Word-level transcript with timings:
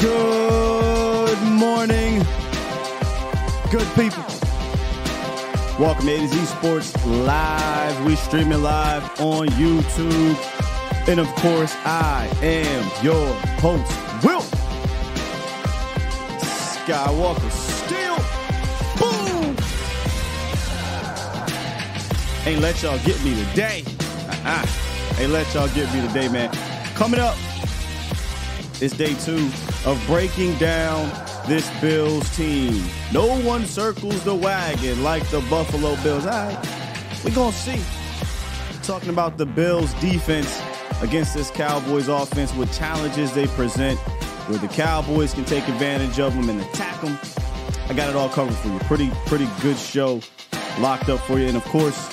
Good 0.00 1.42
morning, 1.42 2.24
good 3.68 3.88
people. 3.96 4.22
Welcome 5.76 6.06
to 6.06 6.12
A 6.12 6.18
to 6.18 6.28
Z 6.28 6.44
Sports 6.44 7.04
Live. 7.04 8.06
We 8.06 8.14
streaming 8.14 8.62
live 8.62 9.02
on 9.20 9.48
YouTube. 9.48 10.36
And 11.08 11.18
of 11.18 11.26
course, 11.36 11.74
I 11.84 12.30
am 12.42 13.04
your 13.04 13.34
host, 13.58 13.90
Will 14.22 14.42
Skywalker. 16.86 17.50
Still, 17.50 18.18
boom! 19.00 19.56
Ain't 22.46 22.60
let 22.62 22.80
y'all 22.84 22.98
get 23.00 23.20
me 23.24 23.34
today. 23.46 23.82
Uh-uh. 24.28 24.66
Ain't 25.18 25.32
let 25.32 25.52
y'all 25.54 25.68
get 25.70 25.92
me 25.92 26.06
today, 26.06 26.28
man. 26.28 26.52
Coming 26.94 27.18
up, 27.18 27.36
it's 28.80 28.96
day 28.96 29.14
two 29.14 29.50
of 29.84 30.02
breaking 30.06 30.56
down 30.58 31.08
this 31.46 31.68
Bills 31.80 32.28
team. 32.36 32.84
No 33.12 33.40
one 33.40 33.64
circles 33.64 34.22
the 34.24 34.34
wagon 34.34 35.02
like 35.02 35.28
the 35.30 35.40
Buffalo 35.48 35.96
Bills. 36.02 36.26
All 36.26 36.32
right, 36.32 37.22
we 37.24 37.30
gonna 37.30 37.52
see. 37.52 37.80
Talking 38.82 39.10
about 39.10 39.38
the 39.38 39.46
Bills 39.46 39.92
defense 39.94 40.60
against 41.02 41.34
this 41.34 41.50
Cowboys 41.50 42.08
offense 42.08 42.54
with 42.54 42.72
challenges 42.76 43.32
they 43.32 43.46
present, 43.48 43.98
where 44.48 44.58
the 44.58 44.68
Cowboys 44.68 45.34
can 45.34 45.44
take 45.44 45.66
advantage 45.68 46.18
of 46.18 46.34
them 46.34 46.48
and 46.48 46.60
attack 46.60 47.00
them. 47.00 47.18
I 47.88 47.94
got 47.94 48.10
it 48.10 48.16
all 48.16 48.28
covered 48.28 48.54
for 48.56 48.68
you. 48.68 48.78
Pretty, 48.80 49.10
pretty 49.26 49.48
good 49.62 49.76
show 49.76 50.20
locked 50.78 51.08
up 51.08 51.20
for 51.20 51.38
you. 51.38 51.46
And 51.46 51.56
of 51.56 51.64
course, 51.64 52.08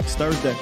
it's 0.00 0.14
Thursday. 0.14 0.56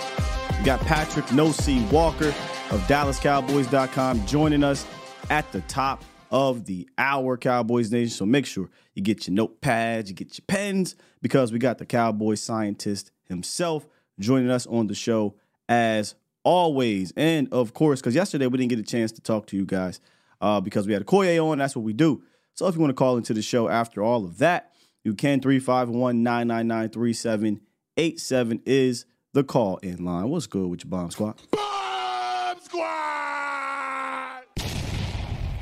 We 0.58 0.64
got 0.64 0.80
Patrik 0.80 1.32
No 1.32 1.52
C 1.52 1.84
Walker 1.86 2.28
of 2.70 2.80
DallasCowboys.com 2.82 4.27
joining 4.27 4.64
us 4.64 4.86
at 5.30 5.50
the 5.52 5.60
top 5.62 6.04
of 6.33 6.64
the 6.64 6.88
hour, 6.97 7.36
Cowboys 7.36 7.92
Nation. 7.92 8.08
So 8.08 8.27
make 8.27 8.47
sure 8.47 8.70
you 8.95 9.02
get 9.02 9.29
your 9.29 9.36
notepads, 9.36 10.08
you 10.08 10.14
get 10.14 10.36
your 10.39 10.45
pens, 10.48 10.96
because 11.20 11.52
we 11.52 11.58
got 11.58 11.79
the 11.79 11.86
Cowboy 11.86 12.34
scientist 12.34 13.12
himself 13.24 13.86
joining 14.18 14.51
us 14.51 14.67
on 14.67 14.86
the 14.86 14.95
show 14.95 15.36
as 15.68 16.14
always. 16.42 17.12
And 17.17 17.52
of 17.52 17.74
course, 17.74 18.01
because 18.01 18.14
yesterday 18.14 18.46
we 18.46 18.58
didn't 18.58 18.70
get 18.70 18.79
a 18.79 18.83
chance 18.83 19.12
to 19.12 19.20
talk 19.20 19.46
to 19.48 19.56
you 19.56 19.67
guys 19.67 20.01
uh, 20.40 20.61
because 20.61 20.86
we 20.86 20.95
had 20.95 21.02
a 21.02 21.05
Koye 21.05 21.42
on. 21.45 21.58
That's 21.58 21.77
what 21.77 21.84
we 21.84 21.92
do. 21.92 22.23
So 22.55 22.67
if 22.67 22.74
you 22.74 22.80
want 22.80 22.90
to 22.90 22.95
call 22.95 23.17
into 23.18 23.35
the 23.35 23.42
show 23.42 23.68
after 23.68 24.02
all 24.02 24.24
of 24.24 24.39
that, 24.39 24.73
you 25.05 25.14
can 25.14 25.40
351 25.40 26.23
999 26.23 26.89
3787 26.90 28.62
is 28.64 29.05
the 29.35 29.45
call 29.45 29.77
in 29.79 30.05
line. 30.05 30.29
What's 30.29 30.46
good 30.46 30.68
with 30.68 30.85
your 30.85 30.90
bomb 30.90 31.11
squad? 31.11 31.40
Bomb 31.51 32.61
Squad! 32.61 33.21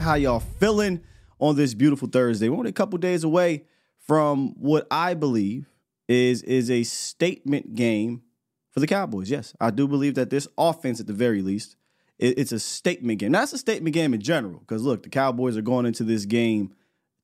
How 0.01 0.15
y'all 0.15 0.41
feeling 0.41 1.03
on 1.39 1.57
this 1.57 1.75
beautiful 1.75 2.09
Thursday. 2.09 2.49
We're 2.49 2.57
only 2.57 2.71
a 2.71 2.73
couple 2.73 2.99
days 2.99 3.23
away 3.23 3.65
from 3.99 4.55
what 4.59 4.87
I 4.91 5.15
believe 5.15 5.71
is 6.09 6.43
is 6.43 6.71
a 6.71 6.83
statement 6.83 7.75
game 7.75 8.23
for 8.71 8.81
the 8.81 8.87
Cowboys. 8.87 9.31
Yes, 9.31 9.55
I 9.61 9.71
do 9.71 9.87
believe 9.87 10.15
that 10.15 10.31
this 10.31 10.49
offense, 10.59 11.01
at 11.01 11.07
the 11.07 11.13
very 11.13 11.43
least, 11.43 11.77
it, 12.19 12.39
it's 12.39 12.53
a 12.53 12.59
statement 12.59 13.19
game. 13.19 13.33
That's 13.33 13.53
a 13.53 13.59
statement 13.59 13.95
game 13.95 14.15
in 14.15 14.21
general. 14.21 14.61
Because 14.61 14.83
look, 14.83 15.03
the 15.03 15.11
Cowboys 15.11 15.57
are 15.57 15.63
going 15.63 15.87
into 15.87 16.03
this 16.03 16.25
game 16.25 16.75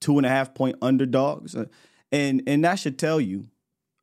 two 0.00 0.19
and 0.19 0.26
a 0.26 0.28
half 0.28 0.54
point 0.54 0.76
underdogs, 0.82 1.56
uh, 1.56 1.64
and 2.12 2.43
and 2.47 2.64
that 2.64 2.76
should 2.76 2.98
tell 2.98 3.20
you 3.20 3.48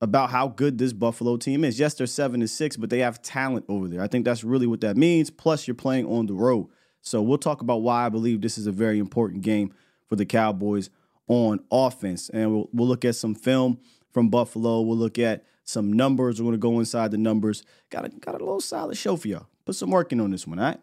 about 0.02 0.32
how 0.32 0.48
good 0.50 0.80
this 0.80 0.92
Buffalo 0.94 1.38
team 1.38 1.64
is. 1.64 1.80
Yes, 1.80 1.94
they're 1.94 2.08
seven 2.08 2.42
and 2.42 2.50
six, 2.50 2.76
but 2.76 2.90
they 2.90 3.00
have 3.00 3.22
talent 3.22 3.66
over 3.70 3.88
there. 3.88 4.02
I 4.02 4.08
think 4.08 4.26
that's 4.26 4.44
really 4.44 4.68
what 4.68 4.82
that 4.82 4.98
means. 4.98 5.30
Plus, 5.30 5.68
you're 5.68 5.76
playing 5.76 6.08
on 6.08 6.26
the 6.26 6.34
road. 6.34 6.68
So 7.04 7.22
we'll 7.22 7.38
talk 7.38 7.62
about 7.62 7.82
why 7.82 8.06
I 8.06 8.10
believe 8.10 8.42
this 8.42 8.58
is 8.58 8.66
a 8.66 8.72
very 8.72 8.98
important 8.98 9.42
game 9.42 9.74
for 10.08 10.16
the 10.16 10.26
Cowboys 10.26 10.90
on 11.28 11.60
offense. 11.70 12.30
And 12.30 12.52
we'll, 12.52 12.70
we'll 12.74 12.88
look 12.88 13.06
at 13.06 13.16
some 13.16 13.36
film 13.36 13.78
from 14.12 14.30
Buffalo. 14.30 14.82
We'll 14.82 14.98
look 14.98 15.20
at 15.20 15.46
some 15.66 15.92
numbers. 15.92 16.42
We're 16.42 16.46
going 16.46 16.54
to 16.54 16.60
go 16.60 16.80
inside 16.80 17.12
the 17.12 17.18
numbers. 17.18 17.64
Got 17.90 18.06
a, 18.06 18.10
got 18.10 18.36
a 18.36 18.40
little 18.40 18.62
solid 18.62 18.98
show 18.98 19.18
for 19.18 19.28
y'all. 19.28 19.48
Put 19.66 19.76
some 19.76 19.92
work 19.92 20.14
in 20.14 20.22
on 20.22 20.32
this 20.32 20.48
one, 20.48 20.60
all 20.60 20.66
right? 20.66 20.80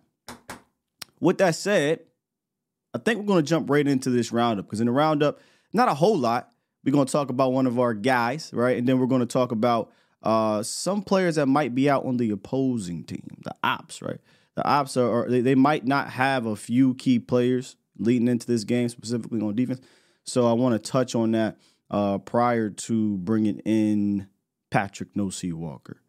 With 1.20 1.38
that 1.38 1.54
said, 1.54 2.00
I 2.94 2.98
think 2.98 3.18
we're 3.18 3.26
going 3.26 3.44
to 3.44 3.48
jump 3.48 3.70
right 3.70 3.86
into 3.86 4.10
this 4.10 4.30
roundup 4.30 4.66
because 4.66 4.80
in 4.80 4.86
the 4.86 4.92
roundup, 4.92 5.40
not 5.72 5.88
a 5.88 5.94
whole 5.94 6.18
lot. 6.18 6.50
We're 6.84 6.92
going 6.92 7.06
to 7.06 7.12
talk 7.12 7.30
about 7.30 7.52
one 7.52 7.66
of 7.66 7.78
our 7.78 7.94
guys, 7.94 8.50
right? 8.52 8.76
And 8.76 8.86
then 8.86 8.98
we're 8.98 9.06
going 9.06 9.20
to 9.20 9.26
talk 9.26 9.52
about 9.52 9.90
uh, 10.22 10.62
some 10.62 11.02
players 11.02 11.36
that 11.36 11.46
might 11.46 11.74
be 11.74 11.88
out 11.88 12.04
on 12.04 12.18
the 12.18 12.30
opposing 12.30 13.04
team, 13.04 13.26
the 13.42 13.54
ops, 13.62 14.02
right? 14.02 14.20
The 14.60 14.68
ops 14.68 14.98
are, 14.98 15.22
are 15.24 15.30
they, 15.30 15.40
they, 15.40 15.54
might 15.54 15.86
not 15.86 16.10
have 16.10 16.44
a 16.44 16.54
few 16.54 16.92
key 16.96 17.18
players 17.18 17.76
leading 17.96 18.28
into 18.28 18.46
this 18.46 18.64
game, 18.64 18.90
specifically 18.90 19.40
on 19.40 19.54
defense. 19.54 19.80
So 20.24 20.46
I 20.46 20.52
want 20.52 20.74
to 20.74 20.90
touch 20.90 21.14
on 21.14 21.30
that 21.30 21.56
uh, 21.90 22.18
prior 22.18 22.68
to 22.68 23.16
bringing 23.16 23.60
in 23.60 24.28
Patrik 24.70 25.08
No 25.14 25.30
C 25.30 25.54
Walker. 25.54 26.02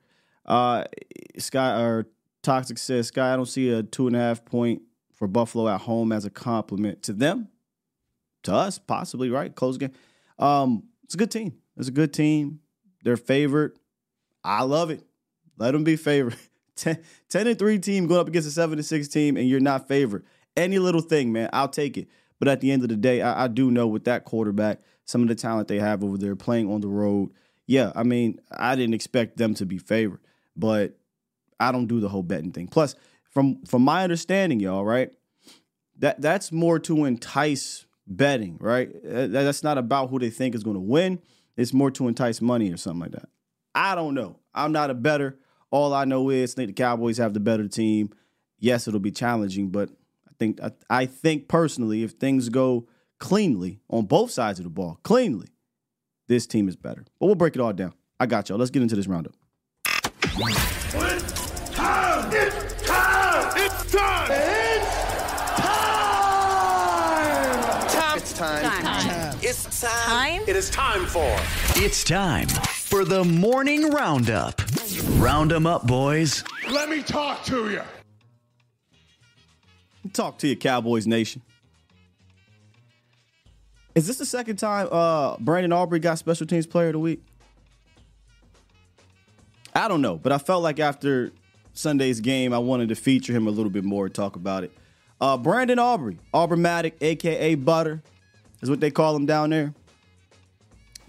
Uh, 0.46 0.84
Sky 1.38 1.82
or 1.82 2.08
Toxic 2.44 2.78
says 2.78 3.08
Sky, 3.08 3.32
I 3.32 3.38
don't 3.38 3.46
see 3.46 3.70
a 3.70 3.84
two 3.84 4.08
and 4.08 4.18
a 4.18 4.20
half 4.20 4.44
point 4.44 4.82
for 5.14 5.30
Buffalo 5.30 5.70
at 5.70 5.80
home 5.80 6.12
as 6.12 6.26
a 6.26 6.30
compliment 6.30 7.04
to 7.04 7.14
them, 7.14 7.48
to 8.44 8.54
us 8.54 8.80
possibly, 8.80 9.30
right? 9.30 9.56
Close 9.56 9.78
game. 9.78 9.94
Um, 10.40 10.84
it's 11.06 11.14
a 11.14 11.18
good 11.18 11.32
team. 11.32 11.54
It's 11.78 11.88
a 11.88 11.92
good 11.92 12.12
team. 12.12 12.60
They're 13.06 13.16
favored. 13.16 13.80
I 14.44 14.64
love 14.64 14.90
it. 14.90 15.06
Let 15.58 15.72
them 15.72 15.86
be 15.86 15.96
favored. 15.96 16.36
10, 16.78 17.00
10 17.30 17.48
and 17.48 17.60
3 17.60 17.80
team 17.80 18.08
going 18.08 18.20
up 18.20 18.28
against 18.28 18.48
a 18.48 18.52
7 18.52 18.78
and 18.78 18.86
6 18.86 19.08
team 19.08 19.38
and 19.38 19.48
you're 19.48 19.60
not 19.60 19.88
favored. 19.88 20.26
Any 20.58 20.80
little 20.80 21.02
thing, 21.02 21.32
man, 21.32 21.50
I'll 21.54 21.68
take 21.68 21.98
it. 21.98 22.08
But 22.40 22.48
at 22.48 22.60
the 22.60 22.72
end 22.72 22.82
of 22.82 22.90
the 22.90 22.98
day, 22.98 23.22
I, 23.22 23.46
I, 23.46 23.48
do 23.48 23.70
know 23.70 23.88
with 23.88 24.06
that 24.06 24.26
quarterback, 24.26 24.80
some 25.06 25.22
of 25.22 25.28
the 25.28 25.36
talent 25.36 25.68
they 25.68 25.78
have 25.78 26.04
over 26.04 26.18
there 26.18 26.36
playing 26.36 26.72
on 26.72 26.82
the 26.82 26.88
road. 26.88 27.30
Yeah, 27.68 27.92
I 27.96 28.02
mean, 28.02 28.40
I 28.52 28.76
didn't 28.76 28.96
expect 28.96 29.38
them 29.38 29.54
to 29.56 29.66
be 29.66 29.78
favored, 29.78 30.22
but 30.56 30.98
I 31.60 31.72
don't 31.72 31.86
do 31.86 32.00
the 32.00 32.10
whole 32.10 32.24
betting 32.24 32.52
thing. 32.52 32.68
Plus, 32.68 32.96
from 33.30 33.64
from 33.66 33.84
my 33.84 34.04
understanding, 34.04 34.60
y'all, 34.60 34.84
right? 34.84 35.12
That 36.00 36.20
that's 36.20 36.52
more 36.52 36.80
to 36.80 37.06
entice 37.06 37.86
betting, 38.08 38.58
right? 38.60 38.90
That's 39.04 39.64
not 39.64 39.78
about 39.78 40.10
who 40.10 40.18
they 40.18 40.32
think 40.32 40.56
is 40.56 40.64
going 40.64 40.76
to 40.76 40.82
win. 40.82 41.22
It's 41.56 41.74
more 41.74 41.92
to 41.92 42.08
entice 42.08 42.42
money 42.42 42.74
or 42.74 42.78
something 42.78 43.02
like 43.02 43.12
that. 43.12 43.30
I 43.76 43.96
don't 43.96 44.16
know. 44.16 44.40
I'm 44.54 44.72
not 44.72 44.90
a 44.90 44.94
better. 44.94 45.38
All 45.72 45.94
I 45.94 46.04
know 46.06 46.30
is 46.30 46.54
I 46.54 46.56
think 46.56 46.68
the 46.68 46.74
Cowboys 46.74 47.18
have 47.18 47.34
the 47.34 47.40
better 47.40 47.68
team. 47.68 48.12
Yes, 48.60 48.88
it'll 48.88 49.00
be 49.00 49.12
challenging, 49.12 49.70
but 49.70 49.90
I 50.28 50.34
think 50.38 50.62
I, 50.62 50.72
I 50.90 51.06
think 51.06 51.48
personally, 51.48 52.04
if 52.04 52.12
things 52.12 52.50
go 52.50 52.88
cleanly 53.20 53.80
on 53.90 54.06
both 54.06 54.32
sides 54.32 54.60
of 54.60 54.66
the 54.66 54.70
ball, 54.70 55.00
cleanly, 55.04 55.48
this 56.28 56.46
team 56.46 56.68
is 56.68 56.76
better. 56.76 57.06
But 57.20 57.26
we'll 57.26 57.36
break 57.36 57.56
it 57.56 57.62
all 57.62 57.74
down. 57.74 57.94
I 58.20 58.26
got 58.26 58.50
y'all. 58.50 58.58
Let's 58.58 58.70
get 58.70 58.82
into 58.84 58.96
this 58.98 59.08
roundup. 59.08 59.34
It's 60.24 61.70
time! 61.72 62.30
It's 62.34 62.86
time! 62.86 63.52
It's 63.56 63.92
time! 63.92 64.32
It's 68.18 68.34
time. 68.34 68.62
Time. 68.62 68.84
Time. 68.84 69.38
It's 69.42 69.82
time. 69.82 70.42
It 70.48 70.56
is 70.56 70.70
time 70.70 71.06
for 71.06 71.36
It's 71.76 72.04
time 72.04 72.48
for 72.92 73.06
the 73.06 73.24
morning 73.24 73.90
roundup. 73.90 74.62
Round 75.12 75.54
'em 75.54 75.66
up, 75.66 75.88
boys. 75.88 76.44
Let 76.70 76.90
me 76.90 77.02
talk 77.02 77.42
to 77.46 77.72
you. 77.72 77.82
Talk 80.12 80.38
to 80.40 80.48
you, 80.50 80.58
Cowboys 80.58 81.08
Nation. 81.08 81.42
Is 83.96 84.08
this 84.08 84.18
the 84.18 84.26
second 84.26 84.58
time 84.58 84.90
uh, 84.92 85.38
Brandon 85.40 85.72
Aubrey 85.72 86.00
got 86.00 86.18
Special 86.18 86.46
Teams 86.46 86.68
Player 86.68 86.88
of 86.88 86.94
the 86.94 87.00
Week? 87.00 87.24
I 89.74 89.88
don't 89.88 90.02
know, 90.02 90.18
but 90.18 90.34
I 90.34 90.38
felt 90.38 90.62
like 90.62 90.82
after 90.82 91.32
Sunday's 91.74 92.20
game, 92.20 92.54
I 92.54 92.58
wanted 92.58 92.90
to 92.90 92.96
feature 92.96 93.32
him 93.32 93.48
a 93.48 93.52
little 93.52 93.70
bit 93.70 93.86
more, 93.86 94.08
and 94.08 94.14
talk 94.14 94.36
about 94.36 94.66
it. 94.66 94.72
Uh, 95.22 95.38
Brandon 95.38 95.80
Aubrey, 95.80 96.18
Aubreymatic, 96.34 96.94
aka 97.00 97.56
Butter, 97.56 98.04
is 98.62 98.70
what 98.70 98.82
they 98.82 98.92
call 98.92 99.16
him 99.16 99.26
down 99.26 99.52
there. 99.52 99.74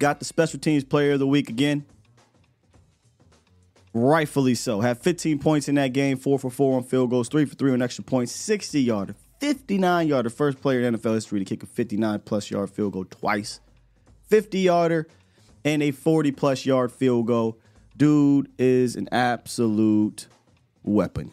Got 0.02 0.18
the 0.18 0.24
Special 0.24 0.58
Teams 0.58 0.82
Player 0.82 1.12
of 1.12 1.20
the 1.20 1.28
Week 1.28 1.48
again. 1.48 1.86
Rightfully 3.94 4.56
so. 4.56 4.80
Had 4.80 4.98
15 4.98 5.38
points 5.38 5.68
in 5.68 5.76
that 5.76 5.92
game, 5.92 6.16
four 6.16 6.40
for 6.40 6.50
four 6.50 6.76
on 6.76 6.82
field 6.82 7.10
goals, 7.10 7.28
three 7.28 7.44
for 7.44 7.54
three 7.54 7.70
on 7.70 7.80
extra 7.80 8.02
points, 8.02 8.32
60 8.32 8.82
yarder, 8.82 9.14
59 9.38 10.08
yarder, 10.08 10.28
first 10.28 10.60
player 10.60 10.80
in 10.80 10.96
NFL 10.96 11.14
history 11.14 11.38
to 11.38 11.44
kick 11.44 11.62
a 11.62 11.66
59 11.66 12.18
plus 12.24 12.50
yard 12.50 12.70
field 12.70 12.94
goal 12.94 13.04
twice, 13.04 13.60
50 14.26 14.58
yarder, 14.58 15.06
and 15.64 15.84
a 15.84 15.92
40 15.92 16.32
plus 16.32 16.66
yard 16.66 16.90
field 16.90 17.28
goal. 17.28 17.60
Dude 17.96 18.50
is 18.58 18.96
an 18.96 19.08
absolute 19.12 20.26
weapon. 20.82 21.30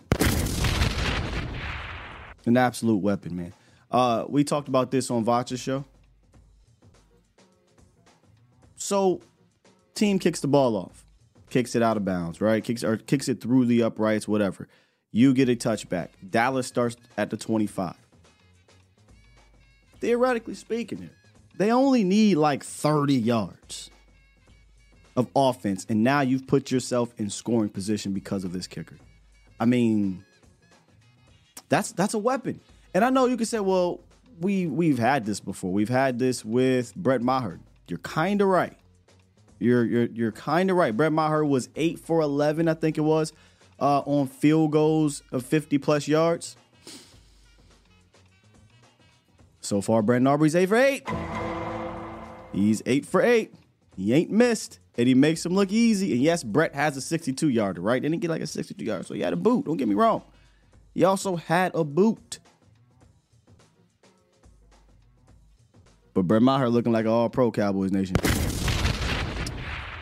An 2.46 2.56
absolute 2.56 3.02
weapon, 3.02 3.36
man. 3.36 3.54
Uh, 3.90 4.26
we 4.30 4.44
talked 4.44 4.68
about 4.68 4.92
this 4.92 5.10
on 5.10 5.26
Vacha's 5.26 5.60
show. 5.60 5.86
So, 8.80 9.22
team 9.94 10.18
kicks 10.18 10.40
the 10.40 10.48
ball 10.48 10.76
off 10.76 11.06
kicks 11.50 11.76
it 11.76 11.82
out 11.82 11.98
of 11.98 12.06
bounds, 12.06 12.42
right? 12.42 12.64
Kicks 12.64 12.84
or 12.84 12.98
kicks 12.98 13.28
it 13.28 13.42
through 13.42 13.66
the 13.66 13.84
uprights, 13.84 14.28
whatever. 14.28 14.68
You 15.12 15.34
get 15.34 15.50
a 15.50 15.56
touchback. 15.56 16.10
Dallas 16.30 16.68
starts 16.68 16.96
at 17.18 17.30
the 17.30 17.38
25. 17.38 17.96
Theoretically 20.00 20.54
speaking, 20.54 21.00
here, 21.00 21.10
they 21.58 21.72
only 21.72 22.04
need 22.04 22.36
like 22.36 22.64
30 22.64 23.16
yards 23.16 23.90
of 25.18 25.28
offense, 25.36 25.86
and 25.90 26.04
now 26.04 26.22
you've 26.22 26.48
put 26.48 26.72
yourself 26.72 27.14
in 27.18 27.30
scoring 27.30 27.70
position 27.70 28.14
because 28.14 28.44
of 28.44 28.54
this 28.54 28.68
kicker. 28.68 28.98
I 29.60 29.66
mean, 29.66 30.24
that's 31.68 31.92
that's 31.92 32.14
a 32.14 32.20
weapon. 32.20 32.62
And 32.94 33.04
I 33.04 33.10
know 33.10 33.26
you 33.26 33.36
can 33.36 33.46
say, 33.46 33.60
well, 33.60 34.00
we 34.40 34.68
we've 34.68 35.00
had 35.00 35.26
this 35.26 35.42
before. 35.42 35.74
We've 35.74 35.90
had 35.90 36.18
this 36.18 36.46
with 36.46 36.96
Brett 36.96 37.22
Maher. 37.22 37.60
You're 37.90 38.00
kind 38.00 38.42
of 38.42 38.48
right. 38.48 38.78
You're 39.60 39.86
you're 39.86 40.06
you're 40.06 40.32
kind 40.32 40.72
of 40.72 40.78
right. 40.78 40.96
Brett 40.96 41.12
Maher 41.12 41.44
was 41.44 41.70
eight 41.76 42.00
for 42.00 42.22
eleven, 42.22 42.68
I 42.68 42.74
think 42.74 42.98
it 42.98 43.02
was, 43.02 43.34
uh, 43.80 44.00
on 44.00 44.28
field 44.28 44.72
goals 44.72 45.22
of 45.32 45.46
fifty 45.46 45.78
plus 45.78 46.08
yards. 46.08 46.56
So 49.62 49.82
far, 49.82 50.02
Brandon 50.02 50.34
Aubrey's 50.34 50.56
eight 50.56 50.68
for 50.68 50.78
eight. 50.78 51.08
He's 52.54 52.82
eight 52.86 53.06
for 53.06 53.22
eight. 53.22 53.54
He 53.96 54.14
ain't 54.14 54.32
missed, 54.32 54.80
and 54.98 55.08
he 55.08 55.14
makes 55.14 55.46
him 55.46 55.54
look 55.54 55.72
easy. 55.72 56.14
And 56.14 56.22
yes, 56.22 56.44
Brett 56.44 56.74
has 56.74 56.96
a 56.98 57.02
62 57.02 57.50
yarder, 57.50 57.82
right? 57.82 58.02
Didn't 58.02 58.20
get 58.20 58.30
like 58.30 58.42
a 58.42 58.48
62 58.48 58.84
yarder, 58.84 59.04
so 59.04 59.14
he 59.14 59.22
had 59.22 59.34
a 59.34 59.36
boot. 59.36 59.66
Don't 59.66 59.78
get 59.78 59.88
me 59.88 59.96
wrong. 59.96 60.24
He 60.94 61.04
also 61.04 61.36
had 61.36 61.76
a 61.76 61.84
boot. 61.84 62.40
But 66.14 66.24
Brett 66.24 66.42
Maher 66.42 66.70
looking 66.70 66.92
like 66.92 67.06
an 67.06 67.12
all 67.12 67.30
pro 67.30 67.52
Cowboys 67.52 67.92
nation. 67.92 68.16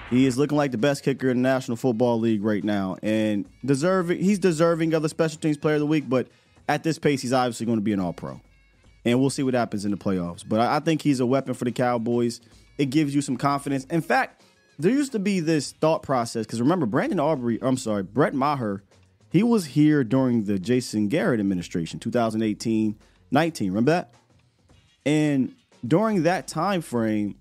He 0.10 0.26
is 0.26 0.38
looking 0.38 0.58
like 0.58 0.72
the 0.72 0.78
best 0.78 1.04
kicker 1.04 1.30
in 1.30 1.38
the 1.38 1.44
National 1.44 1.76
Football 1.76 2.20
League 2.20 2.44
right 2.44 2.64
now, 2.64 2.96
and 3.04 3.46
deserving. 3.66 4.22
He's 4.24 4.40
deserving 4.40 4.94
of 4.94 5.02
the 5.02 5.10
Special 5.10 5.40
Teams 5.40 5.58
Player 5.58 5.76
of 5.76 5.82
the 5.82 5.88
Week, 5.88 6.08
but 6.08 6.28
at 6.70 6.84
this 6.84 6.98
pace, 6.98 7.22
he's 7.22 7.34
obviously 7.34 7.66
going 7.66 7.78
to 7.78 7.84
be 7.84 7.92
an 7.92 8.00
All 8.00 8.14
Pro, 8.14 8.40
and 9.04 9.20
we'll 9.20 9.30
see 9.30 9.44
what 9.44 9.54
happens 9.54 9.84
in 9.84 9.92
the 9.92 9.98
playoffs. 9.98 10.48
But 10.48 10.62
I 10.62 10.80
think 10.80 11.02
he's 11.02 11.20
a 11.20 11.26
weapon 11.26 11.54
for 11.54 11.66
the 11.66 11.74
Cowboys. 11.74 12.40
It 12.78 12.90
gives 12.90 13.14
you 13.14 13.22
some 13.22 13.36
confidence. 13.36 13.84
In 13.86 14.02
fact, 14.02 14.44
there 14.80 14.92
used 14.92 15.12
to 15.12 15.20
be 15.20 15.40
this 15.42 15.74
thought 15.74 16.04
process 16.04 16.46
because 16.46 16.62
remember, 16.62 16.86
Brandon 16.86 17.20
Aubrey. 17.20 17.60
I'm 17.62 17.78
sorry, 17.78 18.04
Brett 18.04 18.34
Maher. 18.34 18.84
He 19.30 19.44
was 19.44 19.66
here 19.66 20.06
during 20.06 20.46
the 20.46 20.58
Jason 20.58 21.10
Garrett 21.10 21.42
administration, 21.42 22.00
2018, 22.00 22.98
19. 23.30 23.68
Remember 23.68 23.92
that? 23.92 24.14
And 25.06 25.54
during 25.86 26.24
that 26.24 26.48
time 26.48 26.82
frame, 26.82 27.36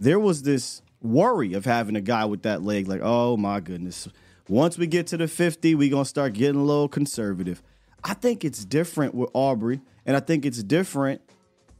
there 0.00 0.18
was 0.18 0.42
this 0.42 0.82
worry 1.00 1.54
of 1.54 1.64
having 1.64 1.96
a 1.96 2.00
guy 2.00 2.24
with 2.24 2.42
that 2.42 2.62
leg. 2.62 2.88
Like, 2.88 3.00
oh 3.02 3.36
my 3.36 3.60
goodness. 3.60 4.08
Once 4.48 4.76
we 4.76 4.86
get 4.86 5.06
to 5.08 5.16
the 5.16 5.28
50, 5.28 5.74
we're 5.74 5.90
to 5.90 6.04
start 6.04 6.32
getting 6.34 6.60
a 6.60 6.64
little 6.64 6.88
conservative. 6.88 7.62
I 8.04 8.14
think 8.14 8.44
it's 8.44 8.64
different 8.64 9.14
with 9.14 9.30
Aubrey, 9.32 9.80
and 10.04 10.16
I 10.16 10.20
think 10.20 10.44
it's 10.44 10.62
different 10.62 11.20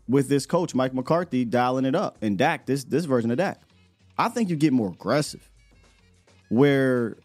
with 0.08 0.28
this 0.28 0.46
coach, 0.46 0.74
Mike 0.74 0.94
McCarthy, 0.94 1.44
dialing 1.44 1.84
it 1.84 1.94
up. 1.94 2.18
And 2.22 2.38
Dak, 2.38 2.66
this 2.66 2.84
this 2.84 3.04
version 3.04 3.30
of 3.30 3.38
Dak. 3.38 3.60
I 4.16 4.28
think 4.28 4.50
you 4.50 4.56
get 4.56 4.72
more 4.72 4.90
aggressive. 4.90 5.48
Where 6.48 7.16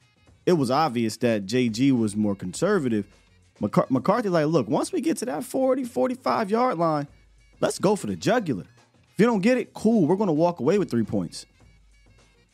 it 0.46 0.54
was 0.54 0.72
obvious 0.72 1.18
that 1.18 1.46
JG 1.46 1.92
was 1.98 2.16
more 2.16 2.36
conservative. 2.36 3.06
McCarthy, 3.60 4.30
like, 4.30 4.48
look, 4.48 4.68
once 4.68 4.92
we 4.92 5.02
get 5.02 5.18
to 5.18 5.26
that 5.26 5.44
40, 5.44 5.84
45 5.84 6.50
yard 6.50 6.78
line, 6.78 7.08
let's 7.60 7.80
go 7.80 7.96
for 7.96 8.08
the 8.08 8.16
jugular. 8.16 8.66
If 9.14 9.20
you 9.20 9.26
don't 9.26 9.42
get 9.42 9.58
it, 9.58 9.74
cool. 9.74 10.06
We're 10.08 10.16
going 10.16 10.28
to 10.28 10.34
walk 10.34 10.60
away 10.60 10.78
with 10.78 10.92
three 10.92 11.04
points. 11.04 11.46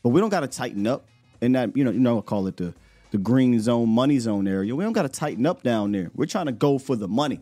But 0.02 0.10
we 0.10 0.20
don't 0.20 0.30
got 0.30 0.40
to 0.40 0.48
tighten 0.48 0.86
up 0.86 1.06
in 1.40 1.52
that, 1.52 1.76
you 1.76 1.84
know, 1.84 1.90
you 1.90 2.00
know, 2.00 2.18
I 2.18 2.22
call 2.22 2.46
it 2.46 2.56
the 2.56 2.74
the 3.14 3.18
green 3.18 3.60
zone, 3.60 3.88
money 3.90 4.18
zone 4.18 4.48
area. 4.48 4.74
We 4.74 4.82
don't 4.82 4.92
got 4.92 5.02
to 5.02 5.08
tighten 5.08 5.46
up 5.46 5.62
down 5.62 5.92
there. 5.92 6.10
We're 6.16 6.26
trying 6.26 6.46
to 6.46 6.52
go 6.52 6.78
for 6.78 6.96
the 6.96 7.06
money. 7.06 7.40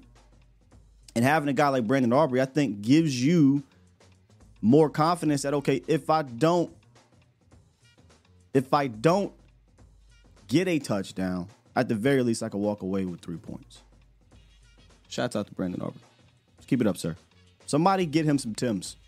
And 1.17 1.25
having 1.25 1.49
a 1.49 1.55
guy 1.55 1.69
like 1.71 1.87
Brandon 1.87 2.13
Aubrey, 2.13 2.43
I 2.43 2.45
think, 2.45 2.83
gives 2.83 3.25
you 3.25 3.63
more 4.61 4.91
confidence 4.91 5.43
that 5.43 5.55
okay, 5.55 5.83
if 5.89 6.11
I 6.11 6.23
don't, 6.23 6.71
if 8.53 8.75
I 8.75 8.87
don't 8.87 9.33
get 10.47 10.69
a 10.69 10.79
touchdown, 10.79 11.49
at 11.75 11.89
the 11.89 11.95
very 11.95 12.23
least, 12.23 12.43
I 12.43 12.51
can 12.51 12.61
walk 12.61 12.83
away 12.83 13.07
with 13.07 13.23
three 13.23 13.39
points. 13.39 13.81
Shouts 15.09 15.37
out 15.37 15.47
to 15.47 15.55
Brandon 15.55 15.81
Aubrey. 15.81 16.03
Keep 16.67 16.83
it 16.83 16.87
up, 16.87 16.99
sir. 16.99 17.17
Somebody 17.73 18.05
get 18.05 18.27
him 18.27 18.37
some 18.37 18.55
Tims. 18.55 18.99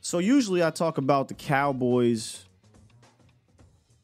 So 0.00 0.20
usually 0.20 0.62
I 0.62 0.70
talk 0.70 0.96
about 0.96 1.26
the 1.26 1.34
Cowboys 1.34 2.44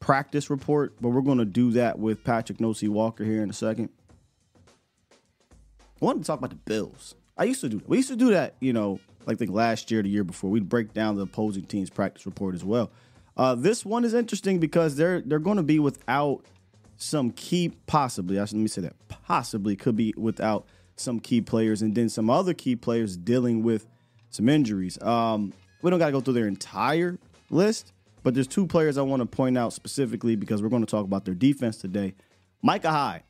practice 0.01 0.49
report, 0.49 0.93
but 0.99 1.07
we're 1.11 1.21
going 1.21 1.37
to 1.37 1.45
do 1.45 1.71
that 1.71 1.97
with 1.97 2.21
Patrik 2.25 2.59
No 2.59 2.73
C 2.73 2.89
Walker 2.89 3.23
here 3.23 3.41
in 3.41 3.49
a 3.49 3.53
second. 3.53 3.87
I 5.09 5.15
wanted 6.01 6.23
to 6.23 6.27
talk 6.27 6.39
about 6.39 6.49
the 6.49 6.57
Bills. 6.57 7.15
I 7.37 7.45
used 7.45 7.61
to 7.61 7.69
do 7.69 7.77
that. 7.77 7.87
We 7.87 7.95
used 7.95 8.09
to 8.09 8.17
do 8.17 8.31
that, 8.31 8.55
you 8.59 8.73
know, 8.73 8.99
like 9.25 9.37
think 9.37 9.51
last 9.51 9.89
year, 9.89 10.03
the 10.03 10.09
year 10.09 10.25
before. 10.25 10.49
We'd 10.49 10.67
break 10.67 10.93
down 10.93 11.15
the 11.15 11.21
opposing 11.21 11.63
team's 11.63 11.89
practice 11.89 12.25
report 12.25 12.55
as 12.55 12.65
well. 12.65 12.91
Uh, 13.37 13.55
this 13.55 13.85
one 13.85 14.03
is 14.03 14.13
interesting 14.13 14.59
because 14.59 14.97
they're 14.97 15.21
they're 15.21 15.39
going 15.39 15.55
to 15.55 15.63
be 15.63 15.79
without 15.79 16.43
some 16.97 17.31
key, 17.31 17.71
possibly. 17.87 18.35
Let 18.35 18.51
me 18.51 18.67
say 18.67 18.81
that 18.81 18.95
possibly 19.07 19.77
could 19.77 19.95
be 19.95 20.13
without 20.17 20.65
some 20.95 21.19
key 21.19 21.41
players, 21.41 21.81
and 21.81 21.95
then 21.95 22.09
some 22.09 22.29
other 22.29 22.53
key 22.53 22.75
players 22.75 23.17
dealing 23.17 23.63
with 23.63 23.87
some 24.29 24.49
injuries. 24.49 25.01
Um, 25.01 25.53
we 25.81 25.89
don't 25.89 25.99
got 25.99 26.07
to 26.07 26.11
go 26.11 26.21
through 26.21 26.35
their 26.35 26.47
entire 26.47 27.17
list, 27.49 27.93
but 28.23 28.33
there's 28.33 28.47
two 28.47 28.67
players 28.67 28.97
I 28.97 29.01
want 29.01 29.21
to 29.21 29.25
point 29.25 29.57
out 29.57 29.73
specifically 29.73 30.35
because 30.35 30.61
we're 30.61 30.69
going 30.69 30.85
to 30.85 30.89
talk 30.89 31.05
about 31.05 31.25
their 31.25 31.35
defense 31.35 31.77
today. 31.77 32.13
Micah 32.61 32.91
Hyde. 32.91 33.23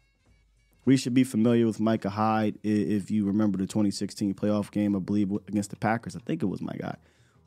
We 0.86 0.98
should 0.98 1.14
be 1.14 1.24
familiar 1.24 1.66
with 1.66 1.80
Micah 1.80 2.10
Hyde 2.10 2.60
if 2.62 3.10
you 3.10 3.26
remember 3.26 3.58
the 3.58 3.66
2016 3.66 4.34
playoff 4.34 4.70
game, 4.70 4.98
I 4.98 5.00
believe, 5.00 5.32
against 5.48 5.70
the 5.70 5.78
Packers. 5.78 6.14
I 6.14 6.20
think 6.20 6.44
it 6.44 6.48
was 6.48 6.62
my 6.62 6.74
guy 6.74 6.98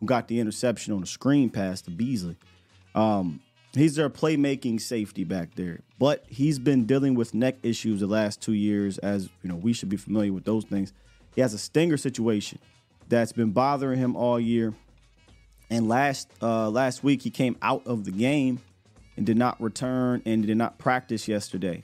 who 0.00 0.06
got 0.06 0.28
the 0.28 0.40
interception 0.40 0.94
on 0.94 1.00
the 1.00 1.06
screen 1.06 1.50
pass 1.50 1.82
to 1.82 1.90
Beasley. 1.90 2.36
Um, 2.94 3.40
he's 3.72 3.96
their 3.96 4.10
playmaking 4.10 4.80
safety 4.80 5.24
back 5.24 5.54
there, 5.54 5.80
but 5.98 6.24
he's 6.28 6.58
been 6.58 6.86
dealing 6.86 7.14
with 7.14 7.34
neck 7.34 7.56
issues 7.62 8.00
the 8.00 8.06
last 8.06 8.40
two 8.40 8.54
years. 8.54 8.98
As 8.98 9.28
you 9.42 9.48
know, 9.48 9.56
we 9.56 9.72
should 9.72 9.88
be 9.88 9.96
familiar 9.96 10.32
with 10.32 10.44
those 10.44 10.64
things. 10.64 10.92
He 11.34 11.40
has 11.40 11.54
a 11.54 11.58
stinger 11.58 11.96
situation 11.96 12.58
that's 13.08 13.32
been 13.32 13.50
bothering 13.50 13.98
him 13.98 14.16
all 14.16 14.40
year. 14.40 14.74
And 15.68 15.88
last 15.88 16.30
uh, 16.40 16.70
last 16.70 17.02
week 17.02 17.22
he 17.22 17.30
came 17.30 17.56
out 17.60 17.86
of 17.86 18.04
the 18.04 18.12
game 18.12 18.60
and 19.16 19.26
did 19.26 19.36
not 19.36 19.60
return 19.60 20.22
and 20.24 20.46
did 20.46 20.56
not 20.56 20.78
practice 20.78 21.26
yesterday. 21.26 21.82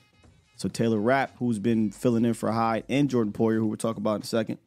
So 0.57 0.69
Taylor 0.69 0.99
Rapp, 0.99 1.37
who's 1.39 1.59
been 1.59 1.91
filling 1.91 2.25
in 2.25 2.35
for 2.35 2.53
Hyde, 2.53 2.85
and 2.89 3.11
Jordan 3.11 3.33
Poyer, 3.33 3.57
who 3.57 3.67
we'll 3.67 3.77
talk 3.77 3.97
about 3.97 4.17
in 4.17 4.23
a 4.23 4.27
second, 4.27 4.59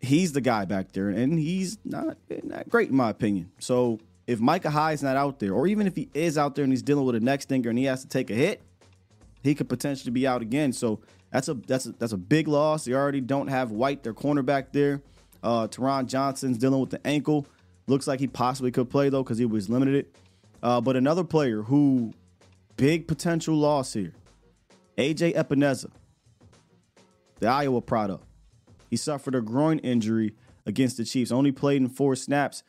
he's 0.00 0.32
the 0.32 0.40
guy 0.40 0.64
back 0.64 0.92
there, 0.92 1.08
and 1.08 1.38
he's 1.38 1.78
not 1.84 2.16
not 2.42 2.68
great 2.68 2.90
in 2.90 2.96
my 2.96 3.10
opinion. 3.10 3.52
So 3.60 4.00
if 4.28 4.40
Micah 4.40 4.68
Hyde's 4.68 5.02
not 5.02 5.16
out 5.16 5.38
there, 5.38 5.54
or 5.54 5.66
even 5.66 5.86
if 5.86 5.96
he 5.96 6.10
is 6.12 6.36
out 6.36 6.54
there 6.54 6.62
and 6.62 6.70
he's 6.70 6.82
dealing 6.82 7.06
with 7.06 7.14
a 7.14 7.20
neck 7.20 7.40
stinger 7.40 7.70
and 7.70 7.78
he 7.78 7.86
has 7.86 8.02
to 8.02 8.08
take 8.08 8.28
a 8.30 8.34
hit, 8.34 8.60
he 9.42 9.54
could 9.54 9.70
potentially 9.70 10.12
be 10.12 10.26
out 10.26 10.42
again. 10.42 10.74
So 10.74 11.00
that's 11.32 11.48
a 11.48 11.54
that's 11.54 11.86
a, 11.86 11.92
that's 11.92 12.12
a 12.12 12.18
big 12.18 12.46
loss. 12.46 12.84
They 12.84 12.92
already 12.92 13.22
don't 13.22 13.48
have 13.48 13.70
White, 13.70 14.02
their 14.02 14.12
cornerback 14.12 14.72
there. 14.72 15.00
Uh, 15.42 15.66
Taron 15.66 16.06
Johnson's 16.06 16.58
dealing 16.58 16.78
with 16.78 16.90
the 16.90 17.04
ankle. 17.06 17.46
Looks 17.86 18.06
like 18.06 18.20
he 18.20 18.26
possibly 18.26 18.70
could 18.70 18.90
play 18.90 19.08
though 19.08 19.22
because 19.22 19.38
he 19.38 19.46
was 19.46 19.70
limited. 19.70 20.06
Uh, 20.62 20.82
but 20.82 20.94
another 20.94 21.24
player 21.24 21.62
who 21.62 22.12
big 22.76 23.08
potential 23.08 23.56
loss 23.56 23.94
here. 23.94 24.12
AJ 24.98 25.36
Epenesa, 25.36 25.90
the 27.40 27.46
Iowa 27.46 27.80
product. 27.80 28.24
He 28.90 28.96
suffered 28.96 29.34
a 29.34 29.40
groin 29.40 29.78
injury 29.78 30.34
against 30.66 30.98
the 30.98 31.04
Chiefs. 31.04 31.32
Only 31.32 31.52
played 31.52 31.80
in 31.80 31.88
four 31.88 32.14
snaps. 32.14 32.62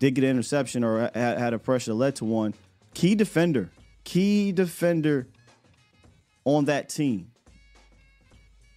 Did 0.00 0.14
get 0.14 0.24
an 0.24 0.30
interception 0.30 0.82
or 0.82 1.10
had 1.14 1.52
a 1.52 1.58
pressure 1.58 1.90
that 1.90 1.96
led 1.96 2.16
to 2.16 2.24
one. 2.24 2.54
Key 2.94 3.14
defender, 3.14 3.70
key 4.02 4.50
defender 4.50 5.28
on 6.44 6.64
that 6.64 6.88
team. 6.88 7.30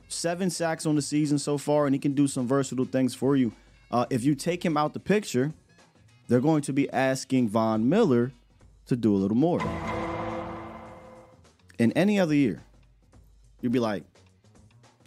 Seven 0.09 0.49
sacks 0.49 0.85
on 0.85 0.95
the 0.95 1.01
season 1.01 1.39
so 1.39 1.57
far, 1.57 1.85
and 1.85 1.95
he 1.95 1.99
can 1.99 2.13
do 2.13 2.27
some 2.27 2.45
versatile 2.45 2.85
things 2.85 3.15
for 3.15 3.37
you. 3.37 3.53
Uh, 3.89 4.05
if 4.09 4.23
you 4.23 4.35
take 4.35 4.63
him 4.63 4.75
out 4.75 4.93
the 4.93 4.99
picture, 4.99 5.53
they're 6.27 6.41
going 6.41 6.61
to 6.63 6.73
be 6.73 6.91
asking 6.91 7.47
Von 7.47 7.87
Miller 7.87 8.33
to 8.87 8.95
do 8.97 9.15
a 9.15 9.17
little 9.17 9.37
more. 9.37 9.61
In 11.79 11.93
any 11.93 12.19
other 12.19 12.35
year, 12.35 12.61
you'd 13.61 13.71
be 13.71 13.79
like, 13.79 14.03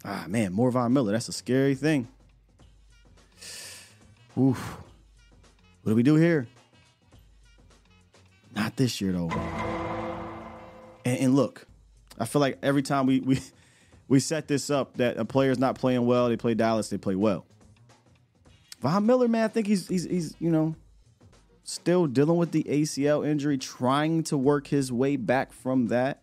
ah, 0.04 0.25
man, 0.28 0.52
more 0.54 0.70
Von 0.70 0.94
Miller. 0.94 1.12
That's 1.12 1.28
a 1.28 1.32
scary 1.32 1.75
thing. 1.75 2.08
Oof. 4.38 4.78
What 5.87 5.93
do 5.93 5.97
we 5.99 6.02
do 6.02 6.16
here? 6.16 6.49
Not 8.57 8.75
this 8.76 9.00
year, 9.00 9.12
though. 9.12 9.31
And, 11.05 11.19
and 11.21 11.37
look, 11.37 11.64
I 12.19 12.25
feel 12.25 12.40
like 12.40 12.59
every 12.61 12.83
time 12.83 13.07
we, 13.07 13.21
we 13.21 13.40
we 14.09 14.19
set 14.19 14.49
this 14.49 14.69
up 14.69 14.97
that 14.97 15.16
a 15.16 15.25
player's 15.25 15.61
not 15.61 15.78
playing 15.78 16.05
well, 16.05 16.28
they 16.28 16.37
play 16.37 16.55
Dallas, 16.55 16.88
they 16.88 16.99
play 16.99 17.14
well. 17.14 17.47
Von 18.81 19.07
Miller, 19.07 19.28
man, 19.28 19.45
I 19.45 19.49
think 19.49 19.69
he's 19.69 19.87
he's 19.87 20.02
he's 20.02 20.35
you 20.40 20.50
know 20.50 20.75
still 21.62 22.09
dealing 22.09 22.38
with 22.38 22.50
the 22.50 22.64
ACL 22.64 23.25
injury, 23.25 23.57
trying 23.57 24.25
to 24.25 24.37
work 24.37 24.66
his 24.66 24.90
way 24.90 25.14
back 25.14 25.52
from 25.52 25.87
that. 25.87 26.21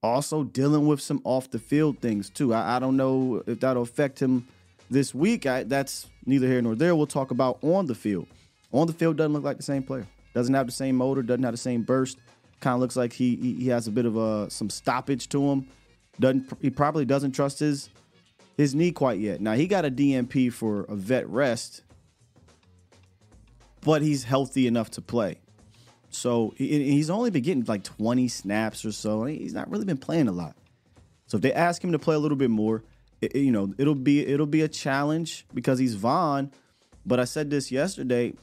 Also 0.00 0.44
dealing 0.44 0.86
with 0.86 1.00
some 1.00 1.20
off 1.24 1.50
the 1.50 1.58
field 1.58 1.98
things 1.98 2.30
too. 2.30 2.54
I, 2.54 2.76
I 2.76 2.78
don't 2.78 2.96
know 2.96 3.42
if 3.48 3.58
that'll 3.58 3.82
affect 3.82 4.22
him 4.22 4.46
this 4.90 5.14
week. 5.14 5.46
I, 5.46 5.64
that's 5.64 6.06
neither 6.26 6.46
here 6.46 6.62
nor 6.62 6.74
there. 6.74 6.94
We'll 6.94 7.06
talk 7.06 7.30
about 7.30 7.58
on 7.62 7.86
the 7.86 7.94
field. 7.94 8.26
On 8.72 8.86
the 8.86 8.92
field 8.92 9.16
doesn't 9.16 9.32
look 9.32 9.44
like 9.44 9.56
the 9.56 9.62
same 9.62 9.82
player. 9.82 10.06
Doesn't 10.34 10.54
have 10.54 10.66
the 10.66 10.72
same 10.72 10.96
motor. 10.96 11.22
Doesn't 11.22 11.42
have 11.42 11.54
the 11.54 11.58
same 11.58 11.82
burst. 11.82 12.18
Kind 12.60 12.74
of 12.74 12.80
looks 12.80 12.96
like 12.96 13.12
he, 13.12 13.36
he 13.36 13.54
he 13.54 13.68
has 13.68 13.86
a 13.86 13.90
bit 13.90 14.04
of 14.04 14.16
a 14.16 14.50
some 14.50 14.68
stoppage 14.68 15.28
to 15.30 15.42
him. 15.50 15.68
Doesn't 16.18 16.52
he 16.60 16.70
probably 16.70 17.04
doesn't 17.04 17.32
trust 17.32 17.60
his 17.60 17.88
his 18.56 18.74
knee 18.74 18.90
quite 18.90 19.20
yet. 19.20 19.40
Now 19.40 19.54
he 19.54 19.66
got 19.66 19.84
a 19.84 19.90
DNP 19.90 20.52
for 20.52 20.82
a 20.82 20.96
vet 20.96 21.28
rest, 21.28 21.82
but 23.82 24.02
he's 24.02 24.24
healthy 24.24 24.66
enough 24.66 24.90
to 24.92 25.00
play. 25.00 25.38
So 26.10 26.54
he's 26.56 27.10
only 27.10 27.30
been 27.30 27.42
getting 27.42 27.64
like 27.64 27.84
20 27.84 28.28
snaps 28.28 28.84
or 28.84 28.92
so. 28.92 29.24
He's 29.24 29.54
not 29.54 29.70
really 29.70 29.84
been 29.84 29.98
playing 29.98 30.28
a 30.28 30.32
lot. 30.32 30.56
So 31.26 31.36
if 31.36 31.42
they 31.42 31.52
ask 31.52 31.84
him 31.84 31.92
to 31.92 31.98
play 31.98 32.14
a 32.14 32.18
little 32.18 32.36
bit 32.36 32.50
more, 32.50 32.82
it, 33.20 33.34
you 33.36 33.52
know, 33.52 33.72
it'll 33.78 33.94
be 33.94 34.26
it'll 34.26 34.46
be 34.46 34.62
a 34.62 34.68
challenge 34.68 35.46
because 35.54 35.78
he's 35.78 35.94
Von. 35.94 36.52
But 37.04 37.20
I 37.20 37.24
said 37.24 37.50
this 37.50 37.72
yesterday. 37.72 38.34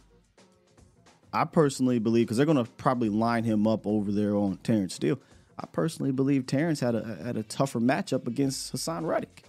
I 1.32 1.44
personally 1.44 2.00
believe 2.00 2.28
because 2.28 2.38
they're 2.38 2.46
going 2.46 2.64
to 2.64 2.72
probably 2.74 3.10
line 3.10 3.44
him 3.44 3.68
up 3.68 3.86
over 3.86 4.12
there 4.12 4.36
on 4.36 4.58
Terence 4.64 4.96
Steele. 4.96 5.20
I 5.60 5.66
personally 5.66 6.12
believe 6.12 6.46
Terence 6.48 6.80
had 6.80 6.96
a 6.96 7.20
had 7.24 7.38
a 7.38 7.44
tougher 7.44 7.80
matchup 7.80 8.28
against 8.28 8.74
Haason 8.74 9.06
Reddick, 9.06 9.44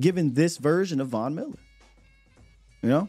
given 0.00 0.34
this 0.34 0.56
version 0.56 1.00
of 1.00 1.08
Von 1.08 1.34
Miller. 1.34 1.58
You 2.82 2.88
know, 2.88 3.08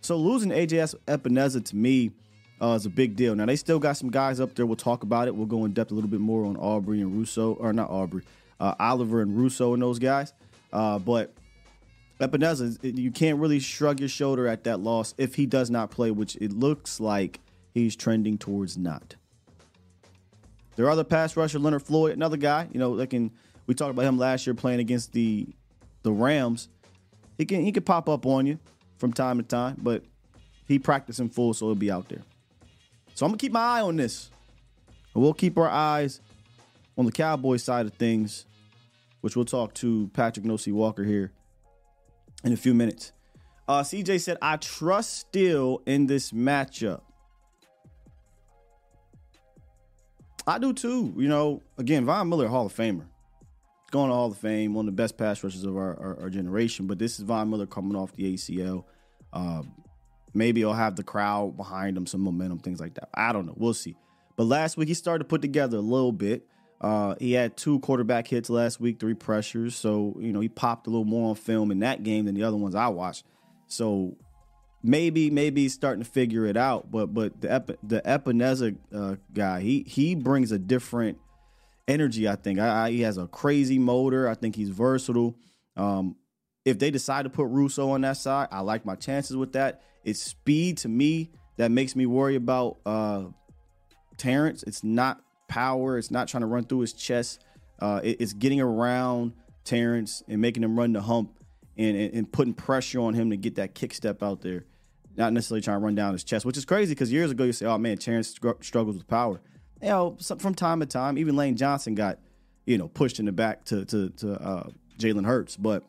so 0.00 0.16
losing 0.16 0.50
AJ 0.50 0.94
Epenesa 1.06 1.64
to 1.64 1.76
me 1.76 2.12
uh, 2.60 2.74
is 2.74 2.86
a 2.86 2.90
big 2.90 3.16
deal. 3.16 3.34
Now 3.34 3.46
they 3.46 3.56
still 3.56 3.78
got 3.78 3.96
some 3.96 4.10
guys 4.10 4.40
up 4.40 4.54
there. 4.54 4.66
We'll 4.66 4.76
talk 4.76 5.02
about 5.02 5.28
it. 5.28 5.34
We'll 5.34 5.46
go 5.46 5.64
in 5.64 5.72
depth 5.72 5.90
a 5.90 5.94
little 5.94 6.10
bit 6.10 6.20
more 6.20 6.44
on 6.44 6.56
Aubrey 6.56 7.00
and 7.00 7.16
Rousseau, 7.16 7.54
or 7.54 7.72
not 7.72 7.90
Aubrey, 7.90 8.22
uh, 8.62 8.74
Oliver 8.78 9.20
and 9.20 9.36
Rousseau 9.36 9.74
and 9.74 9.82
those 9.82 9.98
guys. 9.98 10.32
Uh, 10.72 10.98
but 10.98 11.34
Epenesa, 12.20 12.78
you 12.82 13.10
can't 13.10 13.40
really 13.40 13.58
shrug 13.58 13.98
your 13.98 14.08
shoulder 14.08 14.46
at 14.46 14.64
that 14.64 14.78
loss 14.78 15.14
if 15.18 15.34
he 15.34 15.44
does 15.44 15.68
not 15.68 15.90
play, 15.90 16.12
which 16.12 16.36
it 16.36 16.52
looks 16.52 17.00
like 17.00 17.40
he's 17.74 17.96
trending 17.96 18.38
towards 18.38 18.78
not. 18.78 19.16
Their 20.76 20.88
other 20.88 21.04
pass 21.04 21.36
rusher, 21.36 21.58
Leonard 21.58 21.82
Floyd, 21.82 22.12
another 22.12 22.36
guy, 22.36 22.68
you 22.72 22.78
know, 22.78 22.96
that 22.96 23.10
can 23.10 23.32
we 23.66 23.74
talked 23.74 23.90
about 23.90 24.04
him 24.04 24.16
last 24.16 24.46
year 24.46 24.54
playing 24.54 24.80
against 24.80 25.12
the 25.12 25.48
the 26.02 26.12
Rams. 26.12 26.68
He 27.36 27.44
can 27.44 27.62
he 27.62 27.72
can 27.72 27.82
pop 27.82 28.08
up 28.08 28.24
on 28.26 28.46
you 28.46 28.58
from 28.96 29.12
time 29.12 29.38
to 29.38 29.44
time, 29.44 29.76
but 29.82 30.04
he 30.68 30.78
practiced 30.78 31.18
in 31.18 31.28
full, 31.28 31.52
so 31.52 31.66
he'll 31.66 31.74
be 31.74 31.90
out 31.90 32.08
there. 32.08 32.22
So 33.14 33.26
I'm 33.26 33.32
gonna 33.32 33.38
keep 33.38 33.52
my 33.52 33.60
eye 33.60 33.80
on 33.82 33.96
this. 33.96 34.30
We'll 35.14 35.34
keep 35.34 35.58
our 35.58 35.68
eyes 35.68 36.20
on 36.96 37.04
the 37.04 37.12
Cowboys 37.12 37.62
side 37.62 37.86
of 37.86 37.94
things, 37.94 38.46
which 39.22 39.34
we'll 39.34 39.46
talk 39.46 39.72
to 39.74 40.10
Patrik 40.12 40.44
No 40.44 40.56
C 40.56 40.70
Walker 40.70 41.02
here 41.02 41.32
in 42.44 42.52
a 42.52 42.56
few 42.56 42.74
minutes. 42.74 43.12
Uh, 43.66 43.82
CJ 43.82 44.20
said, 44.20 44.36
I 44.42 44.56
trust 44.56 45.18
Steele 45.18 45.80
in 45.86 46.06
this 46.06 46.32
matchup. 46.32 47.00
I 50.46 50.58
do 50.58 50.72
too. 50.72 51.14
You 51.16 51.28
know, 51.28 51.62
again, 51.78 52.04
Von 52.04 52.28
Miller, 52.28 52.48
Hall 52.48 52.66
of 52.66 52.74
Famer. 52.74 53.06
Going 53.92 54.08
to 54.08 54.14
Hall 54.14 54.30
of 54.30 54.38
Fame, 54.38 54.74
one 54.74 54.88
of 54.88 54.96
the 54.96 55.00
best 55.00 55.16
pass 55.16 55.44
rushers 55.44 55.64
of 55.64 55.76
our, 55.76 55.98
our, 56.00 56.20
our 56.22 56.30
generation. 56.30 56.86
But 56.86 56.98
this 56.98 57.18
is 57.18 57.24
Von 57.24 57.50
Miller 57.50 57.66
coming 57.66 57.94
off 57.94 58.14
the 58.16 58.34
ACL. 58.34 58.84
Uh, 59.32 59.62
maybe 60.34 60.60
he'll 60.60 60.72
have 60.72 60.96
the 60.96 61.04
crowd 61.04 61.56
behind 61.56 61.96
him, 61.96 62.06
some 62.06 62.22
momentum, 62.22 62.58
things 62.58 62.80
like 62.80 62.94
that. 62.94 63.10
I 63.14 63.32
don't 63.32 63.46
know. 63.46 63.54
We'll 63.56 63.74
see. 63.74 63.94
But 64.36 64.44
last 64.44 64.76
week, 64.76 64.88
he 64.88 64.94
started 64.94 65.24
to 65.24 65.28
put 65.28 65.42
together 65.42 65.76
a 65.76 65.82
little 65.82 66.10
bit. 66.10 66.46
Uh, 66.82 67.14
he 67.20 67.32
had 67.32 67.56
two 67.56 67.78
quarterback 67.78 68.26
hits 68.26 68.50
last 68.50 68.80
week, 68.80 68.98
three 68.98 69.14
pressures. 69.14 69.76
So, 69.76 70.16
you 70.18 70.32
know, 70.32 70.40
he 70.40 70.48
popped 70.48 70.88
a 70.88 70.90
little 70.90 71.04
more 71.04 71.30
on 71.30 71.36
film 71.36 71.70
in 71.70 71.78
that 71.78 72.02
game 72.02 72.24
than 72.24 72.34
the 72.34 72.42
other 72.42 72.56
ones 72.56 72.74
I 72.74 72.88
watched. 72.88 73.24
So 73.68 74.16
maybe 74.82 75.30
maybe 75.30 75.62
he's 75.62 75.74
starting 75.74 76.02
to 76.02 76.10
figure 76.10 76.44
it 76.44 76.56
out. 76.56 76.90
But 76.90 77.14
but 77.14 77.40
the 77.40 77.52
Ep- 77.52 77.78
the 77.82 78.02
Epenesa 78.02 78.76
uh, 78.92 79.16
guy, 79.32 79.60
he 79.60 79.84
he 79.86 80.16
brings 80.16 80.50
a 80.50 80.58
different 80.58 81.18
energy. 81.86 82.28
I 82.28 82.34
think 82.34 82.58
I, 82.58 82.86
I, 82.86 82.90
he 82.90 83.02
has 83.02 83.16
a 83.16 83.28
crazy 83.28 83.78
motor. 83.78 84.28
I 84.28 84.34
think 84.34 84.56
he's 84.56 84.70
versatile. 84.70 85.36
Um, 85.76 86.16
if 86.64 86.78
they 86.78 86.90
decide 86.90 87.24
to 87.24 87.30
put 87.30 87.46
Rousseau 87.46 87.90
on 87.90 88.02
that 88.02 88.16
side, 88.16 88.48
I 88.50 88.60
like 88.60 88.84
my 88.84 88.94
chances 88.96 89.36
with 89.36 89.52
that. 89.52 89.82
It's 90.04 90.20
speed 90.20 90.78
to 90.78 90.88
me 90.88 91.30
that 91.56 91.70
makes 91.70 91.94
me 91.94 92.06
worry 92.06 92.34
about 92.34 92.78
uh, 92.84 93.24
Terence. 94.16 94.62
It's 94.64 94.82
not 94.82 95.20
power. 95.52 95.98
It's 95.98 96.10
not 96.10 96.28
trying 96.28 96.42
to 96.42 96.46
run 96.46 96.64
through 96.64 96.80
his 96.80 96.92
chest. 96.92 97.44
Uh, 97.78 98.00
it, 98.02 98.20
it's 98.20 98.32
getting 98.32 98.60
around 98.60 99.32
Terence 99.64 100.22
and 100.28 100.40
making 100.40 100.62
him 100.62 100.78
run 100.78 100.92
the 100.92 101.00
hump 101.00 101.38
and, 101.76 101.96
and, 101.96 102.14
and 102.14 102.32
putting 102.32 102.54
pressure 102.54 103.00
on 103.00 103.14
him 103.14 103.30
to 103.30 103.36
get 103.36 103.56
that 103.56 103.74
kick 103.74 103.94
step 103.94 104.22
out 104.22 104.40
there 104.40 104.64
not 105.16 105.32
necessarily 105.32 105.60
trying 105.60 105.78
to 105.78 105.84
run 105.84 105.94
down 105.94 106.12
his 106.12 106.24
chest, 106.24 106.44
which 106.44 106.56
is 106.56 106.64
crazy 106.64 106.94
because 106.94 107.12
years 107.12 107.30
ago 107.30 107.44
you 107.44 107.52
say, 107.52 107.66
"Oh 107.66 107.78
man, 107.78 107.98
Terence 107.98 108.28
struggles 108.60 108.96
with 108.96 109.06
power." 109.06 109.40
You 109.82 109.88
know, 109.88 110.16
from 110.38 110.54
time 110.54 110.80
to 110.80 110.86
time, 110.86 111.18
even 111.18 111.36
Lane 111.36 111.56
Johnson 111.56 111.94
got 111.94 112.18
you 112.64 112.78
know 112.78 112.88
pushed 112.88 113.18
in 113.18 113.26
the 113.26 113.32
back 113.32 113.64
to 113.66 113.84
to 113.84 114.10
to 114.10 114.32
uh, 114.34 114.70
Jalen 114.98 115.26
Hurts, 115.26 115.56
but 115.56 115.84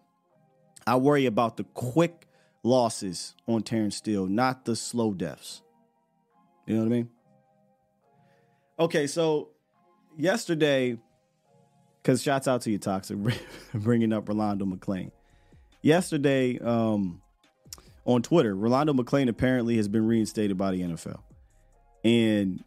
I 0.85 0.97
worry 0.97 1.25
about 1.25 1.57
the 1.57 1.63
quick 1.63 2.27
losses 2.63 3.35
on 3.47 3.63
Terence 3.63 3.97
Steele, 3.97 4.27
not 4.27 4.65
the 4.65 4.75
slow 4.75 5.13
deaths. 5.13 5.61
You 6.65 6.75
know 6.75 6.81
what 6.81 6.87
I 6.87 6.89
mean? 6.89 7.09
Okay, 8.79 9.07
so 9.07 9.49
yesterday, 10.17 10.97
because 12.01 12.21
shouts 12.21 12.47
out 12.47 12.61
to 12.61 12.71
you, 12.71 12.77
Toxic, 12.77 13.17
bringing 13.73 14.13
up 14.13 14.27
Rolando 14.27 14.65
McClain. 14.65 15.11
Yesterday, 15.81 16.59
um, 16.59 17.21
on 18.05 18.21
Twitter, 18.21 18.55
Rolando 18.55 18.93
McClain 18.93 19.29
apparently 19.29 19.77
has 19.77 19.87
been 19.87 20.05
reinstated 20.07 20.57
by 20.57 20.71
the 20.71 20.81
NFL. 20.81 21.21
And 22.03 22.63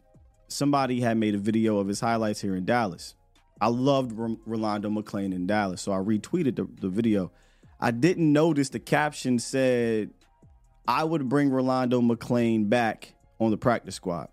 somebody 0.47 0.99
had 1.01 1.17
made 1.17 1.35
a 1.35 1.39
video 1.39 1.77
of 1.77 1.87
his 1.87 1.99
highlights 1.99 2.41
here 2.41 2.55
in 2.55 2.65
Dallas. 2.65 3.15
I 3.59 3.67
loved 3.67 4.17
R- 4.19 4.37
Rolando 4.45 4.89
McClain 4.89 5.33
in 5.33 5.47
Dallas, 5.47 5.81
so 5.81 5.91
I 5.91 5.97
retweeted 5.97 6.55
the, 6.55 6.67
the 6.79 6.89
video. 6.89 7.31
I 7.79 7.91
didn't 7.91 8.31
notice 8.31 8.69
the 8.69 8.79
caption 8.79 9.39
said, 9.39 10.11
I 10.87 11.03
would 11.03 11.27
bring 11.27 11.49
Rolando 11.49 12.01
McClain 12.01 12.69
back 12.69 13.13
on 13.39 13.51
the 13.51 13.57
practice 13.57 13.95
squad. 13.95 14.29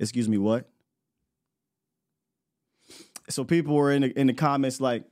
Excuse 0.00 0.28
me, 0.28 0.38
what? 0.38 0.68
So 3.28 3.44
people 3.44 3.74
were 3.76 3.92
in 3.92 4.02
the, 4.02 4.18
in 4.18 4.26
the 4.26 4.32
comments 4.32 4.80
like, 4.80 5.04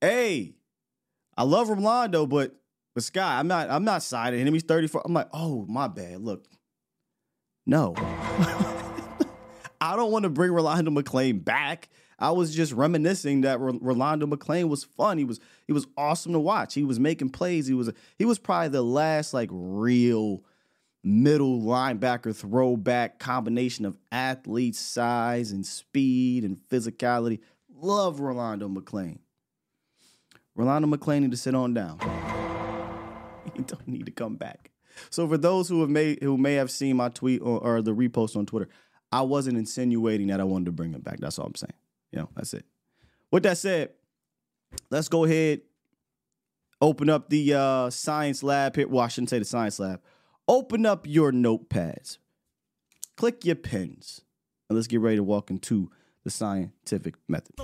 hey, 0.00 0.54
I 1.36 1.42
love 1.42 1.68
Rolando, 1.68 2.26
but 2.26 2.54
but 2.94 3.02
Sky, 3.02 3.38
I'm 3.38 3.48
not 3.48 3.70
I'm 3.70 3.84
not 3.84 4.02
siding 4.02 4.46
him. 4.46 4.52
He's 4.52 4.62
34. 4.62 5.02
I'm 5.04 5.14
like, 5.14 5.28
oh 5.32 5.64
my 5.68 5.88
bad. 5.88 6.20
Look, 6.20 6.46
no. 7.66 7.94
I 9.80 9.96
don't 9.96 10.12
want 10.12 10.24
to 10.24 10.30
bring 10.30 10.52
Rolando 10.52 10.90
McClain 10.90 11.42
back. 11.42 11.88
I 12.18 12.32
was 12.32 12.54
just 12.54 12.72
reminiscing 12.72 13.42
that 13.42 13.60
Rolando 13.60 14.26
McClain 14.26 14.68
was 14.68 14.84
fun. 14.84 15.18
He 15.18 15.24
was 15.24 15.40
he 15.66 15.72
was 15.72 15.86
awesome 15.96 16.32
to 16.32 16.40
watch. 16.40 16.74
He 16.74 16.84
was 16.84 17.00
making 17.00 17.30
plays. 17.30 17.66
He 17.66 17.74
was 17.74 17.90
he 18.18 18.24
was 18.24 18.38
probably 18.38 18.68
the 18.68 18.82
last 18.82 19.32
like 19.32 19.48
real 19.52 20.42
middle 21.02 21.60
linebacker 21.60 22.34
throwback 22.34 23.18
combination 23.18 23.84
of 23.84 23.96
athlete 24.10 24.74
size 24.74 25.52
and 25.52 25.64
speed 25.64 26.44
and 26.44 26.58
physicality. 26.68 27.40
Love 27.80 28.20
Rolando 28.20 28.68
McClain. 28.68 29.18
Rolando 30.54 30.88
McClain 30.88 31.22
need 31.22 31.30
to 31.30 31.36
sit 31.36 31.54
on 31.54 31.72
down. 31.74 31.98
he 33.54 33.62
don't 33.62 33.86
need 33.86 34.06
to 34.06 34.12
come 34.12 34.36
back. 34.36 34.70
So 35.10 35.28
for 35.28 35.38
those 35.38 35.68
who 35.68 35.80
have 35.80 35.90
made 35.90 36.22
who 36.22 36.36
may 36.36 36.54
have 36.54 36.70
seen 36.70 36.96
my 36.96 37.08
tweet 37.08 37.40
or, 37.40 37.60
or 37.60 37.82
the 37.82 37.94
repost 37.94 38.36
on 38.36 38.46
Twitter, 38.46 38.68
I 39.12 39.22
wasn't 39.22 39.56
insinuating 39.56 40.26
that 40.28 40.40
I 40.40 40.44
wanted 40.44 40.66
to 40.66 40.72
bring 40.72 40.92
him 40.92 41.00
back. 41.00 41.20
That's 41.20 41.38
all 41.38 41.46
I'm 41.46 41.54
saying. 41.54 41.72
You 42.12 42.20
know, 42.20 42.28
that's 42.34 42.54
it. 42.54 42.64
With 43.30 43.44
that 43.44 43.58
said, 43.58 43.90
let's 44.90 45.08
go 45.08 45.24
ahead, 45.24 45.60
open 46.80 47.08
up 47.08 47.28
the 47.28 47.54
uh, 47.54 47.90
science 47.90 48.42
lab 48.42 48.76
here. 48.76 48.88
Well, 48.88 49.04
I 49.04 49.08
shouldn't 49.08 49.30
say 49.30 49.38
the 49.38 49.44
science 49.44 49.78
lab. 49.78 50.00
Open 50.50 50.86
up 50.86 51.06
your 51.06 51.30
notepads, 51.30 52.16
click 53.18 53.44
your 53.44 53.54
pens, 53.54 54.22
and 54.70 54.76
let's 54.78 54.86
get 54.88 55.00
ready 55.00 55.16
to 55.16 55.22
walk 55.22 55.50
into 55.50 55.90
the 56.24 56.30
scientific 56.30 57.16
method. 57.28 57.54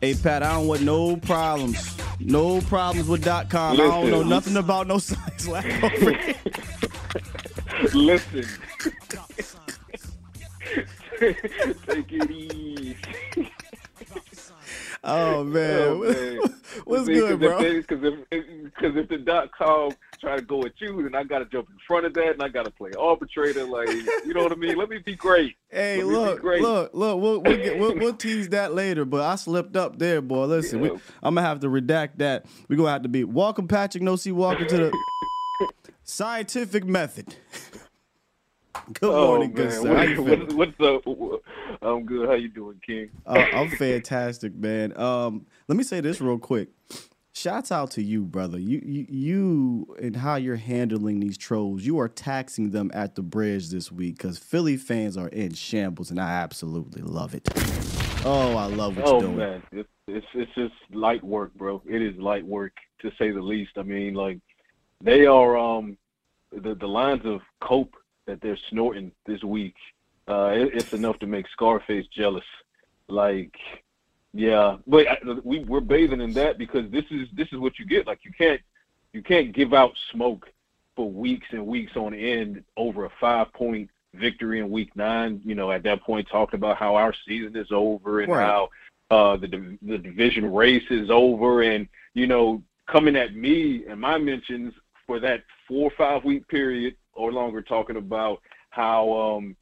Hey 0.00 0.14
Pat, 0.14 0.44
I 0.44 0.52
don't 0.52 0.68
want 0.68 0.82
no 0.82 1.16
problems. 1.16 1.96
No 2.20 2.60
problems 2.60 3.08
with 3.08 3.24
dot 3.24 3.50
com. 3.50 3.72
I 3.72 3.76
don't 3.78 4.10
know 4.10 4.18
Listen. 4.18 4.28
nothing 4.28 4.56
about 4.56 4.86
no 4.86 4.98
science 5.00 5.48
lab 5.48 5.84
over 5.84 6.12
here. 6.12 6.34
Listen. 7.92 8.44
Take 11.86 12.12
it 12.12 12.30
easy. 12.30 12.96
Oh, 15.04 15.34
oh 15.40 15.44
man, 15.44 15.80
Oh, 15.82 15.98
man. 15.98 16.38
what's 16.84 17.06
See, 17.06 17.14
good, 17.14 17.38
bro? 17.40 17.60
If 17.60 17.86
because 17.86 18.04
if, 18.30 18.64
because 18.64 18.96
if 18.96 19.08
the 19.08 19.18
dot 19.18 19.50
com 19.56 19.92
try 20.20 20.36
to 20.36 20.42
go 20.42 20.64
at 20.64 20.72
you, 20.80 21.02
then 21.02 21.14
I 21.14 21.22
got 21.24 21.40
to 21.40 21.44
jump 21.46 21.68
in 21.70 21.76
front 21.86 22.06
of 22.06 22.14
that, 22.14 22.30
and 22.32 22.42
I 22.42 22.48
got 22.48 22.64
to 22.64 22.70
play 22.70 22.90
arbitrator. 22.98 23.64
Like, 23.64 23.88
you 23.90 24.32
know 24.34 24.42
what 24.42 24.52
I 24.52 24.56
mean? 24.56 24.76
Let 24.76 24.88
me 24.88 24.98
be 24.98 25.14
great. 25.14 25.54
Hey, 25.70 26.02
Let 26.02 26.12
look, 26.12 26.40
great. 26.40 26.62
look, 26.62 26.90
look. 26.94 27.20
We'll 27.20 27.40
we'll, 27.40 27.56
get, 27.56 27.78
we'll 27.78 27.94
we'll 27.96 28.14
tease 28.16 28.48
that 28.50 28.74
later, 28.74 29.04
but 29.04 29.20
I 29.20 29.36
slipped 29.36 29.76
up 29.76 29.98
there, 29.98 30.20
boy. 30.22 30.46
Listen, 30.46 30.80
we, 30.80 30.90
Yeah. 30.90 30.96
I'm 31.22 31.34
gonna 31.34 31.46
have 31.46 31.60
to 31.60 31.68
redact 31.68 32.16
that. 32.18 32.46
We're 32.68 32.76
gonna 32.76 32.90
have 32.90 33.02
to 33.02 33.08
be 33.08 33.24
welcome, 33.24 33.68
Patrik 33.68 34.00
No 34.00 34.16
C 34.16 34.32
Walker, 34.32 34.64
to 34.64 34.76
the 34.76 34.92
scientific 36.04 36.84
method. 36.84 37.34
Good 39.00 39.10
morning, 39.12 39.52
good 39.52 39.72
Oh, 39.78 39.82
man. 39.82 39.82
sir. 39.82 39.94
How 39.96 40.02
you 40.02 40.22
What- 40.22 40.52
what's 40.76 40.80
up? 40.80 41.42
I'm 41.82 42.04
good. 42.04 42.28
How 42.28 42.34
you 42.34 42.48
doing, 42.48 42.80
King? 42.84 43.10
Uh, 43.26 43.44
I'm 43.52 43.68
fantastic, 43.70 44.54
man. 44.54 44.96
Um, 44.98 45.46
let 45.68 45.76
me 45.76 45.84
say 45.84 46.00
this 46.00 46.20
real 46.20 46.38
quick. 46.38 46.68
Shouts 47.32 47.72
out 47.72 47.90
to 47.92 48.02
you, 48.02 48.22
brother. 48.24 48.58
You, 48.58 48.80
you, 48.84 49.06
you, 49.08 49.96
and 50.00 50.16
how 50.16 50.36
you're 50.36 50.56
handling 50.56 51.20
these 51.20 51.36
trolls. 51.36 51.82
You 51.84 51.98
are 51.98 52.08
taxing 52.08 52.70
them 52.70 52.90
at 52.94 53.16
the 53.16 53.22
bridge 53.22 53.70
this 53.70 53.90
week 53.90 54.18
because 54.18 54.38
Philly 54.38 54.76
fans 54.76 55.16
are 55.16 55.28
in 55.28 55.52
shambles, 55.54 56.10
and 56.10 56.20
I 56.20 56.30
absolutely 56.30 57.02
love 57.02 57.34
it. 57.34 57.48
Oh, 58.24 58.56
I 58.56 58.66
love 58.66 58.96
what 58.96 59.06
Oh 59.06 59.12
you're 59.12 59.20
doing. 59.22 59.36
man, 59.36 59.62
it's, 59.72 59.88
it's 60.08 60.26
it's 60.34 60.54
just 60.54 60.74
light 60.92 61.22
work, 61.24 61.52
bro. 61.54 61.82
It 61.86 62.00
is 62.02 62.16
light 62.16 62.46
work 62.46 62.72
to 63.00 63.10
say 63.18 63.30
the 63.32 63.42
least. 63.42 63.72
I 63.76 63.82
mean, 63.82 64.14
like 64.14 64.38
they 65.02 65.26
are 65.26 65.56
um 65.58 65.98
the 66.52 66.74
the 66.76 66.86
lines 66.86 67.22
of 67.24 67.40
cope 67.60 67.94
that 68.26 68.40
they're 68.40 68.58
snorting 68.70 69.12
this 69.26 69.42
week. 69.42 69.74
Uh, 70.28 70.52
it, 70.54 70.70
it's 70.74 70.92
enough 70.92 71.18
to 71.18 71.26
make 71.26 71.46
Scarface 71.48 72.06
jealous. 72.08 72.44
Like, 73.08 73.56
yeah, 74.32 74.76
but 74.86 75.06
I, 75.06 75.18
we 75.44 75.60
we're 75.64 75.80
bathing 75.80 76.20
in 76.20 76.32
that 76.32 76.58
because 76.58 76.90
this 76.90 77.04
is 77.10 77.28
this 77.34 77.48
is 77.52 77.58
what 77.58 77.78
you 77.78 77.86
get. 77.86 78.06
Like, 78.06 78.20
you 78.24 78.32
can't 78.36 78.60
you 79.12 79.22
can't 79.22 79.52
give 79.52 79.74
out 79.74 79.92
smoke 80.10 80.48
for 80.96 81.10
weeks 81.10 81.46
and 81.50 81.66
weeks 81.66 81.96
on 81.96 82.14
end 82.14 82.64
over 82.76 83.04
a 83.04 83.10
five 83.20 83.52
point 83.52 83.90
victory 84.14 84.60
in 84.60 84.70
week 84.70 84.94
nine. 84.96 85.40
You 85.44 85.54
know, 85.54 85.70
at 85.70 85.82
that 85.82 86.02
point, 86.02 86.28
talking 86.30 86.58
about 86.58 86.78
how 86.78 86.96
our 86.96 87.14
season 87.26 87.56
is 87.56 87.68
over 87.70 88.20
and 88.20 88.32
Right. 88.32 88.46
how 88.46 88.70
uh, 89.10 89.36
the 89.36 89.76
the 89.82 89.98
division 89.98 90.52
race 90.52 90.90
is 90.90 91.10
over, 91.10 91.62
and 91.62 91.86
you 92.14 92.26
know, 92.26 92.62
coming 92.86 93.16
at 93.16 93.34
me 93.34 93.84
and 93.86 94.00
my 94.00 94.16
mentions 94.16 94.72
for 95.06 95.20
that 95.20 95.44
four 95.68 95.90
or 95.90 95.96
five 95.96 96.24
week 96.24 96.48
period 96.48 96.96
or 97.14 97.32
longer, 97.32 97.62
talking 97.62 97.96
about 97.96 98.40
how 98.70 99.12
um, 99.12 99.56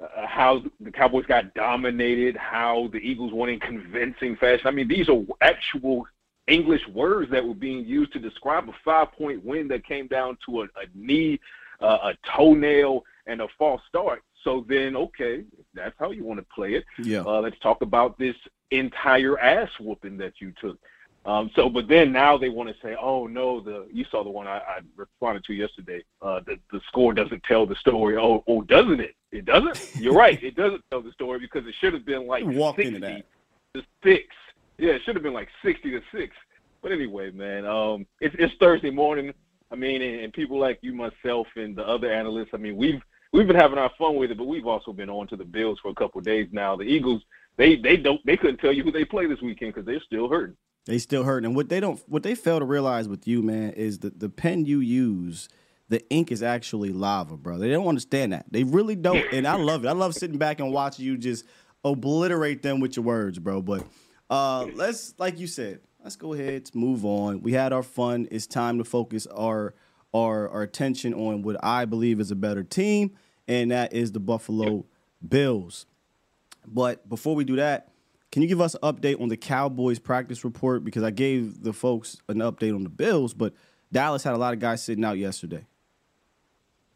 uh, 0.00 0.26
how 0.26 0.62
the 0.80 0.90
Cowboys 0.90 1.26
got 1.26 1.52
dominated, 1.54 2.36
how 2.36 2.88
the 2.92 2.98
Eagles 2.98 3.32
won 3.32 3.48
in 3.48 3.60
convincing 3.60 4.36
fashion. 4.36 4.66
I 4.66 4.70
mean, 4.70 4.88
these 4.88 5.08
are 5.08 5.22
actual 5.40 6.06
English 6.46 6.86
words 6.88 7.30
that 7.30 7.46
were 7.46 7.54
being 7.54 7.84
used 7.84 8.12
to 8.12 8.18
describe 8.18 8.68
a 8.68 8.72
five 8.84 9.12
point 9.12 9.44
win 9.44 9.68
that 9.68 9.84
came 9.84 10.06
down 10.06 10.36
to 10.46 10.62
a, 10.62 10.64
a 10.64 10.86
knee, 10.94 11.38
uh, 11.80 12.12
a 12.12 12.14
toenail, 12.36 13.04
and 13.26 13.40
a 13.40 13.48
false 13.58 13.82
start. 13.88 14.22
So 14.42 14.64
then, 14.68 14.96
okay, 14.96 15.44
that's 15.74 15.94
how 15.98 16.10
you 16.12 16.24
want 16.24 16.40
to 16.40 16.46
play 16.54 16.74
it. 16.74 16.84
Yeah. 17.02 17.20
Uh, 17.20 17.40
let's 17.40 17.58
talk 17.60 17.82
about 17.82 18.18
this 18.18 18.36
entire 18.70 19.38
ass 19.38 19.68
whooping 19.78 20.16
that 20.18 20.34
you 20.40 20.52
took. 20.60 20.78
Um, 21.26 21.50
so, 21.54 21.68
but 21.68 21.86
then 21.86 22.12
now 22.12 22.38
they 22.38 22.48
want 22.48 22.70
to 22.70 22.74
say, 22.82 22.96
oh 22.98 23.26
no, 23.26 23.60
the 23.60 23.86
you 23.92 24.04
saw 24.10 24.24
the 24.24 24.30
one 24.30 24.46
I, 24.46 24.58
I 24.58 24.78
responded 24.96 25.44
to 25.44 25.52
yesterday. 25.52 26.02
Uh, 26.22 26.40
the 26.46 26.58
the 26.72 26.80
score 26.88 27.12
doesn't 27.12 27.42
tell 27.44 27.66
the 27.66 27.74
story. 27.76 28.16
Oh, 28.16 28.42
oh, 28.46 28.62
doesn't 28.62 29.00
it? 29.00 29.14
It 29.30 29.44
doesn't. 29.44 29.96
You're 29.96 30.14
right. 30.14 30.42
It 30.42 30.56
doesn't 30.56 30.82
tell 30.90 31.02
the 31.02 31.12
story 31.12 31.38
because 31.38 31.66
it 31.66 31.74
should 31.78 31.92
have 31.92 32.06
been 32.06 32.26
like 32.26 32.44
walked 32.46 32.78
60 32.78 32.94
into 32.94 33.06
that. 33.06 33.24
to 33.74 33.82
six. 34.02 34.24
Yeah, 34.78 34.92
it 34.92 35.02
should 35.04 35.14
have 35.14 35.22
been 35.22 35.34
like 35.34 35.48
sixty 35.62 35.90
to 35.90 36.00
six. 36.12 36.34
But 36.82 36.92
anyway, 36.92 37.30
man, 37.32 37.66
um, 37.66 38.06
it's 38.20 38.34
it's 38.38 38.54
Thursday 38.58 38.90
morning. 38.90 39.34
I 39.70 39.76
mean, 39.76 40.00
and, 40.00 40.20
and 40.20 40.32
people 40.32 40.58
like 40.58 40.78
you, 40.80 40.94
myself, 40.94 41.46
and 41.54 41.76
the 41.76 41.86
other 41.86 42.10
analysts. 42.10 42.50
I 42.54 42.56
mean, 42.56 42.76
we've 42.76 43.00
we've 43.32 43.46
been 43.46 43.56
having 43.56 43.78
our 43.78 43.90
fun 43.98 44.16
with 44.16 44.30
it, 44.30 44.38
but 44.38 44.46
we've 44.46 44.66
also 44.66 44.94
been 44.94 45.10
on 45.10 45.28
to 45.28 45.36
the 45.36 45.44
Bills 45.44 45.78
for 45.82 45.90
a 45.90 45.94
couple 45.94 46.18
of 46.18 46.24
days 46.24 46.48
now. 46.50 46.76
The 46.76 46.84
Eagles, 46.84 47.22
they 47.58 47.76
they 47.76 47.98
don't 47.98 48.24
they 48.24 48.38
couldn't 48.38 48.58
tell 48.58 48.72
you 48.72 48.82
who 48.82 48.90
they 48.90 49.04
play 49.04 49.26
this 49.26 49.42
weekend 49.42 49.74
because 49.74 49.86
they're 49.86 50.00
still 50.00 50.28
hurting. 50.28 50.56
They 50.86 50.98
still 50.98 51.24
hurting. 51.24 51.46
And 51.46 51.56
what 51.56 51.68
they 51.68 51.80
don't 51.80 52.02
what 52.08 52.22
they 52.22 52.34
fail 52.34 52.58
to 52.58 52.64
realize 52.64 53.08
with 53.08 53.26
you, 53.26 53.42
man, 53.42 53.70
is 53.72 54.00
that 54.00 54.18
the 54.18 54.28
pen 54.28 54.64
you 54.64 54.80
use, 54.80 55.48
the 55.88 56.06
ink 56.10 56.32
is 56.32 56.42
actually 56.42 56.90
lava, 56.90 57.36
bro. 57.36 57.58
They 57.58 57.70
don't 57.70 57.86
understand 57.86 58.32
that. 58.32 58.46
They 58.50 58.64
really 58.64 58.96
don't. 58.96 59.24
And 59.32 59.46
I 59.46 59.56
love 59.56 59.84
it. 59.84 59.88
I 59.88 59.92
love 59.92 60.14
sitting 60.14 60.38
back 60.38 60.60
and 60.60 60.72
watching 60.72 61.04
you 61.04 61.16
just 61.18 61.44
obliterate 61.84 62.62
them 62.62 62.80
with 62.80 62.96
your 62.96 63.04
words, 63.04 63.38
bro. 63.38 63.62
But 63.62 63.86
uh 64.30 64.66
let's 64.74 65.14
like 65.18 65.38
you 65.38 65.46
said, 65.46 65.80
let's 66.02 66.16
go 66.16 66.32
ahead, 66.32 66.70
move 66.74 67.04
on. 67.04 67.42
We 67.42 67.52
had 67.52 67.72
our 67.72 67.82
fun. 67.82 68.26
It's 68.30 68.46
time 68.46 68.78
to 68.78 68.84
focus 68.84 69.26
our 69.26 69.74
our 70.14 70.48
our 70.48 70.62
attention 70.62 71.14
on 71.14 71.42
what 71.42 71.62
I 71.62 71.84
believe 71.84 72.20
is 72.20 72.30
a 72.30 72.36
better 72.36 72.64
team, 72.64 73.12
and 73.46 73.70
that 73.70 73.92
is 73.92 74.12
the 74.12 74.20
Buffalo 74.20 74.86
Bills. 75.26 75.86
But 76.66 77.08
before 77.08 77.34
we 77.34 77.44
do 77.44 77.56
that, 77.56 77.89
can 78.32 78.42
you 78.42 78.48
give 78.48 78.60
us 78.60 78.74
an 78.74 78.80
update 78.82 79.20
on 79.20 79.28
the 79.28 79.36
Cowboys 79.36 79.98
practice 79.98 80.44
report? 80.44 80.84
Because 80.84 81.02
I 81.02 81.10
gave 81.10 81.62
the 81.62 81.72
folks 81.72 82.18
an 82.28 82.38
update 82.38 82.74
on 82.74 82.84
the 82.84 82.88
Bills, 82.88 83.34
but 83.34 83.54
Dallas 83.92 84.22
had 84.22 84.34
a 84.34 84.38
lot 84.38 84.54
of 84.54 84.60
guys 84.60 84.82
sitting 84.82 85.04
out 85.04 85.18
yesterday. 85.18 85.66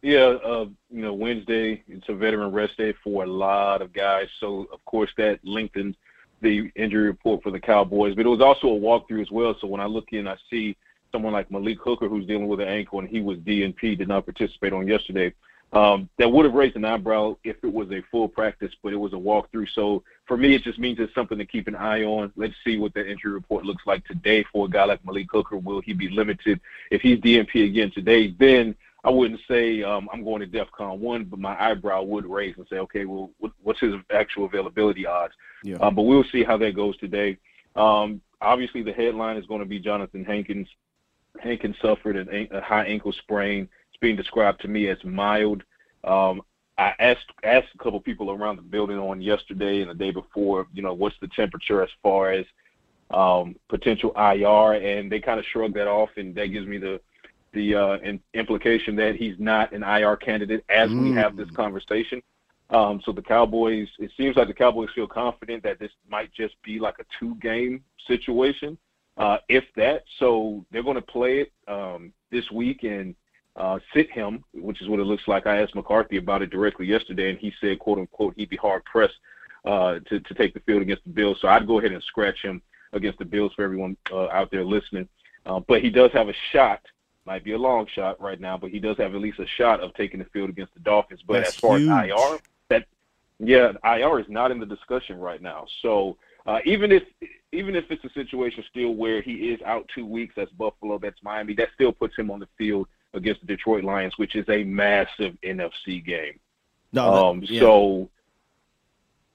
Yeah, 0.02 0.36
uh, 0.44 0.66
you 0.90 1.02
know, 1.02 1.14
Wednesday 1.14 1.82
it's 1.88 2.08
a 2.08 2.14
veteran 2.14 2.52
rest 2.52 2.76
day 2.76 2.92
for 3.02 3.24
a 3.24 3.26
lot 3.26 3.80
of 3.80 3.92
guys, 3.92 4.28
so 4.38 4.68
of 4.70 4.84
course 4.84 5.10
that 5.16 5.40
lengthened 5.42 5.96
the 6.42 6.70
injury 6.76 7.04
report 7.04 7.42
for 7.42 7.50
the 7.50 7.58
Cowboys. 7.58 8.14
But 8.14 8.26
it 8.26 8.28
was 8.28 8.42
also 8.42 8.68
a 8.68 8.78
walkthrough 8.78 9.22
as 9.22 9.30
well. 9.30 9.56
So 9.60 9.66
when 9.66 9.80
I 9.80 9.86
look 9.86 10.12
in, 10.12 10.28
I 10.28 10.36
see 10.50 10.76
someone 11.10 11.32
like 11.32 11.50
Malik 11.50 11.78
Hooker 11.80 12.08
who's 12.08 12.26
dealing 12.26 12.48
with 12.48 12.60
an 12.60 12.68
ankle, 12.68 12.98
and 12.98 13.08
he 13.08 13.22
was 13.22 13.38
DNP, 13.38 13.96
did 13.96 14.08
not 14.08 14.26
participate 14.26 14.72
on 14.72 14.86
yesterday. 14.86 15.32
Um, 15.74 16.08
that 16.18 16.30
would 16.30 16.44
have 16.44 16.54
raised 16.54 16.76
an 16.76 16.84
eyebrow 16.84 17.36
if 17.42 17.56
it 17.64 17.72
was 17.72 17.90
a 17.90 18.00
full 18.08 18.28
practice, 18.28 18.72
but 18.80 18.92
it 18.92 18.96
was 18.96 19.12
a 19.12 19.16
walkthrough. 19.16 19.68
So 19.74 20.04
for 20.24 20.36
me, 20.36 20.54
it 20.54 20.62
just 20.62 20.78
means 20.78 21.00
it's 21.00 21.12
something 21.14 21.36
to 21.36 21.44
keep 21.44 21.66
an 21.66 21.74
eye 21.74 22.04
on. 22.04 22.32
Let's 22.36 22.54
see 22.64 22.78
what 22.78 22.94
the 22.94 23.04
injury 23.04 23.32
report 23.32 23.64
looks 23.64 23.82
like 23.84 24.04
today 24.06 24.44
for 24.52 24.66
a 24.66 24.70
guy 24.70 24.84
like 24.84 25.04
Malik 25.04 25.26
Hooker. 25.32 25.56
Will 25.56 25.80
he 25.80 25.92
be 25.92 26.08
limited? 26.08 26.60
If 26.92 27.02
he's 27.02 27.18
DNP 27.18 27.66
again 27.66 27.90
today, 27.92 28.34
then 28.38 28.76
I 29.02 29.10
wouldn't 29.10 29.40
say 29.48 29.82
um, 29.82 30.08
I'm 30.12 30.22
going 30.22 30.40
to 30.40 30.46
DEFCON 30.46 30.98
one, 30.98 31.24
but 31.24 31.40
my 31.40 31.60
eyebrow 31.60 32.02
would 32.04 32.24
raise 32.24 32.56
and 32.56 32.66
say, 32.70 32.76
okay, 32.76 33.04
well, 33.04 33.30
what's 33.62 33.80
his 33.80 33.94
actual 34.10 34.44
availability 34.44 35.06
odds? 35.06 35.34
Yeah. 35.64 35.76
Um, 35.76 35.96
but 35.96 36.02
we'll 36.02 36.24
see 36.24 36.44
how 36.44 36.56
that 36.58 36.76
goes 36.76 36.96
today. 36.98 37.36
Um, 37.74 38.20
obviously, 38.40 38.82
the 38.82 38.92
headline 38.92 39.36
is 39.36 39.46
going 39.46 39.60
to 39.60 39.66
be 39.66 39.80
Jonathan 39.80 40.24
Hankins. 40.24 40.68
Hankins 41.40 41.76
suffered 41.82 42.16
an- 42.16 42.48
a 42.52 42.60
high 42.60 42.84
ankle 42.84 43.12
sprain. 43.12 43.68
Being 44.04 44.16
described 44.16 44.60
to 44.60 44.68
me 44.68 44.88
as 44.88 45.02
mild. 45.02 45.62
Um, 46.06 46.42
I 46.76 46.92
asked 46.98 47.32
asked 47.42 47.68
a 47.74 47.78
couple 47.82 47.98
people 48.00 48.30
around 48.30 48.56
the 48.56 48.62
building 48.62 48.98
on 48.98 49.22
yesterday 49.22 49.80
and 49.80 49.88
the 49.90 49.94
day 49.94 50.10
before, 50.10 50.66
you 50.74 50.82
know, 50.82 50.92
what's 50.92 51.16
the 51.22 51.28
temperature 51.28 51.82
as 51.82 51.88
far 52.02 52.30
as 52.30 52.44
um, 53.10 53.56
potential 53.70 54.12
IR, 54.14 54.74
and 54.74 55.10
they 55.10 55.20
kind 55.20 55.40
of 55.40 55.46
shrugged 55.46 55.72
that 55.76 55.88
off, 55.88 56.10
and 56.18 56.34
that 56.34 56.48
gives 56.48 56.66
me 56.66 56.76
the 56.76 57.00
the 57.54 57.74
uh, 57.74 57.96
in, 58.00 58.20
implication 58.34 58.94
that 58.96 59.16
he's 59.16 59.36
not 59.38 59.72
an 59.72 59.82
IR 59.82 60.16
candidate 60.16 60.66
as 60.68 60.90
we 60.90 61.12
have 61.12 61.34
this 61.34 61.50
conversation. 61.52 62.22
Um, 62.68 63.00
so 63.06 63.12
the 63.12 63.22
Cowboys, 63.22 63.88
it 63.98 64.10
seems 64.18 64.36
like 64.36 64.48
the 64.48 64.52
Cowboys 64.52 64.90
feel 64.94 65.06
confident 65.06 65.62
that 65.62 65.78
this 65.78 65.92
might 66.10 66.30
just 66.34 66.56
be 66.62 66.78
like 66.78 66.96
a 66.98 67.06
two-game 67.18 67.82
situation, 68.06 68.76
uh, 69.16 69.38
if 69.48 69.64
that. 69.76 70.04
So 70.18 70.66
they're 70.70 70.82
going 70.82 70.96
to 70.96 71.00
play 71.00 71.38
it 71.38 71.52
um, 71.68 72.12
this 72.30 72.50
week 72.50 72.82
and 72.82 73.14
uh, 73.56 73.78
sit 73.92 74.10
him, 74.10 74.44
which 74.52 74.82
is 74.82 74.88
what 74.88 75.00
it 75.00 75.04
looks 75.04 75.28
like. 75.28 75.46
I 75.46 75.62
asked 75.62 75.74
McCarthy 75.74 76.16
about 76.16 76.42
it 76.42 76.50
directly 76.50 76.86
yesterday, 76.86 77.30
and 77.30 77.38
he 77.38 77.52
said, 77.60 77.78
"quote 77.78 77.98
unquote," 77.98 78.34
he'd 78.36 78.50
be 78.50 78.56
hard 78.56 78.84
pressed 78.84 79.14
uh, 79.64 80.00
to 80.08 80.20
to 80.20 80.34
take 80.34 80.54
the 80.54 80.60
field 80.60 80.82
against 80.82 81.04
the 81.04 81.10
Bills. 81.10 81.38
So 81.40 81.48
I'd 81.48 81.66
go 81.66 81.78
ahead 81.78 81.92
and 81.92 82.02
scratch 82.02 82.42
him 82.42 82.62
against 82.92 83.18
the 83.18 83.24
Bills 83.24 83.52
for 83.54 83.62
everyone 83.62 83.96
uh, 84.10 84.28
out 84.28 84.50
there 84.50 84.64
listening. 84.64 85.08
Uh, 85.46 85.60
but 85.60 85.82
he 85.82 85.90
does 85.90 86.10
have 86.12 86.28
a 86.28 86.34
shot. 86.52 86.80
Might 87.26 87.44
be 87.44 87.52
a 87.52 87.58
long 87.58 87.86
shot 87.86 88.20
right 88.20 88.40
now, 88.40 88.58
but 88.58 88.70
he 88.70 88.78
does 88.78 88.98
have 88.98 89.14
at 89.14 89.20
least 89.20 89.38
a 89.38 89.46
shot 89.46 89.80
of 89.80 89.94
taking 89.94 90.18
the 90.18 90.26
field 90.26 90.50
against 90.50 90.74
the 90.74 90.80
Dolphins. 90.80 91.22
But 91.26 91.34
That's 91.34 91.48
as 91.50 91.56
far 91.56 91.78
huge. 91.78 91.90
as 91.90 92.10
IR, 92.10 92.38
that 92.68 92.86
yeah, 93.38 93.72
IR 93.82 94.20
is 94.20 94.26
not 94.28 94.50
in 94.50 94.60
the 94.60 94.66
discussion 94.66 95.18
right 95.18 95.40
now. 95.40 95.66
So 95.80 96.18
uh, 96.46 96.58
even 96.64 96.92
if 96.92 97.04
even 97.52 97.76
if 97.76 97.90
it's 97.90 98.04
a 98.04 98.10
situation 98.10 98.64
still 98.68 98.94
where 98.94 99.22
he 99.22 99.50
is 99.50 99.62
out 99.62 99.88
two 99.94 100.04
weeks, 100.04 100.34
that's 100.36 100.50
Buffalo, 100.52 100.98
that's 100.98 101.22
Miami, 101.22 101.54
that 101.54 101.68
still 101.74 101.92
puts 101.92 102.16
him 102.16 102.30
on 102.30 102.40
the 102.40 102.48
field 102.58 102.88
against 103.14 103.40
the 103.40 103.46
Detroit 103.46 103.84
Lions, 103.84 104.14
which 104.16 104.34
is 104.34 104.48
a 104.48 104.64
massive 104.64 105.36
NFC 105.42 106.04
game. 106.04 106.38
No, 106.92 107.12
Um, 107.12 107.42
yeah. 107.44 107.60
So, 107.60 108.10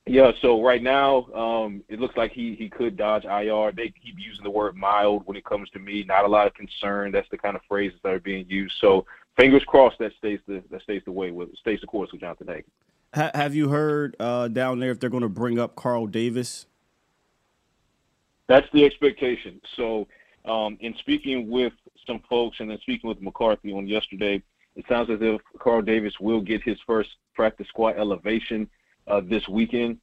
yeah, 0.05 0.31
so 0.41 0.63
right 0.63 0.81
now, 0.81 1.25
um, 1.33 1.83
it 1.87 1.99
looks 1.99 2.17
like 2.17 2.31
he, 2.31 2.55
he 2.55 2.67
could 2.69 2.97
dodge 2.97 3.25
IR. 3.25 3.71
They 3.71 3.93
keep 4.03 4.15
using 4.17 4.43
the 4.43 4.49
word 4.49 4.75
mild 4.75 5.23
when 5.25 5.37
it 5.37 5.45
comes 5.45 5.69
to 5.71 5.79
me. 5.79 6.03
Not 6.03 6.25
a 6.25 6.27
lot 6.27 6.47
of 6.47 6.53
concern. 6.55 7.11
That's 7.11 7.29
the 7.29 7.37
kind 7.37 7.55
of 7.55 7.61
phrases 7.67 7.99
that 8.03 8.13
are 8.13 8.19
being 8.19 8.45
used. 8.49 8.75
So, 8.81 9.05
fingers 9.37 9.63
crossed 9.65 9.99
that 9.99 10.11
stays 10.17 10.39
the 10.47 10.63
that 10.71 10.81
stays 10.81 11.01
the 11.05 11.11
way 11.11 11.31
with 11.31 11.55
stays 11.57 11.79
the 11.81 11.87
course 11.87 12.11
with 12.11 12.21
Jonathan 12.21 12.47
Hankins. 12.47 12.73
Ha- 13.13 13.31
have 13.35 13.53
you 13.53 13.69
heard 13.69 14.15
uh, 14.19 14.47
down 14.47 14.79
there 14.79 14.91
if 14.91 14.99
they're 14.99 15.09
going 15.09 15.23
to 15.23 15.29
bring 15.29 15.59
up 15.59 15.75
Carl 15.75 16.07
Davis? 16.07 16.65
That's 18.47 18.67
the 18.73 18.83
expectation. 18.85 19.61
So, 19.75 20.07
um, 20.45 20.77
in 20.79 20.95
speaking 20.97 21.49
with 21.49 21.73
some 22.09 22.21
folks 22.29 22.59
and 22.59 22.69
then 22.69 22.79
speaking 22.81 23.07
with 23.07 23.21
McCarthy 23.21 23.71
on 23.71 23.87
yesterday, 23.87 24.41
it 24.75 24.85
sounds 24.89 25.09
as 25.09 25.19
if 25.21 25.39
Carl 25.59 25.81
Davis 25.81 26.13
will 26.19 26.41
get 26.41 26.63
his 26.63 26.77
first 26.85 27.09
practice 27.35 27.67
squad 27.67 27.97
elevation 27.97 28.67
uh, 29.07 29.21
this 29.23 29.47
weekend. 29.47 29.99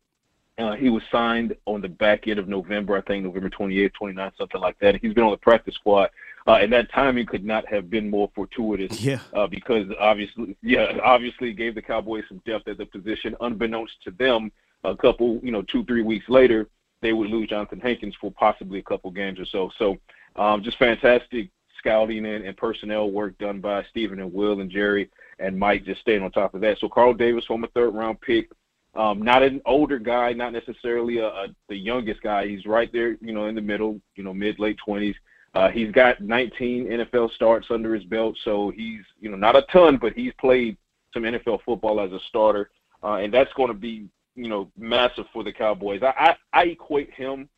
Uh, 0.58 0.72
he 0.72 0.88
was 0.88 1.02
signed 1.12 1.54
on 1.66 1.82
the 1.82 1.88
back 1.88 2.28
end 2.28 2.38
of 2.38 2.48
November, 2.48 2.96
I 2.96 3.02
think 3.02 3.24
November 3.24 3.50
28th, 3.50 3.90
29th, 4.00 4.38
something 4.38 4.60
like 4.60 4.78
that. 4.78 4.96
He's 5.02 5.12
been 5.12 5.24
on 5.24 5.32
the 5.32 5.36
practice 5.36 5.74
squad, 5.74 6.08
uh, 6.46 6.52
and 6.52 6.72
that 6.72 6.90
timing 6.92 7.26
could 7.26 7.44
not 7.44 7.68
have 7.68 7.90
been 7.90 8.08
more 8.08 8.30
fortuitous 8.34 8.98
Yeah. 9.00 9.20
uh, 9.34 9.46
because 9.46 9.86
obviously, 10.00 10.56
yeah, 10.62 10.96
obviously 11.04 11.52
gave 11.52 11.74
the 11.74 11.82
Cowboys 11.82 12.24
some 12.28 12.40
depth 12.46 12.68
at 12.68 12.78
the 12.78 12.86
position. 12.86 13.36
Unbeknownst 13.40 14.02
to 14.04 14.12
them, 14.12 14.50
a 14.84 14.96
couple, 14.96 15.40
you 15.42 15.50
know, 15.52 15.62
two, 15.62 15.84
three 15.84 16.02
weeks 16.02 16.26
later, 16.28 16.68
they 17.02 17.12
would 17.12 17.28
lose 17.28 17.50
Jonathan 17.50 17.80
Hankins 17.80 18.14
for 18.18 18.30
possibly 18.30 18.78
a 18.78 18.82
couple 18.82 19.10
games 19.10 19.38
or 19.38 19.44
so. 19.44 19.70
So, 19.78 19.98
um, 20.36 20.62
just 20.62 20.78
fantastic 20.78 21.50
scouting 21.78 22.26
and, 22.26 22.44
and 22.44 22.56
personnel 22.56 23.10
work 23.10 23.36
done 23.38 23.60
by 23.60 23.84
Stephen 23.90 24.20
and 24.20 24.32
Will 24.32 24.60
and 24.60 24.70
Jerry 24.70 25.10
and 25.38 25.58
Mike 25.58 25.84
just 25.84 26.00
staying 26.00 26.22
on 26.22 26.30
top 26.32 26.54
of 26.54 26.60
that. 26.62 26.78
So, 26.78 26.88
Carl 26.88 27.14
Davis, 27.14 27.44
former 27.46 27.68
third 27.74 27.94
round 27.94 28.20
pick, 28.20 28.50
um, 28.94 29.20
not 29.22 29.42
an 29.42 29.60
older 29.66 29.98
guy, 29.98 30.32
not 30.32 30.52
necessarily 30.52 31.18
a, 31.18 31.26
a, 31.26 31.46
the 31.68 31.76
youngest 31.76 32.22
guy. 32.22 32.46
He's 32.46 32.64
right 32.64 32.90
there, 32.92 33.16
you 33.20 33.32
know, 33.32 33.46
in 33.46 33.54
the 33.54 33.60
middle, 33.60 34.00
you 34.14 34.24
know, 34.24 34.32
mid 34.32 34.58
late 34.58 34.78
twenties. 34.84 35.16
Uh, 35.54 35.70
he's 35.70 35.90
got 35.90 36.20
19 36.20 36.86
NFL 36.86 37.32
starts 37.32 37.68
under 37.70 37.94
his 37.94 38.04
belt, 38.04 38.36
so 38.44 38.70
he's, 38.76 39.00
you 39.18 39.30
know, 39.30 39.38
not 39.38 39.56
a 39.56 39.62
ton, 39.72 39.96
but 39.96 40.12
he's 40.12 40.32
played 40.38 40.76
some 41.14 41.22
NFL 41.22 41.60
football 41.64 41.98
as 41.98 42.12
a 42.12 42.20
starter, 42.28 42.68
uh, 43.02 43.14
and 43.14 43.32
that's 43.32 43.52
going 43.54 43.68
to 43.68 43.74
be, 43.74 44.06
you 44.34 44.48
know, 44.48 44.70
massive 44.76 45.24
for 45.32 45.42
the 45.42 45.52
Cowboys. 45.52 46.02
I, 46.02 46.36
I, 46.52 46.60
I 46.60 46.64
equate 46.64 47.10
him 47.14 47.48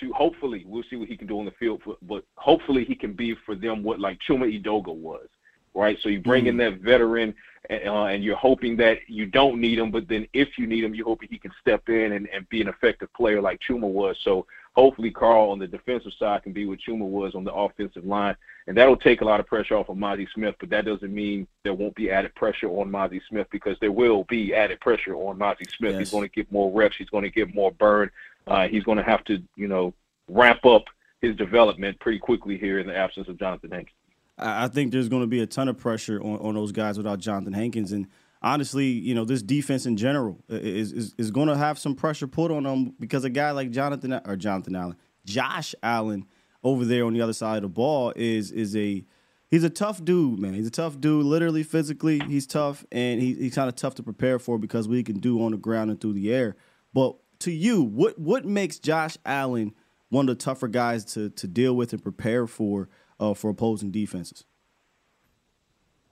to 0.00 0.12
hopefully 0.12 0.64
we'll 0.66 0.84
see 0.88 0.96
what 0.96 1.08
he 1.08 1.16
can 1.16 1.26
do 1.26 1.38
on 1.38 1.44
the 1.44 1.52
field, 1.52 1.80
for, 1.84 1.96
but 2.02 2.24
hopefully 2.36 2.84
he 2.84 2.94
can 2.94 3.12
be 3.12 3.34
for 3.46 3.54
them 3.54 3.82
what 3.82 4.00
like 4.00 4.18
Chuma 4.28 4.46
Edoga 4.46 4.94
was, 4.94 5.26
right? 5.74 5.98
So 6.02 6.08
you 6.08 6.20
bring 6.20 6.46
in 6.46 6.56
that 6.58 6.80
veteran, 6.80 7.34
uh, 7.70 8.04
and 8.04 8.24
you're 8.24 8.36
hoping 8.36 8.76
that 8.78 8.98
you 9.06 9.26
don't 9.26 9.60
need 9.60 9.78
him, 9.78 9.90
but 9.90 10.08
then 10.08 10.26
if 10.32 10.58
you 10.58 10.66
need 10.66 10.84
him, 10.84 10.94
you're 10.94 11.06
hoping 11.06 11.28
he 11.30 11.38
can 11.38 11.52
step 11.60 11.88
in 11.88 12.12
and, 12.12 12.28
and 12.28 12.48
be 12.48 12.60
an 12.60 12.68
effective 12.68 13.12
player 13.14 13.40
like 13.40 13.60
Chuma 13.68 13.88
was. 13.88 14.16
So 14.24 14.46
hopefully 14.74 15.10
Carl 15.10 15.50
on 15.50 15.58
the 15.58 15.66
defensive 15.66 16.12
side 16.18 16.42
can 16.42 16.52
be 16.52 16.66
what 16.66 16.78
Chuma 16.78 17.06
was 17.06 17.34
on 17.34 17.44
the 17.44 17.52
offensive 17.52 18.04
line, 18.04 18.36
and 18.66 18.76
that'll 18.76 18.96
take 18.96 19.20
a 19.20 19.24
lot 19.24 19.40
of 19.40 19.46
pressure 19.46 19.76
off 19.76 19.88
of 19.88 19.96
Mazi 19.96 20.26
Smith. 20.34 20.54
But 20.58 20.70
that 20.70 20.84
doesn't 20.84 21.12
mean 21.12 21.46
there 21.62 21.74
won't 21.74 21.94
be 21.94 22.10
added 22.10 22.34
pressure 22.34 22.68
on 22.68 22.90
Mazi 22.90 23.20
Smith 23.28 23.46
because 23.50 23.76
there 23.80 23.92
will 23.92 24.24
be 24.24 24.54
added 24.54 24.80
pressure 24.80 25.14
on 25.14 25.38
Mazi 25.38 25.66
Smith. 25.76 25.92
Yes. 25.92 25.98
He's 25.98 26.10
going 26.10 26.28
to 26.28 26.34
get 26.34 26.50
more 26.50 26.70
reps. 26.72 26.96
He's 26.96 27.10
going 27.10 27.24
to 27.24 27.30
get 27.30 27.54
more 27.54 27.72
burn. 27.72 28.10
Uh, 28.46 28.68
he's 28.68 28.82
going 28.84 28.98
to 28.98 29.04
have 29.04 29.24
to, 29.24 29.42
you 29.56 29.68
know, 29.68 29.94
ramp 30.28 30.64
up 30.64 30.84
his 31.20 31.36
development 31.36 31.98
pretty 32.00 32.18
quickly 32.18 32.58
here 32.58 32.78
in 32.78 32.86
the 32.86 32.96
absence 32.96 33.28
of 33.28 33.38
Jonathan 33.38 33.70
Hankins. 33.70 33.96
I 34.38 34.64
I 34.64 34.68
think 34.68 34.92
there's 34.92 35.08
going 35.08 35.22
to 35.22 35.28
be 35.28 35.40
a 35.40 35.46
ton 35.46 35.68
of 35.68 35.78
pressure 35.78 36.20
on, 36.20 36.38
on 36.38 36.54
those 36.54 36.72
guys 36.72 36.96
without 36.96 37.18
Jonathan 37.18 37.52
Hankins. 37.52 37.92
And 37.92 38.08
honestly, 38.42 38.86
you 38.86 39.14
know, 39.14 39.24
this 39.24 39.42
defense 39.42 39.86
in 39.86 39.96
general 39.96 40.38
is 40.48 40.92
is, 40.92 41.14
is 41.18 41.30
going 41.30 41.48
to 41.48 41.56
have 41.56 41.78
some 41.78 41.94
pressure 41.94 42.26
put 42.26 42.50
on 42.50 42.64
them 42.64 42.94
because 42.98 43.24
a 43.24 43.30
guy 43.30 43.50
like 43.52 43.70
Jonathan 43.70 44.20
or 44.24 44.36
Jonathan 44.36 44.76
Allen, 44.76 44.96
Josh 45.24 45.74
Allen 45.82 46.26
over 46.64 46.84
there 46.84 47.04
on 47.04 47.12
the 47.12 47.20
other 47.20 47.32
side 47.32 47.56
of 47.56 47.62
the 47.62 47.68
ball 47.68 48.12
is 48.16 48.50
is 48.50 48.76
a 48.76 49.04
he's 49.50 49.64
a 49.64 49.70
tough 49.70 50.04
dude, 50.04 50.40
man. 50.40 50.54
He's 50.54 50.66
a 50.66 50.72
tough 50.72 51.00
dude, 51.00 51.24
literally, 51.24 51.62
physically. 51.62 52.20
He's 52.20 52.46
tough, 52.46 52.84
and 52.90 53.20
he, 53.20 53.34
he's 53.34 53.54
kind 53.54 53.68
of 53.68 53.76
tough 53.76 53.94
to 53.96 54.02
prepare 54.02 54.38
for 54.38 54.58
because 54.58 54.88
what 54.88 54.96
he 54.96 55.04
can 55.04 55.18
do 55.18 55.42
on 55.44 55.52
the 55.52 55.58
ground 55.58 55.90
and 55.90 56.00
through 56.00 56.14
the 56.14 56.32
air. 56.32 56.56
But 56.92 57.16
to 57.40 57.52
you, 57.52 57.82
what 57.82 58.18
what 58.18 58.44
makes 58.44 58.78
Josh 58.78 59.16
Allen 59.24 59.74
one 60.08 60.28
of 60.28 60.38
the 60.38 60.44
tougher 60.44 60.68
guys 60.68 61.04
to 61.14 61.30
to 61.30 61.46
deal 61.46 61.74
with 61.74 61.92
and 61.92 62.02
prepare 62.02 62.46
for 62.46 62.88
uh, 63.20 63.34
for 63.34 63.50
opposing 63.50 63.92
defenses? 63.92 64.44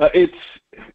Uh, 0.00 0.08
it's 0.14 0.32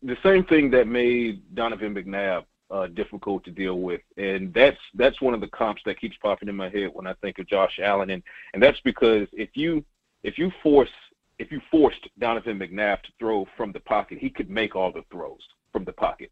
the 0.01 0.17
same 0.23 0.43
thing 0.45 0.71
that 0.71 0.87
made 0.87 1.41
Donovan 1.53 1.93
McNabb 1.93 2.43
uh, 2.71 2.87
difficult 2.87 3.43
to 3.45 3.51
deal 3.51 3.79
with, 3.79 4.01
and 4.17 4.51
that's 4.53 4.79
that's 4.95 5.21
one 5.21 5.35
of 5.35 5.41
the 5.41 5.47
comps 5.47 5.83
that 5.85 5.99
keeps 6.01 6.17
popping 6.17 6.49
in 6.49 6.55
my 6.55 6.69
head 6.69 6.89
when 6.91 7.05
I 7.05 7.13
think 7.21 7.37
of 7.37 7.47
Josh 7.47 7.79
Allen, 7.81 8.09
and 8.09 8.23
and 8.53 8.63
that's 8.63 8.79
because 8.83 9.27
if 9.31 9.49
you 9.53 9.85
if 10.23 10.39
you 10.39 10.51
force 10.63 10.89
if 11.37 11.51
you 11.51 11.61
forced 11.69 12.07
Donovan 12.17 12.57
McNabb 12.57 13.03
to 13.03 13.11
throw 13.19 13.45
from 13.55 13.71
the 13.71 13.79
pocket, 13.81 14.17
he 14.17 14.29
could 14.29 14.49
make 14.49 14.75
all 14.75 14.91
the 14.91 15.03
throws 15.11 15.41
from 15.71 15.85
the 15.85 15.93
pocket, 15.93 16.31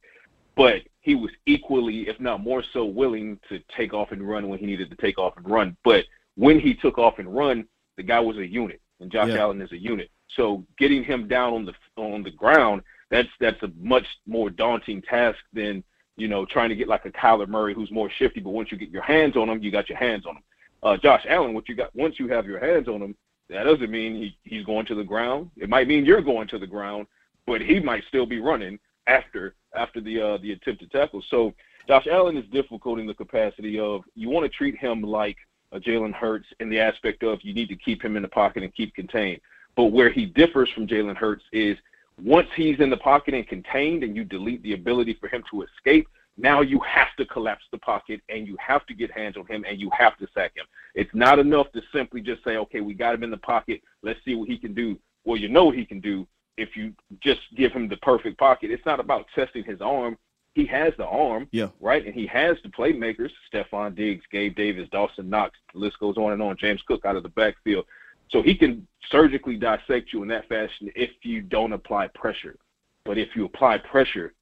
but 0.56 0.82
he 1.02 1.14
was 1.14 1.32
equally, 1.46 2.08
if 2.08 2.20
not 2.20 2.42
more 2.42 2.64
so, 2.74 2.86
willing 2.86 3.40
to 3.50 3.60
take 3.78 3.94
off 3.94 4.12
and 4.12 4.28
run 4.28 4.48
when 4.48 4.58
he 4.58 4.66
needed 4.66 4.90
to 4.90 4.96
take 4.96 5.20
off 5.20 5.38
and 5.38 5.48
run. 5.48 5.78
But 5.84 6.06
when 6.36 6.60
he 6.60 6.74
took 6.74 6.98
off 6.98 7.20
and 7.20 7.36
run, 7.36 7.68
the 7.98 8.04
guy 8.04 8.20
was 8.20 8.38
a 8.38 8.48
unit, 8.48 8.82
and 9.00 9.12
Josh 9.12 9.30
Yeah. 9.30 9.42
Allen 9.42 9.62
is 9.62 9.72
a 9.74 9.78
unit. 9.78 10.10
So 10.36 10.66
getting 10.78 11.04
him 11.04 11.28
down 11.28 11.54
on 11.54 11.66
the 11.66 11.74
on 11.96 12.24
the 12.24 12.32
ground, 12.32 12.82
that's 13.10 13.30
that's 13.40 13.62
a 13.64 13.72
much 13.80 14.06
more 14.26 14.50
daunting 14.50 15.02
task 15.02 15.40
than 15.54 15.84
you 16.16 16.28
know 16.28 16.46
trying 16.46 16.70
to 16.70 16.76
get 16.76 16.88
like 16.88 17.06
a 17.06 17.12
Kyler 17.12 17.48
Murray 17.48 17.74
who's 17.74 17.92
more 17.92 18.10
shifty. 18.10 18.40
But 18.40 18.52
once 18.52 18.72
you 18.72 18.78
get 18.78 18.90
your 18.90 19.04
hands 19.04 19.36
on 19.36 19.50
him, 19.50 19.62
you 19.62 19.72
got 19.72 19.90
your 19.90 19.98
hands 19.98 20.26
on 20.26 20.38
him. 20.38 20.44
Uh, 20.82 20.98
Josh 20.98 21.26
Allen, 21.30 21.54
what 21.54 21.70
you 21.70 21.76
got 21.76 21.96
once 21.96 22.20
you 22.20 22.28
have 22.28 22.46
your 22.46 22.60
hands 22.60 22.88
on 22.88 23.02
him, 23.02 23.16
that 23.50 23.64
doesn't 23.64 23.92
mean 23.92 24.16
he, 24.16 24.38
he's 24.44 24.66
going 24.66 24.86
to 24.88 24.96
the 24.96 25.04
ground. 25.04 25.50
It 25.58 25.70
might 25.70 25.88
mean 25.88 26.06
you're 26.06 26.22
going 26.22 26.48
to 26.50 26.60
the 26.60 26.68
ground, 26.68 27.08
but 27.46 27.62
he 27.62 27.80
might 27.80 28.04
still 28.08 28.26
be 28.26 28.40
running 28.40 28.80
after 29.08 29.56
after 29.76 30.02
the 30.02 30.22
uh, 30.22 30.38
the 30.38 30.54
attempted 30.54 30.92
tackle. 30.92 31.24
So 31.30 31.54
Josh 31.88 32.08
Allen 32.12 32.38
is 32.38 32.46
difficult 32.52 33.00
in 33.00 33.08
the 33.08 33.14
capacity 33.14 33.80
of 33.80 34.02
you 34.16 34.30
want 34.30 34.50
to 34.50 34.58
treat 34.58 34.78
him 34.78 35.02
like 35.02 35.38
a 35.72 35.80
Jalen 35.80 36.14
Hurts 36.14 36.48
in 36.60 36.70
the 36.70 36.80
aspect 36.80 37.24
of 37.24 37.40
you 37.42 37.54
need 37.54 37.70
to 37.70 37.76
keep 37.76 38.04
him 38.04 38.16
in 38.16 38.22
the 38.22 38.30
pocket 38.30 38.64
and 38.64 38.74
keep 38.74 38.94
contained. 38.94 39.42
But 39.76 39.86
where 39.86 40.10
he 40.10 40.26
differs 40.26 40.70
from 40.70 40.88
Jalen 40.88 41.16
Hurts 41.16 41.44
is 41.52 41.78
once 42.22 42.48
he's 42.56 42.80
in 42.80 42.90
the 42.90 42.98
pocket 42.98 43.34
and 43.34 43.48
contained 43.48 44.04
and 44.04 44.16
you 44.16 44.24
delete 44.24 44.62
the 44.64 44.74
ability 44.74 45.18
for 45.20 45.28
him 45.28 45.44
to 45.52 45.64
escape, 45.64 46.08
now 46.38 46.62
you 46.62 46.80
have 46.80 47.16
to 47.18 47.26
collapse 47.26 47.66
the 47.72 47.78
pocket 47.80 48.22
and 48.30 48.48
you 48.48 48.58
have 48.60 48.86
to 48.88 48.94
get 48.94 49.12
hands 49.12 49.38
on 49.38 49.46
him 49.48 49.64
and 49.68 49.80
you 49.80 49.90
have 49.98 50.18
to 50.18 50.28
sack 50.34 50.52
him. 50.56 50.66
It's 50.96 51.14
not 51.14 51.40
enough 51.40 51.72
to 51.74 51.82
simply 51.94 52.22
just 52.22 52.44
say, 52.44 52.58
okay, 52.58 52.82
we 52.82 52.94
got 52.94 53.16
him 53.16 53.24
in 53.24 53.32
the 53.32 53.38
pocket. 53.38 53.82
Let's 54.02 54.20
see 54.26 54.36
what 54.36 54.50
he 54.50 54.58
can 54.58 54.74
do. 54.74 54.98
Well, 55.26 55.38
you 55.38 55.50
know 55.50 55.66
what 55.66 55.76
he 55.76 55.86
can 55.86 56.00
do 56.00 56.28
if 56.58 56.76
you 56.76 56.94
just 57.22 57.42
give 57.56 57.72
him 57.72 57.88
the 57.88 57.98
perfect 57.98 58.38
pocket. 58.38 58.72
It's 58.72 58.86
not 58.86 59.00
about 59.00 59.26
testing 59.34 59.64
his 59.64 59.82
arm. 59.82 60.18
He 60.54 60.66
has 60.68 60.94
the 60.98 61.06
arm, 61.06 61.48
Yeah. 61.52 61.70
right? 61.80 62.06
And 62.06 62.14
he 62.14 62.28
has 62.28 62.58
the 62.62 62.70
playmakers, 62.70 63.32
Stefon 63.52 63.96
Diggs, 63.96 64.24
Gabe 64.32 64.56
Davis, 64.56 64.88
Dawson 64.92 65.30
Knox, 65.30 65.58
the 65.74 65.80
list 65.80 66.00
goes 66.00 66.16
on 66.18 66.32
and 66.32 66.42
on, 66.44 66.58
James 66.58 66.82
Cook 66.84 67.06
out 67.06 67.16
of 67.16 67.24
the 67.24 67.30
backfield. 67.30 67.86
So 68.34 68.42
he 68.42 68.56
can 68.56 68.86
surgically 69.10 69.56
dissect 69.56 70.12
you 70.12 70.24
in 70.24 70.28
that 70.30 70.50
fashion 70.50 70.92
if 70.96 71.12
you 71.22 71.42
don't 71.42 71.72
apply 71.72 72.08
pressure. 72.08 72.58
But 73.06 73.18
if 73.20 73.36
you 73.36 73.46
apply 73.46 73.78
pressure, 73.78 74.34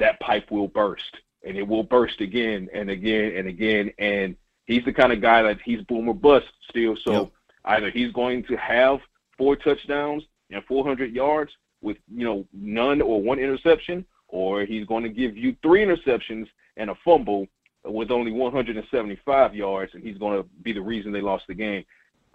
that 0.00 0.18
pipe 0.18 0.50
will 0.50 0.66
burst. 0.68 1.16
And 1.46 1.56
it 1.56 1.66
will 1.66 1.84
burst 1.84 2.20
again 2.20 2.68
and 2.74 2.90
again 2.90 3.34
and 3.36 3.46
again. 3.46 3.92
And 3.98 4.36
he's 4.66 4.84
the 4.84 4.92
kind 4.92 5.12
of 5.12 5.22
guy 5.22 5.42
that 5.42 5.58
he's 5.64 5.82
boom 5.82 6.08
or 6.08 6.14
bust 6.14 6.46
still. 6.68 6.96
So 7.04 7.12
Yep. 7.12 7.30
either 7.66 7.90
he's 7.90 8.12
going 8.12 8.42
to 8.44 8.56
have 8.56 8.98
four 9.36 9.54
touchdowns 9.54 10.24
and 10.50 10.64
400 10.64 11.14
yards 11.14 11.52
with, 11.80 11.96
you 12.12 12.24
know, 12.24 12.44
none 12.52 13.00
or 13.00 13.22
one 13.22 13.38
interception, 13.38 14.04
or 14.26 14.64
he's 14.64 14.84
going 14.86 15.04
to 15.04 15.10
give 15.10 15.36
you 15.36 15.54
three 15.62 15.84
interceptions 15.84 16.48
and 16.76 16.90
a 16.90 16.94
fumble 17.04 17.46
with 17.84 18.10
only 18.10 18.32
175 18.32 19.54
yards, 19.54 19.94
and 19.94 20.02
he's 20.02 20.18
going 20.18 20.42
to 20.42 20.48
be 20.62 20.72
the 20.72 20.80
reason 20.80 21.12
they 21.12 21.20
lost 21.20 21.46
the 21.46 21.54
game. 21.54 21.84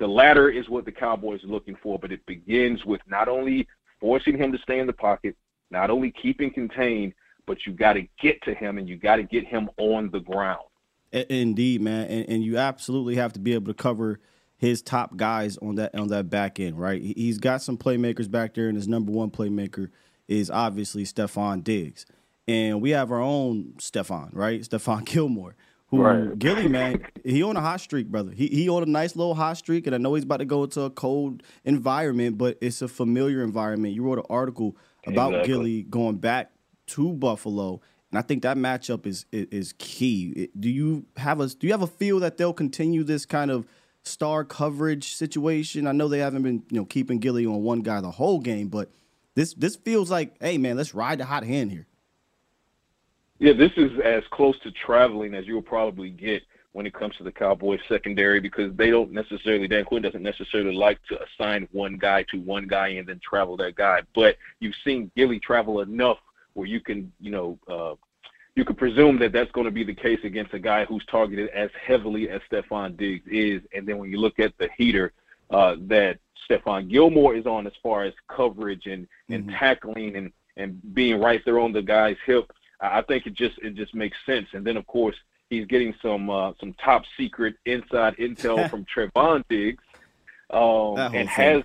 The 0.03 0.09
latter 0.09 0.49
is 0.49 0.67
what 0.67 0.83
the 0.83 0.91
Cowboys 0.91 1.45
are 1.45 1.47
looking 1.47 1.77
for, 1.81 1.97
but 1.97 2.11
it 2.11 2.25
begins 2.25 2.83
with 2.83 2.99
not 3.07 3.29
only 3.29 3.69
forcing 4.01 4.37
him 4.37 4.51
to 4.51 4.57
stay 4.57 4.79
in 4.79 4.85
the 4.85 4.91
pocket, 4.91 5.37
not 5.71 5.89
only 5.89 6.11
keeping 6.11 6.51
contained, 6.51 7.13
but 7.45 7.65
you 7.65 7.71
got 7.71 7.93
to 7.93 8.01
get 8.21 8.41
to 8.41 8.53
him 8.53 8.77
and 8.77 8.89
you 8.89 8.97
got 8.97 9.15
to 9.15 9.23
get 9.23 9.47
him 9.47 9.69
on 9.77 10.11
the 10.11 10.19
ground. 10.19 10.59
Indeed, 11.13 11.79
man, 11.79 12.07
and, 12.07 12.27
and 12.27 12.43
you 12.43 12.57
absolutely 12.57 13.15
have 13.15 13.31
to 13.31 13.39
be 13.39 13.53
able 13.53 13.67
to 13.67 13.73
cover 13.73 14.19
his 14.57 14.81
top 14.81 15.15
guys 15.15 15.57
on 15.59 15.75
that 15.75 15.95
on 15.95 16.09
that 16.09 16.29
back 16.29 16.59
end, 16.59 16.77
right? 16.77 17.01
He's 17.01 17.37
got 17.37 17.61
some 17.61 17.77
playmakers 17.77 18.29
back 18.29 18.55
there, 18.55 18.67
and 18.67 18.75
his 18.75 18.89
number 18.89 19.13
one 19.13 19.31
playmaker 19.31 19.89
is 20.27 20.51
obviously 20.51 21.05
Stefon 21.05 21.63
Diggs, 21.63 22.05
and 22.45 22.81
we 22.81 22.89
have 22.89 23.09
our 23.09 23.21
own 23.21 23.75
Stefon, 23.77 24.31
right? 24.33 24.63
Stephon 24.63 25.05
Gilmore, 25.05 25.55
who 25.97 26.03
right. 26.03 26.37
Gilly 26.39 26.67
man, 26.67 27.05
he 27.23 27.43
on 27.43 27.57
a 27.57 27.61
hot 27.61 27.81
streak, 27.81 28.07
brother. 28.07 28.31
He 28.31 28.47
he 28.47 28.69
on 28.69 28.83
a 28.83 28.87
nice 28.87 29.15
little 29.15 29.35
hot 29.35 29.57
streak, 29.57 29.87
and 29.87 29.95
I 29.95 29.97
know 29.97 30.13
he's 30.13 30.23
about 30.23 30.37
to 30.37 30.45
go 30.45 30.63
into 30.63 30.81
a 30.81 30.89
cold 30.89 31.43
environment, 31.63 32.37
but 32.37 32.57
it's 32.61 32.81
a 32.81 32.87
familiar 32.87 33.43
environment. 33.43 33.93
You 33.93 34.03
wrote 34.03 34.19
an 34.19 34.25
article 34.29 34.75
about 35.05 35.33
exactly. 35.33 35.53
Gilly 35.53 35.83
going 35.83 36.17
back 36.17 36.51
to 36.87 37.13
Buffalo 37.13 37.81
and 38.13 38.19
I 38.19 38.21
think 38.21 38.43
that 38.43 38.57
matchup 38.57 39.07
is 39.07 39.25
is, 39.31 39.47
is 39.49 39.73
key. 39.79 40.47
Do 40.59 40.69
you 40.69 41.07
have 41.17 41.39
a 41.39 41.47
do 41.47 41.65
you 41.65 41.73
have 41.73 41.81
a 41.81 41.87
feel 41.87 42.19
that 42.19 42.37
they'll 42.37 42.53
continue 42.53 43.03
this 43.03 43.25
kind 43.25 43.49
of 43.49 43.65
star 44.03 44.43
coverage 44.43 45.15
situation? 45.15 45.87
I 45.87 45.93
know 45.93 46.07
they 46.07 46.19
haven't 46.19 46.43
been 46.43 46.61
you 46.69 46.79
know 46.79 46.85
keeping 46.85 47.17
Gilly 47.17 47.47
on 47.47 47.63
one 47.63 47.79
guy 47.79 48.01
the 48.01 48.11
whole 48.11 48.39
game, 48.39 48.67
but 48.67 48.91
this 49.33 49.55
this 49.55 49.75
feels 49.77 50.11
like, 50.11 50.35
hey 50.39 50.59
man, 50.59 50.77
let's 50.77 50.93
ride 50.93 51.17
the 51.21 51.25
hot 51.25 51.43
hand 51.43 51.71
here. 51.71 51.87
Yeah, 53.43 53.51
this 53.51 53.73
is 53.75 53.91
as 54.05 54.23
close 54.31 54.57
to 54.59 54.71
traveling 54.71 55.33
as 55.33 55.45
you'll 55.45 55.61
probably 55.61 56.09
get 56.09 56.43
when 56.71 56.85
it 56.85 56.93
comes 56.93 57.13
to 57.17 57.25
the 57.25 57.31
Cowboys 57.31 57.81
secondary 57.89 58.39
because 58.39 58.73
they 58.77 58.89
don't 58.89 59.11
necessarily 59.11 59.67
Dan 59.67 59.83
Quinn 59.83 60.01
doesn't 60.01 60.23
necessarily 60.23 60.73
like 60.73 60.97
to 61.09 61.19
assign 61.21 61.67
one 61.73 61.97
guy 61.97 62.23
to 62.31 62.39
one 62.39 62.67
guy 62.67 62.87
and 62.87 63.05
then 63.05 63.19
travel 63.21 63.57
that 63.57 63.75
guy. 63.75 63.99
But 64.15 64.37
you've 64.61 64.77
seen 64.85 65.11
Gilly 65.17 65.41
travel 65.41 65.81
enough 65.81 66.19
where 66.53 66.67
you 66.67 66.79
can, 66.79 67.11
you 67.19 67.31
know, 67.31 67.59
uh, 67.67 67.95
you 68.55 68.63
could 68.63 68.77
presume 68.77 69.19
that 69.19 69.33
that's 69.33 69.51
going 69.51 69.65
to 69.65 69.71
be 69.71 69.83
the 69.83 69.93
case 69.93 70.19
against 70.23 70.53
a 70.53 70.59
guy 70.59 70.85
who's 70.85 71.05
targeted 71.07 71.49
as 71.49 71.69
heavily 71.85 72.29
as 72.29 72.39
Stefon 72.49 72.95
Diggs 72.95 73.27
is. 73.29 73.61
And 73.75 73.85
then 73.85 73.97
when 73.97 74.09
you 74.09 74.21
look 74.21 74.39
at 74.39 74.57
the 74.57 74.69
heater 74.77 75.11
uh, 75.49 75.75
that 75.89 76.17
Stephon 76.49 76.89
Gilmore 76.89 77.35
is 77.35 77.45
on 77.45 77.67
as 77.67 77.73
far 77.83 78.05
as 78.05 78.13
coverage 78.33 78.85
and, 78.85 79.05
and 79.27 79.47
mm-hmm. 79.47 79.57
tackling 79.57 80.15
and, 80.15 80.31
and 80.55 80.79
being 80.93 81.19
right 81.19 81.41
there 81.43 81.59
on 81.59 81.73
the 81.73 81.81
guy's 81.81 82.15
hip, 82.25 82.49
I 82.83 83.01
think 83.01 83.25
it 83.25 83.33
just 83.33 83.57
it 83.59 83.75
just 83.75 83.95
makes 83.95 84.17
sense. 84.25 84.47
And 84.53 84.65
then 84.65 84.77
of 84.77 84.85
course 84.87 85.15
he's 85.49 85.65
getting 85.65 85.95
some 86.01 86.29
uh, 86.29 86.53
some 86.59 86.73
top 86.73 87.03
secret 87.17 87.55
inside 87.65 88.17
intel 88.17 88.69
from 88.71 88.85
Trevon 88.85 89.43
Diggs, 89.49 89.83
um, 90.49 90.97
and 90.97 91.13
thing. 91.13 91.27
has 91.27 91.63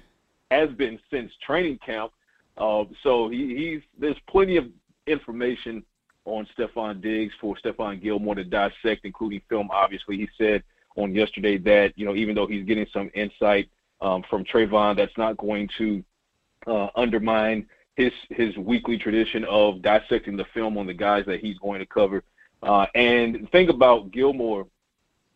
has 0.50 0.70
been 0.70 0.98
since 1.11 1.33
training 1.44 1.78
camp. 1.85 2.12
Uh, 2.57 2.85
so 3.02 3.28
he, 3.28 3.54
he's 3.57 3.83
there's 3.98 4.18
plenty 4.28 4.57
of 4.57 4.66
information 5.07 5.83
on 6.24 6.46
Stefon 6.57 7.00
Diggs 7.00 7.35
for 7.40 7.57
Stephon 7.57 8.00
Gilmore 8.02 8.35
to 8.35 8.44
dissect, 8.44 9.04
including 9.04 9.40
film. 9.48 9.70
Obviously, 9.72 10.16
he 10.16 10.28
said 10.37 10.62
on 10.96 11.14
yesterday 11.14 11.59
that 11.59 11.92
you 11.96 12.04
know 12.04 12.14
even 12.14 12.35
though 12.35 12.46
he's 12.46 12.64
getting 12.64 12.87
some 12.92 13.11
insight 13.14 13.68
um, 14.00 14.22
from 14.28 14.44
Trevon, 14.44 14.96
that's 14.96 15.16
not 15.16 15.37
going 15.37 15.68
to 15.78 16.04
uh, 16.66 16.88
undermine 16.94 17.66
his 17.98 18.12
his 18.30 18.56
weekly 18.56 18.96
tradition 18.96 19.44
of 19.44 19.82
dissecting 19.82 20.37
the 20.37 20.46
film 20.54 20.78
on 20.78 20.87
the 20.87 20.94
guys 20.94 21.26
that 21.26 21.40
he's 21.40 21.58
going 21.58 21.80
to 21.80 21.87
cover. 21.87 22.22
Uh, 22.62 22.87
and 22.94 23.34
the 23.34 23.46
thing 23.48 23.68
about 23.68 24.12
Gilmore 24.12 24.66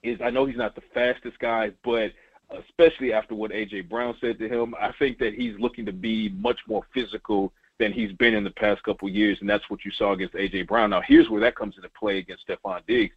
is, 0.02 0.20
I 0.22 0.30
know 0.30 0.46
he's 0.46 0.56
not 0.56 0.76
the 0.76 0.82
fastest 0.94 1.38
guy, 1.40 1.72
but 1.84 2.12
especially 2.50 3.12
after 3.12 3.34
what 3.34 3.50
AJ 3.50 3.88
Brown 3.88 4.14
said 4.20 4.38
to 4.38 4.48
him, 4.48 4.74
I 4.80 4.92
think 4.98 5.18
that 5.18 5.34
he's 5.34 5.58
looking 5.58 5.84
to 5.86 5.92
be 5.92 6.28
much 6.30 6.60
more 6.68 6.84
physical 6.94 7.52
than 7.78 7.92
he's 7.92 8.12
been 8.12 8.34
in 8.34 8.44
the 8.44 8.50
past 8.50 8.82
couple 8.84 9.08
years, 9.08 9.38
and 9.40 9.50
that's 9.50 9.68
what 9.68 9.84
you 9.84 9.90
saw 9.90 10.12
against 10.12 10.34
AJ 10.34 10.68
Brown. 10.68 10.90
Now, 10.90 11.02
here's 11.04 11.28
where 11.28 11.40
that 11.40 11.56
comes 11.56 11.76
into 11.76 11.88
play 11.98 12.18
against 12.18 12.46
Stefon 12.46 12.82
Diggs. 12.86 13.14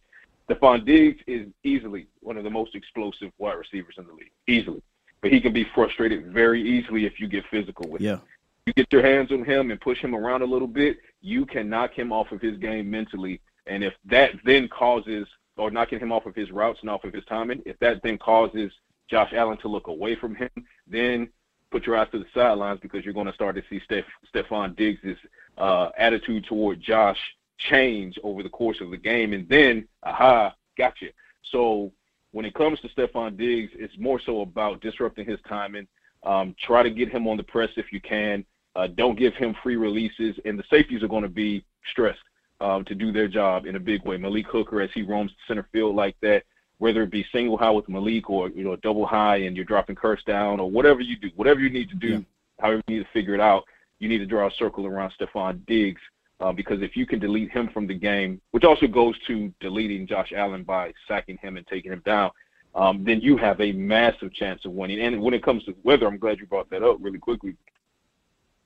Stefon 0.48 0.84
Diggs 0.84 1.22
is 1.28 1.46
easily 1.62 2.08
one 2.20 2.36
of 2.36 2.42
the 2.42 2.50
most 2.50 2.74
explosive 2.74 3.30
wide 3.38 3.54
receivers 3.54 3.94
in 3.98 4.06
the 4.06 4.12
league, 4.12 4.32
easily. 4.48 4.82
But 5.20 5.32
he 5.32 5.40
can 5.40 5.52
be 5.52 5.66
frustrated 5.74 6.26
very 6.32 6.62
easily 6.62 7.06
if 7.06 7.20
you 7.20 7.28
get 7.28 7.44
physical 7.50 7.88
with 7.88 8.00
yeah. 8.00 8.16
him. 8.16 8.22
You 8.66 8.72
get 8.72 8.92
your 8.92 9.02
hands 9.02 9.30
on 9.30 9.44
him 9.44 9.70
and 9.70 9.80
push 9.80 10.00
him 10.00 10.14
around 10.14 10.42
a 10.42 10.46
little 10.46 10.66
bit, 10.66 10.98
you 11.20 11.46
can 11.46 11.68
knock 11.68 11.92
him 11.92 12.12
off 12.12 12.32
of 12.32 12.40
his 12.40 12.58
game 12.58 12.90
mentally. 12.90 13.40
And 13.66 13.84
if 13.84 13.94
that 14.06 14.32
then 14.44 14.68
causes, 14.68 15.26
or 15.56 15.70
knocking 15.70 16.00
him 16.00 16.10
off 16.10 16.26
of 16.26 16.34
his 16.34 16.50
routes 16.50 16.80
and 16.80 16.90
off 16.90 17.04
of 17.04 17.12
his 17.12 17.24
timing, 17.26 17.62
if 17.64 17.78
that 17.78 18.02
then 18.02 18.18
causes 18.18 18.72
Josh 19.08 19.32
Allen 19.32 19.56
to 19.58 19.68
look 19.68 19.86
away 19.86 20.16
from 20.16 20.34
him, 20.34 20.50
then 20.86 21.28
put 21.70 21.86
your 21.86 21.96
eyes 21.96 22.08
to 22.10 22.18
the 22.18 22.26
sidelines 22.34 22.80
because 22.80 23.04
you're 23.04 23.14
going 23.14 23.26
to 23.28 23.32
start 23.32 23.54
to 23.54 23.62
see 23.70 23.80
Steph, 23.84 24.04
Stefon 24.34 24.76
Diggs' 24.76 25.18
uh, 25.58 25.90
attitude 25.96 26.44
toward 26.44 26.80
Josh 26.80 27.18
change 27.58 28.18
over 28.24 28.42
the 28.42 28.48
course 28.48 28.80
of 28.80 28.90
the 28.90 28.96
game. 28.96 29.32
And 29.32 29.48
then, 29.48 29.86
aha, 30.02 30.54
gotcha. 30.76 31.06
So 31.52 31.92
when 32.32 32.44
it 32.44 32.54
comes 32.54 32.80
to 32.80 32.88
Stefon 32.88 33.36
Diggs, 33.36 33.72
it's 33.76 33.96
more 33.96 34.20
so 34.20 34.40
about 34.40 34.80
disrupting 34.80 35.26
his 35.26 35.38
timing. 35.48 35.86
Um, 36.24 36.54
try 36.60 36.82
to 36.82 36.90
get 36.90 37.10
him 37.10 37.28
on 37.28 37.36
the 37.36 37.44
press 37.44 37.70
if 37.76 37.92
you 37.92 38.00
can. 38.00 38.44
Uh, 38.76 38.88
don't 38.88 39.18
give 39.18 39.34
him 39.34 39.56
free 39.62 39.76
releases. 39.76 40.36
And 40.44 40.58
the 40.58 40.64
safeties 40.70 41.02
are 41.02 41.08
going 41.08 41.22
to 41.22 41.28
be 41.28 41.64
stressed 41.90 42.20
um, 42.60 42.84
to 42.84 42.94
do 42.94 43.10
their 43.10 43.26
job 43.26 43.66
in 43.66 43.76
a 43.76 43.80
big 43.80 44.04
way. 44.04 44.16
Malik 44.18 44.46
Hooker, 44.46 44.80
as 44.82 44.90
he 44.94 45.02
roams 45.02 45.32
center 45.48 45.66
field 45.72 45.96
like 45.96 46.16
that, 46.20 46.44
whether 46.78 47.02
it 47.02 47.10
be 47.10 47.24
single 47.32 47.56
high 47.56 47.70
with 47.70 47.88
Malik 47.88 48.28
or 48.28 48.50
you 48.50 48.62
know 48.62 48.76
double 48.76 49.06
high 49.06 49.36
and 49.36 49.56
you're 49.56 49.64
dropping 49.64 49.96
Kearse 49.96 50.22
down 50.26 50.60
or 50.60 50.70
whatever 50.70 51.00
you 51.00 51.16
do, 51.18 51.30
whatever 51.36 51.60
you 51.60 51.70
need 51.70 51.88
to 51.88 51.96
do, 51.96 52.08
yeah. 52.08 52.18
however 52.60 52.82
you 52.86 52.98
need 52.98 53.02
to 53.02 53.10
figure 53.12 53.34
it 53.34 53.40
out, 53.40 53.64
you 53.98 54.08
need 54.08 54.18
to 54.18 54.26
draw 54.26 54.46
a 54.46 54.50
circle 54.58 54.86
around 54.86 55.10
Stefon 55.18 55.64
Diggs 55.66 56.02
uh, 56.40 56.52
because 56.52 56.82
if 56.82 56.94
you 56.96 57.06
can 57.06 57.18
delete 57.18 57.50
him 57.50 57.70
from 57.72 57.86
the 57.86 57.94
game, 57.94 58.42
which 58.50 58.64
also 58.64 58.86
goes 58.86 59.14
to 59.26 59.52
deleting 59.60 60.06
Josh 60.06 60.32
Allen 60.36 60.64
by 60.64 60.92
sacking 61.08 61.38
him 61.38 61.56
and 61.56 61.66
taking 61.66 61.92
him 61.92 62.02
down, 62.04 62.30
um, 62.74 63.04
then 63.04 63.22
you 63.22 63.38
have 63.38 63.58
a 63.62 63.72
massive 63.72 64.34
chance 64.34 64.66
of 64.66 64.72
winning. 64.72 65.00
And 65.00 65.22
when 65.22 65.32
it 65.32 65.42
comes 65.42 65.64
to 65.64 65.74
weather, 65.82 66.06
I'm 66.06 66.18
glad 66.18 66.38
you 66.38 66.46
brought 66.46 66.68
that 66.70 66.82
up 66.82 66.98
really 67.00 67.18
quickly. 67.18 67.56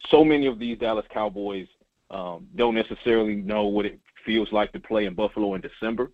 So 0.08 0.24
many 0.24 0.46
of 0.46 0.58
these 0.58 0.78
Dallas 0.78 1.06
Cowboys 1.12 1.68
um, 2.10 2.46
don't 2.56 2.74
necessarily 2.74 3.36
know 3.36 3.64
what 3.64 3.86
it 3.86 4.00
feels 4.24 4.50
like 4.52 4.72
to 4.72 4.80
play 4.80 5.06
in 5.06 5.14
Buffalo 5.14 5.54
in 5.54 5.60
December. 5.60 6.10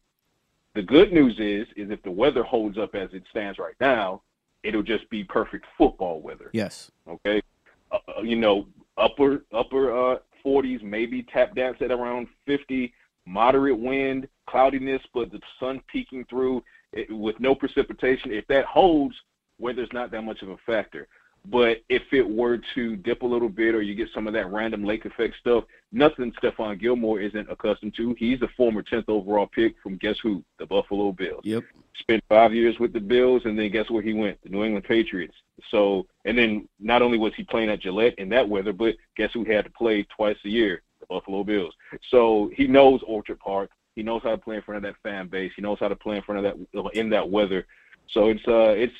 The 0.74 0.82
good 0.82 1.12
news 1.12 1.38
is, 1.38 1.66
is 1.76 1.90
if 1.90 2.02
the 2.02 2.10
weather 2.10 2.42
holds 2.42 2.76
up 2.76 2.94
as 2.94 3.08
it 3.12 3.22
stands 3.30 3.58
right 3.58 3.74
now, 3.80 4.22
it'll 4.62 4.82
just 4.82 5.08
be 5.08 5.24
perfect 5.24 5.64
football 5.78 6.20
weather. 6.20 6.50
Yes. 6.52 6.90
Okay. 7.08 7.40
Uh, 7.90 7.98
uh 8.18 8.22
you 8.22 8.36
know, 8.36 8.66
upper 8.98 9.44
upper 9.52 10.12
uh, 10.14 10.18
40s, 10.44 10.82
maybe 10.82 11.22
tap 11.22 11.54
dance 11.54 11.78
at 11.80 11.90
around 11.90 12.28
50. 12.46 12.92
Moderate 13.28 13.78
wind, 13.78 14.28
cloudiness, 14.46 15.02
but 15.12 15.32
the 15.32 15.40
sun 15.58 15.80
peeking 15.88 16.24
through 16.30 16.62
it, 16.92 17.10
with 17.10 17.40
no 17.40 17.54
precipitation. 17.54 18.30
If 18.30 18.46
that 18.46 18.64
holds, 18.66 19.16
weather's 19.58 19.88
not 19.92 20.12
that 20.12 20.22
much 20.22 20.42
of 20.42 20.50
a 20.50 20.56
factor. 20.58 21.08
But 21.48 21.78
if 21.88 22.02
it 22.12 22.28
were 22.28 22.58
to 22.74 22.96
dip 22.96 23.22
a 23.22 23.26
little 23.26 23.48
bit 23.48 23.74
or 23.74 23.82
you 23.82 23.94
get 23.94 24.08
some 24.12 24.26
of 24.26 24.32
that 24.32 24.50
random 24.50 24.84
lake 24.84 25.04
effect 25.04 25.34
stuff, 25.38 25.64
nothing 25.92 26.32
Stephon 26.42 26.80
Gilmore 26.80 27.20
isn't 27.20 27.50
accustomed 27.50 27.94
to. 27.96 28.16
He's 28.18 28.42
a 28.42 28.48
former 28.56 28.82
10th 28.82 29.08
overall 29.08 29.46
pick 29.46 29.76
from 29.82 29.96
guess 29.96 30.16
who? 30.22 30.42
The 30.58 30.66
Buffalo 30.66 31.12
Bills. 31.12 31.42
Yep. 31.44 31.62
Spent 32.00 32.24
five 32.28 32.52
years 32.52 32.78
with 32.80 32.92
the 32.92 33.00
Bills, 33.00 33.42
and 33.44 33.58
then 33.58 33.70
guess 33.70 33.88
where 33.90 34.02
he 34.02 34.12
went? 34.12 34.42
The 34.42 34.48
New 34.48 34.64
England 34.64 34.86
Patriots. 34.86 35.34
So, 35.70 36.06
and 36.24 36.36
then 36.36 36.68
not 36.80 37.00
only 37.02 37.16
was 37.16 37.32
he 37.36 37.44
playing 37.44 37.70
at 37.70 37.80
Gillette 37.80 38.18
in 38.18 38.28
that 38.30 38.48
weather, 38.48 38.72
but 38.72 38.96
guess 39.16 39.30
who 39.32 39.44
had 39.44 39.64
to 39.64 39.70
play 39.70 40.04
twice 40.16 40.36
a 40.44 40.48
year? 40.48 40.82
The 41.00 41.06
Buffalo 41.06 41.44
Bills. 41.44 41.74
So 42.10 42.50
he 42.54 42.66
knows 42.66 43.00
Orchard 43.06 43.38
Park. 43.38 43.70
He 43.94 44.02
knows 44.02 44.22
how 44.22 44.30
to 44.30 44.38
play 44.38 44.56
in 44.56 44.62
front 44.62 44.76
of 44.76 44.82
that 44.82 45.00
fan 45.08 45.28
base. 45.28 45.52
He 45.54 45.62
knows 45.62 45.78
how 45.80 45.88
to 45.88 45.96
play 45.96 46.16
in 46.16 46.22
front 46.22 46.44
of 46.44 46.56
that 46.72 46.90
in 46.98 47.08
that 47.10 47.30
weather. 47.30 47.66
So 48.08 48.28
it's 48.28 48.46
uh 48.46 48.74
it's 48.76 48.94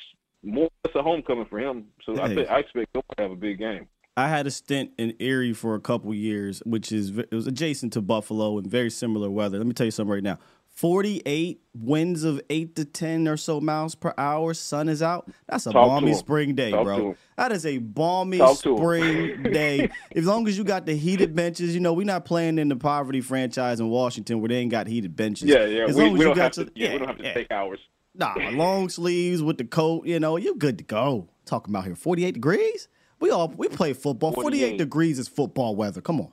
more 0.47 0.69
it's 0.85 0.95
a 0.95 1.03
homecoming 1.03 1.47
for 1.47 1.59
him. 1.59 1.87
So 2.05 2.15
hey. 2.15 2.23
I 2.23 2.35
think 2.35 2.49
I 2.49 2.59
expect 2.61 2.97
him 2.97 3.03
to 3.17 3.23
have 3.23 3.31
a 3.33 3.37
big 3.37 3.59
game. 3.59 3.89
I 4.17 4.29
had 4.29 4.47
a 4.47 4.51
stint 4.51 4.93
in 4.97 5.15
Erie 5.19 5.53
for 5.53 5.75
a 5.75 5.81
couple 5.81 6.15
years, 6.15 6.63
which 6.65 6.91
is 6.91 7.19
it 7.19 7.33
was 7.33 7.47
adjacent 7.47 7.93
to 7.95 8.01
Buffalo 8.01 8.57
and 8.57 8.67
very 8.67 8.91
similar 8.91 9.29
weather. 9.29 9.59
Let 9.59 9.67
me 9.67 9.75
tell 9.75 9.85
you 9.85 9.91
something 9.91 10.13
right 10.13 10.23
now. 10.23 10.39
48 10.77 11.63
winds 11.75 12.23
of 12.23 12.39
8 12.51 12.77
to 12.77 12.85
10 12.85 13.29
or 13.29 13.39
so 13.39 13.63
miles 13.63 13.95
per 13.95 14.13
hour. 14.19 14.53
Sun 14.53 14.91
is 14.91 15.03
out. 15.03 15.31
That's 15.49 15.67
a 15.67 15.73
Talk 15.73 15.87
balmy 15.89 16.13
spring 16.13 16.55
day, 16.55 16.71
Talk 16.71 16.85
bro. 16.85 17.17
That 17.39 17.51
is 17.53 17.65
a 17.65 17.79
balmy 17.79 18.37
Talk 18.39 18.59
spring 18.59 19.43
day. 19.53 19.91
As 20.15 20.27
long 20.27 20.47
as 20.47 20.59
you 20.59 20.65
got 20.65 20.85
the 20.85 20.95
heated 20.95 21.35
benches, 21.35 21.75
you 21.75 21.81
know, 21.81 21.95
we're 21.95 22.05
not 22.05 22.27
playing 22.27 22.59
in 22.59 22.69
the 22.69 22.77
poverty 22.77 23.23
franchise 23.23 23.81
in 23.81 23.89
Washington 23.89 24.41
where 24.41 24.51
they 24.51 24.57
ain't 24.57 24.71
got 24.71 24.87
heated 24.87 25.17
benches. 25.17 25.49
Yeah, 25.49 25.65
yeah. 25.65 25.85
As 25.85 25.97
we, 25.97 26.05
long 26.05 26.13
as 26.13 26.19
we 26.19 26.29
you 26.29 26.35
got 26.35 26.53
to, 26.55 26.67
to, 26.67 26.73
yeah, 26.75 26.93
we 26.93 26.99
don't 26.99 27.09
have 27.09 27.19
to 27.19 27.25
yeah. 27.25 27.33
take 27.35 27.51
hours. 27.51 27.81
Nah, 28.19 28.35
long 28.53 28.89
sleeves 28.89 29.43
with 29.43 29.59
the 29.59 29.65
coat, 29.65 30.07
you 30.07 30.19
know, 30.19 30.37
you're 30.37 30.55
good 30.55 30.79
to 30.79 30.85
go. 30.85 31.29
Talking 31.45 31.73
about 31.73 31.85
here, 31.85 31.95
48 31.95 32.33
degrees? 32.33 32.89
We 33.21 33.31
all 33.31 33.49
we 33.49 33.69
play 33.69 33.93
football. 33.93 34.33
48, 34.33 34.61
48 34.61 34.79
degrees 34.79 35.19
is 35.19 35.29
football 35.29 35.77
weather. 35.77 36.01
Come 36.01 36.21
on. 36.21 36.33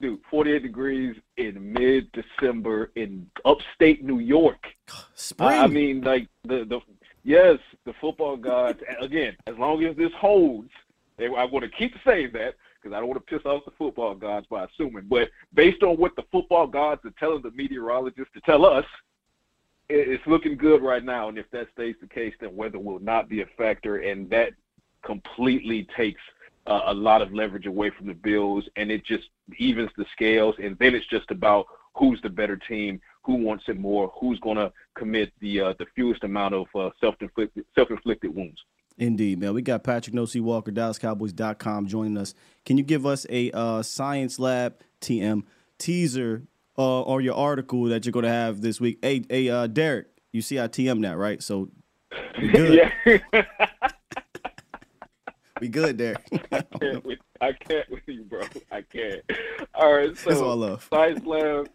dude, 0.00 0.20
48 0.30 0.62
degrees 0.62 1.16
in 1.36 1.72
mid-December 1.72 2.90
in 2.96 3.26
upstate 3.44 4.04
New 4.04 4.18
York. 4.18 4.66
Spring. 5.14 5.48
I, 5.48 5.62
I 5.62 5.66
mean, 5.68 6.02
like 6.02 6.28
the 6.44 6.64
the 6.64 6.80
yes, 7.24 7.58
the 7.84 7.92
football 8.00 8.36
gods. 8.36 8.80
Again, 9.00 9.36
as 9.46 9.56
long 9.56 9.82
as 9.84 9.96
this 9.96 10.12
holds, 10.18 10.70
they, 11.16 11.26
I 11.26 11.44
want 11.44 11.64
to 11.64 11.70
keep 11.70 11.94
saying 12.04 12.30
that 12.34 12.54
because 12.80 12.94
I 12.94 12.98
don't 12.98 13.08
want 13.08 13.24
to 13.24 13.32
piss 13.38 13.46
off 13.46 13.64
the 13.64 13.70
football 13.72 14.14
gods 14.14 14.46
by 14.48 14.64
assuming. 14.64 15.04
But 15.08 15.30
based 15.54 15.82
on 15.82 15.96
what 15.96 16.14
the 16.16 16.24
football 16.32 16.66
gods 16.66 17.04
are 17.04 17.14
telling 17.18 17.42
the 17.42 17.52
meteorologists 17.52 18.32
to 18.34 18.40
tell 18.40 18.66
us, 18.66 18.84
it's 19.88 20.26
looking 20.26 20.56
good 20.56 20.82
right 20.82 21.04
now. 21.04 21.28
And 21.28 21.38
if 21.38 21.50
that 21.50 21.68
stays 21.72 21.96
the 22.00 22.06
case, 22.06 22.34
then 22.40 22.56
weather 22.56 22.78
will 22.78 23.00
not 23.00 23.28
be 23.28 23.42
a 23.42 23.46
factor, 23.58 23.98
and 23.98 24.28
that 24.30 24.52
completely 25.04 25.86
takes 25.96 26.20
uh, 26.66 26.82
a 26.86 26.94
lot 26.94 27.22
of 27.22 27.32
leverage 27.32 27.66
away 27.66 27.90
from 27.90 28.06
the 28.06 28.14
Bills, 28.14 28.64
and 28.76 28.90
it 28.90 29.04
just 29.04 29.24
evens 29.58 29.90
the 29.96 30.06
scales. 30.12 30.54
And 30.62 30.76
then 30.78 30.94
it's 30.94 31.06
just 31.08 31.30
about 31.30 31.66
who's 31.94 32.20
the 32.22 32.30
better 32.30 32.56
team, 32.56 33.00
who 33.22 33.34
wants 33.34 33.64
it 33.68 33.78
more, 33.78 34.12
who's 34.18 34.38
going 34.40 34.56
to 34.56 34.72
commit 34.94 35.32
the 35.40 35.60
uh, 35.60 35.74
the 35.78 35.86
fewest 35.94 36.24
amount 36.24 36.54
of 36.54 36.66
uh, 36.74 36.90
self-inflicted 37.00 37.64
self-inflicted 37.74 38.34
wounds. 38.34 38.60
Indeed, 38.98 39.40
man. 39.40 39.54
We 39.54 39.62
got 39.62 39.84
Patrik 39.84 40.12
No 40.12 40.26
C 40.26 40.40
Walker, 40.40 40.70
DallasCowboys.com, 40.70 41.86
joining 41.86 42.16
us. 42.18 42.34
Can 42.64 42.76
you 42.76 42.84
give 42.84 43.06
us 43.06 43.26
a 43.30 43.50
uh, 43.52 43.82
Science 43.82 44.38
Lab 44.38 44.76
TM 45.00 45.42
teaser 45.78 46.42
uh, 46.78 47.02
or 47.02 47.20
your 47.20 47.34
article 47.34 47.84
that 47.84 48.04
you're 48.04 48.12
going 48.12 48.24
to 48.24 48.30
have 48.30 48.60
this 48.60 48.80
week? 48.80 48.98
Hey, 49.02 49.24
hey, 49.28 49.48
uh, 49.48 49.66
Derek, 49.66 50.06
you 50.32 50.42
see 50.42 50.60
I 50.60 50.64
TM 50.68 51.02
that, 51.02 51.16
right? 51.16 51.42
So 51.42 51.70
we 52.40 52.48
good. 52.52 52.90
yeah. 53.04 53.42
we 55.60 55.68
good, 55.68 55.96
Derek. 55.96 56.22
I 56.52 56.62
can't, 56.80 57.04
with, 57.04 57.18
I 57.40 57.52
can't 57.52 57.90
with 57.90 58.02
you, 58.06 58.24
bro. 58.24 58.42
I 58.70 58.82
can't. 58.82 59.22
All 59.74 59.92
right, 59.92 60.16
so 60.16 60.30
That's 60.30 60.42
all 60.42 60.56
love. 60.56 60.86
Science 60.92 61.24
Lab, 61.26 61.68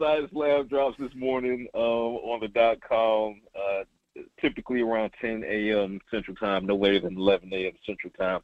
Science 0.00 0.30
Lab 0.32 0.68
drops 0.68 0.98
this 0.98 1.14
morning 1.14 1.68
um, 1.74 1.80
on 1.80 2.40
the 2.40 2.48
dot 2.48 2.78
com. 2.80 3.40
Uh, 3.54 3.84
typically 4.40 4.80
around 4.80 5.12
10 5.20 5.44
a.m. 5.44 6.00
Central 6.10 6.36
Time, 6.36 6.66
no 6.66 6.76
later 6.76 7.00
than 7.00 7.16
11 7.16 7.52
a.m. 7.52 7.72
Central 7.84 8.12
Time. 8.18 8.40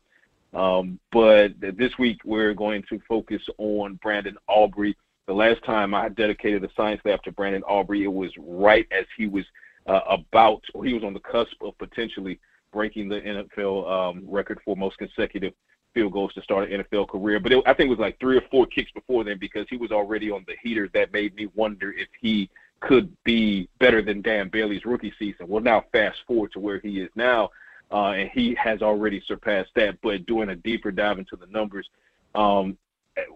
Um, 0.55 0.98
but 1.11 1.52
this 1.61 1.96
week 1.98 2.20
we're 2.24 2.55
going 2.55 2.83
to 2.90 3.00
focus 3.09 3.42
on 3.59 3.98
Brandon 4.02 4.37
Aubrey. 4.48 4.96
The 5.27 5.35
last 5.35 5.65
time 5.65 5.95
I 5.95 6.09
dedicated 6.09 6.65
a 6.65 6.69
science 6.77 7.01
lab 7.05 7.23
to 7.23 7.33
Brandon 7.33 7.63
Aubrey, 7.63 8.05
it 8.05 8.13
was 8.13 8.31
right 8.39 8.87
as 8.91 9.07
he 9.17 9.29
was 9.29 9.45
uh, 9.87 10.01
about, 10.09 10.63
or 10.75 10.85
he 10.85 10.95
was 10.95 11.05
on 11.05 11.15
the 11.15 11.21
cusp 11.21 11.63
of 11.63 11.77
potentially 11.79 12.41
breaking 12.73 13.09
the 13.09 13.21
NFL 13.21 13.91
um, 13.91 14.25
record 14.27 14.59
for 14.65 14.77
most 14.77 14.99
consecutive 14.99 15.53
field 15.95 16.13
goals 16.13 16.33
to 16.35 16.43
start 16.43 16.71
an 16.71 16.83
NFL 16.83 17.09
career. 17.09 17.39
But 17.39 17.53
it, 17.53 17.63
I 17.67 17.75
think 17.75 17.89
it 17.89 17.91
was 17.91 17.99
like 17.99 18.19
three 18.19 18.37
or 18.37 18.43
four 18.51 18.67
kicks 18.67 18.91
before 18.93 19.25
then 19.25 19.39
because 19.39 19.67
he 19.69 19.77
was 19.77 19.91
already 19.91 20.31
on 20.31 20.45
the 20.47 20.55
heater. 20.63 20.89
That 20.95 21.13
made 21.13 21.35
me 21.35 21.49
wonder 21.55 21.93
if 21.93 22.09
he 22.21 22.51
could 22.81 23.15
be 23.25 23.69
better 23.79 24.03
than 24.03 24.23
Dan 24.23 24.49
Bailey's 24.49 24.85
rookie 24.85 25.13
season. 25.19 25.47
Well, 25.49 25.63
now 25.63 25.85
fast 25.93 26.19
forward 26.27 26.53
to 26.53 26.61
where 26.61 26.81
he 26.81 27.01
is 27.01 27.11
now, 27.15 27.51
uh, 27.93 28.11
and 28.11 28.31
he 28.31 28.55
has 28.57 28.83
already 28.83 29.23
surpassed 29.27 29.71
that. 29.77 29.99
But 30.03 30.27
doing 30.27 30.49
a 30.49 30.57
deeper 30.57 30.91
dive 30.91 31.19
into 31.19 31.37
the 31.37 31.47
numbers, 31.47 31.89
um, 32.35 32.77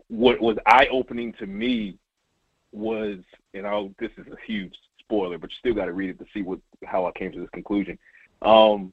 what 0.09 0.41
was 0.41 0.57
eye 0.67 0.89
opening 0.91 1.33
to 1.35 1.47
me 1.47 1.99
was, 2.73 3.19
you 3.53 3.63
know, 3.63 3.95
this 3.99 4.11
is 4.19 4.27
a 4.27 4.37
huge 4.47 4.75
spoiler, 5.01 5.39
but 5.39 5.51
you 5.51 5.57
still 5.59 5.75
got 5.75 5.87
to 5.87 5.93
read 5.93 6.11
it 6.11 6.19
to 6.19 6.27
see 6.35 6.43
what 6.43 6.59
how 6.85 7.07
I 7.07 7.13
came 7.13 7.33
to 7.33 7.41
this 7.41 7.51
conclusion. 7.51 7.99
Um, 8.43 8.93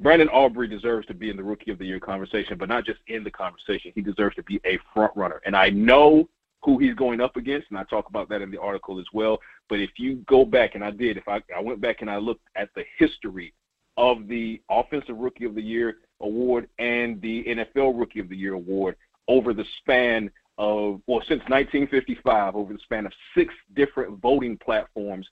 Brandon 0.00 0.28
Aubrey 0.28 0.68
deserves 0.68 1.06
to 1.08 1.14
be 1.14 1.28
in 1.28 1.36
the 1.36 1.42
Rookie 1.42 1.72
of 1.72 1.78
the 1.78 1.86
Year 1.86 1.98
conversation, 1.98 2.56
but 2.56 2.68
not 2.68 2.84
just 2.84 3.00
in 3.08 3.24
the 3.24 3.30
conversation. 3.30 3.90
He 3.94 4.00
deserves 4.00 4.36
to 4.36 4.42
be 4.44 4.60
a 4.64 4.78
front 4.94 5.12
runner, 5.16 5.40
and 5.44 5.56
I 5.56 5.70
know 5.70 6.28
who 6.64 6.78
he's 6.78 6.94
going 6.94 7.20
up 7.20 7.36
against, 7.36 7.68
and 7.70 7.78
I 7.78 7.84
talk 7.84 8.08
about 8.08 8.28
that 8.28 8.42
in 8.42 8.50
the 8.50 8.60
article 8.60 8.98
as 8.98 9.06
well. 9.12 9.38
But 9.68 9.80
if 9.80 9.90
you 9.96 10.16
go 10.28 10.44
back, 10.44 10.74
and 10.74 10.84
I 10.84 10.90
did, 10.90 11.16
if 11.16 11.28
I, 11.28 11.40
I 11.56 11.60
went 11.60 11.80
back 11.80 12.00
and 12.00 12.10
I 12.10 12.16
looked 12.16 12.46
at 12.56 12.68
the 12.74 12.84
history 12.98 13.54
of 13.96 14.28
the 14.28 14.60
Offensive 14.70 15.16
Rookie 15.16 15.44
of 15.44 15.54
the 15.54 15.62
Year 15.62 15.98
award 16.20 16.68
and 16.78 17.20
the 17.20 17.44
NFL 17.44 17.98
Rookie 17.98 18.20
of 18.20 18.28
the 18.28 18.36
Year 18.36 18.54
award 18.54 18.96
over 19.28 19.52
the 19.52 19.64
span 19.78 20.30
of, 20.56 21.00
well, 21.06 21.20
since 21.20 21.40
1955, 21.48 22.56
over 22.56 22.72
the 22.72 22.78
span 22.80 23.06
of 23.06 23.12
six 23.36 23.54
different 23.74 24.20
voting 24.20 24.56
platforms, 24.58 25.28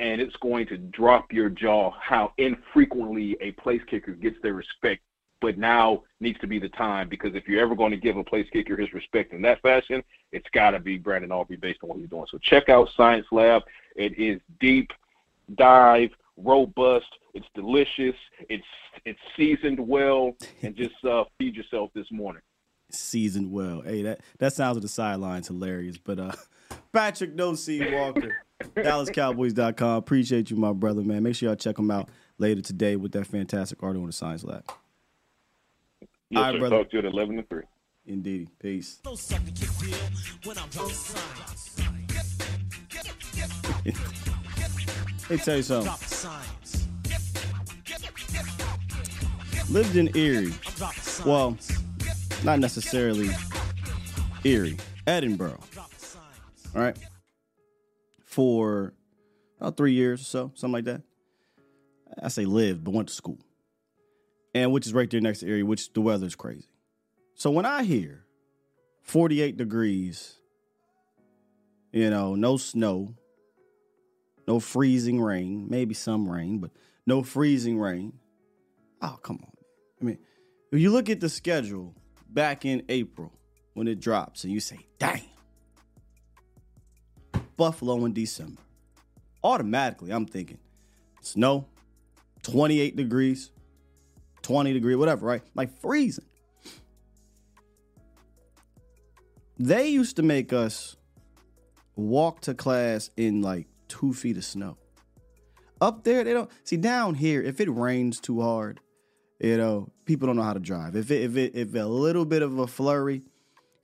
and 0.00 0.20
it's 0.20 0.34
going 0.36 0.66
to 0.66 0.76
drop 0.76 1.32
your 1.32 1.48
jaw 1.48 1.92
how 2.00 2.32
infrequently 2.38 3.36
a 3.40 3.52
place 3.52 3.82
kicker 3.88 4.12
gets 4.12 4.36
their 4.42 4.54
respect 4.54 5.00
but 5.44 5.58
now 5.58 6.02
needs 6.20 6.38
to 6.40 6.46
be 6.46 6.58
the 6.58 6.70
time 6.70 7.06
because 7.06 7.34
if 7.34 7.46
you're 7.46 7.60
ever 7.60 7.74
going 7.74 7.90
to 7.90 7.98
give 7.98 8.16
a 8.16 8.24
place 8.24 8.46
kicker 8.50 8.78
his 8.78 8.90
respect 8.94 9.34
in 9.34 9.42
that 9.42 9.60
fashion, 9.60 10.02
it's 10.32 10.48
got 10.54 10.70
to 10.70 10.78
be 10.80 10.96
Brandon 10.96 11.30
Aubrey 11.30 11.56
based 11.56 11.80
on 11.82 11.90
what 11.90 11.98
he's 11.98 12.08
doing. 12.08 12.24
So 12.30 12.38
check 12.38 12.70
out 12.70 12.88
Science 12.96 13.26
Lab. 13.30 13.62
It 13.94 14.18
is 14.18 14.40
deep 14.58 14.90
dive, 15.56 16.08
robust. 16.38 17.06
It's 17.34 17.46
delicious. 17.54 18.16
It's 18.48 18.64
it's 19.04 19.20
seasoned 19.36 19.78
well, 19.78 20.34
and 20.62 20.74
just 20.74 21.04
uh, 21.04 21.24
feed 21.36 21.56
yourself 21.56 21.90
this 21.94 22.10
morning. 22.10 22.40
Seasoned 22.90 23.50
well. 23.52 23.80
Hey, 23.82 24.02
that 24.02 24.20
that 24.38 24.52
sounds 24.52 24.74
with 24.76 24.82
the 24.82 24.88
sidelines 24.88 25.48
hilarious. 25.48 25.98
But 25.98 26.18
uh, 26.18 26.32
Patrik 26.94 27.34
No 27.34 27.54
C 27.54 27.80
Walker, 27.92 28.36
DallasCowboys.com. 28.76 29.96
Appreciate 29.96 30.50
you, 30.50 30.56
my 30.56 30.72
brother, 30.72 31.02
man. 31.02 31.22
Make 31.22 31.34
sure 31.34 31.48
y'all 31.48 31.56
check 31.56 31.78
him 31.78 31.90
out 31.90 32.08
later 32.38 32.60
today 32.60 32.96
with 32.96 33.12
that 33.12 33.26
fantastic 33.26 33.82
article 33.82 34.02
on 34.02 34.08
the 34.08 34.12
Science 34.12 34.44
Lab. 34.44 34.64
Yes, 36.30 36.38
All 36.38 36.42
right, 36.44 36.52
sir. 36.54 36.58
brother. 36.58 36.76
Talk 36.78 36.90
to 36.90 36.96
you 36.96 36.98
at 37.00 37.12
11 37.12 37.36
to 37.36 37.42
3. 37.44 37.62
Indeed. 38.06 38.50
Peace. 38.58 39.00
Let 43.84 45.30
me 45.30 45.36
tell 45.38 45.56
you 45.56 45.62
something. 45.62 45.92
Lived 49.70 49.96
in 49.96 50.14
Erie. 50.16 50.52
Well, 51.24 51.56
not 52.44 52.58
necessarily 52.58 53.30
Erie. 54.44 54.76
Edinboro. 55.06 55.58
All 56.74 56.82
right. 56.82 56.96
For 58.24 58.92
about 59.60 59.76
three 59.76 59.92
years 59.92 60.20
or 60.20 60.24
so, 60.24 60.52
something 60.54 60.72
like 60.72 60.84
that. 60.84 61.02
I 62.22 62.28
say 62.28 62.44
lived, 62.44 62.84
but 62.84 62.92
went 62.92 63.08
to 63.08 63.14
school. 63.14 63.38
And 64.54 64.72
which 64.72 64.86
is 64.86 64.92
right 64.92 65.10
there 65.10 65.20
next 65.20 65.40
to 65.40 65.48
Erie, 65.48 65.62
which 65.62 65.92
the 65.92 66.00
weather's 66.00 66.36
crazy. 66.36 66.68
So 67.34 67.50
when 67.50 67.66
I 67.66 67.82
hear 67.82 68.24
48 69.02 69.56
degrees, 69.56 70.36
you 71.92 72.10
know, 72.10 72.34
no 72.34 72.56
snow, 72.56 73.14
no 74.46 74.60
freezing 74.60 75.20
rain, 75.20 75.66
maybe 75.68 75.94
some 75.94 76.28
rain, 76.28 76.58
but 76.58 76.70
no 77.06 77.22
freezing 77.22 77.78
rain. 77.78 78.12
Oh, 79.02 79.18
come 79.22 79.40
on. 79.42 79.52
I 80.00 80.04
mean, 80.04 80.18
if 80.70 80.78
you 80.78 80.90
look 80.90 81.08
at 81.10 81.20
the 81.20 81.28
schedule 81.28 81.94
back 82.34 82.64
in 82.64 82.82
April 82.88 83.32
when 83.74 83.88
it 83.88 84.00
drops 84.00 84.44
and 84.44 84.52
you 84.52 84.60
say, 84.60 84.86
damn, 84.98 85.20
Buffalo 87.56 88.04
in 88.04 88.12
December, 88.12 88.60
automatically 89.42 90.10
I'm 90.10 90.26
thinking 90.26 90.58
snow, 91.20 91.66
28 92.42 92.96
degrees, 92.96 93.50
20 94.42 94.72
degree, 94.72 94.96
whatever, 94.96 95.26
right? 95.26 95.42
Like 95.54 95.80
freezing. 95.80 96.26
They 99.58 99.88
used 99.88 100.16
to 100.16 100.22
make 100.22 100.52
us 100.52 100.96
walk 101.94 102.40
to 102.42 102.54
class 102.54 103.10
in 103.16 103.40
like 103.40 103.68
two 103.86 104.12
feet 104.12 104.36
of 104.36 104.44
snow. 104.44 104.76
Up 105.80 106.02
there, 106.02 106.24
they 106.24 106.32
don't 106.32 106.50
see 106.64 106.76
down 106.76 107.14
here. 107.14 107.40
If 107.40 107.60
it 107.60 107.70
rains 107.70 108.18
too 108.18 108.40
hard, 108.40 108.80
you 109.40 109.56
know, 109.56 109.90
people 110.04 110.26
don't 110.26 110.36
know 110.36 110.42
how 110.42 110.52
to 110.52 110.60
drive. 110.60 110.96
If 110.96 111.10
it, 111.10 111.22
if 111.22 111.36
it, 111.36 111.54
if 111.54 111.74
a 111.74 111.86
little 111.86 112.24
bit 112.24 112.42
of 112.42 112.58
a 112.58 112.66
flurry, 112.66 113.22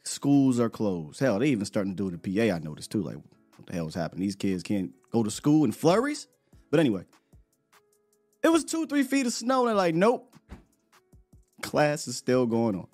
schools 0.05 0.61
are 0.61 0.71
closed. 0.71 1.21
Hell, 1.21 1.39
they 1.39 1.49
even 1.49 1.65
starting 1.65 1.97
to 1.97 2.09
do 2.09 2.09
in 2.09 2.19
PA. 2.19 2.55
I 2.55 2.59
noticed 2.59 2.91
too. 2.91 3.03
Like, 3.03 3.17
what 3.17 3.67
the 3.67 3.73
hell 3.73 3.89
is 3.89 3.95
happening? 3.95 4.23
These 4.23 4.37
kids 4.37 4.63
can't 4.63 4.93
go 5.13 5.23
to 5.23 5.31
school 5.31 5.65
in 5.65 5.73
flurries. 5.73 6.27
But 6.71 6.81
anyway, 6.81 7.05
it 8.43 8.49
was 8.49 8.65
two, 8.65 8.87
three 8.87 9.03
feet 9.03 9.27
of 9.27 9.33
snow. 9.33 9.61
And 9.61 9.69
they're 9.69 9.75
like, 9.75 9.95
nope, 9.95 10.35
class 11.63 12.07
is 12.07 12.17
still 12.17 12.47
going 12.47 12.77
on. 12.77 12.87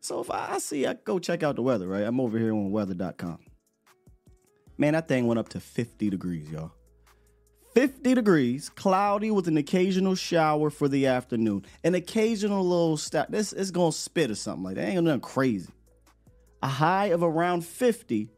So 0.00 0.20
if 0.20 0.30
I 0.30 0.58
see, 0.58 0.86
I 0.86 0.94
go 0.94 1.18
check 1.18 1.42
out 1.42 1.56
the 1.56 1.62
weather, 1.62 1.88
right? 1.88 2.02
I'm 2.02 2.20
over 2.20 2.38
here 2.38 2.52
on 2.52 2.70
weather.com. 2.70 3.38
Man, 4.76 4.92
that 4.92 5.08
thing 5.08 5.26
went 5.26 5.38
up 5.38 5.48
to 5.50 5.60
50 5.60 6.10
degrees, 6.10 6.50
y'all. 6.50 6.72
50 7.74 8.14
degrees, 8.14 8.68
cloudy 8.70 9.32
with 9.32 9.48
an 9.48 9.56
occasional 9.56 10.14
shower 10.14 10.70
for 10.70 10.88
the 10.88 11.06
afternoon. 11.06 11.64
An 11.82 11.94
occasional 11.94 12.62
little 12.62 12.96
stop. 12.96 13.28
This 13.28 13.52
is 13.52 13.72
gonna 13.72 13.92
spit 13.92 14.30
or 14.30 14.36
something 14.36 14.62
like 14.62 14.76
that. 14.76 14.88
Ain't 14.88 15.02
nothing 15.02 15.20
crazy. 15.20 15.70
A 16.62 16.68
high 16.68 17.06
of 17.06 17.22
around 17.22 17.64
50. 17.64 18.30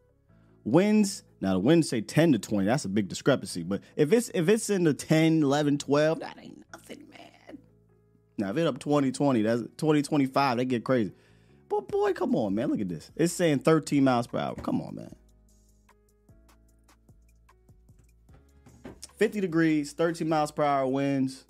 Winds, 0.65 1.23
now 1.41 1.53
the 1.53 1.59
winds 1.59 1.89
say 1.89 2.01
10 2.01 2.33
to 2.33 2.39
20. 2.39 2.67
That's 2.67 2.87
a 2.87 2.89
big 2.89 3.09
discrepancy. 3.09 3.63
But 3.63 3.83
if 3.95 4.13
it's 4.13 4.31
if 4.35 4.49
it's 4.49 4.71
in 4.71 4.85
the 4.85 4.95
10, 4.95 5.43
11, 5.43 5.79
12, 5.79 6.21
that 6.21 6.39
ain't 6.43 6.65
nothing, 6.73 7.07
man. 7.11 7.59
Now 8.39 8.51
if 8.51 8.57
it 8.57 8.67
up 8.67 8.79
20, 8.79 9.13
20, 9.13 9.43
that's 9.43 9.63
20, 9.77 10.03
25, 10.03 10.57
they 10.57 10.65
get 10.65 10.83
crazy. 10.83 11.13
But 11.69 11.89
boy, 11.89 12.15
come 12.15 12.35
on, 12.35 12.55
man. 12.55 12.71
Look 12.71 12.81
at 12.81 12.89
this. 12.89 13.11
It's 13.15 13.35
saying 13.35 13.61
13 13.61 14.03
miles 14.03 14.27
per 14.27 14.39
hour. 14.39 14.55
Come 14.57 14.81
on, 14.81 14.95
man. 14.95 15.15
50 19.17 19.41
degrees, 19.41 19.93
13 19.93 20.29
miles 20.29 20.51
per 20.51 20.63
hour 20.63 20.87
winds, 20.87 21.45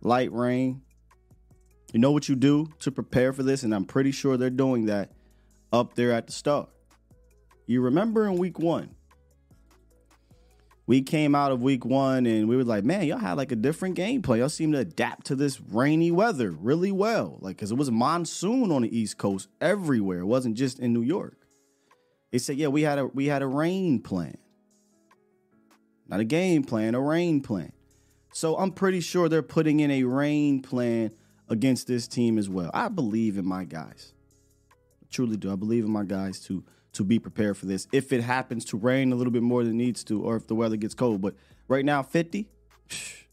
light 0.00 0.32
rain. 0.32 0.82
You 1.92 2.00
know 2.00 2.12
what 2.12 2.28
you 2.28 2.36
do 2.36 2.68
to 2.80 2.92
prepare 2.92 3.32
for 3.32 3.42
this? 3.42 3.62
And 3.62 3.74
I'm 3.74 3.84
pretty 3.84 4.12
sure 4.12 4.36
they're 4.36 4.50
doing 4.50 4.86
that 4.86 5.12
up 5.72 5.94
there 5.94 6.12
at 6.12 6.26
the 6.26 6.32
start. 6.32 6.68
You 7.66 7.82
remember 7.82 8.26
in 8.26 8.36
week 8.36 8.58
one, 8.58 8.94
we 10.86 11.02
came 11.02 11.34
out 11.34 11.52
of 11.52 11.60
week 11.60 11.84
one 11.84 12.24
and 12.24 12.48
we 12.48 12.56
were 12.56 12.64
like, 12.64 12.82
man, 12.82 13.04
y'all 13.06 13.18
had 13.18 13.36
like 13.36 13.52
a 13.52 13.56
different 13.56 13.94
game 13.94 14.22
plan. 14.22 14.38
Y'all 14.38 14.48
seem 14.48 14.72
to 14.72 14.78
adapt 14.78 15.26
to 15.26 15.36
this 15.36 15.60
rainy 15.60 16.10
weather 16.10 16.50
really 16.50 16.92
well. 16.92 17.36
Like, 17.40 17.56
because 17.56 17.70
it 17.70 17.76
was 17.76 17.88
a 17.88 17.92
monsoon 17.92 18.72
on 18.72 18.82
the 18.82 18.98
East 18.98 19.18
Coast 19.18 19.48
everywhere. 19.60 20.20
It 20.20 20.26
wasn't 20.26 20.56
just 20.56 20.78
in 20.78 20.94
New 20.94 21.02
York. 21.02 21.36
They 22.30 22.38
said, 22.38 22.56
yeah, 22.56 22.68
we 22.68 22.82
had 22.82 22.98
a 22.98 23.06
we 23.06 23.26
had 23.26 23.42
a 23.42 23.46
rain 23.46 24.00
plan. 24.00 24.36
Not 26.08 26.20
a 26.20 26.24
game 26.24 26.64
plan, 26.64 26.94
a 26.94 27.00
rain 27.00 27.40
plan. 27.40 27.72
So 28.32 28.56
I'm 28.56 28.72
pretty 28.72 29.00
sure 29.00 29.28
they're 29.28 29.42
putting 29.42 29.80
in 29.80 29.90
a 29.90 30.04
rain 30.04 30.62
plan 30.62 31.12
against 31.48 31.86
this 31.86 32.08
team 32.08 32.38
as 32.38 32.48
well. 32.48 32.70
I 32.72 32.88
believe 32.88 33.36
in 33.38 33.46
my 33.46 33.64
guys. 33.64 34.12
I 34.70 35.06
truly 35.10 35.36
do. 35.36 35.52
I 35.52 35.56
believe 35.56 35.84
in 35.84 35.90
my 35.90 36.04
guys 36.04 36.40
to 36.46 36.64
to 36.94 37.04
be 37.04 37.18
prepared 37.18 37.56
for 37.56 37.66
this. 37.66 37.86
If 37.92 38.12
it 38.12 38.22
happens 38.22 38.64
to 38.66 38.76
rain 38.76 39.12
a 39.12 39.14
little 39.14 39.32
bit 39.32 39.42
more 39.42 39.62
than 39.62 39.74
it 39.74 39.76
needs 39.76 40.02
to, 40.04 40.22
or 40.22 40.36
if 40.36 40.46
the 40.46 40.54
weather 40.54 40.76
gets 40.76 40.94
cold. 40.94 41.20
But 41.20 41.34
right 41.68 41.84
now, 41.84 42.02
50. 42.02 42.48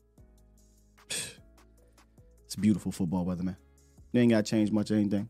It's 2.46 2.56
beautiful 2.56 2.92
football 2.92 3.26
weather, 3.26 3.44
man. 3.44 3.58
Ain't 4.14 4.32
got 4.32 4.46
to 4.46 4.50
change 4.50 4.72
much 4.72 4.90
anything. 4.90 5.28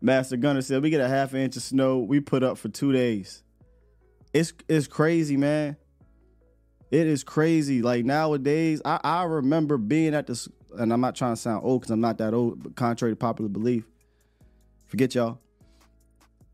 Master 0.00 0.36
Gunner 0.36 0.62
said 0.62 0.82
we 0.82 0.90
get 0.90 1.00
a 1.00 1.08
half 1.08 1.34
inch 1.34 1.56
of 1.56 1.62
snow 1.62 1.98
we 1.98 2.20
put 2.20 2.42
up 2.42 2.58
for 2.58 2.68
two 2.68 2.92
days. 2.92 3.42
It's 4.32 4.52
it's 4.68 4.86
crazy, 4.86 5.36
man. 5.36 5.76
It 6.90 7.06
is 7.06 7.24
crazy. 7.24 7.82
Like 7.82 8.04
nowadays, 8.04 8.80
I, 8.84 9.00
I 9.02 9.24
remember 9.24 9.76
being 9.76 10.14
at 10.14 10.26
this, 10.26 10.48
and 10.78 10.92
I'm 10.92 11.00
not 11.00 11.14
trying 11.14 11.34
to 11.34 11.40
sound 11.40 11.64
old 11.64 11.82
because 11.82 11.90
I'm 11.90 12.00
not 12.00 12.18
that 12.18 12.32
old, 12.32 12.62
but 12.62 12.76
contrary 12.76 13.12
to 13.12 13.16
popular 13.16 13.48
belief, 13.48 13.84
forget 14.86 15.14
y'all. 15.14 15.40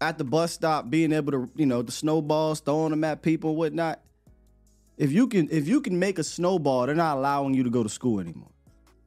At 0.00 0.18
the 0.18 0.24
bus 0.24 0.52
stop, 0.52 0.90
being 0.90 1.12
able 1.12 1.32
to, 1.32 1.50
you 1.54 1.66
know, 1.66 1.82
the 1.82 1.92
snowballs, 1.92 2.60
throwing 2.60 2.90
them 2.90 3.04
at 3.04 3.22
people 3.22 3.56
whatnot. 3.56 4.00
If 4.96 5.12
you 5.12 5.28
can, 5.28 5.48
if 5.50 5.68
you 5.68 5.80
can 5.80 5.98
make 5.98 6.18
a 6.18 6.24
snowball, 6.24 6.86
they're 6.86 6.94
not 6.94 7.16
allowing 7.16 7.54
you 7.54 7.62
to 7.62 7.70
go 7.70 7.82
to 7.82 7.88
school 7.88 8.20
anymore. 8.20 8.50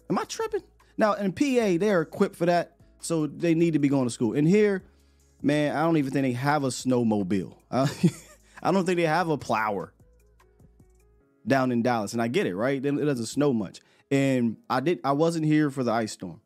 Am 0.09 0.17
I 0.17 0.23
tripping? 0.23 0.63
Now 0.97 1.13
in 1.13 1.33
PA, 1.33 1.77
they're 1.77 2.01
equipped 2.01 2.35
for 2.35 2.45
that, 2.45 2.76
so 2.99 3.27
they 3.27 3.53
need 3.53 3.73
to 3.73 3.79
be 3.79 3.89
going 3.89 4.05
to 4.05 4.09
school. 4.09 4.33
And 4.33 4.47
here, 4.47 4.83
man, 5.41 5.75
I 5.75 5.83
don't 5.83 5.97
even 5.97 6.11
think 6.11 6.23
they 6.23 6.31
have 6.33 6.63
a 6.63 6.67
snowmobile. 6.67 7.55
I 7.71 8.71
don't 8.71 8.85
think 8.85 8.97
they 8.97 9.03
have 9.03 9.29
a 9.29 9.37
plower 9.37 9.93
down 11.45 11.71
in 11.71 11.81
Dallas, 11.81 12.13
and 12.13 12.21
I 12.21 12.27
get 12.27 12.47
it, 12.47 12.55
right? 12.55 12.83
It 12.83 12.91
doesn't 12.91 13.25
snow 13.27 13.53
much, 13.53 13.79
and 14.11 14.57
I 14.69 14.79
did. 14.81 14.99
I 15.03 15.13
wasn't 15.13 15.45
here 15.45 15.69
for 15.69 15.83
the 15.83 15.91
ice 15.91 16.11
storm, 16.11 16.41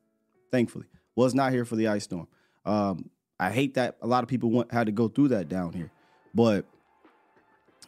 thankfully. 0.51 0.85
Was 1.15 1.33
not 1.33 1.51
here 1.51 1.65
for 1.65 1.75
the 1.75 1.87
ice 1.87 2.03
storm. 2.03 2.27
Um, 2.65 3.09
I 3.39 3.51
hate 3.51 3.73
that 3.73 3.97
a 4.01 4.07
lot 4.07 4.23
of 4.23 4.29
people 4.29 4.51
want, 4.51 4.71
had 4.71 4.85
to 4.85 4.91
go 4.91 5.07
through 5.07 5.29
that 5.29 5.49
down 5.49 5.73
here, 5.73 5.91
but 6.35 6.65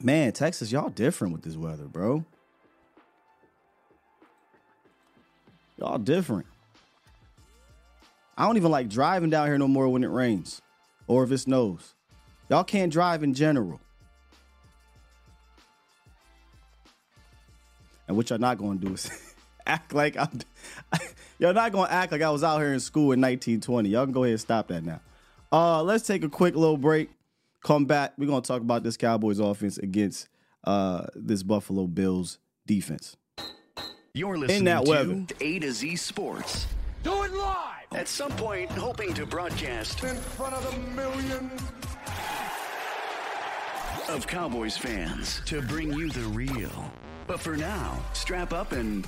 man, 0.02 0.32
Texas, 0.32 0.72
y'all 0.72 0.90
different 0.90 1.34
with 1.34 1.44
this 1.44 1.56
weather, 1.56 1.86
bro. 1.86 2.26
Y'all 5.78 5.98
different. 5.98 6.48
I 8.38 8.46
don't 8.46 8.58
even 8.58 8.72
like 8.72 8.90
driving 8.90 9.30
down 9.30 9.48
here 9.48 9.58
no 9.58 9.68
more 9.68 9.88
when 9.90 10.04
it 10.04 10.10
rains 10.10 10.62
or 11.08 11.24
if 11.24 11.32
it 11.32 11.38
snows. 11.40 11.94
Y'all 12.50 12.64
can't 12.64 12.92
drive 12.92 13.24
in 13.24 13.34
general. 13.34 13.80
And 18.08 18.18
what 18.18 18.30
y'all 18.30 18.40
not 18.40 18.58
gonna 18.58 18.80
do 18.80 18.94
is 18.94 19.10
act 19.68 19.94
like 19.94 20.18
I'm. 20.18 20.40
y'all 21.40 21.54
not 21.54 21.72
gonna 21.72 21.92
act 21.92 22.12
like 22.12 22.22
I 22.22 22.30
was 22.32 22.44
out 22.44 22.60
here 22.60 22.74
in 22.74 22.80
school 22.80 23.12
in 23.12 23.22
1920. 23.22 23.90
Y'all 23.90 24.06
can 24.06 24.12
go 24.12 24.24
ahead 24.24 24.34
and 24.34 24.42
stop 24.42 24.68
that 24.68 24.84
now. 24.84 25.00
Uh, 25.52 25.84
let's 25.84 26.06
take 26.06 26.24
a 26.24 26.30
quick 26.30 26.56
little 26.56 26.78
break. 26.78 27.12
Come 27.64 27.86
back. 27.86 28.14
We're 28.18 28.28
gonna 28.28 28.42
talk 28.42 28.62
about 28.62 28.84
this 28.84 28.98
Cowboys 28.98 29.40
offense 29.40 29.78
against 29.78 30.28
uh 30.64 31.06
this 31.16 31.44
Buffalo 31.44 31.88
Bills 31.88 32.40
defense. 32.66 33.16
You're 34.14 34.38
listening 34.38 34.66
that 34.66 34.86
to 34.86 34.90
weather. 34.90 35.26
A 35.40 35.60
to 35.60 35.72
Z 35.72 35.96
Sports. 35.96 36.68
Do 37.04 37.24
it 37.24 37.34
live 37.34 37.83
At 37.96 38.08
some 38.08 38.32
point, 38.32 38.72
hoping 38.72 39.14
to 39.14 39.26
broadcast 39.26 40.04
in 40.04 40.16
front 40.16 40.56
of 40.56 40.64
the 40.72 40.78
millions. 40.96 41.62
of 44.10 44.28
Cowboys 44.28 44.76
fans 44.76 45.42
to 45.46 45.62
bring 45.62 45.94
you 45.94 46.10
the 46.10 46.28
real. 46.30 46.92
But 47.28 47.40
for 47.40 47.56
now, 47.56 48.04
strap 48.14 48.52
up 48.52 48.72
and 48.74 49.06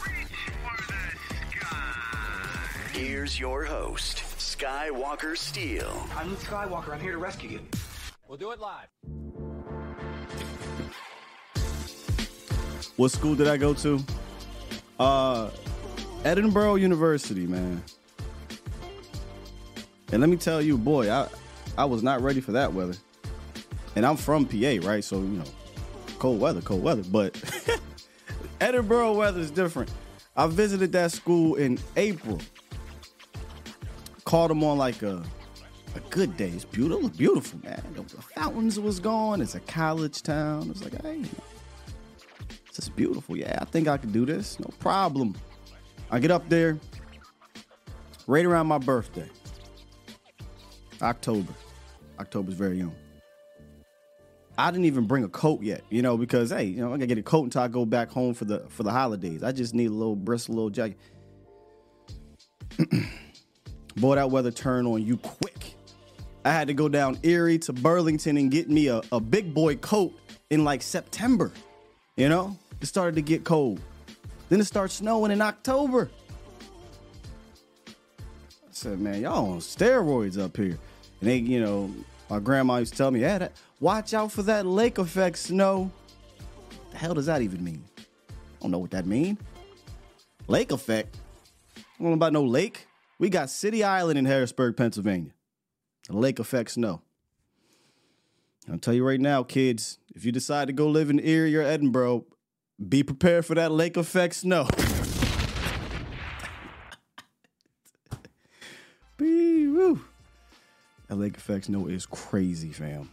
here's 2.93 3.39
your 3.39 3.65
host, 3.65 4.17
Skywalker 4.37 5.35
Steele. 5.35 6.07
I'm 6.15 6.29
Luke 6.29 6.39
Skywalker. 6.39 6.93
I'm 6.93 6.99
here 6.99 7.11
to 7.11 7.17
rescue 7.17 7.49
you. 7.49 7.59
We'll 8.27 8.37
do 8.37 8.51
it 8.51 8.59
live. 8.59 8.87
What 12.95 13.11
school 13.11 13.35
did 13.35 13.47
I 13.47 13.57
go 13.57 13.73
to? 13.73 14.03
Uh, 14.99 15.49
Edinboro 16.23 16.79
University, 16.79 17.45
man. 17.45 17.83
And 20.11 20.21
let 20.21 20.29
me 20.29 20.37
tell 20.37 20.61
you, 20.61 20.77
boy, 20.77 21.11
I 21.11 21.27
I 21.77 21.85
was 21.85 22.03
not 22.03 22.21
ready 22.21 22.41
for 22.41 22.51
that 22.53 22.73
weather. 22.73 22.95
And 23.95 24.05
I'm 24.05 24.17
from 24.17 24.45
PA, 24.45 24.77
right? 24.81 25.03
So 25.03 25.17
you 25.17 25.27
know, 25.27 25.43
cold 26.19 26.39
weather, 26.39 26.61
cold 26.61 26.83
weather. 26.83 27.03
But 27.09 27.33
Edinboro 28.59 29.15
weather 29.15 29.39
is 29.39 29.51
different. 29.51 29.91
I 30.35 30.47
visited 30.47 30.91
that 30.93 31.11
school 31.11 31.55
in 31.55 31.79
April. 31.95 32.39
Called 34.25 34.51
them 34.51 34.63
on 34.63 34.77
like 34.77 35.01
a 35.01 35.23
a 35.95 35.99
good 36.09 36.35
day. 36.35 36.49
It's 36.49 36.65
beautiful, 36.65 37.09
beautiful, 37.09 37.59
man. 37.63 37.81
The 37.95 38.03
fountains 38.03 38.79
was 38.79 38.99
gone. 38.99 39.41
It's 39.41 39.55
a 39.55 39.61
college 39.61 40.23
town. 40.23 40.69
It's 40.69 40.83
like, 40.83 41.01
hey, 41.01 41.23
is 42.77 42.89
beautiful. 42.89 43.37
Yeah, 43.37 43.57
I 43.61 43.65
think 43.65 43.87
I 43.87 43.97
could 43.97 44.11
do 44.11 44.25
this. 44.25 44.59
No 44.59 44.69
problem. 44.79 45.35
I 46.11 46.19
get 46.19 46.31
up 46.31 46.47
there 46.49 46.77
right 48.27 48.45
around 48.45 48.67
my 48.67 48.77
birthday. 48.77 49.29
October. 51.05 51.53
October's 52.19 52.55
very 52.55 52.77
young. 52.77 52.95
I 54.57 54.71
didn't 54.71 54.85
even 54.85 55.05
bring 55.05 55.23
a 55.23 55.29
coat 55.29 55.61
yet, 55.61 55.81
you 55.89 56.01
know, 56.01 56.17
because 56.17 56.49
hey, 56.49 56.63
you 56.63 56.77
know, 56.77 56.87
I 56.87 56.97
gotta 56.97 57.07
get 57.07 57.17
a 57.17 57.23
coat 57.23 57.43
until 57.43 57.61
I 57.61 57.67
go 57.67 57.85
back 57.85 58.09
home 58.09 58.33
for 58.33 58.45
the 58.45 58.59
for 58.69 58.83
the 58.83 58.91
holidays. 58.91 59.43
I 59.43 59.51
just 59.51 59.73
need 59.73 59.87
a 59.87 59.93
little 59.93 60.15
bristle, 60.15 60.53
a 60.53 60.55
little 60.55 60.69
jacket. 60.69 60.97
Boy, 63.97 64.15
that 64.15 64.31
weather 64.31 64.51
turned 64.51 64.87
on 64.87 65.05
you 65.05 65.17
quick. 65.17 65.75
I 66.45 66.51
had 66.51 66.67
to 66.67 66.73
go 66.73 66.87
down 66.87 67.17
Erie 67.23 67.57
to 67.59 67.73
Burlington 67.73 68.37
and 68.37 68.51
get 68.51 68.69
me 68.69 68.87
a, 68.87 69.01
a 69.11 69.19
big 69.19 69.53
boy 69.53 69.77
coat 69.77 70.13
in 70.49 70.63
like 70.63 70.83
September. 70.83 71.51
You 72.17 72.29
know, 72.29 72.57
it 72.81 72.85
started 72.85 73.15
to 73.15 73.21
get 73.21 73.43
cold. 73.43 73.81
Then 74.49 74.59
it 74.59 74.65
starts 74.65 74.95
snowing 74.95 75.31
in 75.31 75.41
October. 75.41 76.11
I 77.87 77.91
said, 78.69 78.99
man, 78.99 79.21
y'all 79.21 79.53
on 79.53 79.59
steroids 79.59 80.37
up 80.37 80.55
here. 80.55 80.77
And 81.25 81.31
they, 81.31 81.37
you 81.37 81.59
know, 81.59 81.91
my 82.29 82.37
grandma 82.37 82.77
used 82.77 82.91
to 82.91 82.97
tell 82.99 83.09
me, 83.09 83.21
yeah, 83.21 83.39
that, 83.39 83.53
watch 83.79 84.13
out 84.13 84.31
for 84.31 84.43
that 84.43 84.63
lake 84.63 84.99
effect 84.99 85.39
snow. 85.39 85.89
The 86.91 86.97
hell 86.97 87.15
does 87.15 87.25
that 87.25 87.41
even 87.41 87.63
mean? 87.63 87.83
I 87.97 88.03
don't 88.61 88.69
know 88.69 88.77
what 88.77 88.91
that 88.91 89.07
mean. 89.07 89.39
Lake 90.47 90.71
effect? 90.71 91.17
I 91.75 91.81
don't 91.97 92.09
know 92.09 92.13
about 92.13 92.31
no 92.31 92.43
lake. 92.43 92.85
We 93.17 93.31
got 93.31 93.49
City 93.49 93.83
Island 93.83 94.19
in 94.19 94.25
Harrisburg, 94.25 94.77
Pennsylvania. 94.77 95.31
The 96.07 96.15
lake 96.15 96.37
effect 96.37 96.69
snow. 96.69 97.01
I'll 98.71 98.77
tell 98.77 98.93
you 98.93 99.03
right 99.03 99.19
now, 99.19 99.41
kids, 99.41 99.97
if 100.13 100.25
you 100.25 100.31
decide 100.31 100.67
to 100.67 100.73
go 100.73 100.87
live 100.87 101.09
in 101.09 101.19
Erie 101.19 101.55
or 101.55 101.63
Edinboro, 101.63 102.25
be 102.87 103.01
prepared 103.01 103.47
for 103.47 103.55
that 103.55 103.71
lake 103.71 103.97
effect 103.97 104.35
snow. 104.35 104.67
That 111.07 111.15
lake 111.15 111.37
effect 111.37 111.65
snow 111.65 111.87
is 111.87 112.05
crazy, 112.05 112.71
fam. 112.71 113.09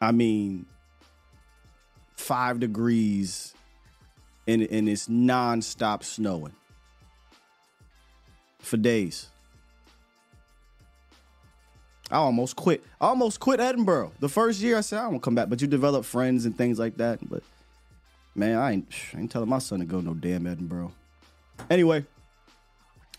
I 0.00 0.12
mean, 0.12 0.66
five 2.16 2.60
degrees 2.60 3.54
and, 4.46 4.62
and 4.62 4.88
it's 4.88 5.08
non-stop 5.08 6.04
snowing 6.04 6.52
for 8.58 8.76
days. 8.76 9.28
I 12.10 12.16
almost 12.16 12.56
quit. 12.56 12.84
I 13.00 13.06
almost 13.06 13.40
quit 13.40 13.60
Edinboro. 13.60 14.12
The 14.20 14.28
first 14.28 14.60
year 14.60 14.76
I 14.76 14.82
said, 14.82 14.98
I 14.98 15.08
won't 15.08 15.22
come 15.22 15.34
back, 15.34 15.48
but 15.48 15.62
you 15.62 15.66
develop 15.66 16.04
friends 16.04 16.44
and 16.44 16.56
things 16.56 16.78
like 16.78 16.98
that. 16.98 17.26
But 17.26 17.42
Man, 18.34 18.58
I 18.58 18.72
ain't, 18.72 18.92
I 19.14 19.20
ain't 19.20 19.30
telling 19.30 19.48
my 19.48 19.58
son 19.58 19.78
to 19.78 19.84
go 19.84 20.00
no 20.00 20.14
damn 20.14 20.44
Edinboro. 20.44 20.90
Anyway, 21.70 22.04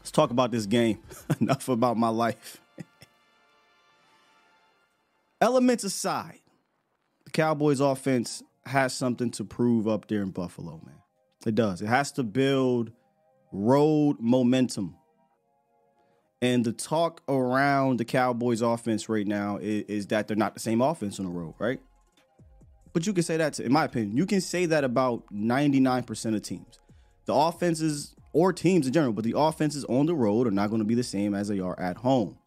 let's 0.05 0.11
talk 0.11 0.29
about 0.29 0.51
this 0.51 0.67
game. 0.67 0.99
Enough 1.41 1.67
about 1.67 1.97
my 1.97 2.09
life. 2.09 2.61
Elements 5.41 5.83
aside, 5.83 6.41
the 7.23 7.31
Cowboys 7.31 7.79
offense 7.79 8.43
has 8.67 8.93
something 8.93 9.31
to 9.31 9.43
prove 9.43 9.87
up 9.87 10.07
there 10.07 10.21
in 10.21 10.29
Buffalo, 10.29 10.79
man. 10.85 11.01
It 11.47 11.55
does. 11.55 11.81
It 11.81 11.87
has 11.87 12.11
to 12.13 12.23
build 12.23 12.91
road 13.51 14.17
momentum. 14.19 14.95
And 16.39 16.63
the 16.63 16.71
talk 16.71 17.23
around 17.27 17.97
the 17.97 18.05
Cowboys 18.05 18.61
offense 18.61 19.09
right 19.09 19.25
now 19.25 19.57
is, 19.57 19.85
is, 19.87 20.07
that 20.07 20.27
they're 20.27 20.37
not 20.37 20.53
the 20.53 20.59
same 20.59 20.81
offense 20.81 21.17
on 21.17 21.25
the 21.25 21.31
road, 21.31 21.55
right? 21.57 21.79
But 22.93 23.07
you 23.07 23.13
can 23.13 23.23
say 23.23 23.37
that, 23.37 23.53
to, 23.53 23.65
in 23.65 23.73
my 23.73 23.85
opinion, 23.85 24.15
you 24.15 24.27
can 24.27 24.39
say 24.41 24.67
that 24.67 24.83
about 24.83 25.23
99% 25.33 26.35
of 26.35 26.41
teams. 26.43 26.79
The 27.25 27.33
offenses 27.33 28.14
or 28.35 28.51
teams 28.51 28.85
in 28.85 28.91
general, 28.91 29.13
but 29.13 29.23
the 29.23 29.33
offenses 29.35 29.85
on 29.85 30.05
the 30.07 30.13
road 30.13 30.45
are 30.45 30.51
not 30.51 30.69
going 30.69 30.81
to 30.81 30.85
be 30.85 30.93
the 30.93 31.03
same 31.03 31.33
as 31.33 31.47
they 31.47 31.61
are 31.61 31.79
at 31.79 31.95
home. 31.95 32.37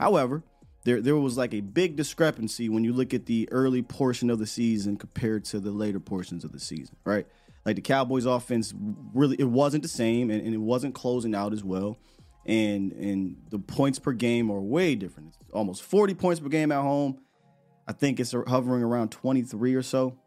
However, 0.00 0.42
there 0.82 1.00
there 1.00 1.16
was 1.16 1.38
like 1.38 1.54
a 1.54 1.60
big 1.60 1.94
discrepancy 1.94 2.68
when 2.68 2.82
you 2.82 2.92
look 2.92 3.14
at 3.14 3.26
the 3.26 3.48
early 3.52 3.82
portion 3.82 4.30
of 4.30 4.40
the 4.40 4.48
season 4.48 4.96
compared 4.96 5.44
to 5.44 5.60
the 5.60 5.70
later 5.70 6.00
portions 6.00 6.42
of 6.42 6.50
the 6.50 6.58
season, 6.58 6.96
right? 7.04 7.24
Like 7.64 7.76
the 7.76 7.82
Cowboys 7.82 8.26
offense 8.26 8.74
really 9.14 9.36
it 9.38 9.48
wasn't 9.48 9.84
the 9.84 9.88
same 9.88 10.28
and, 10.28 10.44
and 10.44 10.52
it 10.52 10.60
wasn't 10.60 10.96
closing 10.96 11.36
out 11.36 11.52
as 11.52 11.62
well. 11.62 11.98
And 12.44 12.90
and 12.90 13.36
the 13.50 13.60
points 13.60 14.00
per 14.00 14.10
game 14.10 14.50
are 14.50 14.60
way 14.60 14.96
different. 14.96 15.36
It's 15.40 15.52
almost 15.52 15.84
40 15.84 16.14
points 16.14 16.40
per 16.40 16.48
game 16.48 16.72
at 16.72 16.82
home. 16.82 17.20
I 17.86 17.92
think 17.92 18.18
it's 18.18 18.32
hovering 18.32 18.82
around 18.82 19.12
23 19.12 19.76
or 19.76 19.82
so 19.82 20.18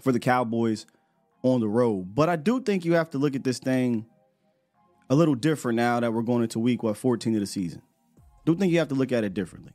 for 0.00 0.12
the 0.12 0.20
Cowboys 0.20 0.86
on 1.46 1.60
the 1.60 1.68
road. 1.68 2.14
But 2.14 2.28
I 2.28 2.36
do 2.36 2.60
think 2.60 2.84
you 2.84 2.94
have 2.94 3.10
to 3.10 3.18
look 3.18 3.34
at 3.34 3.44
this 3.44 3.58
thing 3.58 4.06
a 5.08 5.14
little 5.14 5.34
different 5.34 5.76
now 5.76 6.00
that 6.00 6.12
we're 6.12 6.22
going 6.22 6.42
into 6.42 6.58
week 6.58 6.82
what 6.82 6.96
14 6.96 7.34
of 7.34 7.40
the 7.40 7.46
season 7.46 7.82
do 8.46 8.54
think 8.54 8.72
you 8.72 8.78
have 8.78 8.88
to 8.88 8.94
look 8.94 9.12
at 9.12 9.24
it 9.24 9.34
differently. 9.34 9.72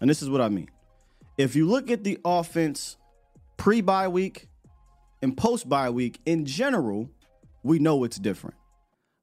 And 0.00 0.10
this 0.10 0.22
is 0.22 0.30
what 0.30 0.40
I 0.40 0.48
mean. 0.48 0.70
If 1.36 1.54
you 1.54 1.66
look 1.66 1.90
at 1.90 2.02
the 2.02 2.18
offense 2.24 2.96
pre 3.56 3.80
bye 3.80 4.08
week 4.08 4.48
and 5.22 5.36
post 5.36 5.68
bye 5.68 5.90
week, 5.90 6.20
in 6.26 6.46
general, 6.46 7.10
we 7.62 7.78
know 7.78 8.02
it's 8.04 8.18
different. 8.18 8.56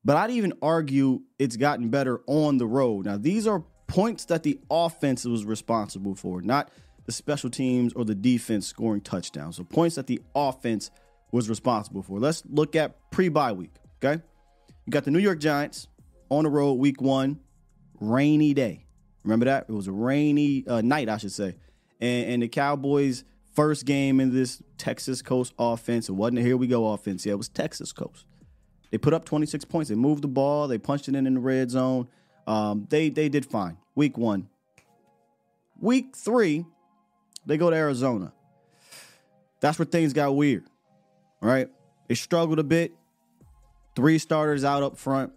But 0.05 0.17
I'd 0.17 0.31
even 0.31 0.53
argue 0.61 1.21
it's 1.39 1.57
gotten 1.57 1.89
better 1.89 2.21
on 2.27 2.57
the 2.57 2.67
road. 2.67 3.05
Now, 3.05 3.17
these 3.17 3.47
are 3.47 3.63
points 3.87 4.25
that 4.25 4.43
the 4.43 4.59
offense 4.69 5.25
was 5.25 5.43
responsible 5.45 6.13
for, 6.13 6.41
not 6.41 6.69
the 7.05 7.11
special 7.11 7.49
teams 7.49 7.91
or 7.93 8.05
the 8.05 8.15
defense 8.15 8.67
scoring 8.67 9.01
touchdowns. 9.01 9.57
So, 9.57 9.63
points 9.63 9.95
that 9.95 10.05
the 10.05 10.21
offense 10.35 10.91
was 11.35 11.49
responsible 11.49 12.01
for. 12.01 12.17
Let's 12.17 12.43
look 12.49 12.75
at 12.77 13.11
pre 13.11 13.27
bye 13.27 13.51
week, 13.51 13.73
okay? 14.03 14.23
You 14.85 14.91
got 14.91 15.03
the 15.03 15.11
New 15.11 15.19
York 15.19 15.39
Giants 15.39 15.87
on 16.29 16.45
the 16.45 16.49
road 16.49 16.73
week 16.73 17.01
one 17.01 17.41
rainy 17.99 18.53
day. 18.53 18.85
Remember 19.23 19.45
that? 19.45 19.65
It 19.67 19.73
was 19.73 19.87
a 19.87 19.91
rainy 19.91 20.65
uh, 20.65 20.81
night, 20.81 21.09
I 21.09 21.17
should 21.17 21.33
say. 21.33 21.57
And, 21.99 22.29
and 22.29 22.43
the 22.43 22.47
Cowboys' 22.47 23.25
first 23.53 23.85
game 23.85 24.21
in 24.21 24.33
this 24.33 24.63
Texas 24.77 25.21
Coast 25.21 25.53
offense, 25.59 26.07
it 26.07 26.13
wasn't 26.13 26.39
a 26.39 26.41
here 26.41 26.55
we 26.55 26.67
go 26.67 26.93
offense. 26.93 27.25
Yeah, 27.25 27.33
it 27.33 27.37
was 27.37 27.49
Texas 27.49 27.91
Coast. 27.91 28.25
They 28.91 28.97
put 28.97 29.13
up 29.13 29.25
26 29.25 29.65
points. 29.65 29.89
They 29.89 29.95
moved 29.95 30.23
the 30.23 30.29
ball. 30.29 30.69
They 30.69 30.77
punched 30.77 31.09
it 31.09 31.15
in 31.15 31.27
in 31.27 31.33
the 31.33 31.39
red 31.41 31.69
zone. 31.69 32.07
Um, 32.47 32.87
they 32.89 33.09
they 33.09 33.27
did 33.27 33.45
fine. 33.45 33.77
Week 33.93 34.17
one. 34.17 34.47
Week 35.81 36.15
three, 36.15 36.65
they 37.45 37.57
go 37.57 37.69
to 37.69 37.75
Arizona. 37.75 38.31
That's 39.59 39.77
where 39.77 39.85
things 39.85 40.13
got 40.13 40.33
weird. 40.33 40.65
Right? 41.41 41.69
They 42.07 42.15
struggled 42.15 42.59
a 42.59 42.63
bit. 42.63 42.93
Three 43.95 44.17
starters 44.17 44.63
out 44.63 44.83
up 44.83 44.97
front. 44.97 45.31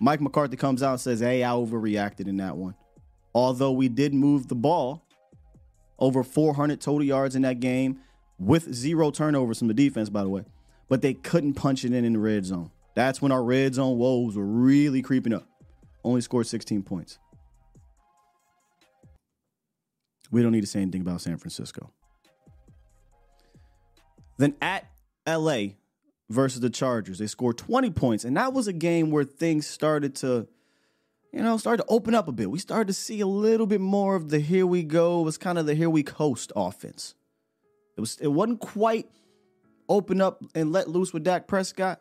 Mike 0.00 0.20
McCarthy 0.20 0.56
comes 0.56 0.82
out 0.82 0.92
and 0.92 1.00
says, 1.00 1.20
Hey, 1.20 1.44
I 1.44 1.50
overreacted 1.50 2.26
in 2.28 2.36
that 2.38 2.56
one. 2.56 2.74
Although 3.34 3.72
we 3.72 3.88
did 3.88 4.14
move 4.14 4.48
the 4.48 4.54
ball 4.54 5.04
over 5.98 6.22
400 6.22 6.80
total 6.80 7.04
yards 7.04 7.36
in 7.36 7.42
that 7.42 7.60
game 7.60 8.00
with 8.38 8.72
zero 8.72 9.10
turnovers 9.10 9.58
from 9.58 9.68
the 9.68 9.74
defense, 9.74 10.08
by 10.08 10.22
the 10.22 10.28
way, 10.28 10.44
but 10.88 11.02
they 11.02 11.14
couldn't 11.14 11.54
punch 11.54 11.84
it 11.84 11.92
in 11.92 12.04
in 12.04 12.14
the 12.14 12.18
red 12.18 12.44
zone. 12.44 12.70
That's 12.94 13.20
when 13.20 13.32
our 13.32 13.42
red 13.42 13.74
zone 13.74 13.98
woes 13.98 14.36
were 14.36 14.44
really 14.44 15.02
creeping 15.02 15.32
up. 15.32 15.46
Only 16.04 16.20
scored 16.20 16.46
16 16.46 16.82
points. 16.82 17.18
We 20.30 20.42
don't 20.42 20.52
need 20.52 20.60
to 20.60 20.66
say 20.66 20.80
anything 20.80 21.00
about 21.00 21.20
San 21.20 21.36
Francisco. 21.38 21.90
Then 24.36 24.54
at 24.60 24.86
LA, 25.26 25.74
versus 26.30 26.60
the 26.60 26.70
Chargers. 26.70 27.18
They 27.18 27.26
scored 27.26 27.58
20 27.58 27.90
points, 27.90 28.24
and 28.24 28.36
that 28.36 28.52
was 28.52 28.66
a 28.66 28.72
game 28.72 29.10
where 29.10 29.24
things 29.24 29.66
started 29.66 30.14
to, 30.16 30.48
you 31.32 31.42
know, 31.42 31.56
started 31.56 31.82
to 31.82 31.88
open 31.88 32.14
up 32.14 32.28
a 32.28 32.32
bit. 32.32 32.50
We 32.50 32.58
started 32.58 32.88
to 32.88 32.94
see 32.94 33.20
a 33.20 33.26
little 33.26 33.66
bit 33.66 33.80
more 33.80 34.16
of 34.16 34.30
the 34.30 34.40
here 34.40 34.66
we 34.66 34.82
go. 34.82 35.20
It 35.20 35.24
was 35.24 35.38
kind 35.38 35.58
of 35.58 35.66
the 35.66 35.74
here 35.74 35.90
we 35.90 36.02
coast 36.02 36.52
offense. 36.56 37.14
It 37.96 38.00
was 38.00 38.18
it 38.20 38.28
wasn't 38.28 38.60
quite 38.60 39.08
open 39.88 40.20
up 40.20 40.42
and 40.54 40.72
let 40.72 40.88
loose 40.88 41.12
with 41.12 41.24
Dak 41.24 41.46
Prescott. 41.46 42.00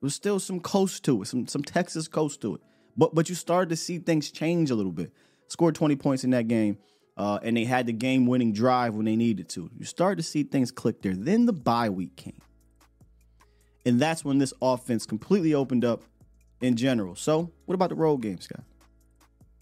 There 0.00 0.06
was 0.06 0.14
still 0.14 0.40
some 0.40 0.60
coast 0.60 1.04
to 1.04 1.22
it, 1.22 1.26
some 1.26 1.46
some 1.46 1.62
Texas 1.62 2.08
coast 2.08 2.40
to 2.42 2.56
it. 2.56 2.60
But 2.96 3.14
but 3.14 3.28
you 3.28 3.34
started 3.34 3.70
to 3.70 3.76
see 3.76 3.98
things 3.98 4.30
change 4.30 4.70
a 4.70 4.74
little 4.74 4.92
bit. 4.92 5.12
Scored 5.48 5.74
20 5.74 5.96
points 5.96 6.24
in 6.24 6.30
that 6.30 6.48
game. 6.48 6.78
Uh, 7.16 7.38
and 7.42 7.56
they 7.56 7.64
had 7.64 7.86
the 7.86 7.92
game 7.92 8.26
winning 8.26 8.52
drive 8.52 8.94
when 8.94 9.04
they 9.04 9.16
needed 9.16 9.48
to. 9.50 9.70
You 9.78 9.84
start 9.84 10.16
to 10.18 10.22
see 10.22 10.44
things 10.44 10.70
click 10.70 11.02
there. 11.02 11.14
Then 11.14 11.46
the 11.46 11.52
bye 11.52 11.90
week 11.90 12.16
came. 12.16 12.40
And 13.84 14.00
that's 14.00 14.24
when 14.24 14.38
this 14.38 14.54
offense 14.62 15.04
completely 15.04 15.54
opened 15.54 15.84
up 15.84 16.02
in 16.60 16.76
general. 16.76 17.14
So, 17.14 17.50
what 17.66 17.74
about 17.74 17.90
the 17.90 17.96
road 17.96 18.18
game, 18.18 18.40
Scott? 18.40 18.62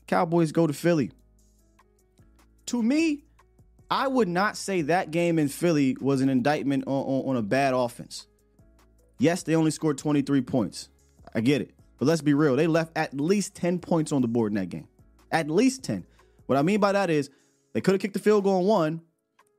Cowboys 0.06 0.52
go 0.52 0.66
to 0.66 0.72
Philly. 0.72 1.10
To 2.66 2.82
me, 2.82 3.24
I 3.90 4.06
would 4.06 4.28
not 4.28 4.56
say 4.56 4.82
that 4.82 5.10
game 5.10 5.38
in 5.38 5.48
Philly 5.48 5.96
was 6.00 6.20
an 6.20 6.28
indictment 6.28 6.84
on, 6.86 7.02
on, 7.04 7.30
on 7.30 7.36
a 7.36 7.42
bad 7.42 7.74
offense. 7.74 8.26
Yes, 9.18 9.42
they 9.42 9.56
only 9.56 9.70
scored 9.70 9.98
23 9.98 10.40
points. 10.42 10.88
I 11.34 11.40
get 11.40 11.62
it. 11.62 11.72
But 11.98 12.06
let's 12.06 12.22
be 12.22 12.34
real. 12.34 12.56
They 12.56 12.66
left 12.66 12.96
at 12.96 13.20
least 13.20 13.54
10 13.54 13.78
points 13.78 14.12
on 14.12 14.22
the 14.22 14.28
board 14.28 14.52
in 14.52 14.56
that 14.56 14.68
game. 14.68 14.88
At 15.30 15.50
least 15.50 15.82
10. 15.84 16.06
What 16.46 16.58
I 16.58 16.62
mean 16.62 16.80
by 16.80 16.92
that 16.92 17.10
is 17.10 17.30
they 17.72 17.80
could 17.80 17.92
have 17.92 18.00
kicked 18.00 18.14
the 18.14 18.20
field 18.20 18.44
goal 18.44 18.58
on 18.58 18.64
one, 18.64 19.00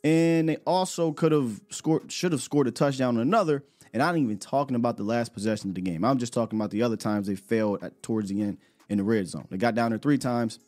and 0.03 0.49
they 0.49 0.57
also 0.66 1.12
could 1.12 1.32
have 1.32 1.62
scored, 1.70 2.12
should 2.12 2.32
have 2.32 2.41
scored 2.41 2.68
a 2.68 2.72
touchdown 2.72 3.16
on 3.16 3.22
another. 3.22 3.64
And 3.93 4.01
I'm 4.01 4.16
not 4.16 4.22
even 4.22 4.38
talking 4.38 4.76
about 4.76 4.97
the 4.97 5.03
last 5.03 5.34
possession 5.34 5.70
of 5.70 5.76
the 5.76 5.82
game. 5.82 6.05
I'm 6.05 6.18
just 6.18 6.34
talking 6.34 6.57
about 6.57 6.72
the 6.72 6.84
other 6.84 6.95
times 6.95 7.28
they 7.28 7.36
failed 7.36 7.84
at, 7.84 8.01
towards 8.01 8.30
the 8.30 8.41
end 8.41 8.57
in 8.89 8.97
the 8.97 9.03
red 9.03 9.28
zone. 9.28 9.47
They 9.49 9.57
got 9.57 9.76
down 9.76 9.91
there 9.91 9.99
three 9.99 10.18
times, 10.18 10.59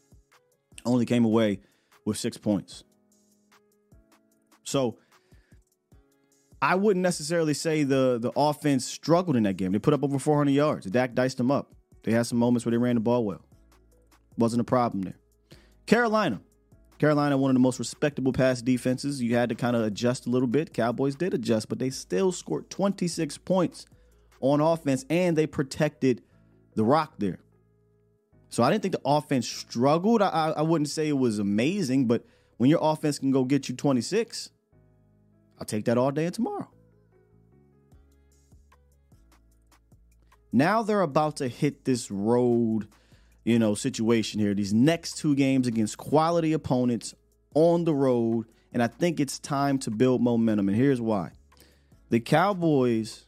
only 0.85 1.05
came 1.05 1.23
away 1.23 1.61
with 2.05 2.17
six 2.17 2.37
points. 2.37 2.83
So 4.63 4.97
I 6.61 6.75
wouldn't 6.75 7.03
necessarily 7.03 7.53
say 7.53 7.83
the 7.83 8.17
the 8.21 8.31
offense 8.35 8.85
struggled 8.85 9.35
in 9.35 9.43
that 9.43 9.57
game. 9.57 9.71
They 9.71 9.79
put 9.79 9.93
up 9.93 10.03
over 10.03 10.19
400 10.19 10.51
yards. 10.51 10.85
Dak 10.85 11.13
diced 11.13 11.37
them 11.37 11.51
up. 11.51 11.73
They 12.03 12.11
had 12.11 12.25
some 12.25 12.37
moments 12.37 12.65
where 12.65 12.71
they 12.71 12.77
ran 12.77 12.95
the 12.95 13.01
ball 13.01 13.25
well. 13.25 13.41
Wasn't 14.37 14.61
a 14.61 14.63
problem 14.63 15.03
there. 15.03 15.17
Carolina, 15.85 16.41
Carolina, 17.03 17.35
one 17.35 17.49
of 17.51 17.55
the 17.55 17.59
most 17.59 17.79
respectable 17.79 18.31
pass 18.31 18.61
defenses. 18.61 19.21
You 19.21 19.35
had 19.35 19.49
to 19.49 19.55
kind 19.55 19.75
of 19.75 19.83
adjust 19.83 20.25
a 20.25 20.29
little 20.29 20.47
bit. 20.47 20.73
Cowboys 20.73 21.15
did 21.15 21.33
adjust, 21.33 21.67
but 21.67 21.77
they 21.77 21.89
still 21.89 22.31
scored 22.31 22.69
26 22.69 23.39
points 23.39 23.85
on 24.39 24.61
offense 24.61 25.05
and 25.09 25.37
they 25.37 25.45
protected 25.45 26.21
the 26.75 26.85
rock 26.85 27.15
there. 27.17 27.39
So 28.47 28.63
I 28.63 28.71
didn't 28.71 28.83
think 28.83 28.93
the 28.93 29.01
offense 29.03 29.49
struggled. 29.49 30.21
I, 30.21 30.53
I 30.55 30.61
wouldn't 30.61 30.87
say 30.87 31.09
it 31.09 31.17
was 31.17 31.39
amazing, 31.39 32.07
but 32.07 32.23
when 32.55 32.69
your 32.69 32.79
offense 32.81 33.19
can 33.19 33.31
go 33.31 33.43
get 33.43 33.67
you 33.67 33.75
26, 33.75 34.51
I'll 35.59 35.65
take 35.65 35.83
that 35.83 35.97
all 35.97 36.11
day 36.11 36.23
and 36.27 36.33
tomorrow. 36.33 36.69
Now 40.53 40.83
they're 40.83 41.01
about 41.01 41.35
to 41.37 41.49
hit 41.49 41.83
this 41.83 42.09
road 42.09 42.87
you 43.43 43.59
know, 43.59 43.75
situation 43.75 44.39
here. 44.39 44.53
These 44.53 44.73
next 44.73 45.17
two 45.17 45.35
games 45.35 45.67
against 45.67 45.97
quality 45.97 46.53
opponents 46.53 47.13
on 47.53 47.83
the 47.83 47.93
road, 47.93 48.45
and 48.71 48.81
I 48.81 48.87
think 48.87 49.19
it's 49.19 49.39
time 49.39 49.79
to 49.79 49.91
build 49.91 50.21
momentum. 50.21 50.69
And 50.69 50.77
here's 50.77 51.01
why: 51.01 51.31
the 52.09 52.19
Cowboys, 52.19 53.25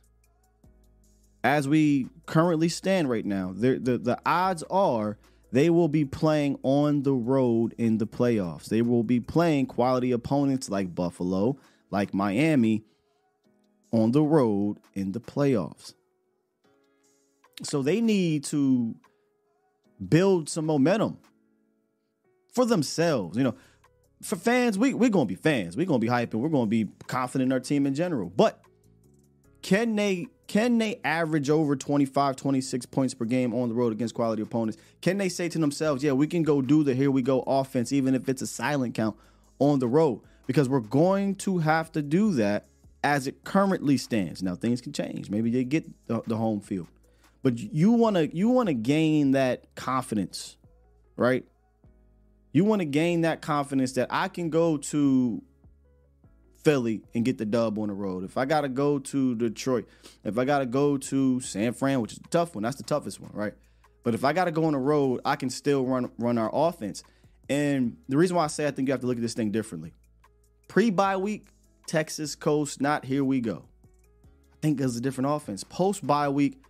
as 1.44 1.68
we 1.68 2.08
currently 2.26 2.70
stand 2.70 3.10
right 3.10 3.26
now, 3.26 3.54
the 3.56 3.78
the 3.80 4.20
odds 4.26 4.64
are 4.70 5.18
they 5.52 5.70
will 5.70 5.88
be 5.88 6.04
playing 6.04 6.60
on 6.64 7.04
the 7.04 7.14
road 7.14 7.74
in 7.78 7.98
the 7.98 8.08
playoffs. 8.08 8.66
They 8.66 8.82
will 8.82 9.04
be 9.04 9.22
playing 9.22 9.68
quality 9.68 10.12
opponents 10.12 10.70
like 10.70 10.94
Buffalo, 10.94 11.58
like 11.92 12.14
Miami, 12.14 12.84
on 13.92 14.12
the 14.12 14.22
road 14.22 14.80
in 14.94 15.14
the 15.14 15.22
playoffs. 15.22 15.94
So 17.64 17.82
they 17.82 18.02
need 18.02 18.44
to 18.46 18.96
build 20.08 20.50
some 20.50 20.66
momentum 20.66 21.18
for 22.54 22.66
themselves. 22.66 23.38
You 23.38 23.44
know, 23.44 23.56
for 24.22 24.36
fans, 24.36 24.78
we 24.78 24.94
we're 24.94 25.10
gonna 25.10 25.26
be 25.26 25.36
fans. 25.36 25.78
We're 25.78 25.86
gonna 25.86 26.00
be 26.00 26.08
hyping. 26.08 26.36
We're 26.36 26.50
gonna 26.50 26.66
be 26.66 26.88
confident 27.08 27.50
in 27.50 27.54
our 27.54 27.60
team 27.60 27.86
in 27.86 27.94
general. 27.96 28.30
But 28.30 28.62
can 29.62 29.96
they 29.96 30.28
can 30.48 30.78
they 30.78 31.00
average 31.04 31.50
over 31.50 31.76
25, 31.76 32.36
26 32.36 32.86
points 32.86 33.14
per 33.14 33.26
game 33.26 33.54
on 33.54 33.70
the 33.70 33.76
road 33.76 33.92
against 33.94 34.14
quality 34.14 34.42
opponents? 34.42 34.82
Can 35.02 35.18
they 35.18 35.30
say 35.30 35.50
to 35.50 35.58
themselves, 35.58 36.04
yeah, 36.04 36.12
we 36.12 36.28
can 36.28 36.44
go 36.44 36.62
do 36.62 36.84
the 36.84 36.94
here 36.94 37.10
we 37.12 37.22
go 37.22 37.42
offense, 37.42 37.92
even 37.92 38.14
if 38.14 38.30
it's 38.30 38.42
a 38.42 38.48
silent 38.48 38.94
count 38.94 39.16
on 39.60 39.80
the 39.80 39.88
road? 39.88 40.22
Because 40.46 40.70
we're 40.70 40.82
going 40.82 41.36
to 41.36 41.58
have 41.60 41.92
to 41.94 42.04
do 42.04 42.32
that 42.34 42.68
as 43.04 43.26
it 43.26 43.44
currently 43.44 43.98
stands. 43.98 44.44
Now 44.44 44.56
things 44.56 44.82
can 44.82 44.94
change. 44.94 45.30
Maybe 45.30 45.50
they 45.50 45.64
get 45.64 45.86
the, 46.08 46.22
the 46.28 46.38
home 46.38 46.62
field. 46.62 46.88
But 47.46 47.60
you 47.60 47.92
wanna 47.92 48.24
you 48.24 48.50
wanna 48.50 48.74
gain 48.74 49.32
that 49.32 49.76
confidence, 49.76 50.58
right? 51.16 51.46
You 52.56 52.64
want 52.64 52.80
to 52.80 52.86
gain 52.86 53.22
that 53.22 53.42
confidence 53.42 53.92
that 53.94 54.08
I 54.10 54.30
can 54.30 54.50
go 54.50 54.78
to 54.78 55.44
Philly 56.64 57.02
and 57.14 57.26
get 57.26 57.38
the 57.38 57.44
dub 57.44 57.78
on 57.78 57.90
the 57.90 57.94
road. 57.94 58.24
If 58.24 58.38
I 58.38 58.46
got 58.46 58.62
to 58.62 58.70
go 58.70 58.98
to 58.98 59.36
Detroit, 59.36 59.90
if 60.24 60.38
I 60.38 60.46
got 60.46 60.60
to 60.60 60.66
go 60.66 60.98
to 60.98 61.42
San 61.42 61.74
Fran, 61.74 62.00
which 62.00 62.14
is 62.14 62.20
a 62.20 62.30
tough 62.30 62.56
one, 62.56 62.64
that's 62.64 62.78
the 62.78 62.84
toughest 62.84 63.20
one, 63.20 63.32
right? 63.34 63.54
But 64.04 64.16
if 64.16 64.24
I 64.24 64.32
got 64.32 64.46
to 64.46 64.52
go 64.52 64.64
on 64.64 64.72
the 64.72 64.80
road, 64.80 65.20
I 65.26 65.36
can 65.36 65.50
still 65.50 65.86
run 65.86 66.10
run 66.18 66.38
our 66.38 66.50
offense. 66.54 67.04
And 67.50 67.98
the 68.08 68.16
reason 68.16 68.38
why 68.38 68.46
I 68.46 68.48
say 68.48 68.68
I 68.68 68.72
think 68.72 68.88
you 68.88 68.94
have 68.94 69.02
to 69.02 69.08
look 69.08 69.18
at 69.18 69.22
this 69.22 69.34
thing 69.34 69.52
differently. 69.52 69.94
Pre 70.70 70.92
bye 70.92 71.18
week, 71.18 71.50
Texas 71.88 72.36
coast, 72.36 72.80
not 72.80 73.04
here 73.04 73.26
we 73.26 73.42
go. 73.42 73.66
I 74.54 74.58
think 74.62 74.78
there's 74.78 74.96
a 74.96 75.02
different 75.02 75.30
offense. 75.30 75.66
Post 75.66 76.08
bye 76.08 76.30
week, 76.30 76.62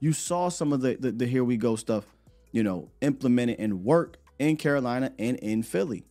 you 0.00 0.12
saw 0.12 0.48
some 0.48 0.72
of 0.72 0.80
the, 0.80 0.96
the 0.96 1.12
the 1.12 1.26
here 1.26 1.44
we 1.44 1.56
go 1.56 1.76
stuff, 1.76 2.04
you 2.52 2.62
know, 2.62 2.90
implemented 3.00 3.58
and 3.58 3.84
work 3.84 4.18
in 4.38 4.56
Carolina 4.56 5.12
and 5.18 5.36
in 5.38 5.62
Philly. 5.62 6.04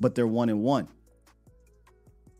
But 0.00 0.14
they're 0.14 0.26
one 0.26 0.48
and 0.48 0.62
one. 0.62 0.88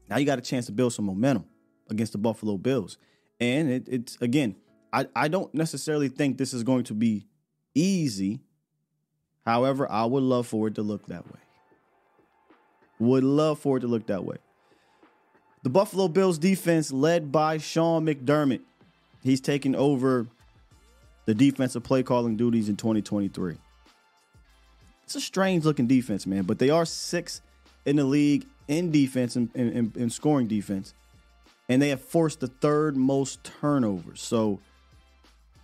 Now 0.09 0.19
you 0.19 0.25
got 0.25 0.39
a 0.39 0.43
chance 0.43 0.67
to 0.67 0.73
build 0.73 0.93
some 0.93 1.07
momentum 1.07 1.45
against 1.91 2.13
the 2.13 2.19
Buffalo 2.19 2.57
Bills. 2.57 2.99
And 3.41 3.71
it, 3.71 3.89
it's 3.89 4.19
again, 4.21 4.57
I, 4.93 5.07
I 5.15 5.29
don't 5.29 5.53
necessarily 5.55 6.09
think 6.09 6.39
this 6.39 6.55
is 6.55 6.63
going 6.63 6.85
to 6.85 6.95
be 6.95 7.27
easy. 7.75 8.41
However, 9.45 9.91
I 9.91 10.05
would 10.05 10.23
love 10.23 10.47
for 10.47 10.69
it 10.69 10.75
to 10.77 10.83
look 10.83 11.07
that 11.07 11.27
way. 11.27 11.41
Would 12.99 13.25
love 13.25 13.59
for 13.59 13.77
it 13.77 13.81
to 13.81 13.87
look 13.87 14.07
that 14.07 14.25
way. 14.25 14.37
The 15.63 15.71
Buffalo 15.71 16.09
Bills 16.09 16.39
defense, 16.39 16.93
led 16.93 17.33
by 17.33 17.59
Sean 17.59 18.07
McDermott, 18.07 18.61
he's 19.23 19.41
taking 19.41 19.75
over 19.75 20.27
the 21.27 21.35
defensive 21.35 21.83
play 21.83 22.03
calling 22.03 22.37
duties 22.37 22.69
in 22.69 22.77
2023. 22.77 23.57
It's 25.05 25.15
a 25.15 25.21
strange 25.21 25.65
looking 25.65 25.87
defense, 25.87 26.27
man, 26.27 26.45
but 26.45 26.59
they 26.59 26.71
are 26.71 26.85
sixth 26.85 27.43
in 27.85 27.97
the 27.97 28.05
league 28.05 28.47
in 28.67 28.91
defense 28.91 29.37
and 29.37 29.51
in, 29.55 29.73
in, 29.73 29.93
in, 29.97 30.11
scoring 30.11 30.47
defense, 30.47 30.93
and 31.69 31.81
they 31.81 31.89
have 31.89 32.03
forced 32.03 32.41
the 32.41 32.47
third 32.47 32.97
most 32.97 33.43
turnovers. 33.43 34.21
So, 34.21 34.61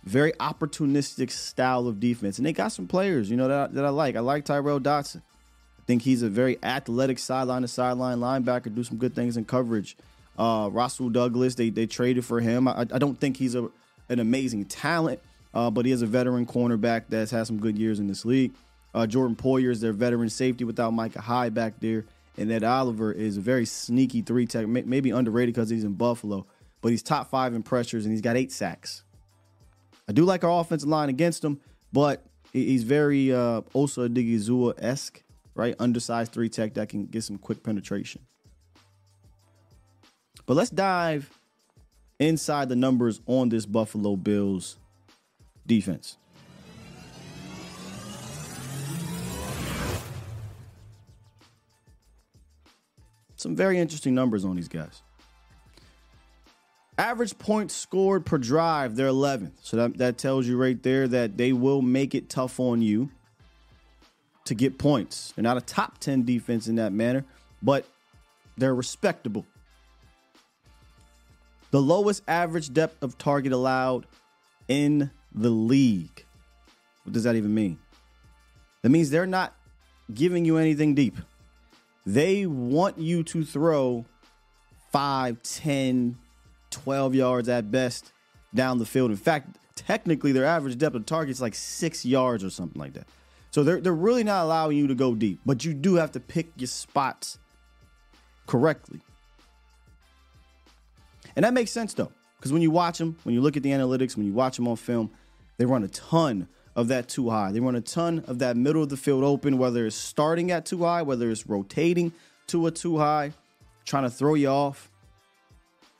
very 0.03 0.31
opportunistic 0.33 1.31
style 1.31 1.87
of 1.87 1.99
defense, 1.99 2.37
and 2.37 2.45
they 2.45 2.53
got 2.53 2.71
some 2.71 2.87
players, 2.87 3.29
you 3.29 3.37
know, 3.37 3.47
that 3.47 3.69
I, 3.69 3.73
that 3.73 3.85
I 3.85 3.89
like. 3.89 4.15
I 4.15 4.19
like 4.19 4.45
Tyrel 4.45 4.81
Dodson. 4.81 5.21
I 5.79 5.83
think 5.85 6.01
he's 6.01 6.23
a 6.23 6.29
very 6.29 6.57
athletic 6.63 7.19
sideline 7.19 7.61
to 7.61 7.67
sideline 7.67 8.17
linebacker, 8.17 8.73
do 8.73 8.83
some 8.83 8.97
good 8.97 9.13
things 9.13 9.37
in 9.37 9.45
coverage. 9.45 9.95
Uh, 10.37 10.69
Rasul 10.71 11.09
Douglas, 11.09 11.55
they 11.55 11.69
they 11.69 11.85
traded 11.85 12.25
for 12.25 12.39
him. 12.39 12.67
I, 12.67 12.81
I 12.81 12.97
don't 12.99 13.19
think 13.19 13.37
he's 13.37 13.55
a 13.55 13.69
an 14.09 14.19
amazing 14.19 14.65
talent, 14.65 15.19
uh, 15.53 15.69
but 15.71 15.85
he 15.85 15.91
is 15.91 16.01
a 16.01 16.05
veteran 16.05 16.45
cornerback 16.45 17.05
that's 17.09 17.31
had 17.31 17.47
some 17.47 17.59
good 17.59 17.77
years 17.77 17.99
in 17.99 18.07
this 18.07 18.25
league. 18.25 18.53
Uh, 18.93 19.05
Jordan 19.05 19.35
Poyer 19.35 19.71
is 19.71 19.81
their 19.81 19.93
veteran 19.93 20.29
safety 20.29 20.63
without 20.63 20.91
Micah 20.91 21.21
Hyde 21.21 21.53
back 21.53 21.79
there. 21.79 22.05
And 22.37 22.51
Ed 22.51 22.63
Oliver 22.63 23.11
is 23.11 23.37
a 23.37 23.41
very 23.41 23.65
sneaky 23.65 24.21
three 24.21 24.45
tech, 24.45 24.67
maybe 24.67 25.09
underrated 25.09 25.55
because 25.55 25.69
he's 25.69 25.83
in 25.83 25.93
Buffalo, 25.93 26.45
but 26.81 26.89
he's 26.89 27.01
top 27.01 27.29
five 27.29 27.53
in 27.53 27.63
pressures 27.63 28.05
and 28.05 28.11
he's 28.13 28.21
got 28.21 28.35
eight 28.35 28.51
sacks. 28.51 29.03
I 30.07 30.11
do 30.11 30.23
like 30.23 30.43
our 30.43 30.61
offensive 30.61 30.89
line 30.89 31.09
against 31.09 31.43
him, 31.43 31.59
but 31.91 32.25
he's 32.53 32.83
very 32.83 33.33
uh, 33.33 33.61
Osa 33.73 34.01
Odighizuwa 34.01 34.75
esque, 34.77 35.23
right? 35.55 35.75
Undersized 35.79 36.31
three 36.31 36.49
tech 36.49 36.73
that 36.75 36.89
can 36.89 37.05
get 37.05 37.23
some 37.23 37.37
quick 37.37 37.63
penetration. 37.63 38.21
But 40.45 40.55
let's 40.55 40.69
dive 40.69 41.29
inside 42.19 42.69
the 42.69 42.75
numbers 42.75 43.21
on 43.25 43.49
this 43.49 43.65
Buffalo 43.65 44.15
Bills 44.15 44.77
defense. 45.65 46.17
Some 53.35 53.55
very 53.55 53.79
interesting 53.79 54.15
numbers 54.15 54.45
on 54.45 54.55
these 54.55 54.67
guys. 54.67 55.01
Average 56.97 57.37
points 57.37 57.75
scored 57.75 58.25
per 58.25 58.37
drive, 58.37 58.95
they're 58.95 59.09
11th. 59.09 59.51
So 59.61 59.77
that, 59.77 59.97
that 59.97 60.17
tells 60.17 60.47
you 60.47 60.57
right 60.57 60.81
there 60.81 61.07
that 61.09 61.37
they 61.37 61.51
will 61.51 61.81
make 61.81 62.15
it 62.15 62.29
tough 62.29 62.59
on 62.59 62.81
you 62.81 63.09
to 64.45 64.55
get 64.55 64.77
points. 64.77 65.33
They're 65.35 65.43
not 65.43 65.57
a 65.57 65.61
top 65.61 65.97
10 65.99 66.23
defense 66.23 66.67
in 66.67 66.75
that 66.75 66.93
manner, 66.93 67.25
but 67.61 67.85
they're 68.57 68.73
respectable. 68.73 69.45
The 71.75 71.81
lowest 71.81 72.23
average 72.25 72.73
depth 72.73 73.03
of 73.03 73.17
target 73.17 73.51
allowed 73.51 74.07
in 74.69 75.11
the 75.33 75.49
league. 75.49 76.23
What 77.03 77.11
does 77.11 77.23
that 77.23 77.35
even 77.35 77.53
mean? 77.53 77.79
That 78.81 78.91
means 78.91 79.09
they're 79.09 79.25
not 79.25 79.53
giving 80.13 80.45
you 80.45 80.55
anything 80.55 80.95
deep. 80.95 81.17
They 82.05 82.45
want 82.45 82.97
you 82.97 83.23
to 83.23 83.43
throw 83.43 84.05
5, 84.93 85.43
10, 85.43 86.17
12 86.69 87.13
yards 87.13 87.49
at 87.49 87.69
best 87.71 88.13
down 88.53 88.79
the 88.79 88.85
field. 88.85 89.11
In 89.11 89.17
fact, 89.17 89.57
technically 89.75 90.31
their 90.31 90.45
average 90.45 90.77
depth 90.77 90.95
of 90.95 91.05
target 91.05 91.31
is 91.31 91.41
like 91.41 91.55
six 91.55 92.05
yards 92.05 92.41
or 92.41 92.49
something 92.49 92.79
like 92.79 92.93
that. 92.93 93.07
So 93.51 93.65
they're, 93.65 93.81
they're 93.81 93.93
really 93.93 94.23
not 94.23 94.45
allowing 94.45 94.77
you 94.77 94.87
to 94.87 94.95
go 94.95 95.13
deep, 95.13 95.41
but 95.45 95.65
you 95.65 95.73
do 95.73 95.95
have 95.95 96.13
to 96.13 96.21
pick 96.21 96.53
your 96.55 96.67
spots 96.67 97.37
correctly. 98.47 99.01
And 101.35 101.43
that 101.43 101.53
makes 101.53 101.71
sense 101.71 101.93
though, 101.93 102.11
because 102.37 102.53
when 102.53 102.61
you 102.61 102.71
watch 102.71 102.97
them, 102.97 103.17
when 103.23 103.35
you 103.35 103.41
look 103.41 103.57
at 103.57 103.63
the 103.63 103.71
analytics, 103.71 104.15
when 104.15 104.25
you 104.25 104.33
watch 104.33 104.55
them 104.55 104.67
on 104.67 104.75
film, 104.75 105.11
they 105.57 105.65
run 105.65 105.83
a 105.83 105.87
ton 105.87 106.47
of 106.75 106.89
that 106.89 107.07
two 107.07 107.29
high. 107.29 107.51
They 107.51 107.59
run 107.59 107.75
a 107.75 107.81
ton 107.81 108.23
of 108.27 108.39
that 108.39 108.57
middle 108.57 108.83
of 108.83 108.89
the 108.89 108.97
field 108.97 109.23
open, 109.23 109.57
whether 109.57 109.85
it's 109.85 109.95
starting 109.95 110.51
at 110.51 110.65
two 110.65 110.83
high, 110.83 111.01
whether 111.01 111.29
it's 111.29 111.47
rotating 111.47 112.11
to 112.47 112.67
a 112.67 112.71
two 112.71 112.97
high, 112.97 113.31
trying 113.85 114.03
to 114.03 114.09
throw 114.09 114.33
you 114.33 114.49
off. 114.49 114.91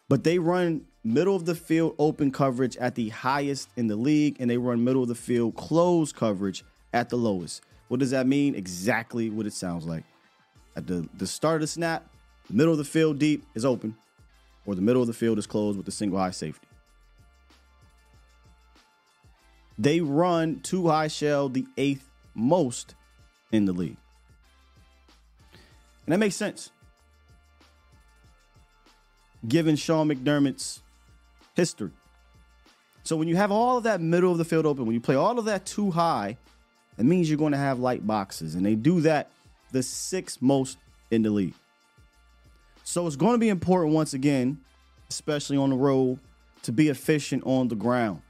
But 0.10 0.24
they 0.24 0.38
run 0.38 0.86
middle 1.04 1.36
of 1.36 1.46
the 1.46 1.56
field 1.56 1.96
open 1.98 2.32
coverage 2.32 2.76
at 2.78 2.96
the 2.96 3.10
highest 3.10 3.70
in 3.76 3.88
the 3.88 3.96
league, 3.96 4.38
and 4.40 4.50
they 4.50 4.58
run 4.58 4.84
middle 4.84 5.04
of 5.04 5.08
the 5.08 5.16
field 5.16 5.56
close 5.56 6.12
coverage 6.12 6.64
at 6.94 7.10
the 7.10 7.16
lowest. 7.16 7.64
What 7.88 8.00
does 8.00 8.12
that 8.12 8.28
mean? 8.28 8.56
Exactly 8.56 9.30
what 9.30 9.46
it 9.46 9.54
sounds 9.54 9.86
like. 9.86 10.04
At 10.76 10.88
the, 10.88 11.08
the 11.14 11.28
start 11.28 11.56
of 11.56 11.62
the 11.62 11.68
snap, 11.68 12.06
middle 12.50 12.74
of 12.74 12.78
the 12.78 12.84
field 12.84 13.20
deep 13.20 13.46
is 13.56 13.64
open, 13.64 13.96
or 14.66 14.76
the 14.76 14.82
middle 14.82 15.01
of 15.01 15.07
the 15.07 15.13
field 15.13 15.38
is 15.38 15.47
closed 15.47 15.78
with 15.78 15.88
a 15.88 15.91
single 15.91 16.20
high 16.20 16.32
safety. 16.32 16.68
They 19.78 19.99
run 20.01 20.61
two 20.61 20.88
high 20.88 21.09
shell, 21.09 21.49
the 21.49 21.66
eighth 21.78 22.09
most 22.34 22.95
in 23.51 23.66
the 23.66 23.74
league. 23.74 23.97
And 26.05 26.13
that 26.13 26.18
makes 26.18 26.36
sense. 26.36 26.72
Given 29.47 29.76
Sean 29.76 30.07
McDermott's 30.07 30.82
history. 31.55 31.91
So 33.03 33.16
when 33.16 33.28
you 33.28 33.36
have 33.36 33.51
all 33.51 33.78
of 33.78 33.84
that 33.84 34.01
middle 34.01 34.32
of 34.32 34.38
the 34.38 34.45
field 34.45 34.66
open, 34.66 34.86
when 34.86 34.95
you 34.95 35.01
play 35.01 35.16
all 35.16 35.38
of 35.38 35.45
that 35.45 35.66
two 35.66 35.91
high, 35.91 36.38
it 36.97 37.05
means 37.05 37.30
you're 37.30 37.38
going 37.38 37.51
to 37.51 37.57
have 37.57 37.80
light 37.80 38.05
boxes. 38.05 38.55
And 38.55 38.66
they 38.66 38.76
do 38.76 39.01
that 39.01 39.30
the 39.72 39.84
sixth 39.84 40.41
most 40.41 40.78
in 41.11 41.22
the 41.22 41.30
league. 41.30 41.53
So 42.88 43.08
it's 43.08 43.16
going 43.16 43.34
to 43.34 43.40
be 43.40 43.50
important 43.50 43.96
once 43.96 44.14
again, 44.14 44.60
especially 45.10 45.58
on 45.58 45.72
the 45.72 45.76
road, 45.76 46.20
to 46.62 46.72
be 46.72 46.88
efficient 46.90 47.44
on 47.44 47.68
the 47.68 47.76
ground. 47.76 48.22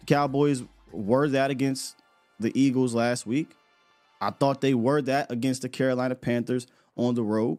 The 0.00 0.06
Cowboys 0.06 0.62
were 0.92 1.26
that 1.28 1.50
against 1.50 1.96
the 2.38 2.52
Eagles 2.54 2.94
last 2.94 3.26
week. 3.26 3.56
I 4.20 4.30
thought 4.30 4.60
they 4.60 4.74
were 4.74 5.00
that 5.02 5.32
against 5.32 5.62
the 5.62 5.70
Carolina 5.70 6.14
Panthers 6.14 6.66
on 6.96 7.14
the 7.14 7.22
road. 7.22 7.58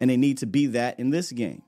And 0.00 0.10
they 0.10 0.16
need 0.16 0.38
to 0.38 0.46
be 0.46 0.66
that 0.66 0.98
in 0.98 1.10
this 1.10 1.30
game. 1.30 1.62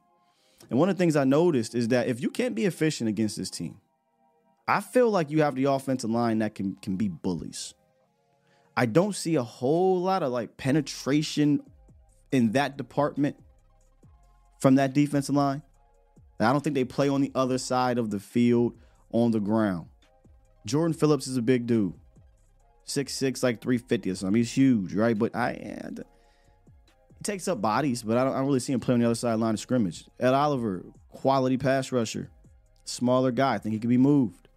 And 0.69 0.79
one 0.79 0.89
of 0.89 0.97
the 0.97 0.99
things 0.99 1.15
I 1.15 1.23
noticed 1.23 1.73
is 1.77 1.89
that 1.89 2.09
if 2.09 2.21
you 2.21 2.31
can't 2.31 2.57
be 2.57 2.65
efficient 2.65 3.09
against 3.09 3.37
this 3.37 3.49
team, 3.49 3.81
I 4.67 4.81
feel 4.81 5.09
like 5.09 5.31
you 5.31 5.43
have 5.43 5.55
the 5.55 5.67
offensive 5.67 6.11
line 6.11 6.41
that 6.41 6.57
can, 6.57 6.75
can 6.83 6.97
be 6.97 7.07
bullies. 7.07 7.75
I 8.77 8.87
don't 8.87 9.15
see 9.15 9.37
a 9.37 9.45
whole 9.45 10.01
lot 10.01 10.25
of 10.25 10.33
like 10.33 10.57
penetration 10.57 11.63
in 12.35 12.53
that 12.53 12.77
department 12.77 13.37
from 14.59 14.75
that 14.77 14.93
defensive 14.93 15.35
line. 15.35 15.63
I 16.41 16.53
don't 16.53 16.63
think 16.63 16.75
they 16.75 16.85
play 16.85 17.09
on 17.09 17.21
the 17.21 17.31
other 17.35 17.59
side 17.59 17.97
of 17.97 18.11
the 18.11 18.19
field 18.19 18.77
on 19.13 19.31
the 19.31 19.41
ground. 19.41 19.87
Jordan 20.67 20.95
Phillips 20.95 21.27
is 21.27 21.37
a 21.37 21.43
big 21.43 21.67
dude. 21.67 21.95
Six 22.85 23.15
six, 23.15 23.43
like 23.43 23.61
350 23.63 24.11
or 24.11 24.15
something. 24.15 24.37
He's 24.37 24.53
huge, 24.53 24.95
right? 24.95 25.19
But 25.19 25.35
I 25.35 25.53
and 25.53 26.05
he 27.17 27.23
takes 27.23 27.49
up 27.49 27.63
bodies, 27.63 28.03
but 28.03 28.19
I 28.19 28.25
don't, 28.25 28.35
I 28.35 28.39
don't 28.39 28.47
really 28.47 28.61
see 28.61 28.73
him 28.73 28.81
play 28.81 28.95
on 28.95 29.01
the 29.01 29.07
other 29.07 29.15
side 29.15 29.35
line 29.35 29.55
of 29.55 29.61
scrimmage. 29.61 30.05
Ed 30.19 30.35
Oliver, 30.35 30.85
quality 31.11 31.57
pass 31.57 31.93
rusher, 31.93 32.29
smaller 32.85 33.31
guy. 33.31 33.55
I 33.55 33.59
think 33.59 33.73
he 33.73 33.79
could 33.79 33.89
be 33.89 33.97
moved. 33.97 34.49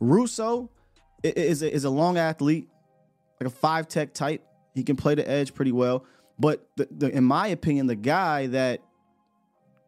Rousseau 0.00 0.70
is 1.22 1.62
a, 1.62 1.72
is 1.72 1.84
a 1.84 1.90
long 1.90 2.16
athlete, 2.16 2.68
like 3.40 3.48
a 3.48 3.54
five 3.54 3.88
tech 3.88 4.14
type. 4.14 4.46
He 4.74 4.82
can 4.82 4.96
play 4.96 5.14
the 5.14 5.28
edge 5.28 5.54
pretty 5.54 5.72
well. 5.72 6.04
But 6.38 6.66
the, 6.76 6.88
the, 6.90 7.10
in 7.10 7.24
my 7.24 7.48
opinion, 7.48 7.86
the 7.86 7.96
guy 7.96 8.48
that 8.48 8.80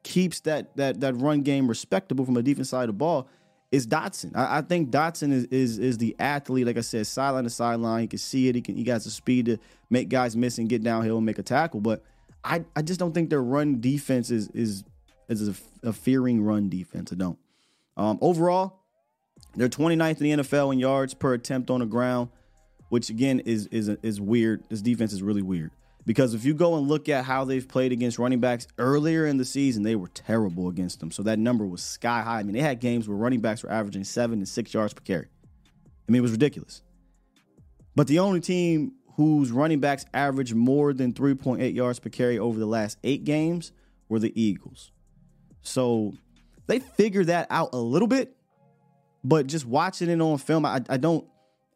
keeps 0.02 0.40
that 0.40 0.76
that 0.76 1.00
that 1.00 1.14
run 1.16 1.42
game 1.42 1.66
respectable 1.66 2.24
from 2.24 2.36
a 2.36 2.42
defense 2.42 2.68
side 2.68 2.84
of 2.84 2.88
the 2.88 2.92
ball 2.92 3.28
is 3.72 3.86
Dodson. 3.86 4.32
I, 4.36 4.58
I, 4.58 4.62
think 4.62 4.90
Dodson 4.90 5.32
is, 5.32 5.44
is 5.46 5.78
is 5.78 5.98
the 5.98 6.14
athlete. 6.18 6.66
Like 6.66 6.76
I 6.76 6.82
said, 6.82 7.06
sideline 7.06 7.44
to 7.44 7.50
sideline, 7.50 8.02
he 8.02 8.06
can 8.06 8.18
see 8.18 8.48
it. 8.48 8.54
He 8.54 8.62
can 8.62 8.76
he 8.76 8.84
got 8.84 9.02
the 9.02 9.10
speed 9.10 9.46
to 9.46 9.58
make 9.90 10.08
guys 10.08 10.36
miss 10.36 10.58
and 10.58 10.68
get 10.68 10.82
downhill 10.82 11.16
and 11.16 11.26
make 11.26 11.38
a 11.38 11.42
tackle. 11.42 11.80
But 11.80 12.04
I, 12.44 12.64
I 12.76 12.82
just 12.82 13.00
don't 13.00 13.12
think 13.12 13.30
their 13.30 13.42
run 13.42 13.80
defense 13.80 14.30
is 14.30 14.48
is 14.50 14.84
is 15.28 15.48
a, 15.48 15.88
a 15.88 15.92
fearing 15.92 16.42
run 16.42 16.68
defense. 16.68 17.12
I 17.12 17.16
don't. 17.16 17.38
Um, 17.96 18.18
overall, 18.20 18.80
they're 19.56 19.68
29th 19.68 20.20
in 20.20 20.38
the 20.38 20.44
NFL 20.44 20.72
in 20.72 20.78
yards 20.78 21.14
per 21.14 21.34
attempt 21.34 21.70
on 21.70 21.80
the 21.80 21.86
ground, 21.86 22.28
which 22.96 23.10
again 23.10 23.40
is 23.40 23.66
is 23.66 23.90
is 23.90 24.22
weird. 24.22 24.64
This 24.70 24.80
defense 24.80 25.12
is 25.12 25.22
really 25.22 25.42
weird. 25.42 25.70
Because 26.06 26.32
if 26.32 26.46
you 26.46 26.54
go 26.54 26.76
and 26.76 26.88
look 26.88 27.10
at 27.10 27.26
how 27.26 27.44
they've 27.44 27.68
played 27.68 27.92
against 27.92 28.18
running 28.18 28.40
backs 28.40 28.66
earlier 28.78 29.26
in 29.26 29.36
the 29.36 29.44
season, 29.44 29.82
they 29.82 29.96
were 29.96 30.08
terrible 30.08 30.70
against 30.70 31.00
them. 31.00 31.10
So 31.10 31.22
that 31.24 31.38
number 31.38 31.66
was 31.66 31.82
sky 31.82 32.22
high. 32.22 32.38
I 32.38 32.42
mean, 32.42 32.54
they 32.54 32.62
had 32.62 32.80
games 32.80 33.06
where 33.06 33.18
running 33.18 33.40
backs 33.40 33.62
were 33.62 33.70
averaging 33.70 34.04
seven 34.04 34.38
and 34.38 34.48
six 34.48 34.72
yards 34.72 34.94
per 34.94 35.02
carry. 35.02 35.26
I 35.26 36.10
mean, 36.10 36.20
it 36.20 36.22
was 36.22 36.30
ridiculous. 36.30 36.80
But 37.94 38.06
the 38.06 38.18
only 38.20 38.40
team 38.40 38.92
whose 39.16 39.52
running 39.52 39.80
backs 39.80 40.06
averaged 40.14 40.54
more 40.54 40.94
than 40.94 41.12
3.8 41.12 41.74
yards 41.74 41.98
per 41.98 42.08
carry 42.08 42.38
over 42.38 42.58
the 42.58 42.64
last 42.64 42.96
eight 43.04 43.24
games 43.24 43.72
were 44.08 44.20
the 44.20 44.32
Eagles. 44.40 44.90
So 45.60 46.14
they 46.66 46.78
figured 46.78 47.26
that 47.26 47.46
out 47.50 47.74
a 47.74 47.78
little 47.78 48.08
bit, 48.08 48.34
but 49.22 49.48
just 49.48 49.66
watching 49.66 50.08
it 50.08 50.18
on 50.18 50.38
film, 50.38 50.64
I, 50.64 50.80
I 50.88 50.96
don't 50.96 51.28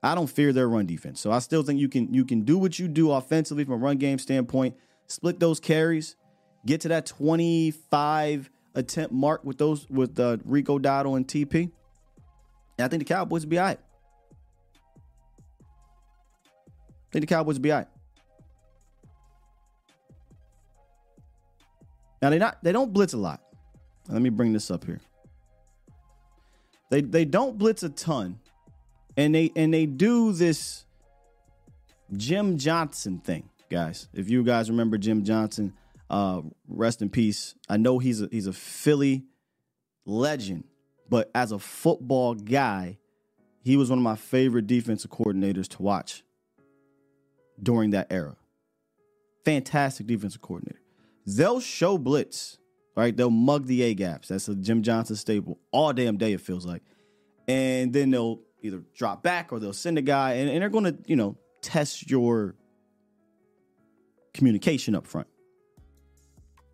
I 0.02 0.14
don't 0.14 0.28
fear 0.28 0.52
their 0.52 0.68
run 0.68 0.86
defense. 0.86 1.20
So 1.20 1.30
I 1.30 1.40
still 1.40 1.62
think 1.62 1.78
you 1.78 1.88
can 1.88 2.12
you 2.12 2.24
can 2.24 2.42
do 2.42 2.56
what 2.56 2.78
you 2.78 2.88
do 2.88 3.12
offensively 3.12 3.64
from 3.64 3.74
a 3.74 3.76
run 3.76 3.98
game 3.98 4.18
standpoint, 4.18 4.76
split 5.06 5.38
those 5.38 5.60
carries, 5.60 6.16
get 6.64 6.80
to 6.82 6.88
that 6.88 7.06
25 7.06 8.50
attempt 8.74 9.12
mark 9.12 9.44
with 9.44 9.58
those 9.58 9.88
with 9.90 10.18
uh, 10.18 10.38
Rico 10.44 10.78
Dowdle 10.78 11.16
and 11.16 11.26
TP. 11.26 11.70
And 12.78 12.84
I 12.84 12.88
think 12.88 13.00
the 13.00 13.14
Cowboys 13.14 13.44
will 13.44 13.50
be 13.50 13.58
all 13.58 13.66
right. 13.66 13.80
I 15.60 17.12
think 17.12 17.22
the 17.22 17.26
Cowboys 17.26 17.56
will 17.56 17.62
be 17.62 17.72
all 17.72 17.78
right. 17.78 17.88
Now 22.22 22.30
they 22.30 22.38
not 22.38 22.62
they 22.62 22.72
don't 22.72 22.92
blitz 22.92 23.12
a 23.12 23.18
lot. 23.18 23.42
Let 24.08 24.22
me 24.22 24.30
bring 24.30 24.52
this 24.52 24.70
up 24.70 24.84
here. 24.84 25.00
They 26.90 27.02
they 27.02 27.24
don't 27.24 27.58
blitz 27.58 27.82
a 27.82 27.90
ton 27.90 28.38
and 29.20 29.34
they 29.34 29.52
and 29.54 29.72
they 29.72 29.84
do 29.84 30.32
this 30.32 30.86
Jim 32.16 32.56
Johnson 32.56 33.18
thing, 33.18 33.50
guys. 33.70 34.08
If 34.14 34.30
you 34.30 34.42
guys 34.42 34.70
remember 34.70 34.96
Jim 34.96 35.24
Johnson, 35.24 35.74
uh, 36.08 36.40
rest 36.66 37.02
in 37.02 37.10
peace. 37.10 37.54
I 37.68 37.76
know 37.76 37.98
he's 37.98 38.22
a 38.22 38.28
he's 38.32 38.46
a 38.46 38.52
Philly 38.54 39.24
legend, 40.06 40.64
but 41.10 41.30
as 41.34 41.52
a 41.52 41.58
football 41.58 42.34
guy, 42.34 42.98
he 43.62 43.76
was 43.76 43.90
one 43.90 43.98
of 43.98 44.02
my 44.02 44.16
favorite 44.16 44.66
defensive 44.66 45.10
coordinators 45.10 45.68
to 45.68 45.82
watch 45.82 46.24
during 47.62 47.90
that 47.90 48.06
era. 48.10 48.36
Fantastic 49.44 50.06
defensive 50.06 50.40
coordinator. 50.40 50.80
They'll 51.26 51.60
show 51.60 51.98
blitz, 51.98 52.56
right? 52.96 53.14
They'll 53.14 53.28
mug 53.28 53.66
the 53.66 53.82
A 53.82 53.92
gaps. 53.92 54.28
That's 54.28 54.48
a 54.48 54.54
Jim 54.54 54.82
Johnson 54.82 55.16
staple 55.16 55.58
all 55.72 55.92
damn 55.92 56.16
day. 56.16 56.32
It 56.32 56.40
feels 56.40 56.64
like, 56.64 56.82
and 57.46 57.92
then 57.92 58.10
they'll 58.10 58.40
either 58.62 58.82
drop 58.94 59.22
back 59.22 59.52
or 59.52 59.58
they'll 59.58 59.72
send 59.72 59.98
a 59.98 60.02
guy 60.02 60.34
and, 60.34 60.50
and 60.50 60.62
they're 60.62 60.68
going 60.68 60.84
to, 60.84 60.96
you 61.06 61.16
know, 61.16 61.36
test 61.62 62.10
your 62.10 62.54
communication 64.34 64.94
up 64.94 65.06
front. 65.06 65.26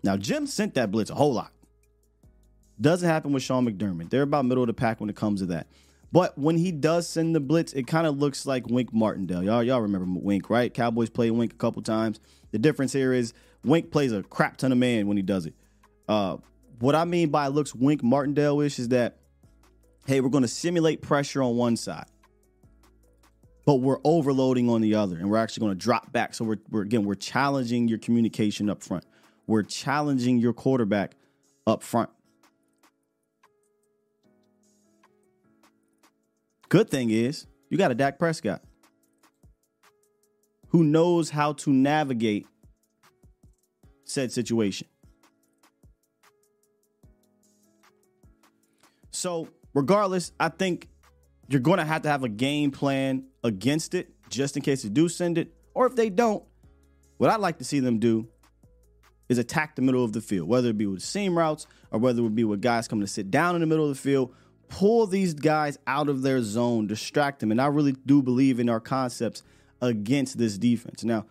Now, 0.02 0.16
Jim 0.16 0.46
sent 0.46 0.74
that 0.74 0.90
blitz 0.90 1.10
a 1.10 1.14
whole 1.14 1.32
lot. 1.32 1.52
Doesn't 2.80 3.08
happen 3.08 3.32
with 3.32 3.42
Sean 3.42 3.66
McDermott. 3.66 4.10
They're 4.10 4.22
about 4.22 4.44
middle 4.44 4.62
of 4.62 4.68
the 4.68 4.74
pack 4.74 5.00
when 5.00 5.08
it 5.08 5.16
comes 5.16 5.40
to 5.40 5.46
that. 5.46 5.66
But 6.12 6.38
when 6.38 6.56
he 6.56 6.70
does 6.70 7.08
send 7.08 7.34
the 7.34 7.40
blitz, 7.40 7.72
it 7.72 7.86
kind 7.86 8.06
of 8.06 8.18
looks 8.18 8.46
like 8.46 8.68
Wink 8.68 8.92
Martindale. 8.92 9.42
Y'all, 9.42 9.62
y'all 9.62 9.80
remember 9.80 10.20
Wink, 10.20 10.48
right? 10.50 10.72
Cowboys 10.72 11.10
played 11.10 11.32
Wink 11.32 11.52
a 11.52 11.56
couple 11.56 11.82
times. 11.82 12.20
The 12.52 12.58
difference 12.58 12.92
here 12.92 13.12
is 13.12 13.32
Wink 13.64 13.90
plays 13.90 14.12
a 14.12 14.22
crap 14.22 14.56
ton 14.56 14.72
of 14.72 14.78
man 14.78 15.08
when 15.08 15.16
he 15.16 15.22
does 15.22 15.46
it. 15.46 15.54
Uh, 16.08 16.36
what 16.78 16.94
I 16.94 17.04
mean 17.04 17.30
by 17.30 17.48
looks 17.48 17.74
Wink 17.74 18.02
Martindale 18.02 18.60
ish 18.60 18.78
is 18.78 18.88
that 18.88 19.18
hey, 20.06 20.20
we're 20.20 20.28
going 20.28 20.42
to 20.42 20.48
simulate 20.48 21.02
pressure 21.02 21.42
on 21.42 21.56
one 21.56 21.76
side, 21.76 22.06
but 23.64 23.76
we're 23.76 23.98
overloading 24.04 24.70
on 24.70 24.80
the 24.80 24.94
other, 24.94 25.16
and 25.16 25.28
we're 25.30 25.36
actually 25.36 25.66
going 25.66 25.76
to 25.76 25.82
drop 25.82 26.12
back. 26.12 26.34
So 26.34 26.44
we're, 26.44 26.58
we're 26.70 26.82
again, 26.82 27.04
we're 27.04 27.14
challenging 27.14 27.88
your 27.88 27.98
communication 27.98 28.70
up 28.70 28.82
front. 28.82 29.04
We're 29.46 29.62
challenging 29.62 30.38
your 30.38 30.52
quarterback 30.52 31.16
up 31.66 31.82
front. 31.82 32.10
Good 36.68 36.90
thing 36.90 37.10
is 37.10 37.46
you 37.70 37.78
got 37.78 37.90
a 37.90 37.94
Dak 37.94 38.18
Prescott 38.18 38.62
who 40.68 40.82
knows 40.82 41.30
how 41.30 41.52
to 41.52 41.70
navigate 41.70 42.46
said 44.04 44.32
situation. 44.32 44.88
So 49.10 49.48
regardless, 49.76 50.32
I 50.40 50.48
think 50.48 50.88
you're 51.48 51.60
going 51.60 51.78
to 51.78 51.84
have 51.84 52.02
to 52.02 52.08
have 52.08 52.24
a 52.24 52.30
game 52.30 52.70
plan 52.70 53.26
against 53.44 53.94
it 53.94 54.08
just 54.30 54.56
in 54.56 54.62
case 54.62 54.82
they 54.82 54.88
do 54.88 55.08
send 55.08 55.36
it. 55.36 55.52
Or 55.74 55.86
if 55.86 55.94
they 55.94 56.08
don't, 56.08 56.42
what 57.18 57.28
I'd 57.28 57.40
like 57.40 57.58
to 57.58 57.64
see 57.64 57.78
them 57.80 57.98
do 57.98 58.26
is 59.28 59.36
attack 59.36 59.76
the 59.76 59.82
middle 59.82 60.02
of 60.02 60.14
the 60.14 60.22
field, 60.22 60.48
whether 60.48 60.70
it 60.70 60.78
be 60.78 60.86
with 60.86 61.02
seam 61.02 61.36
routes 61.36 61.66
or 61.90 62.00
whether 62.00 62.20
it 62.20 62.22
would 62.22 62.34
be 62.34 62.42
with 62.42 62.62
guys 62.62 62.88
coming 62.88 63.04
to 63.04 63.12
sit 63.12 63.30
down 63.30 63.54
in 63.54 63.60
the 63.60 63.66
middle 63.66 63.84
of 63.84 63.94
the 63.94 64.00
field, 64.00 64.34
pull 64.68 65.06
these 65.06 65.34
guys 65.34 65.78
out 65.86 66.08
of 66.08 66.22
their 66.22 66.42
zone, 66.42 66.86
distract 66.86 67.40
them. 67.40 67.50
And 67.50 67.60
I 67.60 67.66
really 67.66 67.92
do 67.92 68.22
believe 68.22 68.58
in 68.58 68.70
our 68.70 68.80
concepts 68.80 69.42
against 69.82 70.38
this 70.38 70.56
defense. 70.56 71.04
Now, 71.04 71.26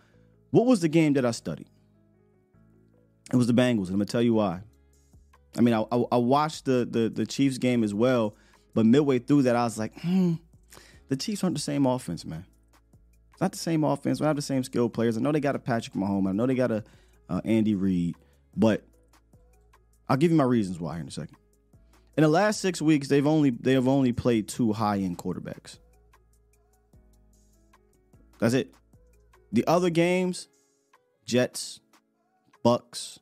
what 0.52 0.66
was 0.66 0.80
the 0.80 0.88
game 0.88 1.14
that 1.14 1.24
I 1.24 1.32
studied? 1.32 1.66
It 3.32 3.36
was 3.36 3.48
the 3.48 3.54
Bengals. 3.54 3.86
And 3.86 3.94
I'm 3.94 3.96
going 3.96 4.06
to 4.06 4.12
tell 4.12 4.22
you 4.22 4.34
why. 4.34 4.60
I 5.56 5.60
mean, 5.60 5.74
I, 5.74 5.84
I, 5.90 6.04
I 6.12 6.16
watched 6.16 6.64
the, 6.64 6.86
the 6.88 7.08
the 7.08 7.26
Chiefs 7.26 7.58
game 7.58 7.82
as 7.82 7.94
well, 7.94 8.34
but 8.74 8.86
midway 8.86 9.18
through 9.18 9.42
that, 9.42 9.56
I 9.56 9.64
was 9.64 9.78
like, 9.78 9.98
hmm, 10.00 10.34
the 11.08 11.16
Chiefs 11.16 11.42
aren't 11.42 11.56
the 11.56 11.62
same 11.62 11.86
offense, 11.86 12.24
man. 12.24 12.44
It's 13.32 13.40
not 13.40 13.52
the 13.52 13.58
same 13.58 13.84
offense. 13.84 14.20
We 14.20 14.26
have 14.26 14.36
the 14.36 14.42
same 14.42 14.64
skilled 14.64 14.94
players. 14.94 15.16
I 15.16 15.20
know 15.20 15.32
they 15.32 15.40
got 15.40 15.56
a 15.56 15.58
Patrick 15.58 15.94
Mahomes. 15.94 16.28
I 16.28 16.32
know 16.32 16.46
they 16.46 16.54
got 16.54 16.70
a 16.70 16.84
uh, 17.28 17.40
Andy 17.44 17.74
Reid, 17.74 18.16
but 18.56 18.82
I'll 20.08 20.16
give 20.16 20.30
you 20.30 20.36
my 20.36 20.44
reasons 20.44 20.80
why 20.80 20.98
in 20.98 21.08
a 21.08 21.10
second. 21.10 21.36
In 22.16 22.22
the 22.22 22.28
last 22.28 22.60
six 22.60 22.80
weeks, 22.80 23.08
they've 23.08 23.26
only 23.26 23.50
they 23.50 23.72
have 23.72 23.88
only 23.88 24.12
played 24.12 24.48
two 24.48 24.72
high 24.72 24.98
end 24.98 25.18
quarterbacks. 25.18 25.78
That's 28.38 28.54
it. 28.54 28.74
The 29.52 29.66
other 29.66 29.90
games, 29.90 30.48
Jets, 31.24 31.80
Bucks, 32.62 33.18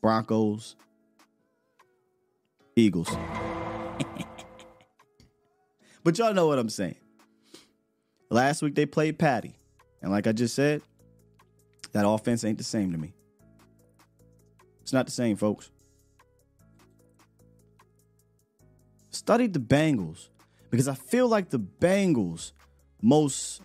Broncos, 0.00 0.76
Eagles. 2.76 3.08
but 6.04 6.18
y'all 6.18 6.34
know 6.34 6.46
what 6.46 6.58
I'm 6.58 6.68
saying. 6.68 6.96
Last 8.30 8.62
week 8.62 8.74
they 8.74 8.86
played 8.86 9.18
Patty. 9.18 9.54
And 10.00 10.10
like 10.10 10.26
I 10.26 10.32
just 10.32 10.54
said, 10.54 10.82
that 11.92 12.06
offense 12.06 12.44
ain't 12.44 12.58
the 12.58 12.64
same 12.64 12.92
to 12.92 12.98
me. 12.98 13.12
It's 14.80 14.92
not 14.92 15.06
the 15.06 15.12
same, 15.12 15.36
folks. 15.36 15.70
Studied 19.10 19.52
the 19.52 19.60
Bengals 19.60 20.28
because 20.70 20.88
I 20.88 20.94
feel 20.94 21.28
like 21.28 21.50
the 21.50 21.60
Bengals 21.60 22.52
most 23.02 23.62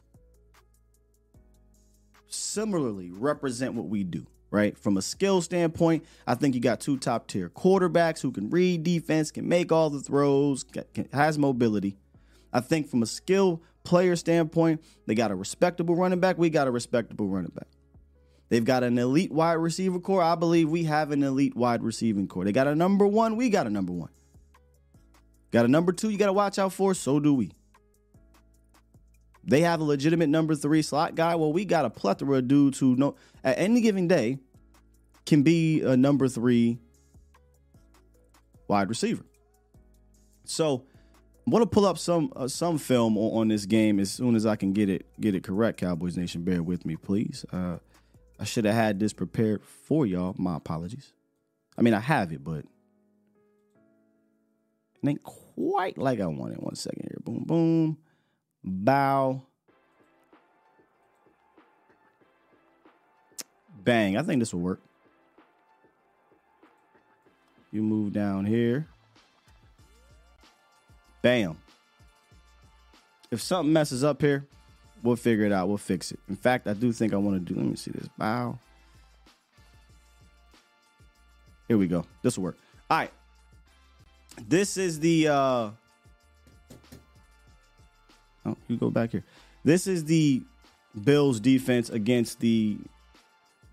similarly 2.27 3.11
represent 3.11 3.73
what 3.73 3.87
we 3.87 4.03
do 4.03 4.27
right? 4.51 4.77
From 4.77 4.97
a 4.97 5.01
skill 5.01 5.41
standpoint, 5.41 6.05
I 6.25 6.35
think 6.35 6.55
you 6.55 6.61
got 6.61 6.79
two 6.79 6.97
top 6.97 7.27
tier 7.27 7.49
quarterbacks 7.49 8.21
who 8.21 8.31
can 8.31 8.49
read 8.49 8.83
defense, 8.83 9.31
can 9.31 9.47
make 9.47 9.71
all 9.71 9.89
the 9.89 9.99
throws, 9.99 10.65
has 11.13 11.37
mobility. 11.37 11.97
I 12.53 12.61
think 12.61 12.89
from 12.89 13.03
a 13.03 13.05
skill 13.05 13.61
player 13.83 14.15
standpoint, 14.15 14.83
they 15.05 15.15
got 15.15 15.31
a 15.31 15.35
respectable 15.35 15.95
running 15.95 16.19
back. 16.19 16.37
We 16.37 16.49
got 16.49 16.67
a 16.67 16.71
respectable 16.71 17.27
running 17.27 17.51
back. 17.53 17.67
They've 18.49 18.63
got 18.63 18.83
an 18.83 18.97
elite 18.97 19.31
wide 19.31 19.53
receiver 19.53 19.99
core. 19.99 20.21
I 20.21 20.35
believe 20.35 20.69
we 20.69 20.85
have 20.85 21.11
an 21.11 21.21
elite 21.21 21.55
wide 21.55 21.83
receiving 21.83 22.27
core. 22.27 22.45
They 22.45 22.53
got 22.53 22.67
a 22.67 22.75
number 22.75 23.05
one. 23.05 23.35
We 23.35 23.49
got 23.49 23.67
a 23.67 23.69
number 23.69 23.91
one. 23.91 24.09
Got 25.51 25.65
a 25.65 25.67
number 25.67 25.91
two 25.91 26.09
you 26.09 26.17
got 26.17 26.27
to 26.27 26.33
watch 26.33 26.57
out 26.59 26.73
for. 26.73 26.93
So 26.93 27.19
do 27.19 27.33
we. 27.33 27.51
They 29.47 29.61
have 29.61 29.79
a 29.79 29.83
legitimate 29.83 30.27
number 30.27 30.55
three 30.55 30.81
slot 30.81 31.15
guy. 31.15 31.35
Well, 31.35 31.53
we 31.53 31.63
got 31.63 31.85
a 31.85 31.89
plethora 31.89 32.39
of 32.39 32.49
dudes 32.49 32.77
who 32.77 32.95
know 32.97 33.15
at 33.45 33.57
any 33.57 33.79
given 33.79 34.07
day 34.07 34.39
can 35.25 35.41
be 35.41 35.81
a 35.81 35.95
number 35.95 36.27
three 36.27 36.79
wide 38.67 38.89
receiver. 38.89 39.23
So 40.43 40.83
I 41.47 41.49
want 41.49 41.63
to 41.63 41.69
pull 41.69 41.85
up 41.85 41.97
some 41.97 42.31
uh, 42.35 42.49
some 42.49 42.77
film 42.77 43.17
on, 43.17 43.41
on, 43.41 43.47
this 43.47 43.65
game 43.65 44.01
as 44.01 44.11
soon 44.11 44.35
as 44.35 44.45
I 44.45 44.57
can 44.57 44.73
get 44.73 44.89
it 44.89 45.05
get 45.19 45.33
it 45.33 45.43
correct. 45.43 45.79
Cowboys 45.79 46.17
Nation, 46.17 46.43
bear 46.43 46.61
with 46.61 46.85
me, 46.85 46.97
please. 46.97 47.45
Uh, 47.51 47.77
I 48.37 48.43
should 48.43 48.65
have 48.65 48.75
had 48.75 48.99
this 48.99 49.13
prepared 49.13 49.63
for 49.63 50.05
y'all. 50.05 50.35
My 50.37 50.57
apologies. 50.57 51.13
I 51.77 51.83
mean, 51.83 51.93
I 51.93 52.01
have 52.01 52.33
it, 52.33 52.43
but 52.43 52.65
it 55.03 55.07
ain't 55.07 55.23
quite 55.23 55.97
like 55.97 56.19
I 56.19 56.27
wanted. 56.27 56.57
One 56.57 56.75
second 56.75 57.03
here. 57.03 57.19
Boom, 57.23 57.43
boom. 57.45 57.97
Bow. 58.67 59.41
Bang. 63.83 64.17
I 64.17 64.23
think 64.23 64.39
this 64.39 64.53
will 64.53 64.61
work. 64.61 64.81
You 67.71 67.81
move 67.81 68.11
down 68.11 68.45
here. 68.45 68.87
Bam. 71.21 71.57
If 73.31 73.41
something 73.41 73.71
messes 73.71 74.03
up 74.03 74.21
here, 74.21 74.45
we'll 75.03 75.15
figure 75.15 75.45
it 75.45 75.51
out. 75.51 75.67
We'll 75.67 75.77
fix 75.77 76.11
it. 76.11 76.19
In 76.27 76.35
fact, 76.35 76.67
I 76.67 76.73
do 76.73 76.91
think 76.91 77.13
I 77.13 77.17
want 77.17 77.45
to 77.45 77.53
do. 77.53 77.59
Let 77.59 77.69
me 77.69 77.75
see 77.75 77.91
this. 77.91 78.07
Bow. 78.17 78.57
Here 81.67 81.77
we 81.77 81.87
go. 81.87 82.05
This 82.21 82.37
will 82.37 82.45
work. 82.45 82.57
All 82.89 82.97
right. 82.97 83.11
This 84.47 84.77
is 84.77 84.99
the. 84.99 85.29
uh 85.29 85.69
Oh, 88.47 88.55
you 88.67 88.77
go 88.77 88.89
back 88.89 89.11
here. 89.11 89.23
This 89.63 89.87
is 89.87 90.05
the 90.05 90.41
Bills 91.03 91.39
defense 91.39 91.89
against 91.89 92.39
the 92.39 92.77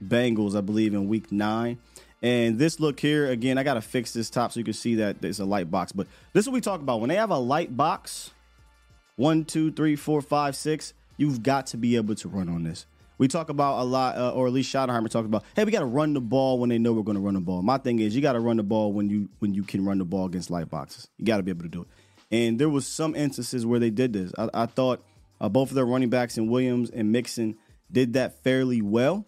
Bengals, 0.05 0.57
I 0.57 0.61
believe, 0.61 0.93
in 0.93 1.09
week 1.09 1.31
nine. 1.31 1.79
And 2.23 2.59
this 2.59 2.81
look 2.81 2.99
here, 2.99 3.31
again, 3.31 3.59
I 3.59 3.63
got 3.63 3.75
to 3.75 3.83
fix 3.83 4.13
this 4.13 4.31
top 4.31 4.53
so 4.53 4.59
you 4.59 4.65
can 4.65 4.73
see 4.73 4.97
that 4.97 5.21
there's 5.21 5.41
a 5.41 5.45
light 5.45 5.71
box. 5.71 5.93
But 5.93 6.07
this 6.33 6.45
is 6.45 6.49
what 6.49 6.55
we 6.55 6.61
talk 6.61 6.81
about. 6.81 7.01
When 7.01 7.09
they 7.09 7.17
have 7.17 7.31
a 7.31 7.39
light 7.39 7.77
box, 7.77 8.31
one, 9.17 9.45
two, 9.45 9.71
three, 9.71 9.95
four, 9.95 10.21
five, 10.21 10.57
six, 10.57 10.95
you've 11.17 11.43
got 11.43 11.67
to 11.69 11.77
be 11.77 11.97
able 11.97 12.15
to 12.17 12.29
run 12.29 12.49
on 12.49 12.65
this. 12.65 12.87
We 13.19 13.29
talk 13.29 13.49
about 13.49 13.81
a 13.81 13.85
lot, 13.85 14.17
uh, 14.17 14.33
or 14.33 14.49
at 14.49 14.53
least 14.53 14.75
Schottenheimer 14.75 15.09
talks 15.09 15.27
about, 15.27 15.45
hey, 15.55 15.65
we 15.65 15.71
got 15.71 15.81
to 15.81 15.87
run 15.87 16.15
the 16.15 16.21
ball 16.21 16.59
when 16.59 16.69
they 16.69 16.79
know 16.79 16.93
we're 16.93 17.03
going 17.03 17.17
to 17.17 17.21
run 17.23 17.35
the 17.35 17.41
ball. 17.41 17.63
My 17.63 17.79
thing 17.79 18.01
is, 18.01 18.17
you 18.17 18.23
got 18.23 18.33
to 18.33 18.41
run 18.41 18.57
the 18.57 18.65
ball 18.65 18.93
when 18.93 19.09
you 19.09 19.29
when 19.39 19.55
you 19.55 19.63
can 19.63 19.85
run 19.85 19.99
the 19.99 20.05
ball 20.05 20.27
against 20.27 20.51
light 20.51 20.69
boxes. 20.69 21.07
You 21.19 21.25
got 21.25 21.37
to 21.37 21.45
be 21.45 21.51
able 21.51 21.63
to 21.63 21.69
do 21.69 21.83
it. 21.83 21.89
And 22.35 22.59
there 22.59 22.69
was 22.69 22.85
some 22.85 23.15
instances 23.15 23.65
where 23.65 23.79
they 23.79 23.91
did 23.91 24.13
this. 24.13 24.33
I, 24.37 24.49
I 24.53 24.67
thought 24.67 25.05
uh, 25.41 25.49
both 25.49 25.69
of 25.69 25.77
their 25.77 25.87
running 25.87 26.11
backs 26.11 26.37
and 26.37 26.51
Williams 26.51 26.91
and 26.91 27.13
Mixon 27.13 27.57
did 27.93 28.15
that 28.15 28.43
fairly 28.43 28.83
well, 28.83 29.25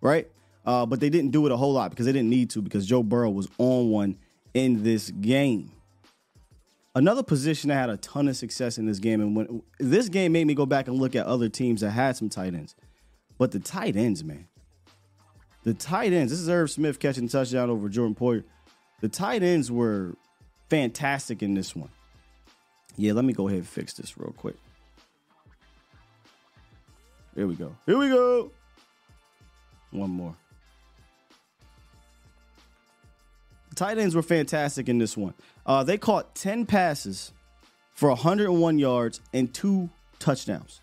right? 0.00 0.26
Uh, 0.64 0.86
but 0.86 0.98
they 0.98 1.10
didn't 1.10 1.32
do 1.32 1.44
it 1.44 1.52
a 1.52 1.58
whole 1.58 1.74
lot 1.74 1.90
because 1.90 2.06
they 2.06 2.12
didn't 2.12 2.30
need 2.30 2.48
to 2.48 2.62
because 2.62 2.86
Joe 2.86 3.02
Burrow 3.02 3.28
was 3.28 3.48
on 3.58 3.90
one 3.90 4.16
in 4.54 4.82
this 4.82 5.10
game. 5.10 5.72
Another 6.94 7.22
position 7.22 7.68
that 7.68 7.74
had 7.74 7.90
a 7.90 7.98
ton 7.98 8.28
of 8.28 8.36
success 8.36 8.78
in 8.78 8.86
this 8.86 8.98
game, 8.98 9.20
and 9.20 9.36
when 9.36 9.62
this 9.78 10.08
game 10.08 10.32
made 10.32 10.46
me 10.46 10.54
go 10.54 10.64
back 10.64 10.88
and 10.88 10.96
look 10.96 11.14
at 11.14 11.26
other 11.26 11.50
teams 11.50 11.82
that 11.82 11.90
had 11.90 12.16
some 12.16 12.30
tight 12.30 12.54
ends, 12.54 12.74
but 13.36 13.50
the 13.50 13.60
tight 13.60 13.94
ends, 13.94 14.24
man, 14.24 14.48
the 15.64 15.74
tight 15.74 16.14
ends. 16.14 16.32
This 16.32 16.40
is 16.40 16.48
Irv 16.48 16.70
Smith 16.70 16.98
catching 16.98 17.28
touchdown 17.28 17.68
over 17.68 17.90
Jordan 17.90 18.14
Poyer. 18.14 18.44
The 19.02 19.08
tight 19.10 19.42
ends 19.42 19.70
were 19.70 20.16
fantastic 20.70 21.42
in 21.42 21.52
this 21.52 21.76
one. 21.76 21.90
Yeah, 22.96 23.12
let 23.12 23.24
me 23.24 23.32
go 23.32 23.48
ahead 23.48 23.58
and 23.58 23.68
fix 23.68 23.94
this 23.94 24.18
real 24.18 24.32
quick. 24.32 24.56
Here 27.34 27.46
we 27.46 27.54
go. 27.54 27.74
Here 27.86 27.96
we 27.96 28.08
go. 28.08 28.50
One 29.90 30.10
more. 30.10 30.36
The 33.70 33.76
tight 33.76 33.98
ends 33.98 34.14
were 34.14 34.22
fantastic 34.22 34.88
in 34.88 34.98
this 34.98 35.16
one. 35.16 35.32
Uh, 35.64 35.82
they 35.82 35.96
caught 35.96 36.34
10 36.34 36.66
passes 36.66 37.32
for 37.94 38.10
101 38.10 38.78
yards 38.78 39.20
and 39.32 39.52
two 39.52 39.88
touchdowns. 40.18 40.80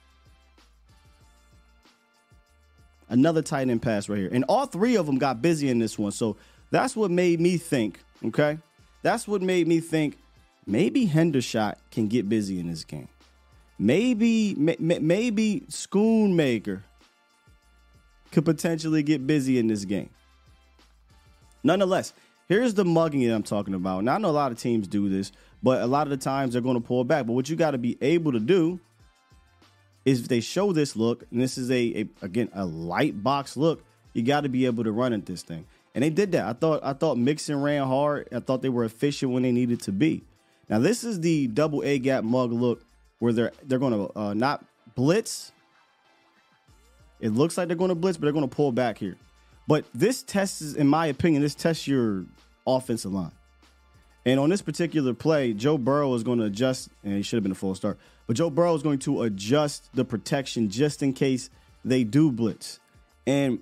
Another 3.09 3.41
tight 3.41 3.69
end 3.69 3.81
pass 3.81 4.09
right 4.09 4.19
here. 4.19 4.29
And 4.31 4.45
all 4.47 4.65
three 4.65 4.95
of 4.95 5.05
them 5.05 5.17
got 5.17 5.41
busy 5.41 5.69
in 5.69 5.79
this 5.79 5.97
one. 5.97 6.11
So 6.11 6.37
that's 6.71 6.95
what 6.95 7.11
made 7.11 7.39
me 7.39 7.57
think, 7.57 7.99
okay? 8.25 8.59
That's 9.01 9.27
what 9.27 9.41
made 9.41 9.67
me 9.67 9.79
think 9.79 10.17
maybe 10.69 11.07
Hendershot 11.07 11.75
can 11.91 12.07
get 12.07 12.29
busy 12.29 12.59
in 12.59 12.67
this 12.67 12.83
game. 12.83 13.07
Maybe 13.77 14.55
maybe 14.55 15.63
Schoonmaker 15.69 16.81
could 18.31 18.45
potentially 18.45 19.03
get 19.03 19.25
busy 19.25 19.57
in 19.57 19.67
this 19.67 19.85
game. 19.85 20.09
Nonetheless, 21.63 22.13
here's 22.47 22.73
the 22.73 22.85
mugging 22.85 23.27
that 23.27 23.33
I'm 23.33 23.43
talking 23.43 23.73
about. 23.73 24.03
Now 24.03 24.15
I 24.15 24.17
know 24.17 24.29
a 24.29 24.31
lot 24.31 24.51
of 24.51 24.59
teams 24.59 24.87
do 24.87 25.09
this, 25.09 25.31
but 25.63 25.81
a 25.81 25.87
lot 25.87 26.07
of 26.07 26.11
the 26.11 26.17
times 26.17 26.53
they're 26.53 26.61
going 26.61 26.79
to 26.79 26.85
pull 26.85 27.03
back. 27.03 27.25
But 27.25 27.33
what 27.33 27.49
you 27.49 27.55
got 27.55 27.71
to 27.71 27.77
be 27.77 27.97
able 28.01 28.33
to 28.33 28.39
do 28.39 28.79
is 30.05 30.21
if 30.21 30.27
they 30.27 30.41
show 30.41 30.71
this 30.73 30.95
look, 30.95 31.23
and 31.31 31.41
this 31.41 31.57
is 31.57 31.71
a, 31.71 32.01
a 32.01 32.25
again 32.25 32.49
a 32.53 32.65
light 32.65 33.23
box 33.23 33.55
look, 33.57 33.83
you 34.13 34.23
got 34.23 34.41
to 34.41 34.49
be 34.49 34.65
able 34.65 34.83
to 34.83 34.91
run 34.91 35.13
at 35.13 35.25
this 35.25 35.41
thing. 35.41 35.65
And 35.95 36.03
they 36.03 36.09
did 36.09 36.33
that. 36.33 36.45
I 36.45 36.53
thought 36.53 36.81
I 36.83 36.93
thought 36.93 37.17
Mixon 37.17 37.61
ran 37.61 37.87
hard. 37.87 38.27
I 38.33 38.39
thought 38.39 38.61
they 38.61 38.69
were 38.69 38.83
efficient 38.83 39.31
when 39.31 39.43
they 39.43 39.53
needed 39.53 39.81
to 39.83 39.93
be. 39.93 40.23
Now 40.69 40.79
this 40.79 41.03
is 41.03 41.19
the 41.19 41.47
double 41.47 41.81
A 41.83 41.99
gap 41.99 42.23
mug 42.23 42.51
look 42.51 42.83
where 43.19 43.33
they're 43.33 43.51
they're 43.63 43.79
going 43.79 43.93
to 43.93 44.19
uh, 44.19 44.33
not 44.33 44.63
blitz. 44.95 45.51
It 47.19 47.29
looks 47.29 47.57
like 47.57 47.67
they're 47.67 47.77
going 47.77 47.89
to 47.89 47.95
blitz, 47.95 48.17
but 48.17 48.25
they're 48.25 48.33
going 48.33 48.47
to 48.47 48.55
pull 48.55 48.71
back 48.71 48.97
here. 48.97 49.17
But 49.67 49.85
this 49.93 50.23
test 50.23 50.61
is, 50.61 50.75
in 50.75 50.87
my 50.87 51.07
opinion, 51.07 51.41
this 51.41 51.53
tests 51.53 51.87
your 51.87 52.25
offensive 52.65 53.13
line. 53.13 53.31
And 54.25 54.39
on 54.39 54.49
this 54.49 54.61
particular 54.61 55.13
play, 55.13 55.53
Joe 55.53 55.77
Burrow 55.77 56.13
is 56.13 56.23
going 56.23 56.39
to 56.39 56.45
adjust, 56.45 56.89
and 57.03 57.13
he 57.13 57.21
should 57.21 57.37
have 57.37 57.43
been 57.43 57.51
a 57.51 57.55
full 57.55 57.75
start. 57.75 57.99
But 58.27 58.35
Joe 58.35 58.49
Burrow 58.49 58.75
is 58.75 58.83
going 58.83 58.99
to 58.99 59.23
adjust 59.23 59.89
the 59.93 60.05
protection 60.05 60.69
just 60.69 61.03
in 61.03 61.13
case 61.13 61.49
they 61.83 62.03
do 62.03 62.31
blitz. 62.31 62.79
And 63.27 63.59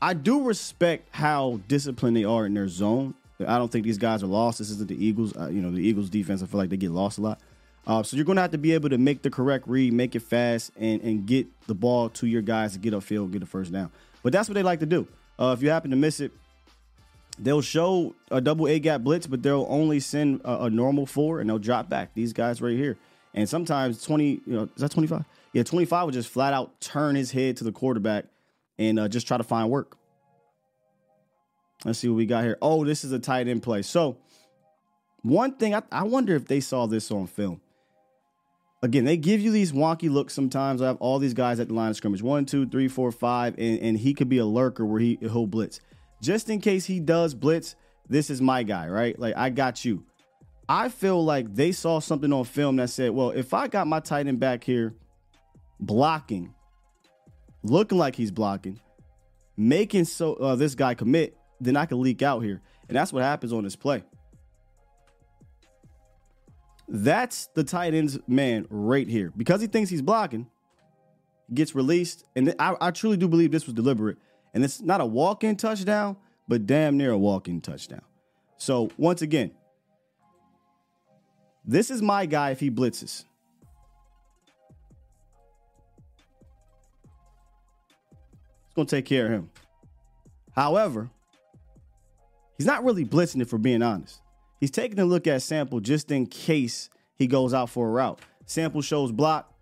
I 0.00 0.14
do 0.14 0.42
respect 0.42 1.08
how 1.12 1.60
disciplined 1.66 2.16
they 2.16 2.24
are 2.24 2.46
in 2.46 2.54
their 2.54 2.68
zone. 2.68 3.14
I 3.40 3.58
don't 3.58 3.70
think 3.70 3.84
these 3.84 3.98
guys 3.98 4.22
are 4.22 4.28
lost. 4.28 4.58
This 4.58 4.70
isn't 4.70 4.88
the 4.88 5.04
Eagles. 5.04 5.36
Uh, 5.36 5.48
you 5.48 5.60
know, 5.60 5.70
the 5.70 5.80
Eagles 5.80 6.08
defense, 6.08 6.42
I 6.42 6.46
feel 6.46 6.58
like 6.58 6.70
they 6.70 6.76
get 6.76 6.92
lost 6.92 7.18
a 7.18 7.20
lot. 7.20 7.40
Uh, 7.86 8.02
so 8.02 8.16
you're 8.16 8.24
going 8.24 8.36
to 8.36 8.42
have 8.42 8.52
to 8.52 8.58
be 8.58 8.72
able 8.72 8.88
to 8.88 8.98
make 8.98 9.22
the 9.22 9.30
correct 9.30 9.66
read, 9.68 9.92
make 9.92 10.14
it 10.14 10.20
fast, 10.20 10.70
and, 10.76 11.02
and 11.02 11.26
get 11.26 11.46
the 11.66 11.74
ball 11.74 12.08
to 12.08 12.26
your 12.26 12.42
guys 12.42 12.72
to 12.72 12.78
get 12.78 12.94
upfield, 12.94 13.32
get 13.32 13.42
a 13.42 13.46
first 13.46 13.72
down. 13.72 13.90
But 14.22 14.32
that's 14.32 14.48
what 14.48 14.54
they 14.54 14.62
like 14.62 14.80
to 14.80 14.86
do. 14.86 15.06
Uh, 15.38 15.54
if 15.56 15.62
you 15.62 15.70
happen 15.70 15.90
to 15.90 15.96
miss 15.96 16.20
it, 16.20 16.32
they'll 17.38 17.60
show 17.60 18.14
a 18.30 18.40
double 18.40 18.68
A 18.68 18.78
gap 18.78 19.02
blitz, 19.02 19.26
but 19.26 19.42
they'll 19.42 19.66
only 19.68 20.00
send 20.00 20.40
a, 20.44 20.64
a, 20.64 20.70
normal 20.70 21.04
four 21.04 21.40
and 21.40 21.50
they'll 21.50 21.58
drop 21.58 21.88
back. 21.88 22.14
These 22.14 22.32
guys 22.32 22.62
right 22.62 22.76
here. 22.76 22.96
And 23.34 23.48
sometimes 23.48 24.02
20, 24.02 24.24
you 24.28 24.40
know, 24.46 24.62
is 24.76 24.80
that 24.80 24.92
25? 24.92 25.24
Yeah, 25.52 25.64
25 25.64 26.06
would 26.06 26.14
just 26.14 26.28
flat 26.28 26.54
out 26.54 26.80
turn 26.80 27.16
his 27.16 27.32
head 27.32 27.56
to 27.58 27.64
the 27.64 27.72
quarterback 27.72 28.26
and 28.78 28.98
uh, 28.98 29.08
just 29.08 29.26
try 29.26 29.36
to 29.36 29.44
find 29.44 29.70
work. 29.70 29.96
Let's 31.84 31.98
see 31.98 32.08
what 32.08 32.16
we 32.16 32.26
got 32.26 32.44
here. 32.44 32.56
Oh, 32.62 32.84
this 32.84 33.04
is 33.04 33.12
a 33.12 33.18
tight 33.18 33.48
end 33.48 33.62
play. 33.62 33.82
So, 33.82 34.18
one 35.22 35.54
thing 35.56 35.74
I, 35.74 35.82
I 35.90 36.04
wonder 36.04 36.34
if 36.34 36.46
they 36.46 36.60
saw 36.60 36.86
this 36.86 37.10
on 37.10 37.26
film. 37.26 37.60
Again, 38.82 39.04
they 39.04 39.16
give 39.16 39.40
you 39.40 39.50
these 39.50 39.72
wonky 39.72 40.10
looks 40.10 40.34
sometimes. 40.34 40.82
I 40.82 40.88
have 40.88 40.98
all 40.98 41.18
these 41.18 41.32
guys 41.32 41.58
at 41.58 41.68
the 41.68 41.74
line 41.74 41.90
of 41.90 41.96
scrimmage 41.96 42.22
one, 42.22 42.44
two, 42.44 42.68
three, 42.68 42.88
four, 42.88 43.10
five, 43.10 43.54
and, 43.56 43.80
and 43.80 43.98
he 43.98 44.12
could 44.12 44.28
be 44.28 44.38
a 44.38 44.44
lurker 44.44 44.84
where 44.84 45.00
he, 45.00 45.16
he'll 45.20 45.46
blitz. 45.46 45.80
Just 46.20 46.50
in 46.50 46.60
case 46.60 46.84
he 46.84 47.00
does 47.00 47.34
blitz, 47.34 47.76
this 48.08 48.28
is 48.28 48.42
my 48.42 48.62
guy, 48.62 48.88
right? 48.88 49.18
Like, 49.18 49.36
I 49.36 49.48
got 49.48 49.84
you. 49.86 50.04
I 50.68 50.90
feel 50.90 51.24
like 51.24 51.54
they 51.54 51.72
saw 51.72 51.98
something 51.98 52.32
on 52.32 52.44
film 52.44 52.76
that 52.76 52.90
said, 52.90 53.12
well, 53.12 53.30
if 53.30 53.54
I 53.54 53.68
got 53.68 53.86
my 53.86 54.00
tight 54.00 54.26
end 54.26 54.40
back 54.40 54.64
here 54.64 54.94
blocking, 55.80 56.54
looking 57.62 57.98
like 57.98 58.16
he's 58.16 58.30
blocking, 58.30 58.80
making 59.56 60.04
so 60.04 60.34
uh, 60.34 60.56
this 60.56 60.74
guy 60.74 60.94
commit, 60.94 61.36
then 61.60 61.76
I 61.76 61.86
can 61.86 62.00
leak 62.00 62.22
out 62.22 62.40
here. 62.40 62.60
And 62.88 62.96
that's 62.96 63.12
what 63.12 63.22
happens 63.22 63.52
on 63.52 63.64
this 63.64 63.76
play. 63.76 64.04
That's 66.88 67.46
the 67.54 67.64
tight 67.64 67.94
end's 67.94 68.18
man 68.26 68.66
right 68.68 69.08
here. 69.08 69.32
Because 69.36 69.60
he 69.60 69.66
thinks 69.66 69.90
he's 69.90 70.02
blocking, 70.02 70.48
gets 71.52 71.74
released. 71.74 72.24
And 72.36 72.54
I, 72.58 72.76
I 72.80 72.90
truly 72.90 73.16
do 73.16 73.28
believe 73.28 73.50
this 73.50 73.66
was 73.66 73.74
deliberate. 73.74 74.18
And 74.52 74.62
it's 74.62 74.80
not 74.80 75.00
a 75.00 75.06
walk 75.06 75.44
in 75.44 75.56
touchdown, 75.56 76.16
but 76.46 76.66
damn 76.66 76.96
near 76.96 77.10
a 77.10 77.18
walk 77.18 77.48
in 77.48 77.60
touchdown. 77.60 78.02
So, 78.56 78.90
once 78.96 79.22
again, 79.22 79.50
this 81.64 81.90
is 81.90 82.02
my 82.02 82.26
guy 82.26 82.50
if 82.50 82.60
he 82.60 82.70
blitzes. 82.70 83.24
It's 88.66 88.74
going 88.76 88.86
to 88.86 88.96
take 88.96 89.06
care 89.06 89.26
of 89.26 89.32
him. 89.32 89.50
However, 90.54 91.10
He's 92.56 92.66
not 92.66 92.84
really 92.84 93.04
blitzing 93.04 93.42
it, 93.42 93.48
for 93.48 93.58
being 93.58 93.82
honest. 93.82 94.20
He's 94.60 94.70
taking 94.70 94.98
a 94.98 95.04
look 95.04 95.26
at 95.26 95.42
Sample 95.42 95.80
just 95.80 96.10
in 96.10 96.26
case 96.26 96.88
he 97.16 97.26
goes 97.26 97.52
out 97.52 97.70
for 97.70 97.88
a 97.88 97.90
route. 97.90 98.20
Sample 98.46 98.82
shows 98.82 99.12
block. 99.12 99.52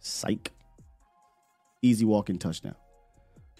Psych. 0.00 0.52
Easy 1.82 2.04
walking 2.04 2.38
touchdown. 2.38 2.74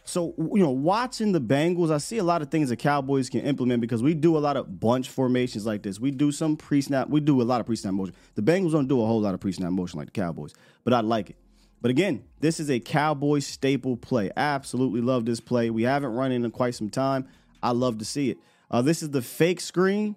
So, 0.05 0.35
you 0.39 0.63
know, 0.63 0.71
watching 0.71 1.33
the 1.33 1.41
Bengals, 1.41 1.91
I 1.91 1.99
see 1.99 2.19
a 2.19 2.25
lot 2.25 2.41
of 2.41 2.49
things 2.49 2.69
the 2.69 2.77
Cowboys 2.77 3.29
can 3.29 3.41
implement 3.41 3.81
because 3.81 4.05
we 4.05 4.15
do 4.15 4.37
a 4.37 4.39
lot 4.39 4.57
of 4.57 4.79
bunch 4.79 5.09
formations 5.09 5.67
like 5.67 5.83
this. 5.83 5.99
We 5.99 6.13
do 6.13 6.31
some 6.31 6.57
pre 6.57 6.81
snap, 6.81 7.09
we 7.09 7.21
do 7.21 7.43
a 7.43 7.45
lot 7.45 7.59
of 7.61 7.67
pre 7.67 7.75
snap 7.75 7.93
motion. 7.93 8.15
The 8.37 8.43
Bengals 8.43 8.71
don't 8.71 8.87
do 8.87 9.03
a 9.03 9.07
whole 9.07 9.21
lot 9.21 9.35
of 9.35 9.41
pre 9.41 9.51
snap 9.51 9.73
motion 9.73 9.99
like 9.99 10.07
the 10.07 10.13
Cowboys, 10.13 10.55
but 10.85 10.95
I 10.95 11.01
like 11.01 11.31
it. 11.31 11.37
But 11.81 11.91
again, 11.91 12.25
this 12.41 12.59
is 12.59 12.71
a 12.71 12.81
Cowboy 12.81 13.41
staple 13.41 13.97
play. 13.97 14.31
Absolutely 14.37 15.01
love 15.01 15.25
this 15.25 15.41
play. 15.41 15.71
We 15.71 15.83
haven't 15.85 16.13
run 16.13 16.33
it 16.33 16.37
in 16.37 16.51
quite 16.51 16.75
some 16.75 16.91
time. 16.91 17.29
I 17.63 17.73
love 17.73 17.99
to 17.99 18.05
see 18.05 18.31
it. 18.31 18.39
Uh, 18.71 18.83
this 18.83 19.03
is 19.03 19.11
the 19.11 19.23
fake 19.23 19.61
screen 19.61 20.17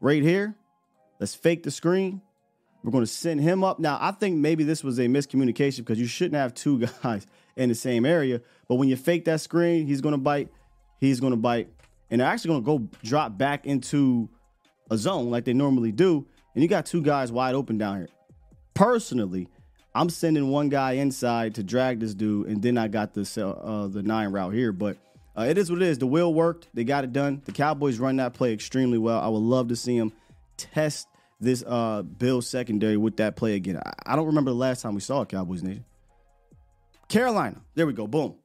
right 0.00 0.22
here. 0.22 0.54
Let's 1.18 1.34
fake 1.34 1.62
the 1.62 1.70
screen. 1.70 2.20
We're 2.82 2.90
going 2.90 3.04
to 3.04 3.10
send 3.10 3.40
him 3.40 3.64
up. 3.64 3.78
Now, 3.78 3.98
I 4.00 4.10
think 4.10 4.36
maybe 4.36 4.62
this 4.62 4.84
was 4.84 4.98
a 4.98 5.06
miscommunication 5.06 5.78
because 5.78 5.98
you 5.98 6.06
shouldn't 6.06 6.34
have 6.34 6.52
two 6.52 6.86
guys 7.02 7.26
in 7.56 7.70
the 7.70 7.74
same 7.74 8.04
area. 8.04 8.42
But 8.68 8.74
when 8.76 8.88
you 8.88 8.96
fake 8.96 9.24
that 9.24 9.40
screen, 9.40 9.86
he's 9.86 10.02
going 10.02 10.12
to 10.12 10.18
bite. 10.18 10.50
He's 11.00 11.20
going 11.20 11.32
to 11.32 11.38
bite. 11.38 11.68
And 12.10 12.20
they're 12.20 12.28
actually 12.28 12.60
going 12.60 12.62
to 12.62 12.66
go 12.66 12.98
drop 13.02 13.38
back 13.38 13.66
into 13.66 14.28
a 14.90 14.98
zone 14.98 15.30
like 15.30 15.44
they 15.44 15.54
normally 15.54 15.92
do. 15.92 16.26
And 16.54 16.62
you 16.62 16.68
got 16.68 16.84
two 16.86 17.02
guys 17.02 17.32
wide 17.32 17.54
open 17.54 17.78
down 17.78 17.96
here. 17.96 18.08
Personally, 18.74 19.48
I'm 19.94 20.10
sending 20.10 20.48
one 20.48 20.68
guy 20.68 20.92
inside 20.92 21.54
to 21.54 21.62
drag 21.62 22.00
this 22.00 22.14
dude, 22.14 22.48
and 22.48 22.60
then 22.60 22.76
I 22.76 22.88
got 22.88 23.14
the 23.14 23.22
uh, 23.46 23.86
the 23.86 24.02
nine 24.02 24.32
route 24.32 24.52
here. 24.52 24.72
But 24.72 24.96
uh, 25.36 25.42
it 25.42 25.56
is 25.56 25.70
what 25.70 25.82
it 25.82 25.88
is. 25.88 25.98
The 25.98 26.06
will 26.06 26.34
worked. 26.34 26.68
They 26.74 26.84
got 26.84 27.04
it 27.04 27.12
done. 27.12 27.42
The 27.44 27.52
Cowboys 27.52 27.98
run 27.98 28.16
that 28.16 28.34
play 28.34 28.52
extremely 28.52 28.98
well. 28.98 29.20
I 29.20 29.28
would 29.28 29.38
love 29.38 29.68
to 29.68 29.76
see 29.76 29.98
them 29.98 30.12
test 30.56 31.08
this 31.40 31.62
uh 31.66 32.02
Bill 32.02 32.40
secondary 32.42 32.96
with 32.96 33.16
that 33.18 33.36
play 33.36 33.54
again. 33.54 33.80
I, 33.84 33.92
I 34.06 34.16
don't 34.16 34.26
remember 34.26 34.50
the 34.50 34.56
last 34.56 34.82
time 34.82 34.94
we 34.94 35.00
saw 35.00 35.22
a 35.22 35.26
Cowboys 35.26 35.62
nation. 35.62 35.84
Carolina. 37.08 37.60
There 37.74 37.86
we 37.86 37.92
go. 37.92 38.06
Boom. 38.06 38.36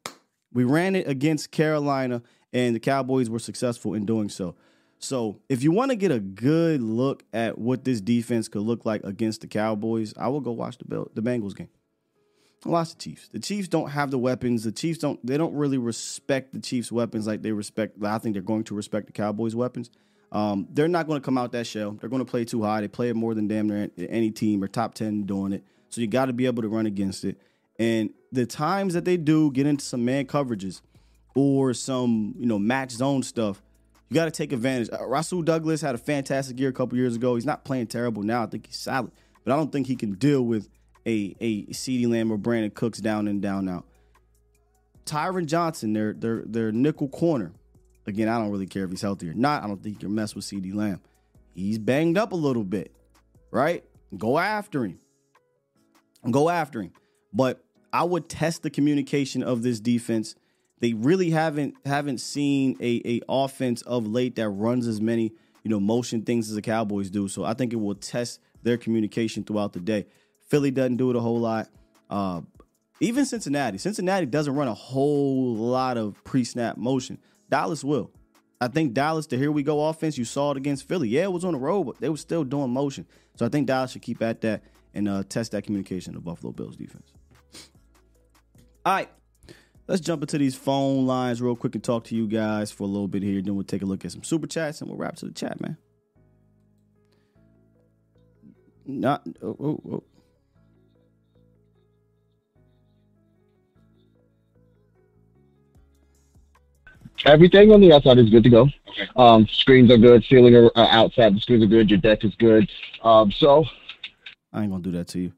We 0.53 0.63
ran 0.63 0.95
it 0.95 1.07
against 1.07 1.51
Carolina, 1.51 2.21
and 2.53 2.75
the 2.75 2.79
Cowboys 2.79 3.29
were 3.29 3.39
successful 3.39 3.93
in 3.93 4.05
doing 4.05 4.29
so. 4.29 4.55
So, 5.01 5.39
if 5.47 5.63
you 5.63 5.71
want 5.71 5.91
to 5.91 5.95
get 5.95 6.11
a 6.11 6.19
good 6.19 6.81
look 6.81 7.23
at 7.31 7.57
what 7.57 7.85
this 7.85 8.01
defense 8.01 8.49
could 8.49 8.63
look 8.63 8.85
like 8.85 9.01
against 9.05 9.41
the 9.41 9.47
Cowboys, 9.47 10.13
I 10.17 10.27
will 10.27 10.41
go 10.41 10.51
watch 10.51 10.77
the 10.77 10.85
Bill, 10.85 11.09
the 11.13 11.21
Bengals 11.21 11.55
game. 11.55 11.69
Watch 12.65 12.95
the 12.95 13.01
Chiefs. 13.01 13.29
The 13.29 13.39
Chiefs 13.39 13.69
don't 13.69 13.89
have 13.89 14.11
the 14.11 14.17
weapons. 14.17 14.65
The 14.65 14.73
Chiefs 14.73 14.99
don't. 14.99 15.25
They 15.25 15.37
don't 15.37 15.53
really 15.55 15.77
respect 15.77 16.51
the 16.51 16.59
Chiefs' 16.59 16.91
weapons 16.91 17.25
like 17.25 17.41
they 17.41 17.53
respect. 17.53 18.03
I 18.03 18.17
think 18.17 18.33
they're 18.33 18.41
going 18.41 18.65
to 18.65 18.75
respect 18.75 19.07
the 19.07 19.13
Cowboys' 19.13 19.55
weapons. 19.55 19.89
Um, 20.33 20.67
they're 20.69 20.89
not 20.89 21.07
going 21.07 21.21
to 21.21 21.25
come 21.25 21.37
out 21.37 21.53
that 21.53 21.65
shell. 21.65 21.91
They're 21.91 22.09
going 22.09 22.23
to 22.23 22.29
play 22.29 22.43
two 22.43 22.61
high. 22.61 22.81
They 22.81 22.89
play 22.89 23.09
it 23.09 23.15
more 23.15 23.33
than 23.33 23.47
damn 23.47 23.67
near 23.67 23.89
any 23.97 24.31
team 24.31 24.61
or 24.61 24.67
top 24.67 24.93
ten 24.93 25.23
doing 25.23 25.53
it. 25.53 25.63
So 25.87 26.01
you 26.01 26.07
got 26.07 26.25
to 26.25 26.33
be 26.33 26.45
able 26.45 26.61
to 26.61 26.69
run 26.69 26.85
against 26.85 27.23
it. 27.23 27.39
And 27.79 28.09
the 28.31 28.45
times 28.45 28.93
that 28.93 29.05
they 29.05 29.15
do 29.15 29.51
get 29.51 29.65
into 29.65 29.85
some 29.85 30.03
man 30.03 30.25
coverages 30.25 30.81
or 31.35 31.73
some 31.73 32.35
you 32.37 32.45
know 32.45 32.59
match 32.59 32.91
zone 32.91 33.23
stuff, 33.23 33.63
you 34.09 34.15
got 34.15 34.25
to 34.25 34.31
take 34.31 34.51
advantage. 34.51 34.89
Uh, 34.91 35.05
Rasul 35.05 35.41
Douglas 35.43 35.81
had 35.81 35.95
a 35.95 35.99
fantastic 35.99 36.59
year 36.59 36.69
a 36.69 36.73
couple 36.73 36.97
years 36.97 37.15
ago. 37.15 37.35
He's 37.35 37.45
not 37.45 37.63
playing 37.63 37.87
terrible 37.87 38.23
now. 38.23 38.43
I 38.43 38.47
think 38.47 38.67
he's 38.67 38.77
solid, 38.77 39.11
but 39.43 39.53
I 39.53 39.55
don't 39.55 39.71
think 39.71 39.87
he 39.87 39.95
can 39.95 40.13
deal 40.13 40.41
with 40.41 40.67
a 41.05 41.35
a 41.39 41.65
CeeDee 41.67 42.09
Lamb 42.09 42.31
or 42.31 42.37
Brandin 42.37 42.73
Cooks 42.73 42.99
down 42.99 43.27
and 43.27 43.41
down 43.41 43.69
out. 43.69 43.85
Taron 45.05 45.45
Johnson, 45.45 45.93
their 45.93 46.13
their 46.13 46.43
their 46.45 46.71
nickel 46.71 47.07
corner. 47.07 47.51
Again, 48.07 48.27
I 48.27 48.39
don't 48.39 48.49
really 48.49 48.65
care 48.65 48.83
if 48.85 48.89
he's 48.89 49.01
healthy 49.01 49.29
or 49.29 49.33
not. 49.33 49.63
I 49.63 49.67
don't 49.67 49.81
think 49.81 49.95
you 49.95 50.07
can 50.07 50.15
mess 50.15 50.33
with 50.33 50.43
CeeDee 50.43 50.73
Lamb. 50.73 51.01
He's 51.53 51.77
banged 51.77 52.17
up 52.17 52.31
a 52.31 52.35
little 52.35 52.63
bit, 52.63 52.91
right? 53.51 53.83
Go 54.17 54.39
after 54.39 54.85
him. 54.85 54.97
Go 56.31 56.49
after 56.49 56.81
him. 56.81 56.91
But 57.31 57.63
I 57.93 58.03
would 58.03 58.29
test 58.29 58.63
the 58.63 58.69
communication 58.69 59.43
of 59.43 59.61
this 59.61 59.79
defense. 59.79 60.35
They 60.79 60.93
really 60.93 61.29
haven't 61.29 61.75
haven't 61.85 62.19
seen 62.19 62.77
a, 62.79 63.01
a 63.05 63.21
offense 63.27 63.81
of 63.83 64.07
late 64.07 64.35
that 64.37 64.49
runs 64.49 64.87
as 64.87 65.01
many 65.01 65.33
you 65.63 65.69
know 65.69 65.79
motion 65.79 66.21
things 66.23 66.49
as 66.49 66.55
the 66.55 66.61
Cowboys 66.61 67.09
do. 67.09 67.27
So 67.27 67.43
I 67.43 67.53
think 67.53 67.73
it 67.73 67.77
will 67.77 67.95
test 67.95 68.39
their 68.63 68.77
communication 68.77 69.43
throughout 69.43 69.73
the 69.73 69.79
day. 69.79 70.07
Philly 70.47 70.71
doesn't 70.71 70.97
do 70.97 71.09
it 71.09 71.15
a 71.15 71.19
whole 71.19 71.39
lot. 71.39 71.69
Uh, 72.09 72.41
even 72.99 73.25
Cincinnati. 73.25 73.77
Cincinnati 73.77 74.25
doesn't 74.25 74.53
run 74.53 74.67
a 74.67 74.73
whole 74.73 75.55
lot 75.55 75.97
of 75.97 76.21
pre-snap 76.23 76.75
motion. 76.77 77.17
Dallas 77.49 77.83
will. 77.83 78.11
I 78.61 78.67
think 78.67 78.93
Dallas, 78.93 79.25
the 79.27 79.37
here 79.37 79.51
we 79.51 79.63
go 79.63 79.87
offense, 79.87 80.17
you 80.17 80.25
saw 80.25 80.51
it 80.51 80.57
against 80.57 80.87
Philly. 80.87 81.07
Yeah, 81.07 81.23
it 81.23 81.31
was 81.31 81.45
on 81.45 81.53
the 81.53 81.59
road, 81.59 81.85
but 81.85 81.99
they 81.99 82.09
were 82.09 82.17
still 82.17 82.43
doing 82.43 82.71
motion. 82.71 83.05
So 83.35 83.45
I 83.45 83.49
think 83.49 83.67
Dallas 83.67 83.91
should 83.91 84.01
keep 84.01 84.21
at 84.21 84.41
that 84.41 84.63
and 84.93 85.07
uh, 85.07 85.23
test 85.29 85.53
that 85.53 85.63
communication 85.63 86.15
of 86.15 86.25
Buffalo 86.25 86.51
Bills 86.51 86.75
defense. 86.75 87.13
All 88.85 88.93
right. 88.93 89.09
Let's 89.89 90.01
jump 90.01 90.21
into 90.21 90.37
these 90.37 90.55
phone 90.55 91.07
lines 91.07 91.41
real 91.41 91.55
quick 91.55 91.73
and 91.73 91.83
talk 91.83 92.03
to 92.05 92.15
you 92.15 92.27
guys 92.27 92.69
for 92.69 92.83
a 92.83 92.85
little 92.85 93.07
bit 93.07 93.23
here. 93.23 93.41
Then 93.41 93.55
we'll 93.55 93.63
take 93.63 93.81
a 93.81 93.87
look 93.87 94.05
at 94.05 94.11
some 94.11 94.23
super 94.23 94.45
chats 94.45 94.81
and 94.81 94.87
we'll 94.87 94.99
wrap 94.99 95.15
to 95.15 95.25
the 95.25 95.31
chat, 95.31 95.59
man. 95.59 95.77
Not 98.85 99.23
oh, 99.41 99.57
oh, 99.59 99.81
oh. 99.91 100.03
Everything 107.25 107.71
on 107.71 107.81
the 107.81 107.91
outside 107.91 108.19
is 108.19 108.29
good 108.29 108.43
to 108.43 108.49
go. 108.51 108.69
Um, 109.15 109.47
screens 109.47 109.89
are 109.91 109.97
good. 109.97 110.23
Ceiling 110.23 110.55
are 110.55 110.69
uh, 110.75 110.87
outside. 110.91 111.35
The 111.35 111.41
screens 111.41 111.63
are 111.63 111.67
good. 111.67 111.89
Your 111.89 111.97
deck 111.97 112.23
is 112.23 112.35
good. 112.35 112.69
Um, 113.03 113.31
so 113.31 113.65
I 114.53 114.61
ain't 114.61 114.71
gonna 114.71 114.83
do 114.83 114.91
that 114.91 115.07
to 115.07 115.19
you. 115.19 115.33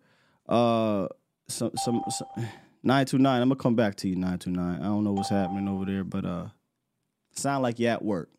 Uh, 0.50 1.08
some 1.48 1.72
some, 1.78 2.04
some 2.10 2.28
nine 2.84 3.06
two 3.06 3.18
nine. 3.18 3.42
I'm 3.42 3.50
gonna 3.50 3.60
come 3.60 3.76
back 3.76 3.96
to 3.98 4.08
you 4.08 4.16
nine 4.16 4.40
two 4.40 4.52
nine. 4.52 4.80
I 4.80 4.86
don't 4.86 5.04
know 5.04 5.14
what's 5.14 5.30
happening 5.30 5.68
over 5.68 5.86
there, 5.86 6.04
but 6.04 6.26
uh, 6.26 6.48
sound 7.36 7.64
like 7.64 7.80
you're 7.80 7.92
at 7.92 8.04
work. 8.04 8.30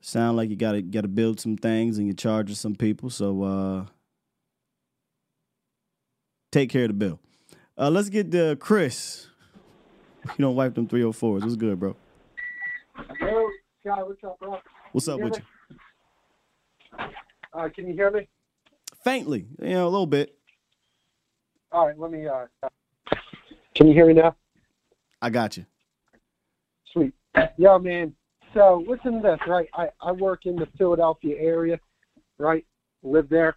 Sound 0.00 0.36
like 0.36 0.50
you 0.50 0.56
gotta 0.56 0.82
gotta 0.82 1.08
build 1.08 1.40
some 1.40 1.56
things 1.56 1.98
and 1.98 2.06
you're 2.06 2.14
charging 2.14 2.54
some 2.54 2.74
people. 2.74 3.10
So 3.10 3.42
uh, 3.42 3.86
take 6.52 6.70
care 6.70 6.82
of 6.82 6.88
the 6.88 6.94
bill. 6.94 7.20
Uh, 7.76 7.90
let's 7.90 8.08
get 8.08 8.30
the 8.30 8.56
Chris. 8.60 9.28
You 10.24 10.42
don't 10.42 10.54
wipe 10.54 10.74
them 10.74 10.86
304s. 10.88 11.42
What's 11.42 11.56
good, 11.56 11.78
bro? 11.78 11.96
Sky, 12.96 14.02
what's 14.02 14.24
up, 14.24 14.38
bro? 14.38 14.58
What's 14.92 15.08
up 15.08 15.20
with 15.20 15.34
hear 15.36 15.44
you? 16.98 17.06
Uh, 17.52 17.68
can 17.68 17.86
you 17.86 17.92
hear 17.92 18.10
me? 18.10 18.26
Faintly, 19.02 19.46
you 19.60 19.68
know, 19.70 19.86
a 19.86 19.90
little 19.90 20.06
bit. 20.06 20.34
All 21.72 21.86
right, 21.86 21.98
let 21.98 22.10
me. 22.10 22.26
Uh, 22.26 22.46
can 23.74 23.86
you 23.86 23.94
hear 23.94 24.06
me 24.06 24.14
now? 24.14 24.36
I 25.20 25.30
got 25.30 25.56
you. 25.56 25.64
Sweet. 26.92 27.14
Yo, 27.56 27.78
man. 27.78 28.14
So 28.52 28.84
listen 28.86 29.14
to 29.14 29.20
this, 29.20 29.40
right? 29.48 29.68
I, 29.74 29.88
I 30.00 30.12
work 30.12 30.46
in 30.46 30.56
the 30.56 30.68
Philadelphia 30.78 31.36
area, 31.38 31.80
right? 32.38 32.64
Live 33.02 33.28
there. 33.28 33.56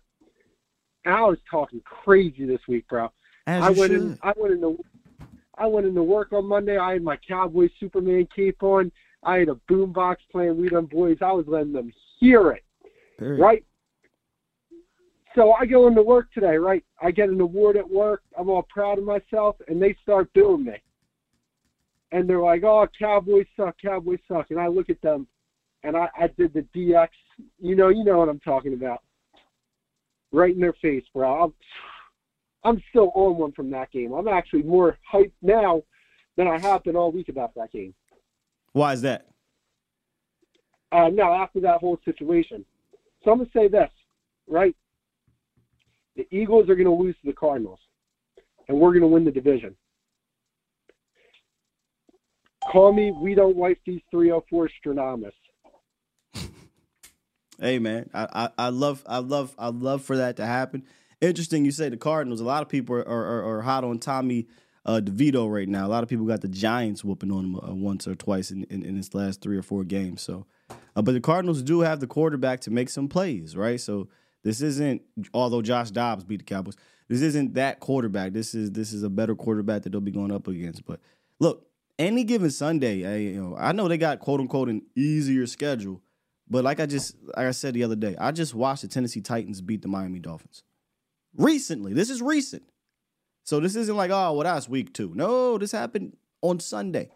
I 1.05 1.21
was 1.21 1.37
talking 1.49 1.81
crazy 1.85 2.45
this 2.45 2.59
week, 2.67 2.87
bro. 2.87 3.11
As 3.45 3.63
I 3.63 3.69
went 3.69 3.91
should. 3.91 4.01
in. 4.01 4.19
I 4.23 4.33
went 4.35 4.53
into. 4.53 4.77
I 5.57 5.65
went 5.65 5.87
into 5.87 6.03
work 6.03 6.33
on 6.33 6.45
Monday. 6.45 6.77
I 6.77 6.93
had 6.93 7.03
my 7.03 7.17
Cowboy 7.27 7.69
Superman 7.79 8.27
cape 8.35 8.61
on. 8.61 8.91
I 9.23 9.37
had 9.37 9.49
a 9.49 9.59
boombox 9.69 10.17
playing 10.31 10.59
We 10.59 10.69
Done 10.69 10.85
Boys. 10.85 11.17
I 11.21 11.31
was 11.31 11.45
letting 11.47 11.73
them 11.73 11.91
hear 12.19 12.51
it. 12.51 12.63
Period. 13.17 13.41
right? 13.41 13.65
So 15.37 15.53
I 15.53 15.67
go 15.67 15.87
into 15.87 16.01
work 16.01 16.31
today, 16.33 16.57
right? 16.57 16.83
I 16.99 17.11
get 17.11 17.29
an 17.29 17.39
award 17.39 17.77
at 17.77 17.87
work. 17.87 18.23
I'm 18.37 18.49
all 18.49 18.65
proud 18.69 18.97
of 18.97 19.03
myself, 19.03 19.55
and 19.67 19.79
they 19.79 19.95
start 20.01 20.33
booing 20.33 20.65
me. 20.65 20.81
And 22.11 22.27
they're 22.27 22.41
like, 22.41 22.63
"Oh, 22.63 22.87
Cowboys 22.97 23.45
suck, 23.55 23.75
Cowboys 23.79 24.19
suck." 24.27 24.49
And 24.49 24.59
I 24.59 24.65
look 24.67 24.89
at 24.89 24.99
them, 25.01 25.27
and 25.83 25.95
I, 25.95 26.09
I 26.19 26.27
did 26.27 26.53
the 26.53 26.65
DX. 26.75 27.09
You 27.59 27.75
know, 27.75 27.89
you 27.89 28.03
know 28.03 28.17
what 28.17 28.29
I'm 28.29 28.39
talking 28.39 28.73
about. 28.73 29.03
Right 30.31 30.55
in 30.55 30.59
their 30.59 30.73
face, 30.81 31.03
bro. 31.13 31.43
I'm, 31.43 31.53
I'm 32.63 32.81
still 32.89 33.11
on 33.13 33.37
one 33.37 33.51
from 33.51 33.69
that 33.71 33.91
game. 33.91 34.13
I'm 34.13 34.27
actually 34.27 34.63
more 34.63 34.97
hyped 35.13 35.33
now 35.43 35.83
than 36.35 36.47
I 36.47 36.57
have 36.57 36.83
been 36.83 36.95
all 36.95 37.11
week 37.11 37.29
about 37.29 37.53
that 37.55 37.71
game. 37.71 37.93
Why 38.73 38.93
is 38.93 39.01
that? 39.03 39.27
uh, 40.91 41.09
now 41.09 41.33
after 41.33 41.59
that 41.61 41.79
whole 41.79 41.99
situation. 42.05 42.65
So 43.23 43.31
I'm 43.31 43.39
gonna 43.39 43.49
say 43.53 43.67
this, 43.67 43.89
right? 44.47 44.75
The 46.17 46.27
Eagles 46.31 46.67
are 46.67 46.75
gonna 46.75 46.93
lose 46.93 47.15
to 47.21 47.27
the 47.27 47.33
Cardinals, 47.33 47.79
and 48.67 48.79
we're 48.79 48.91
gonna 48.91 49.07
win 49.07 49.23
the 49.23 49.31
division. 49.31 49.75
Call 52.71 52.91
me. 52.91 53.11
We 53.11 53.35
don't 53.35 53.55
wipe 53.55 53.79
these 53.85 54.01
304 54.11 54.69
Stranamus. 54.83 55.31
Hey 57.59 57.79
man, 57.79 58.07
I, 58.13 58.27
I 58.31 58.65
I 58.65 58.69
love 58.69 59.03
I 59.07 59.17
love 59.17 59.55
I 59.57 59.69
love 59.69 60.03
for 60.03 60.17
that 60.17 60.37
to 60.37 60.45
happen. 60.45 60.83
Interesting, 61.21 61.65
you 61.65 61.71
say 61.71 61.89
the 61.89 61.97
Cardinals. 61.97 62.39
A 62.39 62.43
lot 62.43 62.61
of 62.61 62.69
people 62.69 62.95
are 62.95 63.03
are, 63.07 63.57
are 63.57 63.61
hot 63.63 63.83
on 63.83 63.97
Tommy 63.97 64.45
uh, 64.85 65.01
DeVito 65.03 65.51
right 65.51 65.67
now. 65.67 65.87
A 65.87 65.89
lot 65.89 66.03
of 66.03 66.09
people 66.09 66.27
got 66.27 66.41
the 66.41 66.47
Giants 66.47 67.03
whooping 67.03 67.31
on 67.31 67.45
him 67.45 67.55
uh, 67.55 67.73
once 67.73 68.07
or 68.07 68.13
twice 68.13 68.51
in, 68.51 68.63
in, 68.65 68.83
in 68.83 68.95
his 68.95 69.15
last 69.15 69.41
three 69.41 69.57
or 69.57 69.63
four 69.63 69.83
games. 69.83 70.21
So, 70.21 70.45
uh, 70.95 71.01
but 71.01 71.13
the 71.13 71.19
Cardinals 71.19 71.63
do 71.63 71.79
have 71.79 71.99
the 71.99 72.05
quarterback 72.05 72.59
to 72.61 72.69
make 72.69 72.89
some 72.89 73.07
plays, 73.07 73.57
right? 73.57 73.81
So 73.81 74.07
this 74.47 74.61
isn't 74.61 75.01
although 75.33 75.61
Josh 75.61 75.91
Dobbs 75.91 76.23
beat 76.23 76.37
the 76.37 76.45
Cowboys. 76.45 76.77
This 77.09 77.21
isn't 77.21 77.55
that 77.55 77.81
quarterback. 77.81 78.31
This 78.31 78.55
is 78.55 78.71
this 78.71 78.93
is 78.93 79.03
a 79.03 79.09
better 79.09 79.35
quarterback 79.35 79.81
that 79.81 79.91
they'll 79.91 79.99
be 79.99 80.11
going 80.11 80.31
up 80.31 80.47
against. 80.47 80.85
But 80.85 81.01
look, 81.37 81.67
any 81.99 82.23
given 82.23 82.49
Sunday, 82.49 83.05
I, 83.05 83.17
you 83.17 83.41
know, 83.41 83.57
I 83.59 83.73
know 83.73 83.89
they 83.89 83.97
got 83.97 84.19
quote 84.19 84.39
unquote 84.39 84.69
an 84.69 84.83
easier 84.95 85.47
schedule, 85.47 86.01
but 86.49 86.63
like 86.63 86.79
I 86.79 86.85
just 86.85 87.17
like 87.35 87.47
I 87.47 87.51
said 87.51 87.73
the 87.73 87.83
other 87.83 87.97
day, 87.97 88.15
I 88.17 88.31
just 88.31 88.55
watched 88.55 88.83
the 88.83 88.87
Tennessee 88.87 89.19
Titans 89.19 89.59
beat 89.59 89.81
the 89.81 89.89
Miami 89.89 90.19
Dolphins 90.19 90.63
recently. 91.35 91.91
This 91.91 92.09
is 92.09 92.21
recent, 92.21 92.63
so 93.43 93.59
this 93.59 93.75
isn't 93.75 93.97
like 93.97 94.11
oh, 94.11 94.31
well 94.31 94.43
that's 94.43 94.69
week 94.69 94.93
two. 94.93 95.11
No, 95.13 95.57
this 95.57 95.73
happened 95.73 96.15
on 96.41 96.61
Sunday, 96.61 97.09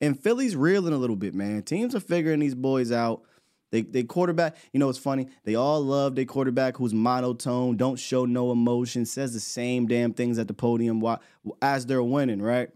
and 0.00 0.18
Philly's 0.18 0.56
reeling 0.56 0.94
a 0.94 0.98
little 0.98 1.16
bit, 1.16 1.34
man. 1.34 1.64
Teams 1.64 1.94
are 1.94 2.00
figuring 2.00 2.40
these 2.40 2.54
boys 2.54 2.90
out. 2.90 3.24
They 3.72 3.80
they 3.80 4.04
quarterback, 4.04 4.54
you 4.72 4.78
know, 4.78 4.90
it's 4.90 4.98
funny. 4.98 5.28
They 5.44 5.54
all 5.54 5.80
love 5.80 6.14
their 6.14 6.26
quarterback 6.26 6.76
who's 6.76 6.92
monotone, 6.92 7.78
don't 7.78 7.98
show 7.98 8.26
no 8.26 8.52
emotion, 8.52 9.06
says 9.06 9.32
the 9.32 9.40
same 9.40 9.86
damn 9.86 10.12
things 10.12 10.38
at 10.38 10.46
the 10.46 10.54
podium 10.54 11.00
while, 11.00 11.22
as 11.62 11.86
they're 11.86 12.02
winning, 12.02 12.42
right? 12.42 12.68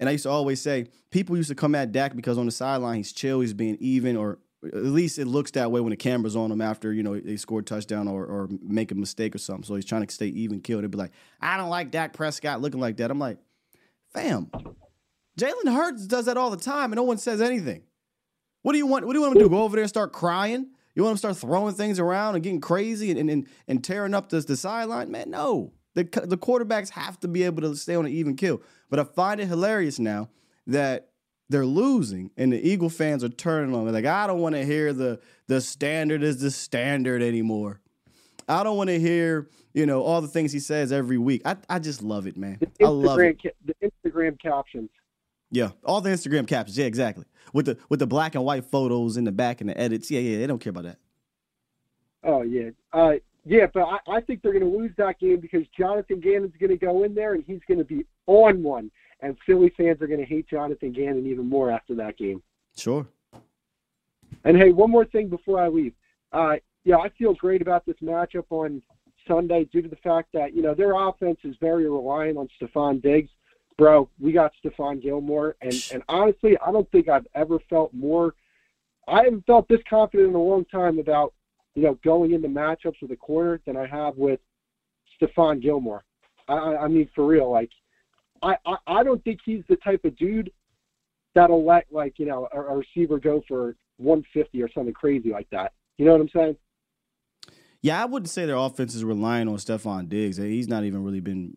And 0.00 0.08
I 0.08 0.12
used 0.12 0.24
to 0.24 0.30
always 0.30 0.60
say, 0.60 0.86
people 1.10 1.36
used 1.36 1.50
to 1.50 1.54
come 1.54 1.74
at 1.74 1.92
Dak 1.92 2.16
because 2.16 2.38
on 2.38 2.46
the 2.46 2.52
sideline 2.52 2.96
he's 2.96 3.12
chill, 3.12 3.40
he's 3.40 3.52
being 3.52 3.76
even, 3.80 4.16
or 4.16 4.38
at 4.64 4.74
least 4.74 5.18
it 5.18 5.26
looks 5.26 5.50
that 5.52 5.70
way 5.70 5.80
when 5.82 5.90
the 5.90 5.96
camera's 5.96 6.36
on 6.36 6.50
him 6.50 6.62
after 6.62 6.92
you 6.92 7.02
know 7.02 7.20
they 7.20 7.36
score 7.36 7.60
a 7.60 7.62
touchdown 7.62 8.08
or, 8.08 8.24
or 8.24 8.48
make 8.62 8.90
a 8.92 8.94
mistake 8.94 9.34
or 9.34 9.38
something. 9.38 9.64
So 9.64 9.74
he's 9.74 9.84
trying 9.84 10.06
to 10.06 10.12
stay 10.12 10.28
even 10.28 10.62
kill. 10.62 10.80
They'd 10.80 10.90
be 10.90 10.96
like, 10.96 11.12
I 11.38 11.58
don't 11.58 11.68
like 11.68 11.90
Dak 11.90 12.14
Prescott 12.14 12.62
looking 12.62 12.80
like 12.80 12.96
that. 12.96 13.10
I'm 13.10 13.18
like, 13.18 13.36
fam, 14.14 14.50
Jalen 15.38 15.70
Hurts 15.70 16.06
does 16.06 16.24
that 16.24 16.38
all 16.38 16.48
the 16.48 16.56
time, 16.56 16.92
and 16.92 16.96
no 16.96 17.02
one 17.02 17.18
says 17.18 17.42
anything. 17.42 17.82
What 18.62 18.72
do 18.72 18.78
you 18.78 18.86
want? 18.86 19.06
What 19.06 19.12
do 19.12 19.18
you 19.18 19.22
want 19.22 19.36
him 19.36 19.40
to 19.40 19.44
do? 19.44 19.50
Go 19.50 19.62
over 19.62 19.76
there 19.76 19.82
and 19.82 19.88
start 19.88 20.12
crying? 20.12 20.70
You 20.94 21.02
want 21.02 21.12
him 21.12 21.16
to 21.16 21.18
start 21.18 21.36
throwing 21.36 21.74
things 21.74 21.98
around 21.98 22.34
and 22.34 22.44
getting 22.44 22.60
crazy 22.60 23.10
and 23.10 23.30
and, 23.30 23.46
and 23.68 23.84
tearing 23.84 24.14
up 24.14 24.28
the, 24.28 24.40
the 24.40 24.56
sideline? 24.56 25.10
Man, 25.10 25.30
no. 25.30 25.72
The 25.94 26.04
the 26.04 26.38
quarterbacks 26.38 26.90
have 26.90 27.20
to 27.20 27.28
be 27.28 27.42
able 27.42 27.62
to 27.62 27.76
stay 27.76 27.94
on 27.94 28.06
an 28.06 28.12
even 28.12 28.36
kill. 28.36 28.62
But 28.88 28.98
I 28.98 29.04
find 29.04 29.40
it 29.40 29.46
hilarious 29.46 29.98
now 29.98 30.30
that 30.66 31.08
they're 31.48 31.66
losing 31.66 32.30
and 32.36 32.52
the 32.52 32.66
Eagle 32.66 32.88
fans 32.88 33.22
are 33.22 33.28
turning 33.28 33.74
on 33.74 33.84
me 33.84 33.92
like 33.92 34.06
I 34.06 34.26
don't 34.26 34.40
want 34.40 34.54
to 34.54 34.64
hear 34.64 34.92
the 34.92 35.20
the 35.48 35.60
standard 35.60 36.22
is 36.22 36.40
the 36.40 36.50
standard 36.50 37.20
anymore. 37.20 37.80
I 38.48 38.62
don't 38.62 38.76
want 38.76 38.88
to 38.88 38.98
hear 38.98 39.48
you 39.74 39.86
know 39.86 40.02
all 40.02 40.20
the 40.20 40.28
things 40.28 40.52
he 40.52 40.60
says 40.60 40.92
every 40.92 41.18
week. 41.18 41.42
I 41.44 41.56
I 41.68 41.78
just 41.78 42.02
love 42.02 42.26
it, 42.26 42.36
man. 42.36 42.60
I 42.82 42.88
love 42.88 43.18
it. 43.18 43.42
The 43.64 43.74
Instagram 43.82 44.40
captions. 44.40 44.90
Yeah, 45.52 45.72
all 45.84 46.00
the 46.00 46.08
Instagram 46.08 46.48
captions. 46.48 46.78
Yeah, 46.78 46.86
exactly. 46.86 47.26
With 47.52 47.66
the 47.66 47.78
with 47.90 48.00
the 48.00 48.06
black 48.06 48.34
and 48.34 48.42
white 48.42 48.64
photos 48.64 49.18
in 49.18 49.24
the 49.24 49.32
back 49.32 49.60
and 49.60 49.68
the 49.68 49.78
edits. 49.78 50.10
Yeah, 50.10 50.20
yeah, 50.20 50.38
they 50.38 50.46
don't 50.46 50.58
care 50.58 50.70
about 50.70 50.84
that. 50.84 50.98
Oh 52.24 52.40
yeah, 52.40 52.70
uh, 52.94 53.14
yeah, 53.44 53.66
but 53.72 53.82
I, 53.82 53.98
I 54.10 54.20
think 54.22 54.40
they're 54.40 54.58
going 54.58 54.64
to 54.64 54.78
lose 54.78 54.92
that 54.96 55.20
game 55.20 55.40
because 55.40 55.64
Jonathan 55.78 56.20
Gannon's 56.20 56.54
going 56.58 56.70
to 56.70 56.78
go 56.78 57.04
in 57.04 57.14
there 57.14 57.34
and 57.34 57.44
he's 57.46 57.60
going 57.68 57.78
to 57.78 57.84
be 57.84 58.06
on 58.26 58.62
one, 58.62 58.90
and 59.20 59.36
Philly 59.44 59.70
fans 59.76 60.00
are 60.00 60.06
going 60.06 60.20
to 60.20 60.26
hate 60.26 60.48
Jonathan 60.48 60.90
Gannon 60.90 61.26
even 61.26 61.46
more 61.46 61.70
after 61.70 61.94
that 61.96 62.16
game. 62.16 62.42
Sure. 62.74 63.06
And 64.44 64.56
hey, 64.56 64.72
one 64.72 64.90
more 64.90 65.04
thing 65.04 65.28
before 65.28 65.60
I 65.60 65.68
leave. 65.68 65.92
Uh, 66.32 66.56
yeah, 66.84 66.96
I 66.96 67.10
feel 67.10 67.34
great 67.34 67.60
about 67.60 67.84
this 67.84 67.96
matchup 68.02 68.46
on 68.48 68.80
Sunday 69.28 69.64
due 69.66 69.82
to 69.82 69.88
the 69.88 69.96
fact 69.96 70.30
that 70.32 70.54
you 70.54 70.62
know 70.62 70.74
their 70.74 70.94
offense 70.94 71.38
is 71.44 71.56
very 71.60 71.90
reliant 71.90 72.38
on 72.38 72.48
Stefon 72.58 73.02
Diggs 73.02 73.30
bro, 73.82 74.08
we 74.20 74.30
got 74.30 74.52
Stephon 74.64 75.02
Gilmore, 75.02 75.56
and 75.60 75.74
and 75.92 76.04
honestly, 76.08 76.56
I 76.64 76.70
don't 76.70 76.88
think 76.92 77.08
I've 77.08 77.26
ever 77.34 77.58
felt 77.68 77.92
more. 77.92 78.32
I 79.08 79.24
haven't 79.24 79.44
felt 79.44 79.66
this 79.66 79.80
confident 79.90 80.28
in 80.28 80.34
a 80.36 80.40
long 80.40 80.64
time 80.66 81.00
about 81.00 81.34
you 81.74 81.82
know 81.82 81.98
going 82.04 82.32
into 82.32 82.46
matchups 82.46 83.02
with 83.02 83.10
a 83.10 83.16
corner 83.16 83.60
than 83.66 83.76
I 83.76 83.88
have 83.88 84.16
with 84.16 84.38
Stephon 85.20 85.60
Gilmore. 85.60 86.04
I, 86.46 86.54
I 86.54 86.86
mean, 86.86 87.08
for 87.12 87.26
real, 87.26 87.50
like 87.50 87.70
I, 88.40 88.54
I 88.64 88.76
I 88.86 89.02
don't 89.02 89.22
think 89.24 89.40
he's 89.44 89.64
the 89.68 89.74
type 89.74 90.04
of 90.04 90.16
dude 90.16 90.52
that'll 91.34 91.66
let 91.66 91.86
like 91.90 92.20
you 92.20 92.26
know 92.26 92.46
a, 92.52 92.60
a 92.60 92.76
receiver 92.76 93.18
go 93.18 93.42
for 93.48 93.74
150 93.96 94.62
or 94.62 94.70
something 94.70 94.94
crazy 94.94 95.30
like 95.30 95.50
that. 95.50 95.72
You 95.98 96.04
know 96.04 96.12
what 96.12 96.20
I'm 96.20 96.28
saying? 96.28 96.56
Yeah, 97.80 98.00
I 98.00 98.04
wouldn't 98.04 98.30
say 98.30 98.46
their 98.46 98.54
offense 98.54 98.94
is 98.94 99.02
relying 99.02 99.48
on 99.48 99.56
Stefon 99.56 100.08
Diggs. 100.08 100.36
He's 100.36 100.68
not 100.68 100.84
even 100.84 101.02
really 101.02 101.18
been 101.18 101.56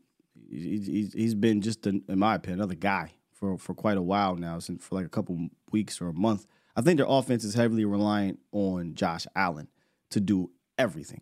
he's 0.50 1.14
he's 1.14 1.36
been 1.36 1.62
just 1.62 1.86
in 1.86 2.04
my 2.08 2.36
opinion 2.36 2.60
another 2.60 2.76
guy 2.76 3.12
for 3.34 3.58
for 3.58 3.74
quite 3.74 3.98
a 3.98 4.02
while 4.02 4.36
now, 4.36 4.60
since 4.60 4.86
for 4.86 4.96
like 4.96 5.06
a 5.06 5.10
couple 5.10 5.50
weeks 5.72 6.02
or 6.02 6.08
a 6.08 6.14
month. 6.14 6.48
I 6.76 6.82
think 6.82 6.98
their 6.98 7.08
offense 7.08 7.44
is 7.44 7.54
heavily 7.54 7.86
reliant 7.86 8.40
on 8.52 8.96
Josh 8.96 9.28
Allen 9.36 9.68
to 10.10 10.20
do 10.20 10.52
everything. 10.78 11.22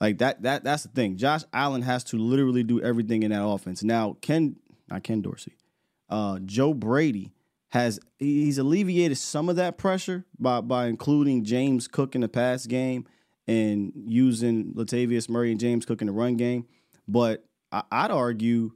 Like 0.00 0.18
that 0.18 0.42
that 0.42 0.64
that's 0.64 0.82
the 0.82 0.88
thing. 0.88 1.16
Josh 1.16 1.42
Allen 1.52 1.82
has 1.82 2.02
to 2.04 2.18
literally 2.18 2.64
do 2.64 2.80
everything 2.82 3.22
in 3.22 3.30
that 3.30 3.44
offense. 3.44 3.82
Now, 3.82 4.16
Ken 4.20 4.56
not 4.88 5.04
Ken 5.04 5.22
Dorsey, 5.22 5.56
uh, 6.08 6.40
Joe 6.44 6.74
Brady 6.74 7.32
has 7.68 8.00
he's 8.18 8.58
alleviated 8.58 9.16
some 9.16 9.48
of 9.48 9.56
that 9.56 9.78
pressure 9.78 10.24
by 10.38 10.60
by 10.60 10.86
including 10.86 11.44
James 11.44 11.88
Cook 11.88 12.14
in 12.14 12.20
the 12.22 12.28
pass 12.28 12.66
game 12.66 13.06
and 13.46 13.92
using 13.94 14.72
Latavius 14.74 15.28
Murray 15.28 15.50
and 15.50 15.60
James 15.60 15.86
Cook 15.86 16.00
in 16.00 16.06
the 16.06 16.12
run 16.12 16.36
game. 16.36 16.66
But 17.08 17.44
I, 17.72 18.02
would 18.02 18.10
argue, 18.10 18.72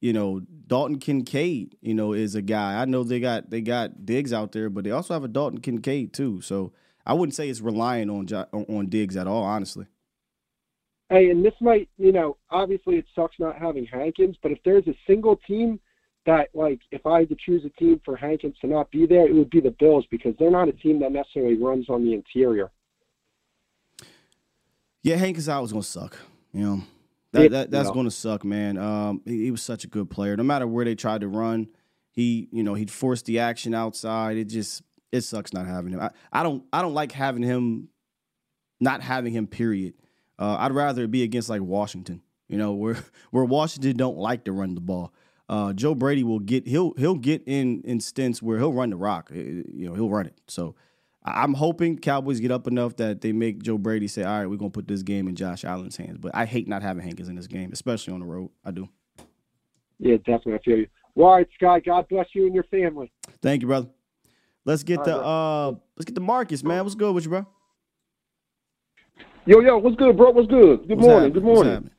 you 0.00 0.12
know, 0.12 0.40
Dalton 0.66 0.98
Kincaid, 0.98 1.76
you 1.80 1.94
know, 1.94 2.12
is 2.12 2.34
a 2.34 2.42
guy. 2.42 2.80
I 2.80 2.84
know 2.84 3.04
they 3.04 3.20
got 3.20 3.50
they 3.50 3.60
got 3.60 4.04
Diggs 4.04 4.32
out 4.32 4.52
there, 4.52 4.68
but 4.68 4.84
they 4.84 4.90
also 4.90 5.14
have 5.14 5.24
a 5.24 5.28
Dalton 5.28 5.60
Kincaid 5.60 6.12
too. 6.12 6.40
So 6.40 6.72
I 7.06 7.14
wouldn't 7.14 7.34
say 7.34 7.48
it's 7.48 7.60
relying 7.60 8.10
on 8.10 8.26
on 8.52 8.88
Diggs 8.88 9.16
at 9.16 9.26
all, 9.26 9.44
honestly. 9.44 9.86
Hey, 11.10 11.30
and 11.30 11.44
this 11.44 11.54
might, 11.60 11.88
you 11.98 12.12
know, 12.12 12.38
obviously 12.50 12.96
it 12.96 13.04
sucks 13.14 13.36
not 13.38 13.56
having 13.56 13.84
Hankins, 13.86 14.36
but 14.42 14.52
if 14.52 14.58
there's 14.64 14.86
a 14.88 14.96
single 15.06 15.36
team 15.46 15.78
that, 16.26 16.48
like, 16.54 16.80
if 16.90 17.04
I 17.04 17.20
had 17.20 17.28
to 17.28 17.36
choose 17.44 17.62
a 17.64 17.68
team 17.78 18.00
for 18.04 18.16
Hankins 18.16 18.56
to 18.62 18.66
not 18.66 18.90
be 18.90 19.06
there, 19.06 19.26
it 19.26 19.34
would 19.34 19.50
be 19.50 19.60
the 19.60 19.74
Bills 19.78 20.06
because 20.10 20.34
they're 20.38 20.50
not 20.50 20.68
a 20.68 20.72
team 20.72 21.00
that 21.00 21.12
necessarily 21.12 21.56
runs 21.56 21.90
on 21.90 22.04
the 22.04 22.14
interior. 22.14 22.70
Yeah, 25.02 25.16
Hankins 25.16 25.48
out 25.48 25.60
was 25.60 25.72
gonna 25.72 25.82
suck. 25.82 26.18
You 26.54 26.62
know, 26.62 26.82
that, 27.34 27.50
that 27.50 27.70
that's 27.70 27.90
going 27.90 28.06
to 28.06 28.10
suck, 28.10 28.44
man. 28.44 28.78
Um, 28.78 29.22
he, 29.24 29.44
he, 29.44 29.50
was 29.50 29.62
such 29.62 29.84
a 29.84 29.88
good 29.88 30.10
player. 30.10 30.36
No 30.36 30.42
matter 30.42 30.66
where 30.66 30.84
they 30.84 30.94
tried 30.94 31.20
to 31.20 31.28
run, 31.28 31.68
he 32.10 32.48
you 32.52 32.62
know 32.62 32.74
he'd 32.74 32.90
force 32.90 33.22
the 33.22 33.40
action 33.40 33.74
outside. 33.74 34.36
It 34.36 34.46
just 34.46 34.82
it 35.12 35.22
sucks 35.22 35.52
not 35.52 35.66
having 35.66 35.92
him. 35.92 36.00
I, 36.00 36.10
I 36.32 36.42
don't 36.42 36.64
I 36.72 36.82
don't 36.82 36.94
like 36.94 37.12
having 37.12 37.42
him, 37.42 37.88
not 38.80 39.00
having 39.02 39.32
him. 39.32 39.46
Period. 39.46 39.94
Uh, 40.38 40.56
I'd 40.58 40.72
rather 40.72 41.06
be 41.06 41.22
against 41.22 41.48
like 41.48 41.62
Washington. 41.62 42.22
You 42.48 42.58
know 42.58 42.72
where 42.72 42.96
where 43.30 43.44
Washington 43.44 43.96
don't 43.96 44.16
like 44.16 44.44
to 44.44 44.52
run 44.52 44.74
the 44.74 44.80
ball. 44.80 45.12
Uh, 45.48 45.72
Joe 45.72 45.94
Brady 45.94 46.24
will 46.24 46.40
get 46.40 46.66
he'll 46.66 46.94
he'll 46.96 47.16
get 47.16 47.42
in 47.46 47.82
in 47.82 48.00
stints 48.00 48.42
where 48.42 48.58
he'll 48.58 48.72
run 48.72 48.90
the 48.90 48.96
rock. 48.96 49.30
You 49.32 49.64
know 49.88 49.94
he'll 49.94 50.10
run 50.10 50.26
it. 50.26 50.40
So 50.48 50.74
I'm 51.24 51.54
hoping 51.54 51.98
Cowboys 51.98 52.38
get 52.40 52.50
up 52.50 52.66
enough 52.66 52.96
that 52.96 53.22
they 53.22 53.32
make 53.32 53.62
Joe 53.62 53.78
Brady 53.78 54.08
say, 54.08 54.24
"All 54.24 54.38
right, 54.38 54.46
we're 54.46 54.56
gonna 54.56 54.70
put 54.70 54.86
this 54.86 55.02
game 55.02 55.26
in 55.26 55.34
Josh 55.34 55.64
Allen's 55.64 55.96
hands." 55.96 56.18
But 56.18 56.34
I 56.34 56.44
hate 56.44 56.68
not 56.68 56.82
having 56.82 57.02
Hankins 57.02 57.28
in 57.28 57.36
this 57.36 57.46
game, 57.46 57.70
especially 57.72 58.12
on 58.12 58.20
the 58.20 58.26
road. 58.26 58.50
I 58.64 58.70
do. 58.72 58.88
Yeah, 59.98 60.16
definitely. 60.18 60.54
I 60.54 60.58
feel 60.58 60.78
you. 60.78 60.86
Well, 61.14 61.28
all 61.28 61.36
right, 61.36 61.48
Scott. 61.54 61.82
God 61.84 62.08
bless 62.08 62.26
you 62.34 62.44
and 62.46 62.54
your 62.54 62.64
family. 62.64 63.10
Thank 63.40 63.62
you, 63.62 63.68
brother. 63.68 63.88
Let's 64.66 64.82
get 64.82 64.98
all 64.98 65.04
the 65.04 65.12
right, 65.12 65.20
uh, 65.20 65.68
let's 65.96 66.04
get 66.06 66.14
the 66.14 66.20
Marcus, 66.20 66.62
man. 66.62 66.82
What's 66.82 66.94
good 66.94 67.14
with 67.14 67.24
you, 67.24 67.30
bro? 67.30 67.46
Yo, 69.46 69.60
yo, 69.60 69.78
what's 69.78 69.96
good, 69.96 70.16
bro? 70.16 70.30
What's 70.30 70.48
good? 70.48 70.88
Good 70.88 70.96
what's 70.96 71.02
morning. 71.06 71.32
Happening? 71.32 71.32
Good 71.32 71.42
morning. 71.42 71.90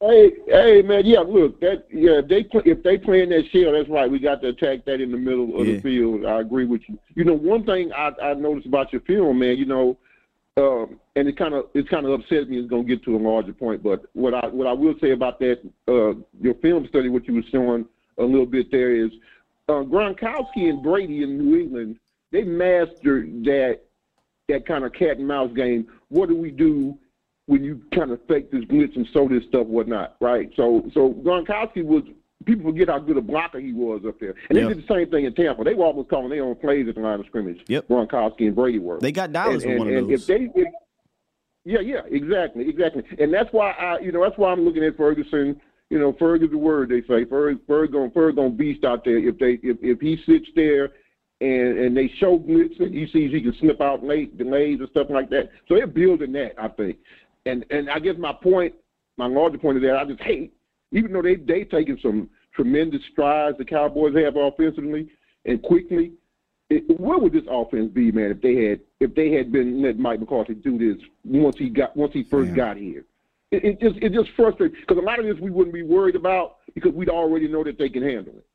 Hey, 0.00 0.30
hey, 0.46 0.82
man, 0.82 1.04
yeah, 1.04 1.20
look, 1.20 1.60
that 1.60 1.86
yeah, 1.90 2.20
if 2.20 2.28
they 2.28 2.46
if 2.64 2.84
they 2.84 2.98
playing 2.98 3.30
that 3.30 3.50
shell, 3.50 3.72
that's 3.72 3.88
right. 3.88 4.08
We 4.08 4.20
got 4.20 4.40
to 4.42 4.48
attack 4.48 4.84
that 4.84 5.00
in 5.00 5.10
the 5.10 5.18
middle 5.18 5.60
of 5.60 5.66
yeah. 5.66 5.74
the 5.74 5.80
field. 5.80 6.24
I 6.24 6.40
agree 6.40 6.66
with 6.66 6.82
you. 6.88 7.00
You 7.16 7.24
know, 7.24 7.34
one 7.34 7.64
thing 7.64 7.92
I 7.92 8.12
I 8.22 8.34
noticed 8.34 8.68
about 8.68 8.92
your 8.92 9.00
film, 9.02 9.40
man, 9.40 9.56
you 9.56 9.66
know, 9.66 9.98
um, 10.56 11.00
and 11.16 11.26
it 11.26 11.36
kind 11.36 11.52
of 11.52 11.66
it 11.74 11.88
kind 11.88 12.06
of 12.06 12.12
upset 12.12 12.48
me. 12.48 12.58
It's 12.58 12.70
gonna 12.70 12.84
get 12.84 13.02
to 13.04 13.16
a 13.16 13.18
larger 13.18 13.52
point, 13.52 13.82
but 13.82 14.04
what 14.12 14.34
I 14.34 14.46
what 14.46 14.68
I 14.68 14.72
will 14.72 14.94
say 15.00 15.10
about 15.10 15.40
that 15.40 15.58
uh, 15.88 16.14
your 16.40 16.54
film 16.62 16.86
study, 16.86 17.08
what 17.08 17.26
you 17.26 17.34
were 17.34 17.42
showing 17.50 17.84
a 18.18 18.22
little 18.22 18.46
bit 18.46 18.70
there 18.70 18.94
is 18.94 19.10
uh, 19.68 19.82
Gronkowski 19.82 20.68
and 20.68 20.80
Brady 20.80 21.24
in 21.24 21.38
New 21.38 21.58
England. 21.58 21.98
They 22.30 22.44
mastered 22.44 23.44
that 23.44 23.80
that 24.48 24.64
kind 24.64 24.84
of 24.84 24.92
cat 24.92 25.18
and 25.18 25.26
mouse 25.26 25.52
game. 25.54 25.88
What 26.08 26.28
do 26.28 26.36
we 26.36 26.52
do 26.52 26.96
when 27.48 27.64
you 27.64 27.80
kind 27.94 28.10
of 28.10 28.20
fake 28.28 28.52
this 28.52 28.62
glitch 28.64 28.94
and 28.94 29.08
show 29.12 29.26
this 29.26 29.42
stuff, 29.48 29.66
whatnot, 29.66 30.16
right? 30.20 30.50
So, 30.54 30.88
so 30.94 31.14
Gronkowski 31.14 31.84
was. 31.84 32.04
People 32.44 32.70
forget 32.70 32.88
how 32.88 33.00
good 33.00 33.16
a 33.16 33.20
blocker 33.20 33.58
he 33.58 33.72
was 33.72 34.02
up 34.06 34.20
there, 34.20 34.32
and 34.48 34.56
yep. 34.56 34.68
they 34.68 34.74
did 34.74 34.84
the 34.84 34.94
same 34.94 35.10
thing 35.10 35.24
in 35.24 35.34
Tampa. 35.34 35.64
They 35.64 35.74
were 35.74 35.86
almost 35.86 36.08
calling 36.08 36.30
their 36.30 36.44
own 36.44 36.54
plays 36.54 36.88
at 36.88 36.94
the 36.94 37.00
line 37.00 37.18
of 37.18 37.26
scrimmage. 37.26 37.58
Yep. 37.66 37.88
Gronkowski 37.88 38.46
and 38.46 38.54
Brady 38.54 38.78
were. 38.78 39.00
They 39.00 39.10
got 39.10 39.32
Dallas 39.32 39.64
and, 39.64 39.72
and, 39.72 39.78
one 39.80 39.88
of 39.92 40.08
those. 40.08 40.20
If 40.20 40.26
they, 40.26 40.48
if, 40.54 40.68
yeah, 41.64 41.80
yeah, 41.80 42.02
exactly, 42.08 42.68
exactly, 42.68 43.02
and 43.18 43.34
that's 43.34 43.52
why 43.52 43.72
I, 43.72 43.98
you 43.98 44.12
know, 44.12 44.22
that's 44.22 44.38
why 44.38 44.52
I'm 44.52 44.60
looking 44.60 44.84
at 44.84 44.96
Ferguson. 44.96 45.60
You 45.90 45.98
know, 45.98 46.12
Ferg 46.12 46.44
is 46.44 46.50
the 46.50 46.58
word 46.58 46.90
they 46.90 47.00
say. 47.00 47.24
Ferg, 47.24 47.58
Ferg 47.68 47.90
going 47.90 48.12
Ferg 48.12 48.36
going 48.36 48.56
beast 48.56 48.84
out 48.84 49.04
there. 49.04 49.18
If 49.18 49.36
they, 49.38 49.58
if 49.62 49.78
if 49.82 50.00
he 50.00 50.16
sits 50.24 50.46
there 50.54 50.90
and 51.40 51.78
and 51.78 51.96
they 51.96 52.08
show 52.18 52.38
blitz 52.38 52.74
and 52.78 52.94
he 52.94 53.06
sees 53.06 53.32
he 53.32 53.40
can 53.40 53.54
slip 53.60 53.80
out 53.80 54.04
late 54.04 54.36
delays 54.38 54.80
and 54.80 54.88
stuff 54.90 55.08
like 55.10 55.30
that. 55.30 55.50
So 55.68 55.74
they're 55.74 55.86
building 55.86 56.32
that, 56.32 56.52
I 56.58 56.68
think 56.68 56.98
and 57.48 57.64
and 57.70 57.90
I 57.90 57.98
guess 57.98 58.14
my 58.18 58.32
point 58.32 58.74
my 59.16 59.26
larger 59.26 59.58
point 59.58 59.78
is 59.78 59.82
that 59.82 59.96
I 59.96 60.04
just 60.04 60.20
hate, 60.20 60.52
even 60.92 61.12
though 61.12 61.22
they 61.22 61.36
they 61.36 61.64
taking 61.64 61.98
some 62.02 62.28
tremendous 62.54 63.00
strides 63.12 63.58
the 63.58 63.64
Cowboys 63.64 64.14
have 64.16 64.36
offensively 64.36 65.08
and 65.44 65.62
quickly. 65.62 66.12
It, 66.70 67.00
where 67.00 67.18
would 67.18 67.32
this 67.32 67.44
offense 67.50 67.90
be, 67.94 68.12
man, 68.12 68.30
if 68.30 68.42
they 68.42 68.66
had 68.66 68.80
if 69.00 69.14
they 69.14 69.32
had 69.32 69.50
been 69.50 69.82
let 69.82 69.98
Mike 69.98 70.20
McCarthy 70.20 70.54
do 70.54 70.76
this 70.76 71.02
once 71.24 71.56
he 71.58 71.70
got 71.70 71.96
once 71.96 72.12
he 72.12 72.24
first 72.24 72.54
got 72.54 72.76
here? 72.76 73.04
It, 73.50 73.64
it 73.64 73.80
just 73.80 73.96
it 74.02 74.12
just 74.12 74.28
frustrates 74.36 74.76
because 74.78 74.98
a 74.98 75.04
lot 75.04 75.18
of 75.18 75.24
this 75.24 75.36
we 75.40 75.50
wouldn't 75.50 75.72
be 75.72 75.82
worried 75.82 76.14
about 76.14 76.56
because 76.74 76.92
we'd 76.92 77.08
already 77.08 77.48
know 77.48 77.64
that 77.64 77.78
they 77.78 77.88
can 77.88 78.02
handle 78.02 78.34
it, 78.36 78.46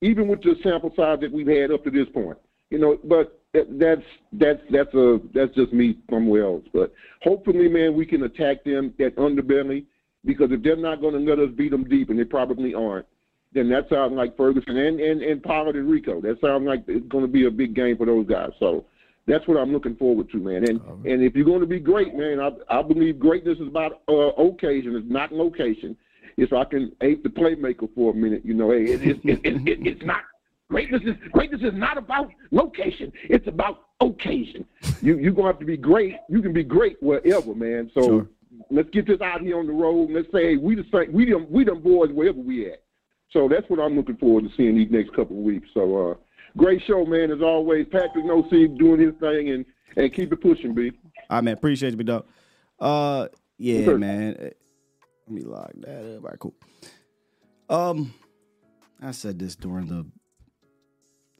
even 0.00 0.26
with 0.26 0.40
the 0.42 0.56
sample 0.62 0.90
size 0.96 1.18
that 1.20 1.30
we've 1.30 1.46
had 1.46 1.70
up 1.70 1.84
to 1.84 1.90
this 1.90 2.08
point. 2.14 2.38
You 2.70 2.78
know, 2.78 2.98
but 3.04 3.39
that's 3.52 4.02
that's 4.32 4.60
that's 4.70 4.94
a 4.94 5.20
that's 5.34 5.54
just 5.54 5.72
me 5.72 5.98
somewhere 6.10 6.44
else. 6.44 6.64
But 6.72 6.92
hopefully, 7.22 7.68
man, 7.68 7.94
we 7.94 8.06
can 8.06 8.22
attack 8.22 8.64
them 8.64 8.94
at 9.00 9.16
underbelly 9.16 9.86
because 10.24 10.50
if 10.52 10.62
they're 10.62 10.76
not 10.76 11.00
going 11.00 11.14
to 11.14 11.20
let 11.20 11.38
us 11.38 11.54
beat 11.56 11.70
them 11.70 11.84
deep, 11.84 12.10
and 12.10 12.18
they 12.18 12.24
probably 12.24 12.74
aren't, 12.74 13.06
then 13.52 13.68
that 13.70 13.88
sounds 13.88 14.12
like 14.12 14.36
Ferguson 14.36 14.76
and 14.76 15.00
and 15.00 15.22
and 15.22 15.42
Pollard 15.42 15.76
and 15.76 15.90
Rico. 15.90 16.20
That 16.20 16.40
sounds 16.40 16.66
like 16.66 16.84
it's 16.86 17.08
going 17.08 17.24
to 17.24 17.30
be 17.30 17.46
a 17.46 17.50
big 17.50 17.74
game 17.74 17.96
for 17.96 18.06
those 18.06 18.26
guys. 18.26 18.50
So 18.60 18.84
that's 19.26 19.46
what 19.48 19.56
I'm 19.56 19.72
looking 19.72 19.96
forward 19.96 20.30
to, 20.30 20.38
man. 20.38 20.68
And 20.68 20.80
right. 20.80 21.12
and 21.12 21.22
if 21.22 21.34
you're 21.34 21.44
going 21.44 21.60
to 21.60 21.66
be 21.66 21.80
great, 21.80 22.14
man, 22.14 22.38
I 22.40 22.50
I 22.78 22.82
believe 22.82 23.18
greatness 23.18 23.58
is 23.58 23.66
about 23.66 24.02
uh, 24.08 24.28
occasion, 24.42 24.94
it's 24.94 25.10
not 25.10 25.32
location. 25.32 25.96
If 26.36 26.52
I 26.52 26.64
can 26.64 26.92
ape 27.00 27.22
the 27.24 27.28
playmaker 27.28 27.92
for 27.94 28.12
a 28.12 28.14
minute, 28.14 28.42
you 28.44 28.54
know, 28.54 28.70
hey, 28.70 28.84
it, 28.84 29.02
it, 29.02 29.20
it, 29.24 29.40
it, 29.44 29.86
it's 29.86 30.04
not 30.04 30.22
greatness 30.70 31.02
is 31.04 31.16
greatness 31.32 31.60
is 31.62 31.74
not 31.74 31.98
about 31.98 32.30
location. 32.50 33.12
It's 33.24 33.46
about 33.46 33.88
occasion. 34.00 34.64
You 35.02 35.18
you're 35.18 35.32
gonna 35.32 35.48
have 35.48 35.58
to 35.58 35.66
be 35.66 35.76
great. 35.76 36.14
You 36.30 36.40
can 36.40 36.52
be 36.52 36.64
great 36.64 36.96
wherever, 37.02 37.54
man. 37.54 37.90
So 37.92 38.02
sure. 38.02 38.28
let's 38.70 38.88
get 38.90 39.06
this 39.06 39.20
out 39.20 39.42
here 39.42 39.58
on 39.58 39.66
the 39.66 39.72
road. 39.72 40.10
Let's 40.10 40.30
say 40.32 40.50
hey, 40.50 40.56
we 40.56 40.76
the 40.76 40.86
same. 40.92 41.12
We 41.12 41.30
them 41.30 41.46
we 41.50 41.64
them 41.64 41.82
boys 41.82 42.10
wherever 42.12 42.38
we 42.38 42.70
at. 42.70 42.82
So 43.30 43.48
that's 43.48 43.68
what 43.68 43.78
I'm 43.78 43.96
looking 43.96 44.16
forward 44.16 44.44
to 44.44 44.50
seeing 44.56 44.76
these 44.76 44.90
next 44.90 45.10
couple 45.10 45.36
of 45.36 45.44
weeks. 45.44 45.68
So 45.74 46.10
uh, 46.10 46.14
great 46.56 46.82
show, 46.86 47.04
man, 47.04 47.30
as 47.30 47.42
always. 47.42 47.86
Patrik 47.86 48.24
No 48.24 48.42
doing 48.50 49.00
his 49.00 49.14
thing 49.20 49.50
and 49.50 49.64
and 49.96 50.14
keep 50.14 50.32
it 50.32 50.40
pushing, 50.40 50.74
B. 50.74 50.92
I 51.28 51.36
right, 51.36 51.44
man. 51.44 51.54
Appreciate 51.54 51.90
you, 51.90 51.96
B 51.96 52.04
dog. 52.04 52.24
Uh 52.78 53.28
yeah, 53.58 53.84
sure. 53.84 53.98
man. 53.98 54.36
Let 54.38 54.54
me 55.28 55.42
lock 55.42 55.70
that 55.80 56.16
up. 56.16 56.24
All 56.24 56.30
right, 56.30 56.38
cool. 56.38 56.54
Um 57.68 58.14
I 59.02 59.12
said 59.12 59.38
this 59.38 59.56
during 59.56 59.86
the 59.86 60.06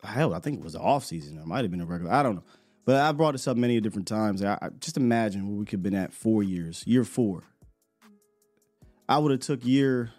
hell, 0.05 0.35
I 0.35 0.40
think 0.40 0.59
it 0.59 0.64
was 0.64 0.74
the 0.74 0.81
off 0.81 1.05
season. 1.05 1.39
It 1.39 1.47
might 1.47 1.62
have 1.62 1.70
been 1.70 1.81
a 1.81 1.86
regular. 1.86 2.12
I 2.12 2.22
don't 2.22 2.36
know. 2.36 2.44
But 2.85 2.97
I 2.97 3.12
brought 3.12 3.32
this 3.32 3.47
up 3.47 3.56
many 3.56 3.81
different 3.81 4.09
times. 4.09 4.43
I, 4.43 4.59
I 4.60 4.70
just 4.81 4.97
imagine 4.97 5.48
where 5.48 5.59
we 5.59 5.64
could 5.64 5.78
have 5.78 5.82
been 5.82 5.94
at 5.94 6.12
four 6.12 6.43
years. 6.43 6.82
Year 6.86 7.05
four. 7.05 7.44
I 9.09 9.18
would 9.18 9.31
have 9.31 9.40
took 9.40 9.64
year 9.64 10.12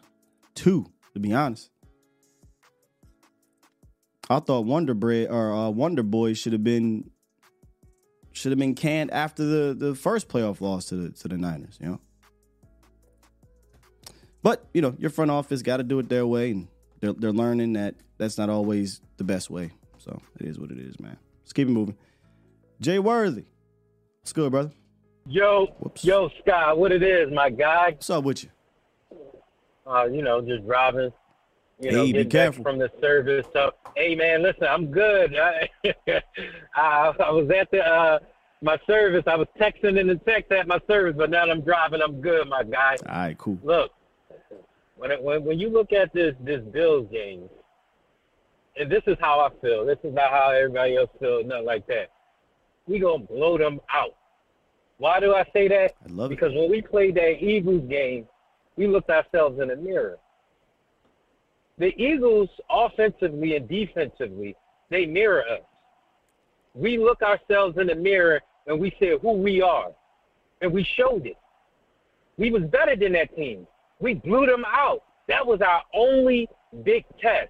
two 0.54 0.92
to 1.14 1.20
be 1.20 1.34
honest. 1.34 1.70
I 4.30 4.40
thought 4.40 4.66
Wonder 4.66 4.94
Bread 4.94 5.28
or 5.30 5.52
uh, 5.52 5.70
Wonder 5.70 6.04
Boy 6.04 6.34
should 6.34 6.54
have 6.54 6.64
been 6.64 7.10
should 8.32 8.52
have 8.54 8.60
been 8.60 8.76
canned 8.76 9.12
after 9.12 9.44
the, 9.44 9.74
the 9.74 9.94
first 9.94 10.30
playoff 10.30 10.62
loss 10.62 10.86
to 10.86 10.96
the 10.96 11.10
to 11.10 11.28
the 11.28 11.38
Niners, 11.38 11.78
you 11.82 11.88
know. 11.88 12.00
But 14.42 14.66
you 14.74 14.82
know, 14.82 14.96
your 14.98 15.10
front 15.10 15.32
office 15.32 15.62
got 15.62 15.78
to 15.78 15.84
do 15.84 16.00
it 16.00 16.08
their 16.08 16.26
way, 16.26 16.52
and 16.52 16.68
they're 17.02 17.14
they're 17.14 17.32
learning 17.34 17.74
that 17.74 17.96
that's 18.18 18.38
not 18.38 18.50
always 18.50 19.02
the 19.18 19.24
best 19.24 19.50
way. 19.50 19.72
So 19.98 20.22
it 20.40 20.48
is 20.48 20.58
what 20.58 20.72
it 20.72 20.80
is, 20.80 21.00
man. 21.00 21.18
Let's 21.44 21.54
keep 21.54 21.68
it 21.68 21.72
moving. 21.72 21.98
Jay 22.80 22.98
Worthy, 23.00 23.46
what's 24.22 24.34
good, 24.34 24.52
brother? 24.52 24.72
Yo, 25.28 25.68
Whoops. 25.80 26.04
yo, 26.04 26.30
Sky, 26.42 26.74
what 26.74 26.92
it 26.92 27.04
is, 27.04 27.32
my 27.32 27.50
guy? 27.50 27.92
What's 27.92 28.10
up 28.10 28.24
with 28.24 28.44
you? 28.44 28.50
uh, 29.86 30.06
you 30.06 30.22
know, 30.24 30.42
just 30.42 30.66
driving, 30.66 31.12
you 31.80 31.92
know, 31.92 32.06
hey, 32.06 32.12
getting 32.12 32.30
back 32.30 32.54
from 32.64 32.80
the 32.80 32.90
service. 33.02 33.46
So, 33.54 33.72
hey, 33.96 34.16
man, 34.16 34.42
listen, 34.42 34.64
I'm 34.64 34.88
good. 34.88 35.36
I, 35.38 35.70
I, 36.76 37.14
I 37.20 37.32
was 37.32 37.50
at 37.56 37.70
the 37.72 37.86
uh, 37.86 38.20
my 38.64 38.78
service. 38.88 39.24
I 39.28 39.36
was 39.36 39.48
texting 39.60 40.00
in 40.00 40.08
the 40.08 40.16
text 40.16 40.52
at 40.52 40.68
my 40.68 40.80
service, 40.88 41.16
but 41.18 41.30
now 41.30 41.44
I'm 41.44 41.62
driving. 41.62 42.02
I'm 42.02 42.22
good, 42.22 42.48
my 42.48 42.64
guy. 42.64 42.98
All 43.08 43.16
right, 43.16 43.38
cool. 43.38 43.60
Look, 43.64 43.92
when 45.02 45.10
it, 45.10 45.24
when 45.24 45.44
when 45.44 45.60
you 45.60 45.70
look 45.70 45.92
at 45.94 46.14
this 46.14 46.36
this 46.42 46.62
Bills 46.62 47.08
game, 47.12 47.50
and 48.78 48.92
this 48.92 49.02
is 49.08 49.18
how 49.20 49.40
I 49.40 49.50
feel. 49.60 49.84
This 49.84 49.98
is 50.04 50.14
not 50.14 50.30
how 50.30 50.52
everybody 50.52 50.96
else 50.96 51.10
feels. 51.20 51.44
Nothing 51.48 51.66
like 51.66 51.88
that. 51.88 52.12
We 52.86 53.00
gonna 53.00 53.24
blow 53.24 53.58
them 53.58 53.80
out. 53.92 54.16
Why 55.00 55.20
do 55.20 55.34
I 55.34 55.44
say 55.54 55.68
that? 55.70 55.96
I 56.08 56.12
love 56.12 56.30
because 56.30 56.54
it. 56.54 56.60
when 56.60 56.70
we 56.70 56.84
played 56.84 57.16
that 57.16 57.44
Eagles 57.44 57.90
game, 57.90 58.28
we 58.76 58.86
looked 58.86 59.10
ourselves 59.10 59.60
in 59.60 59.70
the 59.70 59.76
mirror. 59.76 60.20
The 61.80 62.00
Eagles, 62.00 62.50
offensively 62.70 63.56
and 63.56 63.68
defensively, 63.68 64.56
they 64.92 65.08
mirror 65.08 65.44
us. 65.50 65.62
We 66.76 67.00
look 67.00 67.24
ourselves 67.24 67.80
in 67.80 67.88
the 67.88 67.96
mirror 67.96 68.40
and 68.68 68.80
we 68.80 68.96
say 69.00 69.18
who 69.20 69.32
we 69.32 69.64
are, 69.64 69.90
and 70.62 70.72
we 70.72 70.88
showed 70.96 71.26
it. 71.26 71.38
We 72.38 72.52
was 72.52 72.62
better 72.66 72.96
than 72.96 73.14
that 73.14 73.36
team. 73.36 73.66
We 74.02 74.16
blew 74.16 74.46
them 74.46 74.66
out. 74.66 75.04
That 75.28 75.46
was 75.46 75.62
our 75.62 75.84
only 75.94 76.50
big 76.84 77.06
test. 77.22 77.50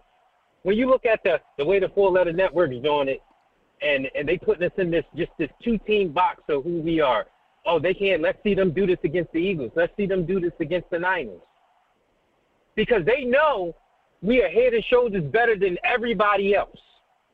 When 0.64 0.78
you 0.78 0.88
look 0.88 1.06
at 1.06 1.22
the 1.24 1.40
the 1.58 1.66
way 1.66 1.80
the 1.80 1.90
four 1.90 2.12
letter 2.12 2.34
network 2.34 2.72
is 2.72 2.84
doing 2.84 3.08
it, 3.08 3.22
and 3.82 4.08
and 4.16 4.28
they 4.28 4.38
putting 4.38 4.64
us 4.64 4.74
in 4.78 4.92
this 4.92 5.06
just 5.16 5.32
this 5.40 5.50
two 5.64 5.78
team 5.80 6.12
box 6.12 6.44
of 6.50 6.64
who 6.64 6.82
we 6.82 7.02
are 7.02 7.26
oh, 7.66 7.80
they 7.80 7.94
can't. 7.94 8.22
Let's 8.22 8.42
see 8.44 8.54
them 8.54 8.72
do 8.72 8.86
this 8.86 8.98
against 9.04 9.32
the 9.34 9.40
Eagles. 9.40 9.72
Let's 9.76 9.96
see 9.98 10.06
them 10.06 10.26
do 10.26 10.40
this 10.40 10.54
against 10.60 10.90
the 10.90 11.00
Niners. 11.00 11.42
Because 12.76 13.06
they 13.06 13.24
know 13.24 13.76
we 14.22 14.42
are 14.42 14.50
head 14.50 14.74
and 14.74 14.84
shoulders 14.86 15.24
better 15.24 15.58
than 15.58 15.78
everybody 15.84 16.56
else. 16.56 16.80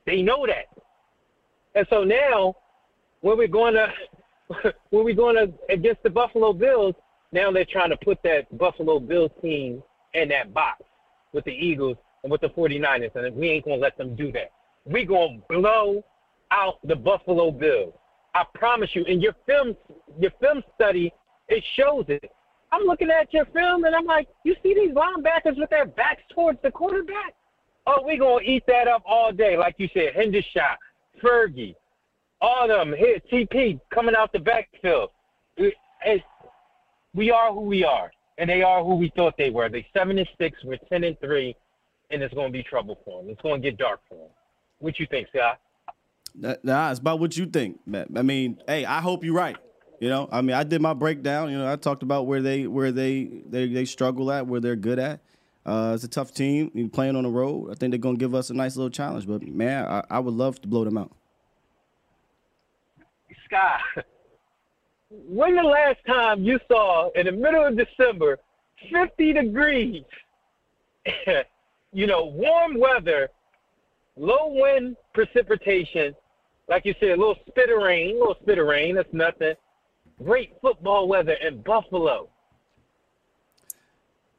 They 0.06 0.22
know 0.22 0.46
that. 0.48 0.68
And 1.76 1.86
so 1.90 2.04
now, 2.04 2.56
when 3.22 3.38
we're 3.38 3.48
going 3.48 3.76
to 3.76 3.92
when 4.90 5.06
we're 5.06 5.16
going 5.16 5.36
to 5.36 5.54
against 5.72 6.04
the 6.04 6.10
Buffalo 6.10 6.54
Bills, 6.54 6.96
now 7.32 7.52
they're 7.52 7.66
trying 7.66 7.90
to 7.90 7.98
put 7.98 8.20
that 8.24 8.56
Buffalo 8.58 9.00
Bills 9.00 9.32
team 9.42 9.84
in 10.14 10.30
that 10.30 10.54
box 10.54 10.84
with 11.34 11.46
the 11.46 11.52
Eagles 11.52 11.98
and 12.24 12.32
with 12.32 12.42
the 12.42 12.50
49ers, 12.50 13.16
and 13.16 13.36
we 13.36 13.50
ain't 13.50 13.66
going 13.66 13.78
to 13.78 13.82
let 13.82 13.98
them 13.98 14.16
do 14.16 14.32
that. 14.32 14.52
We're 14.86 15.06
going 15.06 15.42
to 15.50 15.60
blow 15.60 16.04
out 16.52 16.76
the 16.88 16.96
Buffalo 16.96 17.52
Bills. 17.52 17.94
I 18.34 18.44
promise 18.54 18.90
you, 18.94 19.04
in 19.06 19.20
your 19.20 19.34
film, 19.46 19.76
your 20.20 20.32
film 20.40 20.64
study, 20.76 21.12
it 21.50 21.64
shows 21.76 22.06
it. 22.08 22.32
I'm 22.72 22.84
looking 22.84 23.10
at 23.10 23.34
your 23.34 23.46
film 23.46 23.86
and 23.86 23.96
I'm 23.96 24.06
like, 24.06 24.28
you 24.44 24.56
see 24.62 24.74
these 24.74 24.92
linebackers 24.92 25.58
with 25.58 25.70
their 25.70 25.86
backs 25.86 26.22
towards 26.34 26.60
the 26.62 26.72
quarterback? 26.72 27.34
Oh, 27.86 28.04
we 28.06 28.18
gonna 28.18 28.44
eat 28.44 28.64
that 28.68 28.88
up 28.88 29.02
all 29.06 29.32
day, 29.32 29.58
like 29.58 29.76
you 29.78 29.88
said. 29.94 30.14
Hendershot, 30.14 30.76
Fergie, 31.24 31.76
all 32.42 32.68
them 32.68 32.94
here. 32.98 33.20
TP 33.32 33.80
coming 33.94 34.14
out 34.16 34.34
the 34.34 34.40
backfield. 34.40 35.12
It's, 35.56 36.24
we 37.18 37.32
are 37.32 37.52
who 37.52 37.62
we 37.62 37.84
are, 37.84 38.12
and 38.38 38.50
they 38.50 38.62
are 38.62 38.84
who 38.84 38.96
we 38.96 39.12
thought 39.16 39.34
they 39.38 39.50
were. 39.50 39.68
They 39.68 39.86
seven 39.94 40.18
and 40.18 40.30
six, 40.38 40.64
we're 40.64 40.78
ten 40.88 41.04
and 41.04 41.20
three, 41.20 41.56
and 42.12 42.22
it's 42.22 42.34
gonna 42.34 42.52
be 42.52 42.64
trouble 42.64 43.00
for 43.04 43.22
them. 43.22 43.30
It's 43.30 43.42
gonna 43.42 43.60
get 43.60 43.78
dark 43.78 44.00
for 44.08 44.16
them. 44.16 44.30
What 44.80 45.00
you 45.00 45.08
think, 45.08 45.28
Scott? 45.30 45.60
Nah, 46.64 46.92
it's 46.92 47.00
about 47.00 47.20
what 47.20 47.36
you 47.36 47.48
think, 47.48 47.80
man. 47.88 48.14
I 48.16 48.22
mean, 48.22 48.62
hey, 48.68 48.86
I 48.86 49.02
hope 49.02 49.24
you're 49.24 49.34
right. 49.34 49.58
You 50.00 50.10
know, 50.10 50.30
I 50.32 50.42
mean, 50.42 50.56
I 50.56 50.64
did 50.64 50.80
my 50.80 50.94
breakdown. 50.94 51.50
You 51.50 51.58
know, 51.58 51.72
I 51.72 51.76
talked 51.76 52.04
about 52.04 52.28
where 52.28 52.42
they 52.42 52.68
where 52.68 52.92
they 52.92 53.42
they, 53.50 53.68
they 53.68 53.86
struggle 53.86 54.32
at, 54.32 54.46
where 54.46 54.60
they're 54.60 54.76
good 54.76 55.00
at. 55.00 55.20
Uh, 55.66 55.94
it's 55.96 56.04
a 56.04 56.08
tough 56.08 56.34
team. 56.34 56.72
You're 56.76 56.88
playing 56.88 57.16
on 57.16 57.24
the 57.24 57.30
road. 57.30 57.72
I 57.72 57.74
think 57.74 57.92
they're 57.92 57.98
gonna 57.98 58.18
give 58.18 58.36
us 58.36 58.52
a 58.52 58.54
nice 58.54 58.76
little 58.76 58.92
challenge. 58.92 59.28
But 59.28 59.42
man, 59.48 59.86
I, 59.86 60.04
I 60.10 60.20
would 60.20 60.36
love 60.36 60.62
to 60.62 60.68
blow 60.68 60.86
them 60.86 60.98
out. 60.98 61.12
Scott, 63.46 63.80
when 65.10 65.56
the 65.56 65.64
last 65.64 66.00
time 66.06 66.44
you 66.44 66.60
saw 66.68 67.10
in 67.16 67.26
the 67.26 67.32
middle 67.32 67.66
of 67.66 67.78
December, 67.78 68.40
50 68.92 69.34
degrees, 69.34 70.04
you 71.94 72.08
know, 72.08 72.26
warm 72.26 72.78
weather, 72.78 73.30
low 74.18 74.48
wind 74.50 74.98
precipitation, 75.14 76.14
like 76.68 76.86
you 76.86 76.94
said, 77.00 77.10
a 77.10 77.16
little 77.16 77.38
spit 77.48 77.70
of 77.70 77.82
rain, 77.82 78.18
a 78.18 78.20
little 78.20 78.36
spit 78.42 78.58
of 78.58 78.68
rain, 78.68 78.96
that's 78.96 79.14
nothing. 79.14 79.54
Great 80.24 80.54
football 80.62 81.08
weather 81.08 81.34
in 81.34 81.62
Buffalo. 81.62 82.30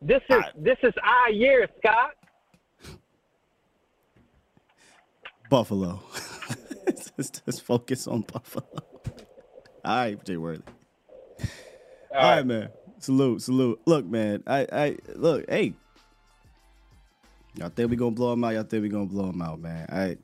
This 0.02 0.22
is 0.28 0.36
I, 0.36 0.50
this 0.56 0.78
is 0.82 0.92
our 1.02 1.30
year, 1.30 1.66
Scott. 1.78 2.10
Buffalo. 5.48 6.02
let's, 7.16 7.42
let's, 7.46 7.58
focus 7.58 8.06
on 8.06 8.20
Buffalo. 8.20 8.87
All 9.84 9.96
right, 9.96 10.24
Jay 10.24 10.36
Worthy. 10.36 10.62
All, 10.66 11.46
All 12.14 12.22
right. 12.22 12.36
right, 12.36 12.46
man. 12.46 12.68
Salute, 12.98 13.42
salute. 13.42 13.80
Look, 13.86 14.06
man. 14.06 14.42
I, 14.46 14.66
I 14.72 14.96
look. 15.14 15.48
Hey, 15.48 15.74
y'all 17.54 17.68
think 17.68 17.90
we 17.90 17.96
gonna 17.96 18.10
blow 18.10 18.30
them 18.30 18.44
out? 18.44 18.54
Y'all 18.54 18.64
think 18.64 18.82
we 18.82 18.88
gonna 18.88 19.06
blow 19.06 19.26
them 19.26 19.40
out, 19.40 19.60
man? 19.60 19.86
I 19.90 20.16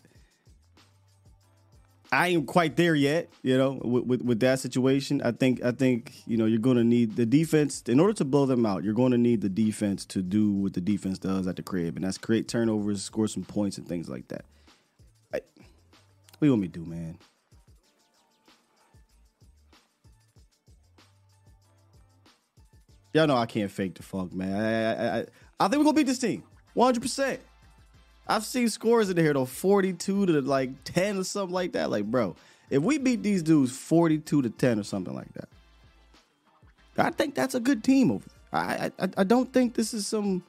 I 2.14 2.28
ain't 2.28 2.46
quite 2.46 2.76
there 2.76 2.94
yet, 2.94 3.28
you 3.42 3.58
know, 3.58 3.72
with, 3.82 4.04
with, 4.04 4.22
with 4.22 4.40
that 4.40 4.60
situation. 4.60 5.20
I 5.24 5.32
think 5.32 5.64
I 5.64 5.72
think 5.72 6.12
you 6.26 6.36
know 6.36 6.44
you're 6.46 6.60
going 6.60 6.76
to 6.76 6.84
need 6.84 7.16
the 7.16 7.26
defense 7.26 7.82
in 7.88 7.98
order 7.98 8.12
to 8.14 8.24
blow 8.24 8.46
them 8.46 8.64
out. 8.64 8.84
You're 8.84 8.94
going 8.94 9.10
to 9.10 9.18
need 9.18 9.40
the 9.40 9.48
defense 9.48 10.04
to 10.06 10.22
do 10.22 10.52
what 10.52 10.74
the 10.74 10.80
defense 10.80 11.18
does 11.18 11.48
at 11.48 11.56
the 11.56 11.62
crib, 11.62 11.96
and 11.96 12.04
that's 12.04 12.18
create 12.18 12.46
turnovers, 12.46 13.02
score 13.02 13.26
some 13.26 13.42
points, 13.42 13.78
and 13.78 13.88
things 13.88 14.08
like 14.08 14.28
that. 14.28 14.44
I, 15.32 15.40
what 16.38 16.46
you 16.46 16.50
want 16.50 16.62
me 16.62 16.68
to 16.68 16.80
do, 16.80 16.84
man? 16.84 17.18
Y'all 23.14 23.28
know 23.28 23.36
I 23.36 23.46
can't 23.46 23.70
fake 23.70 23.94
the 23.94 24.02
funk, 24.02 24.34
man. 24.34 24.54
I, 24.54 24.92
I, 24.92 25.18
I, 25.20 25.26
I 25.60 25.68
think 25.68 25.78
we're 25.78 25.84
gonna 25.84 25.94
beat 25.94 26.06
this 26.06 26.18
team, 26.18 26.42
100. 26.74 27.00
percent 27.00 27.40
I've 28.26 28.44
seen 28.44 28.68
scores 28.68 29.08
in 29.08 29.16
here 29.16 29.32
though, 29.32 29.44
42 29.44 30.26
to 30.26 30.40
like 30.40 30.82
10 30.84 31.18
or 31.18 31.24
something 31.24 31.54
like 31.54 31.72
that. 31.72 31.90
Like, 31.90 32.06
bro, 32.06 32.34
if 32.70 32.82
we 32.82 32.98
beat 32.98 33.22
these 33.22 33.42
dudes 33.42 33.76
42 33.76 34.42
to 34.42 34.50
10 34.50 34.80
or 34.80 34.82
something 34.82 35.14
like 35.14 35.32
that, 35.34 35.48
I 36.96 37.10
think 37.10 37.34
that's 37.34 37.54
a 37.54 37.60
good 37.60 37.84
team 37.84 38.10
over 38.10 38.24
there. 38.28 38.60
I 38.60 38.90
I, 38.98 39.08
I 39.18 39.24
don't 39.24 39.52
think 39.52 39.74
this 39.74 39.94
is 39.94 40.06
some 40.06 40.42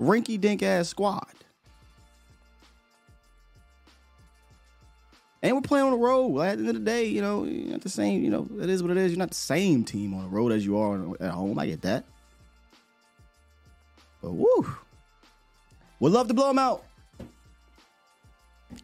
rinky 0.00 0.40
dink 0.40 0.62
ass 0.62 0.88
squad. 0.88 1.28
And 5.42 5.56
we're 5.56 5.62
playing 5.62 5.86
on 5.86 5.92
the 5.92 5.98
road. 5.98 6.38
At 6.40 6.58
the 6.58 6.60
end 6.60 6.68
of 6.68 6.74
the 6.74 6.80
day, 6.80 7.06
you 7.06 7.20
know, 7.20 7.44
you're 7.44 7.72
not 7.72 7.80
the 7.80 7.88
same. 7.88 8.22
You 8.22 8.30
know, 8.30 8.48
it 8.60 8.70
is 8.70 8.80
what 8.82 8.92
it 8.92 8.96
is. 8.96 9.10
You're 9.10 9.18
not 9.18 9.30
the 9.30 9.34
same 9.34 9.82
team 9.82 10.14
on 10.14 10.22
the 10.22 10.28
road 10.28 10.52
as 10.52 10.64
you 10.64 10.78
are 10.78 11.16
at 11.20 11.32
home. 11.32 11.58
I 11.58 11.66
get 11.66 11.82
that. 11.82 12.04
But 14.22 14.32
woo, 14.32 14.76
we'd 15.98 16.10
love 16.10 16.28
to 16.28 16.34
blow 16.34 16.46
them 16.46 16.60
out. 16.60 16.84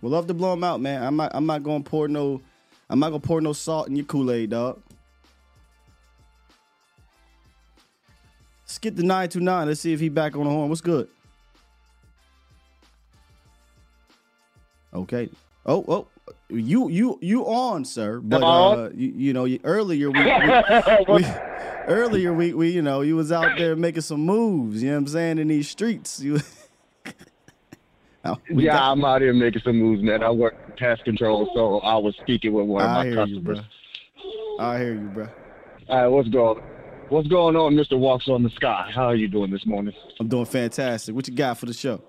We'd 0.03 0.11
love 0.11 0.27
to 0.27 0.35
blow 0.35 0.51
them 0.51 0.65
out, 0.65 0.81
man. 0.81 1.01
I'm 1.03 1.17
not. 1.17 1.31
I'm 1.33 1.47
not 1.47 1.63
gonna 1.63 1.85
pour 1.85 2.09
no. 2.09 2.43
I'm 2.91 2.99
not 2.99 3.11
gonna 3.11 3.21
pour 3.21 3.41
no 3.41 3.53
salt 3.53 3.89
in 3.89 3.95
your 3.95 4.05
Kool 4.07 4.33
Aid, 4.33 4.51
dog. 4.51 4.83
Let's 8.65 8.79
get 8.79 8.97
the 8.97 9.05
nine 9.05 9.29
two 9.29 9.41
nine. 9.41 9.69
Let's 9.69 9.81
see 9.81 9.93
if 9.93 10.01
he 10.01 10.09
back 10.09 10.37
on 10.37 10.45
the 10.45 10.51
horn. 10.51 10.69
What's 10.69 10.81
good? 10.81 11.09
Okay. 14.93 15.31
Oh, 15.65 15.85
oh, 15.87 16.07
you 16.51 16.89
you 16.89 17.19
you 17.21 17.45
on, 17.45 17.85
sir? 17.85 18.21
But 18.21 18.43
uh, 18.43 18.91
you, 18.95 19.13
you 19.15 19.33
know, 19.33 19.47
earlier 19.65 20.11
we, 20.11 20.25
we, 20.25 21.05
we 21.15 21.27
earlier 21.87 22.33
we, 22.33 22.55
we 22.55 22.71
you 22.71 22.83
know 22.83 23.03
you 23.03 23.17
was 23.17 23.31
out 23.31 23.59
there 23.59 23.77
making 23.77 24.03
some 24.03 24.21
moves. 24.21 24.83
You 24.83 24.91
know 24.91 24.97
what 24.97 25.01
I'm 25.01 25.09
saying 25.09 25.39
in 25.39 25.49
these 25.49 25.69
streets. 25.69 26.21
You. 26.21 26.41
oh, 28.25 28.39
yeah, 28.51 28.73
got, 28.73 28.93
I'm 28.93 29.05
out 29.05 29.21
here 29.21 29.35
making 29.35 29.63
some 29.63 29.77
moves, 29.77 30.03
man. 30.03 30.23
I 30.23 30.31
work 30.31 30.55
pest 30.79 31.05
control, 31.05 31.51
so 31.55 31.81
I 31.81 31.97
was 31.97 32.17
speaking 32.23 32.53
with 32.53 32.67
one 32.67 32.83
of 32.83 32.91
I 32.91 33.05
my 33.05 33.15
customers. 33.15 33.59
You, 34.17 34.59
I 34.59 34.79
hear 34.79 34.95
you, 34.95 35.09
bro. 35.09 35.29
All 35.89 36.03
right, 36.03 36.09
what's 36.09 36.29
going? 36.29 36.63
What's 37.11 37.29
going 37.29 37.57
on, 37.57 37.75
Mister 37.75 37.97
Walks 37.97 38.29
on 38.29 38.43
the 38.43 38.51
Sky? 38.51 38.91
How 38.95 39.07
are 39.07 39.17
you 39.17 39.29
doing 39.29 39.51
this 39.51 39.65
morning? 39.67 39.95
I'm 40.21 40.29
doing 40.29 40.45
fantastic. 40.47 41.15
What 41.15 41.29
you 41.29 41.35
got 41.35 41.59
for 41.59 41.67
the 41.67 41.73
show? 41.75 42.03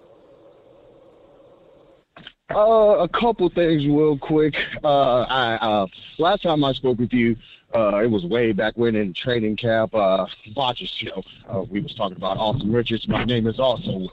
Uh, 2.54 2.98
a 3.00 3.10
couple 3.10 3.48
things 3.50 3.86
real 3.86 4.18
quick. 4.18 4.56
Uh, 4.84 5.22
I 5.22 5.56
uh, 5.56 5.88
last 6.18 6.42
time 6.42 6.64
I 6.64 6.74
spoke 6.74 6.98
with 6.98 7.14
you, 7.14 7.36
uh, 7.76 7.98
it 7.98 8.10
was 8.10 8.26
way 8.26 8.54
back 8.54 8.74
when 8.76 8.96
in 8.96 9.14
training 9.14 9.56
camp. 9.56 9.94
Uh, 9.94 10.26
Botches 10.56 10.90
show. 10.90 11.24
Uh, 11.48 11.62
we 11.70 11.80
was 11.80 11.94
talking 11.94 12.18
about 12.18 12.38
Austin 12.38 12.72
Richards. 12.72 13.08
My 13.08 13.24
name 13.24 13.46
is 13.46 13.60
also 13.60 14.08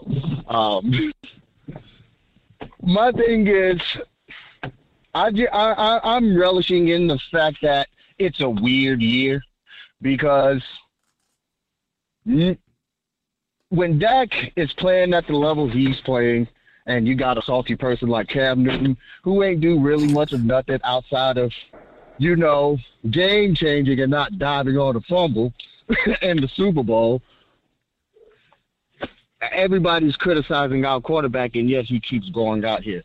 Um, 0.48 1.12
my 2.82 3.10
thing 3.12 3.46
is, 3.46 3.80
I, 5.14 5.30
I 5.52 6.00
I'm 6.16 6.36
relishing 6.36 6.88
in 6.88 7.06
the 7.06 7.18
fact 7.32 7.58
that 7.62 7.88
it's 8.18 8.40
a 8.42 8.50
weird 8.50 9.00
year 9.00 9.40
because 10.02 10.62
when 12.24 13.98
Dak 13.98 14.28
is 14.56 14.72
playing 14.74 15.14
at 15.14 15.26
the 15.26 15.32
level 15.32 15.70
he's 15.70 16.00
playing 16.02 16.48
and 16.86 17.06
you 17.06 17.14
got 17.14 17.38
a 17.38 17.42
salty 17.42 17.74
person 17.76 18.08
like 18.08 18.28
Cam 18.28 18.62
Newton 18.62 18.96
who 19.22 19.42
ain't 19.42 19.60
do 19.60 19.80
really 19.80 20.06
much 20.12 20.32
of 20.32 20.44
nothing 20.44 20.78
outside 20.84 21.36
of, 21.36 21.52
you 22.18 22.36
know, 22.36 22.78
game 23.10 23.54
changing 23.54 24.00
and 24.00 24.10
not 24.10 24.38
diving 24.38 24.76
on 24.78 24.96
a 24.96 25.00
fumble 25.02 25.52
in 26.22 26.40
the 26.40 26.48
Super 26.48 26.82
Bowl. 26.82 27.20
Everybody's 29.52 30.16
criticizing 30.16 30.84
our 30.84 31.00
quarterback, 31.00 31.56
and 31.56 31.68
yes, 31.68 31.86
he 31.88 32.00
keeps 32.00 32.30
going 32.30 32.64
out 32.64 32.82
here. 32.82 33.02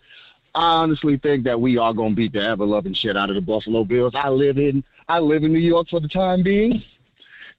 I 0.56 0.78
honestly 0.78 1.18
think 1.18 1.44
that 1.46 1.60
we 1.60 1.78
are 1.78 1.94
going 1.94 2.12
to 2.12 2.16
beat 2.16 2.34
the 2.34 2.44
ever 2.44 2.66
loving 2.66 2.94
shit 2.94 3.18
out 3.18 3.30
of 3.30 3.36
the 3.36 3.42
Buffalo 3.42 3.84
Bills. 3.84 4.14
I 4.16 4.30
live 4.30 4.58
in 4.58 4.84
I 5.08 5.20
live 5.20 5.44
in 5.44 5.52
New 5.52 5.60
York 5.60 5.90
for 5.90 6.00
the 6.00 6.08
time 6.08 6.44
being, 6.44 6.84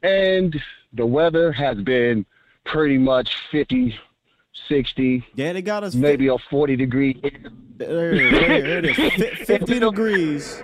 and 0.02 0.58
the 0.92 1.06
weather 1.06 1.52
has 1.52 1.78
been 1.78 2.24
pretty 2.64 2.98
much 2.98 3.34
50 3.50 3.94
60. 4.72 5.24
Yeah, 5.34 5.52
they 5.52 5.60
got 5.60 5.84
us 5.84 5.94
maybe 5.94 6.28
a 6.28 6.38
40 6.38 6.76
degree. 6.76 7.20
There, 7.76 8.16
there, 8.16 8.62
there 8.62 8.78
it 8.78 8.98
is. 8.98 9.46
50 9.46 9.80
degrees. 9.80 10.62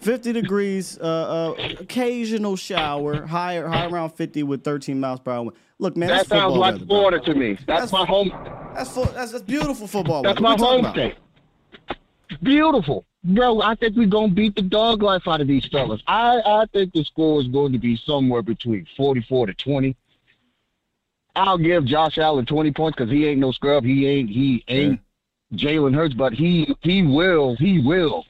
50 0.00 0.32
degrees, 0.32 0.98
uh, 1.00 1.04
uh, 1.04 1.54
occasional 1.78 2.56
shower, 2.56 3.24
higher, 3.24 3.68
high 3.68 3.86
around 3.86 4.10
50 4.10 4.42
with 4.42 4.64
13 4.64 4.98
miles 4.98 5.20
per 5.20 5.30
hour. 5.30 5.52
Look, 5.78 5.96
man, 5.96 6.08
that 6.08 6.26
sounds 6.26 6.56
like 6.56 6.74
weather, 6.74 6.86
Florida 6.86 7.20
to 7.20 7.34
me. 7.36 7.52
That's, 7.66 7.82
that's 7.82 7.92
my 7.92 8.04
home. 8.04 8.32
That's 8.74 8.92
that's, 8.92 9.30
that's 9.30 9.42
beautiful 9.42 9.86
football. 9.86 10.22
That's 10.22 10.40
weather. 10.40 10.58
my 10.58 10.66
home 10.66 10.92
state. 10.92 11.14
Beautiful, 12.42 13.04
bro. 13.22 13.60
I 13.60 13.76
think 13.76 13.96
we're 13.96 14.08
gonna 14.08 14.32
beat 14.32 14.56
the 14.56 14.62
dog 14.62 15.02
life 15.02 15.28
out 15.28 15.40
of 15.40 15.46
these 15.46 15.66
fellas. 15.66 16.02
I 16.08 16.40
I 16.44 16.66
think 16.72 16.92
the 16.92 17.04
score 17.04 17.40
is 17.40 17.46
going 17.46 17.72
to 17.72 17.78
be 17.78 17.96
somewhere 17.96 18.42
between 18.42 18.86
44 18.96 19.46
to 19.46 19.54
20. 19.54 19.96
I'll 21.36 21.58
give 21.58 21.84
Josh 21.84 22.18
Allen 22.18 22.46
20 22.46 22.72
points 22.72 22.96
because 22.96 23.12
he 23.12 23.26
ain't 23.26 23.38
no 23.38 23.52
scrub. 23.52 23.84
He 23.84 24.06
ain't 24.08 24.30
he 24.30 24.64
ain't 24.68 25.00
yeah. 25.50 25.58
Jalen 25.58 25.94
Hurts, 25.94 26.14
but 26.14 26.32
he 26.32 26.74
he 26.80 27.02
will 27.02 27.54
he 27.56 27.80
will 27.80 28.24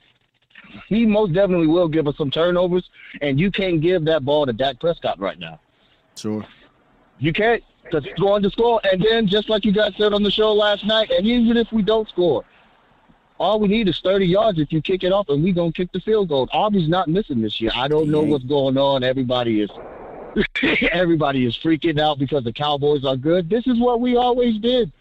he 0.88 1.06
most 1.06 1.32
definitely 1.32 1.66
will 1.66 1.88
give 1.88 2.06
us 2.06 2.16
some 2.16 2.30
turnovers, 2.30 2.88
and 3.20 3.38
you 3.40 3.50
can't 3.50 3.80
give 3.80 4.04
that 4.04 4.24
ball 4.24 4.46
to 4.46 4.52
Dak 4.52 4.80
Prescott 4.80 5.18
right 5.18 5.38
now. 5.38 5.60
Sure, 6.16 6.46
you 7.18 7.32
can't 7.32 7.62
because 7.84 8.04
he's 8.04 8.14
going 8.14 8.42
to 8.42 8.50
score, 8.50 8.80
and 8.90 9.02
then 9.02 9.26
just 9.26 9.48
like 9.48 9.64
you 9.64 9.72
guys 9.72 9.92
said 9.96 10.12
on 10.12 10.22
the 10.22 10.30
show 10.30 10.52
last 10.52 10.84
night, 10.84 11.10
and 11.10 11.26
even 11.26 11.56
if 11.56 11.70
we 11.72 11.82
don't 11.82 12.08
score, 12.08 12.44
all 13.38 13.60
we 13.60 13.68
need 13.68 13.88
is 13.88 14.00
30 14.00 14.26
yards 14.26 14.58
if 14.58 14.72
you 14.72 14.82
kick 14.82 15.04
it 15.04 15.12
off, 15.12 15.28
and 15.28 15.42
we 15.42 15.52
gonna 15.52 15.72
kick 15.72 15.92
the 15.92 16.00
field 16.00 16.28
goal. 16.28 16.48
Aubrey's 16.52 16.88
not 16.88 17.08
missing 17.08 17.40
this 17.40 17.60
year. 17.60 17.70
I 17.74 17.88
don't 17.88 18.10
know 18.10 18.22
what's 18.22 18.44
going 18.44 18.76
on. 18.76 19.04
Everybody 19.04 19.60
is 19.60 19.70
Everybody 20.92 21.46
is 21.46 21.58
freaking 21.64 22.00
out 22.00 22.18
because 22.18 22.44
the 22.44 22.52
Cowboys 22.52 23.04
are 23.04 23.16
good. 23.16 23.48
This 23.48 23.66
is 23.66 23.80
what 23.80 24.00
we 24.00 24.16
always 24.16 24.58
did. 24.58 24.92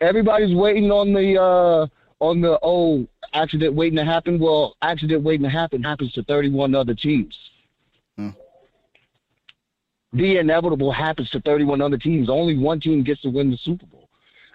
Everybody's 0.00 0.54
waiting 0.54 0.90
on 0.90 1.12
the 1.12 1.40
uh, 1.40 1.86
on 2.24 2.40
the 2.40 2.58
oh 2.62 3.06
accident 3.32 3.74
waiting 3.74 3.96
to 3.96 4.04
happen. 4.04 4.38
Well, 4.38 4.76
accident 4.82 5.22
waiting 5.22 5.44
to 5.44 5.50
happen 5.50 5.82
happens 5.82 6.12
to 6.12 6.22
31 6.24 6.74
other 6.74 6.94
teams. 6.94 7.36
Hmm. 8.16 8.30
The 10.12 10.38
inevitable 10.38 10.92
happens 10.92 11.30
to 11.30 11.40
31 11.40 11.80
other 11.80 11.98
teams. 11.98 12.28
Only 12.28 12.56
one 12.56 12.80
team 12.80 13.02
gets 13.02 13.22
to 13.22 13.30
win 13.30 13.50
the 13.50 13.58
Super 13.58 13.86
Bowl. 13.86 14.08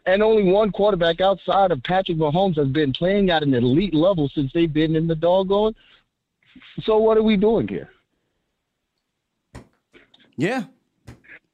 And 0.06 0.24
only 0.24 0.44
one 0.44 0.72
quarterback 0.72 1.20
outside 1.20 1.72
of 1.72 1.84
Patrick 1.84 2.18
Mahomes 2.18 2.58
has 2.58 2.70
been 2.70 2.94
playing 2.94 3.30
at 3.30 3.44
an 3.44 3.54
elite 3.54 3.94
level 3.94 4.30
since 4.34 4.52
they've 4.54 4.72
been 4.72 4.96
in 4.96 5.08
the 5.08 5.16
doggone. 5.16 5.76
So 6.84 6.98
what 6.98 7.18
are 7.18 7.24
we 7.24 7.36
doing 7.36 7.68
here? 7.68 7.90
Yeah. 10.40 10.64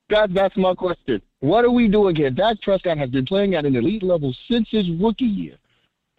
That, 0.10 0.34
that's 0.34 0.56
my 0.56 0.76
question. 0.76 1.20
What 1.40 1.66
are 1.66 1.72
we 1.72 1.88
doing 1.88 2.16
here? 2.16 2.30
Dak 2.30 2.62
Prescott 2.62 3.00
has 3.00 3.10
been 3.10 3.26
playing 3.26 3.56
at 3.56 3.66
an 3.66 3.76
elite 3.76 4.04
level 4.04 4.34
since 4.50 4.70
his 4.70 4.88
rookie 4.92 5.26
year. 5.26 5.58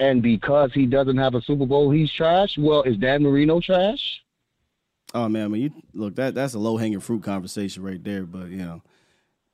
And 0.00 0.20
because 0.20 0.72
he 0.74 0.84
doesn't 0.84 1.16
have 1.16 1.36
a 1.36 1.42
Super 1.42 1.64
Bowl, 1.64 1.92
he's 1.92 2.12
trash. 2.12 2.58
Well, 2.58 2.82
is 2.82 2.96
Dan 2.96 3.22
Marino 3.22 3.60
trash? 3.60 4.20
Oh 5.14 5.28
man, 5.28 5.44
I 5.44 5.48
mean, 5.48 5.62
you 5.62 5.70
look 5.94 6.16
that 6.16 6.34
that's 6.34 6.54
a 6.54 6.58
low 6.58 6.76
hanging 6.76 7.00
fruit 7.00 7.22
conversation 7.22 7.82
right 7.82 8.02
there. 8.02 8.24
But 8.24 8.48
you 8.48 8.58
know, 8.58 8.82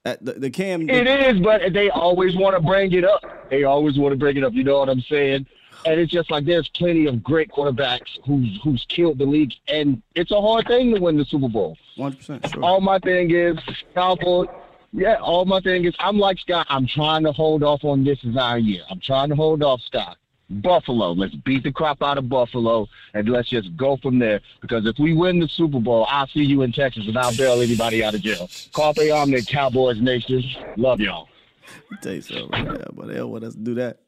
at 0.04 0.24
the, 0.24 0.32
the 0.32 0.50
Cam. 0.50 0.86
The, 0.86 0.94
it 0.94 1.06
is, 1.36 1.40
but 1.40 1.60
they 1.72 1.90
always 1.90 2.34
want 2.34 2.56
to 2.56 2.62
bring 2.62 2.92
it 2.92 3.04
up. 3.04 3.22
They 3.50 3.64
always 3.64 3.98
want 3.98 4.12
to 4.12 4.18
bring 4.18 4.36
it 4.38 4.42
up. 4.42 4.54
You 4.54 4.64
know 4.64 4.78
what 4.78 4.88
I'm 4.88 5.02
saying? 5.02 5.46
And 5.84 6.00
it's 6.00 6.12
just 6.12 6.30
like 6.30 6.44
there's 6.44 6.68
plenty 6.68 7.06
of 7.06 7.22
great 7.22 7.50
quarterbacks 7.50 8.18
who's 8.24 8.60
who's 8.62 8.84
killed 8.88 9.18
the 9.18 9.26
league, 9.26 9.52
and 9.68 10.00
it's 10.14 10.30
a 10.30 10.40
hard 10.40 10.66
thing 10.66 10.94
to 10.94 11.00
win 11.00 11.16
the 11.16 11.24
Super 11.24 11.48
Bowl. 11.48 11.76
One 11.96 12.14
percent 12.14 12.48
sure. 12.48 12.62
All 12.62 12.80
my 12.80 12.98
thing 13.00 13.30
is 13.30 13.58
Cowboys. 13.94 14.48
Yeah, 14.92 15.14
all 15.14 15.44
my 15.44 15.60
thing 15.60 15.84
is 15.84 15.94
I'm 15.98 16.18
like 16.18 16.38
Scott. 16.38 16.66
I'm 16.68 16.86
trying 16.86 17.24
to 17.24 17.32
hold 17.32 17.62
off 17.62 17.82
on 17.84 18.04
this 18.04 18.22
is 18.22 18.36
our 18.36 18.58
year. 18.58 18.82
I'm 18.90 19.00
trying 19.00 19.30
to 19.30 19.34
hold 19.34 19.62
off 19.62 19.80
Scott. 19.80 20.18
Buffalo. 20.60 21.12
Let's 21.12 21.34
beat 21.34 21.62
the 21.62 21.72
crap 21.72 22.02
out 22.02 22.18
of 22.18 22.28
Buffalo 22.28 22.86
and 23.14 23.28
let's 23.28 23.48
just 23.48 23.74
go 23.76 23.96
from 23.96 24.18
there. 24.18 24.40
Because 24.60 24.86
if 24.86 24.98
we 24.98 25.14
win 25.14 25.40
the 25.40 25.48
Super 25.48 25.80
Bowl, 25.80 26.06
I'll 26.10 26.26
see 26.26 26.44
you 26.44 26.62
in 26.62 26.72
Texas 26.72 27.06
and 27.06 27.16
I'll 27.16 27.34
bail 27.34 27.62
anybody 27.62 28.04
out 28.04 28.14
of 28.14 28.20
jail. 28.20 28.50
Carpe 28.72 28.98
Omni, 29.12 29.42
Cowboys 29.42 30.00
Nation. 30.00 30.44
Love 30.76 31.00
y'all. 31.00 31.28
Tell 32.02 32.12
you 32.12 32.20
something 32.20 32.50
right 32.50 32.78
now, 32.78 32.90
but 32.92 33.08
they 33.08 33.14
don't 33.14 33.30
want 33.30 33.44
us 33.44 33.54
to 33.54 33.60
do 33.60 33.74
that. 33.76 33.98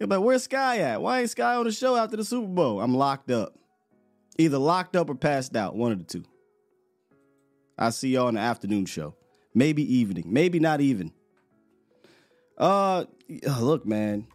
You're 0.00 0.08
like, 0.08 0.20
where's 0.20 0.44
Sky 0.44 0.78
at? 0.78 1.02
Why 1.02 1.20
ain't 1.20 1.30
Sky 1.30 1.56
on 1.56 1.64
the 1.64 1.72
show 1.72 1.94
after 1.94 2.16
the 2.16 2.24
Super 2.24 2.48
Bowl? 2.48 2.80
I'm 2.80 2.94
locked 2.94 3.30
up. 3.30 3.54
Either 4.38 4.56
locked 4.56 4.96
up 4.96 5.10
or 5.10 5.14
passed 5.14 5.54
out. 5.54 5.76
One 5.76 5.92
of 5.92 5.98
the 5.98 6.04
two. 6.04 6.24
I 7.78 7.90
see 7.90 8.08
y'all 8.08 8.28
in 8.28 8.36
the 8.36 8.40
afternoon 8.40 8.86
show. 8.86 9.14
Maybe 9.54 9.82
evening. 9.94 10.24
Maybe 10.26 10.58
not 10.58 10.80
even. 10.80 11.12
Uh 12.56 13.04
look, 13.60 13.86
man. 13.86 14.26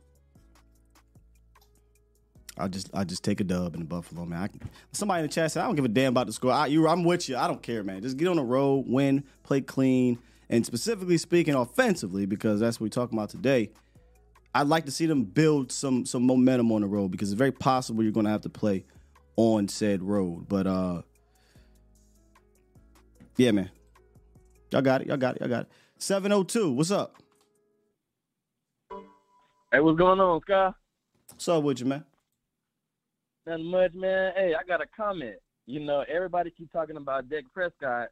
I 2.57 2.67
just 2.67 2.91
I 2.93 3.03
just 3.03 3.23
take 3.23 3.39
a 3.41 3.43
dub 3.43 3.73
in 3.73 3.81
the 3.81 3.87
Buffalo, 3.87 4.23
man. 4.25 4.47
Can, 4.49 4.61
somebody 4.91 5.23
in 5.23 5.27
the 5.27 5.33
chat 5.33 5.51
said 5.51 5.63
I 5.63 5.65
don't 5.65 5.75
give 5.75 5.85
a 5.85 5.89
damn 5.89 6.13
about 6.13 6.27
the 6.27 6.33
score. 6.33 6.51
I, 6.51 6.67
you, 6.67 6.87
I'm 6.87 7.03
with 7.03 7.27
you. 7.27 7.37
I 7.37 7.47
don't 7.47 7.61
care, 7.61 7.83
man. 7.83 8.01
Just 8.01 8.17
get 8.17 8.27
on 8.27 8.35
the 8.35 8.43
road, 8.43 8.85
win, 8.87 9.23
play 9.43 9.61
clean, 9.61 10.19
and 10.49 10.65
specifically 10.65 11.17
speaking, 11.17 11.55
offensively, 11.55 12.25
because 12.25 12.59
that's 12.59 12.79
what 12.79 12.85
we're 12.85 12.89
talking 12.89 13.17
about 13.17 13.29
today. 13.29 13.71
I'd 14.55 14.67
like 14.67 14.85
to 14.85 14.91
see 14.91 15.05
them 15.05 15.25
build 15.25 15.69
some 15.69 16.05
some 16.05 16.25
momentum 16.25 16.71
on 16.71 16.79
the 16.79 16.87
road 16.87 17.11
because 17.11 17.29
it's 17.29 17.37
very 17.37 17.51
possible 17.51 18.01
you're 18.01 18.13
going 18.13 18.25
to 18.25 18.31
have 18.31 18.43
to 18.43 18.49
play 18.49 18.85
on 19.35 19.67
said 19.67 20.01
road. 20.01 20.47
But 20.47 20.65
uh, 20.65 21.01
yeah, 23.35 23.51
man, 23.51 23.69
y'all 24.71 24.81
got 24.81 25.01
it. 25.01 25.07
Y'all 25.07 25.17
got 25.17 25.35
it. 25.35 25.41
Y'all 25.41 25.49
got 25.49 25.63
it. 25.63 25.71
Seven 25.97 26.31
oh 26.31 26.43
two. 26.43 26.71
What's 26.71 26.89
up? 26.89 27.17
Hey, 29.73 29.81
what's 29.81 29.97
going 29.97 30.21
on, 30.21 30.39
Sky? 30.43 30.71
What's 31.31 31.49
up 31.49 31.61
with 31.61 31.81
you, 31.81 31.87
man? 31.87 32.05
Nothing 33.45 33.65
much, 33.65 33.93
man. 33.93 34.31
Hey, 34.37 34.55
I 34.57 34.65
got 34.65 34.79
a 34.81 34.85
comment. 34.95 35.35
You 35.65 35.81
know, 35.81 36.05
everybody 36.07 36.49
keep 36.49 36.71
talking 36.71 36.95
about 36.95 37.27
Dak 37.27 37.43
Prescott. 37.53 38.07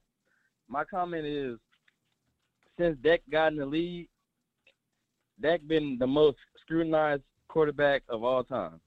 My 0.68 0.84
comment 0.84 1.26
is, 1.26 1.57
since 2.78 2.98
Dak 3.02 3.22
got 3.32 3.53
in 3.53 3.60
the 3.60 3.65
league, 3.65 4.10
Dak 5.44 5.60
been 5.68 5.98
the 5.99 6.07
most 6.07 6.38
scrutinized 6.61 7.22
quarterback 7.49 8.02
of 8.07 8.24
all 8.24 8.45
time 8.45 8.80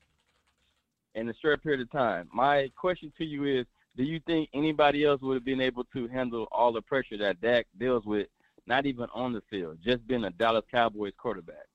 in 1.14 1.28
a 1.28 1.34
short 1.40 1.62
period 1.62 1.82
of 1.82 1.92
time. 1.92 2.28
My 2.32 2.70
question 2.76 3.12
to 3.18 3.24
you 3.24 3.44
is, 3.44 3.66
do 3.96 4.02
you 4.02 4.20
think 4.26 4.48
anybody 4.54 5.04
else 5.04 5.20
would 5.20 5.34
have 5.34 5.44
been 5.44 5.60
able 5.60 5.84
to 5.84 6.08
handle 6.08 6.48
all 6.50 6.72
the 6.72 6.80
pressure 6.80 7.18
that 7.18 7.40
Dak 7.42 7.66
deals 7.78 8.04
with, 8.06 8.28
not 8.66 8.86
even 8.86 9.06
on 9.14 9.34
the 9.34 9.42
field, 9.50 9.78
just 9.84 10.06
being 10.06 10.24
a 10.24 10.30
Dallas 10.30 10.64
Cowboys 10.70 11.12
quarterback? 11.18 11.66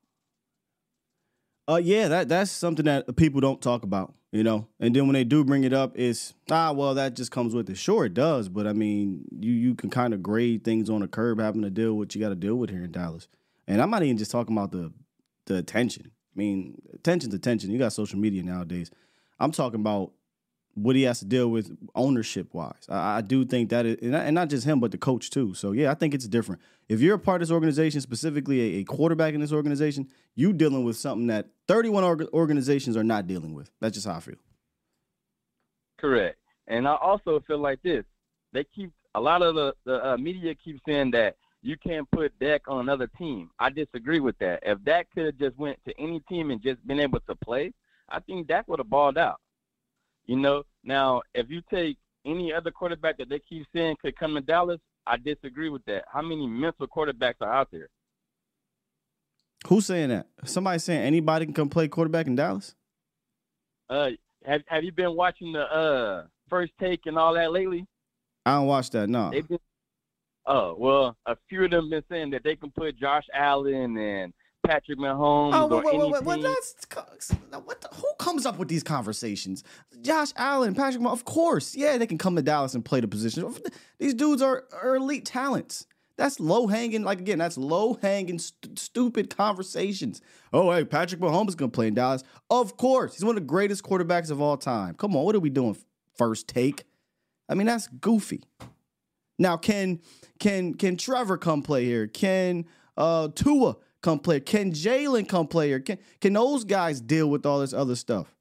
Uh, 1.67 1.79
yeah, 1.81 2.07
that 2.07 2.27
that's 2.27 2.49
something 2.49 2.85
that 2.85 3.15
people 3.15 3.39
don't 3.39 3.61
talk 3.61 3.83
about, 3.83 4.15
you 4.31 4.43
know. 4.43 4.67
And 4.79 4.95
then 4.95 5.05
when 5.05 5.13
they 5.13 5.23
do 5.23 5.43
bring 5.43 5.63
it 5.63 5.73
up, 5.73 5.93
it's 5.95 6.33
ah, 6.49 6.71
well, 6.71 6.95
that 6.95 7.15
just 7.15 7.31
comes 7.31 7.53
with 7.53 7.69
it. 7.69 7.77
Sure, 7.77 8.05
it 8.05 8.15
does, 8.15 8.49
but 8.49 8.65
I 8.65 8.73
mean, 8.73 9.25
you 9.39 9.53
you 9.53 9.75
can 9.75 9.91
kind 9.91 10.13
of 10.13 10.23
grade 10.23 10.63
things 10.63 10.89
on 10.89 11.03
a 11.03 11.07
curb, 11.07 11.39
having 11.39 11.61
to 11.61 11.69
deal 11.69 11.93
with 11.93 12.07
what 12.07 12.15
you 12.15 12.21
got 12.21 12.29
to 12.29 12.35
deal 12.35 12.55
with 12.55 12.71
here 12.71 12.83
in 12.83 12.91
Dallas. 12.91 13.27
And 13.71 13.81
I'm 13.81 13.89
not 13.89 14.03
even 14.03 14.17
just 14.17 14.31
talking 14.31 14.55
about 14.55 14.71
the 14.71 14.91
the 15.45 15.55
attention. 15.55 16.11
I 16.35 16.37
mean, 16.37 16.81
attention's 16.93 17.33
attention. 17.33 17.71
You 17.71 17.79
got 17.79 17.93
social 17.93 18.19
media 18.19 18.43
nowadays. 18.43 18.91
I'm 19.39 19.53
talking 19.53 19.79
about 19.79 20.11
what 20.73 20.97
he 20.97 21.03
has 21.03 21.19
to 21.19 21.25
deal 21.25 21.49
with 21.49 21.75
ownership 21.95 22.53
wise. 22.53 22.85
I, 22.89 23.17
I 23.17 23.21
do 23.21 23.45
think 23.45 23.69
that, 23.69 23.85
it, 23.85 24.01
and 24.01 24.35
not 24.35 24.49
just 24.49 24.65
him, 24.65 24.79
but 24.79 24.91
the 24.91 24.97
coach 24.97 25.29
too. 25.29 25.53
So 25.53 25.71
yeah, 25.71 25.89
I 25.89 25.93
think 25.93 26.13
it's 26.13 26.27
different. 26.27 26.61
If 26.89 26.99
you're 26.99 27.15
a 27.15 27.19
part 27.19 27.41
of 27.41 27.47
this 27.47 27.53
organization, 27.53 28.01
specifically 28.01 28.59
a, 28.59 28.79
a 28.79 28.83
quarterback 28.83 29.33
in 29.33 29.41
this 29.41 29.53
organization, 29.53 30.09
you 30.35 30.51
dealing 30.51 30.83
with 30.83 30.97
something 30.97 31.27
that 31.27 31.47
31 31.69 32.03
org- 32.03 32.29
organizations 32.33 32.97
are 32.97 33.03
not 33.05 33.25
dealing 33.25 33.53
with. 33.53 33.71
That's 33.79 33.95
just 33.95 34.05
how 34.05 34.15
I 34.15 34.19
feel. 34.19 34.35
Correct. 35.97 36.37
And 36.67 36.87
I 36.87 36.95
also 36.95 37.41
feel 37.47 37.59
like 37.59 37.81
this. 37.83 38.03
They 38.51 38.65
keep 38.65 38.91
a 39.15 39.21
lot 39.21 39.41
of 39.41 39.55
the, 39.55 39.73
the 39.85 40.05
uh, 40.05 40.17
media 40.17 40.55
keep 40.55 40.79
saying 40.85 41.11
that 41.11 41.37
you 41.61 41.77
can't 41.77 42.09
put 42.11 42.37
Dak 42.39 42.61
on 42.67 42.81
another 42.81 43.07
team. 43.17 43.49
I 43.59 43.69
disagree 43.69 44.19
with 44.19 44.37
that. 44.39 44.59
If 44.63 44.83
Dak 44.83 45.07
could 45.13 45.25
have 45.25 45.37
just 45.37 45.57
went 45.57 45.77
to 45.85 45.93
any 45.99 46.19
team 46.21 46.51
and 46.51 46.61
just 46.61 46.85
been 46.87 46.99
able 46.99 47.19
to 47.21 47.35
play, 47.35 47.71
I 48.09 48.19
think 48.19 48.47
Dak 48.47 48.67
would 48.67 48.79
have 48.79 48.89
balled 48.89 49.17
out. 49.17 49.39
You 50.25 50.37
know, 50.37 50.63
now 50.83 51.21
if 51.33 51.49
you 51.49 51.61
take 51.69 51.97
any 52.25 52.53
other 52.53 52.71
quarterback 52.71 53.17
that 53.17 53.29
they 53.29 53.39
keep 53.39 53.65
saying 53.73 53.97
could 54.01 54.17
come 54.17 54.35
to 54.35 54.41
Dallas, 54.41 54.79
I 55.05 55.17
disagree 55.17 55.69
with 55.69 55.83
that. 55.85 56.05
How 56.11 56.21
many 56.21 56.47
mental 56.47 56.87
quarterbacks 56.87 57.41
are 57.41 57.51
out 57.51 57.69
there? 57.71 57.87
Who's 59.67 59.85
saying 59.85 60.09
that? 60.09 60.27
Somebody 60.45 60.79
saying 60.79 61.01
anybody 61.01 61.45
can 61.45 61.53
come 61.53 61.69
play 61.69 61.87
quarterback 61.87 62.27
in 62.27 62.35
Dallas? 62.35 62.75
Uh, 63.89 64.11
have 64.45 64.61
Have 64.67 64.83
you 64.83 64.91
been 64.91 65.15
watching 65.15 65.53
the 65.53 65.61
uh 65.61 66.25
first 66.49 66.73
take 66.79 67.05
and 67.05 67.17
all 67.17 67.33
that 67.35 67.51
lately? 67.51 67.85
I 68.45 68.55
don't 68.55 68.67
watch 68.67 68.89
that. 68.91 69.07
No. 69.07 69.29
Been, 69.29 69.59
oh 70.51 70.75
well, 70.77 71.17
a 71.25 71.35
few 71.49 71.63
of 71.65 71.71
them 71.71 71.89
been 71.89 72.03
saying 72.09 72.31
that 72.31 72.43
they 72.43 72.55
can 72.55 72.71
put 72.71 72.97
Josh 72.97 73.25
Allen 73.33 73.97
and 73.97 74.33
Patrick 74.65 74.99
Mahomes 74.99 75.53
oh, 75.55 75.67
wait, 75.67 75.83
wait, 75.83 76.11
wait, 76.11 76.23
wait, 76.23 76.41
that's 76.43 77.31
what 77.65 77.81
the, 77.81 77.89
who 77.93 78.07
comes 78.19 78.45
up 78.45 78.59
with 78.59 78.67
these 78.67 78.83
conversations? 78.83 79.63
Josh 80.01 80.31
Allen, 80.35 80.75
Patrick 80.75 81.01
Mahomes, 81.01 81.13
of 81.13 81.25
course, 81.25 81.75
yeah, 81.75 81.97
they 81.97 82.05
can 82.05 82.17
come 82.17 82.35
to 82.35 82.41
Dallas 82.41 82.75
and 82.75 82.85
play 82.85 82.99
the 82.99 83.07
position. 83.07 83.53
These 83.99 84.13
dudes 84.13 84.41
are, 84.41 84.65
are 84.81 84.95
elite 84.95 85.25
talents. 85.25 85.87
That's 86.17 86.39
low 86.39 86.67
hanging, 86.67 87.03
like 87.03 87.19
again, 87.19 87.39
that's 87.39 87.57
low 87.57 87.97
hanging, 87.99 88.37
st- 88.37 88.77
stupid 88.77 89.35
conversations. 89.35 90.21
Oh, 90.53 90.71
hey, 90.71 90.85
Patrick 90.85 91.21
Mahomes 91.21 91.49
is 91.49 91.55
gonna 91.55 91.71
play 91.71 91.87
in 91.87 91.95
Dallas. 91.95 92.23
Of 92.49 92.77
course, 92.77 93.15
he's 93.15 93.25
one 93.25 93.37
of 93.37 93.41
the 93.41 93.47
greatest 93.47 93.83
quarterbacks 93.83 94.29
of 94.29 94.41
all 94.41 94.57
time. 94.57 94.93
Come 94.95 95.15
on, 95.15 95.23
what 95.23 95.35
are 95.35 95.39
we 95.39 95.49
doing? 95.49 95.75
First 96.15 96.47
take. 96.47 96.83
I 97.49 97.55
mean, 97.55 97.67
that's 97.67 97.87
goofy. 97.87 98.43
Now, 99.41 99.57
can 99.57 99.99
can 100.37 100.75
can 100.75 100.97
Trevor 100.97 101.35
come 101.35 101.63
play 101.63 101.83
here? 101.83 102.05
Can 102.05 102.65
uh 102.95 103.29
Tua 103.33 103.75
come 104.01 104.19
play? 104.19 104.39
Can 104.39 104.71
Jalen 104.71 105.27
come 105.27 105.47
play 105.47 105.69
here? 105.69 105.79
Can 105.79 105.97
can 106.19 106.33
those 106.33 106.63
guys 106.63 107.01
deal 107.01 107.27
with 107.27 107.43
all 107.47 107.59
this 107.59 107.73
other 107.73 107.95
stuff? 107.95 108.35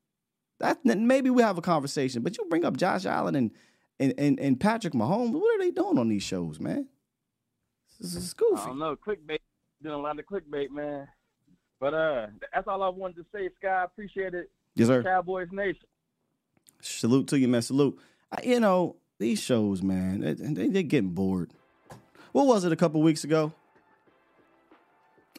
That 0.58 0.84
maybe 0.84 1.30
we 1.30 1.40
have 1.40 1.56
a 1.56 1.62
conversation. 1.62 2.22
But 2.22 2.36
you 2.36 2.44
bring 2.50 2.66
up 2.66 2.76
Josh 2.76 3.06
Allen 3.06 3.34
and 3.34 3.50
and 3.98 4.12
and, 4.18 4.38
and 4.38 4.60
Patrick 4.60 4.92
Mahomes. 4.92 5.32
What 5.32 5.56
are 5.56 5.64
they 5.64 5.70
doing 5.70 5.98
on 5.98 6.10
these 6.10 6.22
shows, 6.22 6.60
man? 6.60 6.86
This 7.98 8.14
is 8.14 8.34
goofy. 8.34 8.60
I 8.60 8.66
don't 8.66 8.78
know. 8.78 8.94
Clickbait 8.94 9.38
doing 9.82 9.94
a 9.94 9.98
lot 9.98 10.18
of 10.18 10.26
clickbait, 10.26 10.70
man. 10.70 11.08
But 11.80 11.94
uh, 11.94 12.26
that's 12.52 12.68
all 12.68 12.82
I 12.82 12.90
wanted 12.90 13.16
to 13.16 13.26
say, 13.32 13.48
Sky. 13.58 13.84
Appreciate 13.84 14.34
it. 14.34 14.50
Yes, 14.74 14.88
sir. 14.88 15.02
Cowboys 15.02 15.48
Nation. 15.50 15.80
Salute 16.82 17.28
to 17.28 17.38
you, 17.38 17.48
man. 17.48 17.62
Salute. 17.62 17.98
I, 18.30 18.42
you 18.44 18.60
know 18.60 18.96
these 19.20 19.40
shows, 19.40 19.82
man. 19.82 20.20
They, 20.20 20.32
they, 20.34 20.68
they're 20.68 20.82
getting 20.82 21.10
bored. 21.10 21.50
What 22.32 22.46
was 22.46 22.64
it 22.64 22.72
a 22.72 22.76
couple 22.76 23.00
weeks 23.02 23.22
ago? 23.22 23.52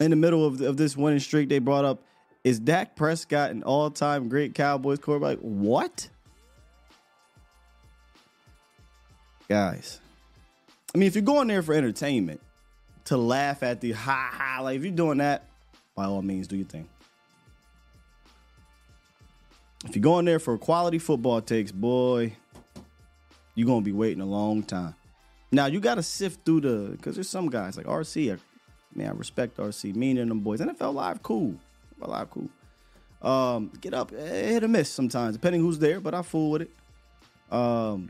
in 0.02 0.10
the 0.10 0.16
middle 0.16 0.46
of, 0.46 0.62
of 0.62 0.78
this 0.78 0.98
winning 0.98 1.20
streak, 1.20 1.50
they 1.50 1.60
brought 1.60 1.86
up 1.86 2.04
is 2.44 2.60
Dak 2.60 2.96
Prescott 2.96 3.52
an 3.52 3.62
all 3.62 3.92
time 3.92 4.28
great 4.28 4.56
Cowboys 4.56 4.98
quarterback? 4.98 5.38
What? 5.40 6.10
Guys, 9.48 10.00
I 10.96 10.98
mean, 10.98 11.08
if 11.08 11.16
you're 11.16 11.22
going 11.24 11.48
there 11.48 11.62
for 11.62 11.74
entertainment, 11.74 12.42
to 13.06 13.18
laugh 13.18 13.64
at 13.64 13.82
the 13.82 13.92
ha 13.92 14.32
ha, 14.32 14.62
like 14.62 14.78
if 14.78 14.84
you're 14.84 14.92
doing 14.92 15.20
that, 15.20 15.46
by 15.96 16.06
all 16.06 16.22
means, 16.22 16.48
do 16.48 16.56
your 16.56 16.66
thing. 16.66 16.88
If 19.86 19.96
you're 19.96 20.04
going 20.04 20.26
there 20.26 20.40
for 20.40 20.58
quality 20.58 21.00
football 21.00 21.42
takes, 21.42 21.72
boy, 21.72 22.34
you're 23.56 23.68
gonna 23.68 23.82
be 23.82 23.92
waiting 23.92 24.22
a 24.22 24.26
long 24.26 24.64
time. 24.64 24.96
Now 25.52 25.66
you 25.66 25.80
got 25.80 25.96
to 25.96 26.04
sift 26.04 26.46
through 26.46 26.62
the 26.62 26.92
because 26.92 27.16
there's 27.16 27.30
some 27.30 27.50
guys 27.50 27.76
like 27.76 27.86
RC, 27.86 28.40
Man, 28.94 29.08
I 29.08 29.12
respect 29.12 29.58
RC. 29.58 29.96
Me 29.96 30.12
and 30.18 30.30
them 30.30 30.40
boys. 30.40 30.60
NFL 30.60 30.94
Live, 30.94 31.24
cool. 31.24 31.56
NFL 32.00 32.08
Live, 32.08 32.30
cool. 32.30 32.50
Um, 33.22 33.72
get 33.80 33.94
up, 33.94 34.12
eh, 34.18 34.52
hit 34.54 34.64
or 34.64 34.68
miss 34.68 34.90
sometimes, 34.90 35.36
depending 35.36 35.62
who's 35.62 35.80
there, 35.80 36.00
but 36.00 36.14
I 36.14 36.22
fool 36.24 36.52
with 36.52 36.64
it. 36.64 36.72
Um, 37.54 38.10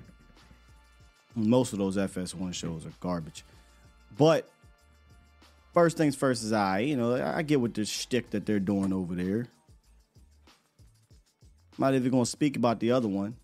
most 1.35 1.73
of 1.73 1.80
those 1.80 1.97
FS1 1.97 2.53
shows 2.53 2.85
are 2.85 2.93
garbage. 2.99 3.43
But 4.18 4.49
first 5.73 5.97
things 5.97 6.15
first 6.15 6.43
is 6.43 6.53
I, 6.53 6.80
you 6.80 6.95
know, 6.95 7.22
I 7.22 7.41
get 7.41 7.59
what 7.59 7.73
the 7.73 7.85
shtick 7.85 8.30
that 8.31 8.45
they're 8.45 8.59
doing 8.59 8.93
over 8.93 9.15
there. 9.15 9.47
Not 11.77 11.93
even 11.93 12.11
to 12.11 12.26
speak 12.26 12.57
about 12.57 12.80
the 12.80 12.91
other 12.91 13.07
one. 13.07 13.35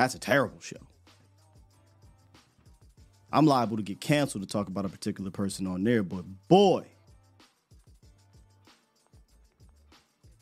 That's 0.00 0.14
a 0.14 0.18
terrible 0.18 0.58
show. 0.60 0.78
I'm 3.30 3.44
liable 3.44 3.76
to 3.76 3.82
get 3.82 4.00
canceled 4.00 4.42
to 4.42 4.48
talk 4.48 4.68
about 4.68 4.86
a 4.86 4.88
particular 4.88 5.30
person 5.30 5.66
on 5.66 5.84
there, 5.84 6.02
but 6.02 6.24
boy. 6.48 6.86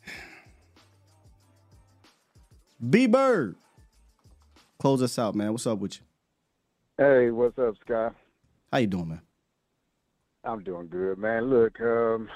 B 2.89 3.05
Bird. 3.07 3.57
Close 4.79 5.01
us 5.01 5.19
out, 5.19 5.35
man. 5.35 5.51
What's 5.51 5.67
up 5.67 5.79
with 5.79 5.97
you? 5.97 6.03
Hey, 6.97 7.29
what's 7.29 7.59
up, 7.59 7.75
Sky? 7.81 8.11
How 8.71 8.77
you 8.77 8.87
doing, 8.87 9.09
man? 9.09 9.19
I'm 10.45 10.63
doing 10.63 10.87
good, 10.87 11.17
man. 11.17 11.49
Look, 11.49 11.81
um, 11.81 12.29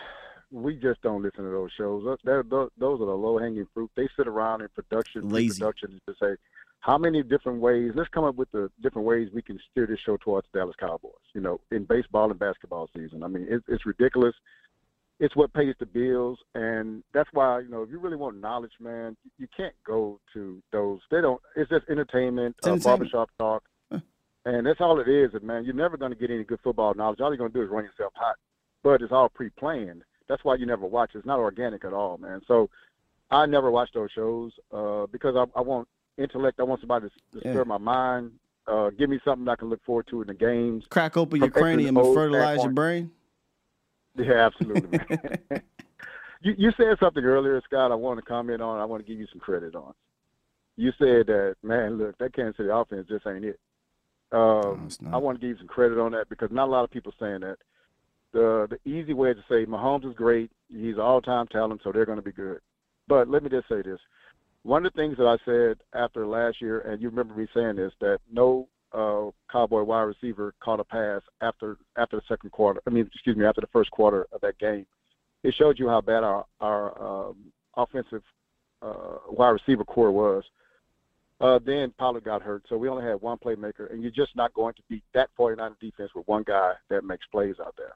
we 0.52 0.76
just 0.76 1.02
don't 1.02 1.22
listen 1.24 1.46
to 1.46 1.50
those 1.52 1.72
shows. 1.78 2.04
Those, 2.26 2.70
those 2.78 3.00
are 3.00 3.06
the 3.06 3.16
low 3.16 3.38
hanging 3.38 3.66
fruit. 3.74 3.92
They 3.96 4.10
sit 4.18 4.28
around 4.28 4.60
in 4.60 4.68
production, 4.76 5.30
Lazy. 5.30 5.62
production, 5.62 5.92
and 5.92 6.02
just 6.06 6.20
say, 6.20 6.36
how 6.84 6.98
many 6.98 7.24
different 7.24 7.62
ways? 7.62 7.94
Let's 7.96 8.10
come 8.10 8.26
up 8.26 8.36
with 8.36 8.52
the 8.52 8.70
different 8.82 9.08
ways 9.08 9.30
we 9.34 9.42
can 9.42 9.58
steer 9.72 9.88
this 9.88 10.00
show 10.06 10.18
towards 10.18 10.48
the 10.52 10.60
Dallas 10.60 10.76
Cowboys. 10.78 11.14
You 11.34 11.40
know, 11.40 11.62
in 11.72 11.86
baseball 11.86 12.30
and 12.30 12.38
basketball 12.38 12.90
season. 12.94 13.24
I 13.24 13.28
mean, 13.28 13.48
it, 13.50 13.64
it's 13.70 13.86
ridiculous. 13.86 14.36
it's 15.20 15.36
what 15.36 15.54
pays 15.54 15.76
the 15.80 15.86
bills, 15.86 16.40
and 16.56 17.02
that's 17.14 17.30
why 17.32 17.60
you 17.62 17.70
know 17.70 17.84
if 17.84 17.90
you 17.90 18.00
really 18.00 18.18
want 18.18 18.42
knowledge, 18.42 18.74
man, 18.82 19.16
you 19.38 19.48
can't 19.56 19.74
go 19.86 20.20
to 20.34 20.62
those. 20.74 21.00
They 21.10 21.22
don't. 21.22 21.42
It's 21.56 21.70
just 21.70 21.88
entertainment, 21.90 22.58
It's 22.60 22.68
uh, 22.68 22.90
barbershop 22.90 23.30
talk, 23.40 23.64
and 24.46 24.66
that's 24.68 24.82
all 24.82 25.00
it 25.00 25.08
is. 25.08 25.34
And 25.34 25.44
man, 25.44 25.64
you're 25.64 25.74
never 25.74 25.96
going 25.96 26.12
to 26.12 26.18
get 26.18 26.32
any 26.32 26.44
good 26.44 26.60
football 26.64 26.94
knowledge. 26.96 27.22
All 27.22 27.30
you're 27.30 27.38
going 27.38 27.52
to 27.52 27.58
do 27.58 27.64
is 27.64 27.70
run 27.70 27.86
yourself 27.86 28.12
hot, 28.16 28.36
but 28.84 29.02
it's 29.02 29.14
all 29.14 29.30
pre-planned. 29.30 30.04
That's 30.28 30.44
why 30.44 30.56
you 30.56 30.66
never 30.66 30.86
watch. 30.86 31.12
It's 31.16 31.26
not 31.26 31.40
organic 31.40 31.86
at 31.86 31.94
all, 31.94 32.18
man. 32.18 32.42
So 32.46 32.70
I 33.32 33.46
never 33.46 33.72
watch 33.72 33.90
those 33.94 34.12
shows 34.12 34.52
uh, 34.74 35.06
because 35.08 35.36
I, 35.38 35.46
I 35.58 35.62
want 35.62 35.88
intellect. 36.18 36.60
I 36.60 36.64
want 36.64 36.82
somebody 36.82 37.10
to, 37.10 37.40
to 37.40 37.46
Yeah. 37.46 37.54
stir 37.54 37.66
my 37.66 37.78
mind. 37.78 38.32
Uh, 38.68 38.90
give 38.92 39.10
me 39.10 39.20
something 39.26 39.48
I 39.48 39.56
can 39.56 39.70
look 39.70 39.84
forward 39.84 40.08
to 40.08 40.22
in 40.22 40.28
the 40.28 40.34
games. 40.34 40.86
Crack 40.90 41.18
open 41.18 41.42
your 41.42 41.50
cranium 41.52 41.98
and 41.98 42.14
fertilize 42.14 42.64
your 42.64 42.72
brain. 42.72 43.12
Yeah, 44.16 44.46
absolutely, 44.46 44.90
man. 44.90 45.06
you 46.42 46.54
you 46.58 46.72
said 46.78 46.98
something 47.00 47.24
earlier, 47.24 47.60
Scott. 47.66 47.92
I 47.92 47.96
want 47.96 48.20
to 48.20 48.26
comment 48.26 48.62
on. 48.62 48.80
I 48.80 48.86
want 48.86 49.06
to 49.06 49.12
give 49.12 49.20
you 49.20 49.28
some 49.32 49.40
credit 49.40 49.76
on. 49.76 49.94
You 50.78 50.92
said 50.98 51.28
that, 51.28 51.56
man. 51.64 51.98
Look, 51.98 52.18
that 52.20 52.34
Kansas 52.34 52.58
City 52.58 52.70
offense 52.72 53.08
just 53.10 53.28
ain't 53.28 53.44
it. 53.46 53.60
Um, 54.32 54.90
I 55.12 55.18
want 55.18 55.40
to 55.40 55.42
give 55.42 55.50
you 55.52 55.58
some 55.58 55.68
credit 55.68 56.00
on 56.00 56.12
that 56.14 56.30
because 56.30 56.50
not 56.52 56.68
a 56.68 56.72
lot 56.72 56.84
of 56.84 56.92
people 56.92 57.14
saying 57.20 57.42
that. 57.42 57.58
The 58.32 58.68
the 58.70 58.90
easy 58.90 59.14
way 59.14 59.34
to 59.34 59.42
say 59.50 59.66
Mahomes 59.66 60.08
is 60.10 60.16
great. 60.16 60.50
He's 60.70 60.98
all 60.98 61.22
time 61.22 61.48
talent, 61.48 61.82
so 61.84 61.92
they're 61.92 62.06
going 62.06 62.18
to 62.18 62.24
be 62.24 62.32
good. 62.32 62.60
But 63.08 63.28
let 63.30 63.44
me 63.44 63.50
just 63.50 63.68
say 63.70 63.82
this: 63.84 64.00
one 64.64 64.86
of 64.86 64.94
the 64.94 65.02
things 65.02 65.18
that 65.18 65.28
I 65.28 65.38
said 65.46 65.78
after 65.94 66.26
last 66.26 66.62
year, 66.62 66.80
and 66.82 67.02
you 67.02 67.10
remember 67.10 67.36
me 67.36 67.48
saying 67.54 67.76
this, 67.76 67.92
that 68.00 68.20
no 68.32 68.68
uh, 68.94 69.30
Cowboy 69.52 69.84
wide 69.84 70.02
receiver 70.02 70.54
caught 70.64 70.80
a 70.80 70.84
pass 70.84 71.22
after 71.42 71.78
after 71.98 72.18
the 72.18 72.22
second 72.28 72.52
quarter. 72.52 72.82
I 72.88 72.90
mean, 72.90 73.10
excuse 73.14 73.36
me, 73.36 73.46
after 73.46 73.62
the 73.62 73.68
first 73.68 73.92
quarter 73.92 74.28
of 74.32 74.42
that 74.42 74.58
game. 74.60 74.86
It 75.44 75.54
showed 75.58 75.78
you 75.78 75.90
how 75.90 76.00
bad 76.02 76.24
our 76.24 76.46
our 76.62 77.30
um, 77.30 77.36
offensive 77.76 78.24
uh, 78.82 79.18
wide 79.30 79.50
receiver 79.50 79.84
core 79.84 80.12
was. 80.12 80.44
Uh, 81.42 81.60
then 81.66 81.92
Pollard 81.98 82.24
got 82.24 82.42
hurt, 82.42 82.64
so 82.70 82.78
we 82.78 82.88
only 82.88 83.04
had 83.04 83.20
one 83.20 83.38
playmaker, 83.38 83.92
and 83.92 84.02
you're 84.02 84.12
just 84.12 84.34
not 84.36 84.54
going 84.54 84.74
to 84.76 84.82
beat 84.88 85.04
that 85.14 85.30
49 85.36 85.76
defense 85.82 86.12
with 86.16 86.26
one 86.28 86.44
guy 86.44 86.72
that 86.90 87.04
makes 87.04 87.26
plays 87.32 87.56
out 87.60 87.74
there. 87.78 87.96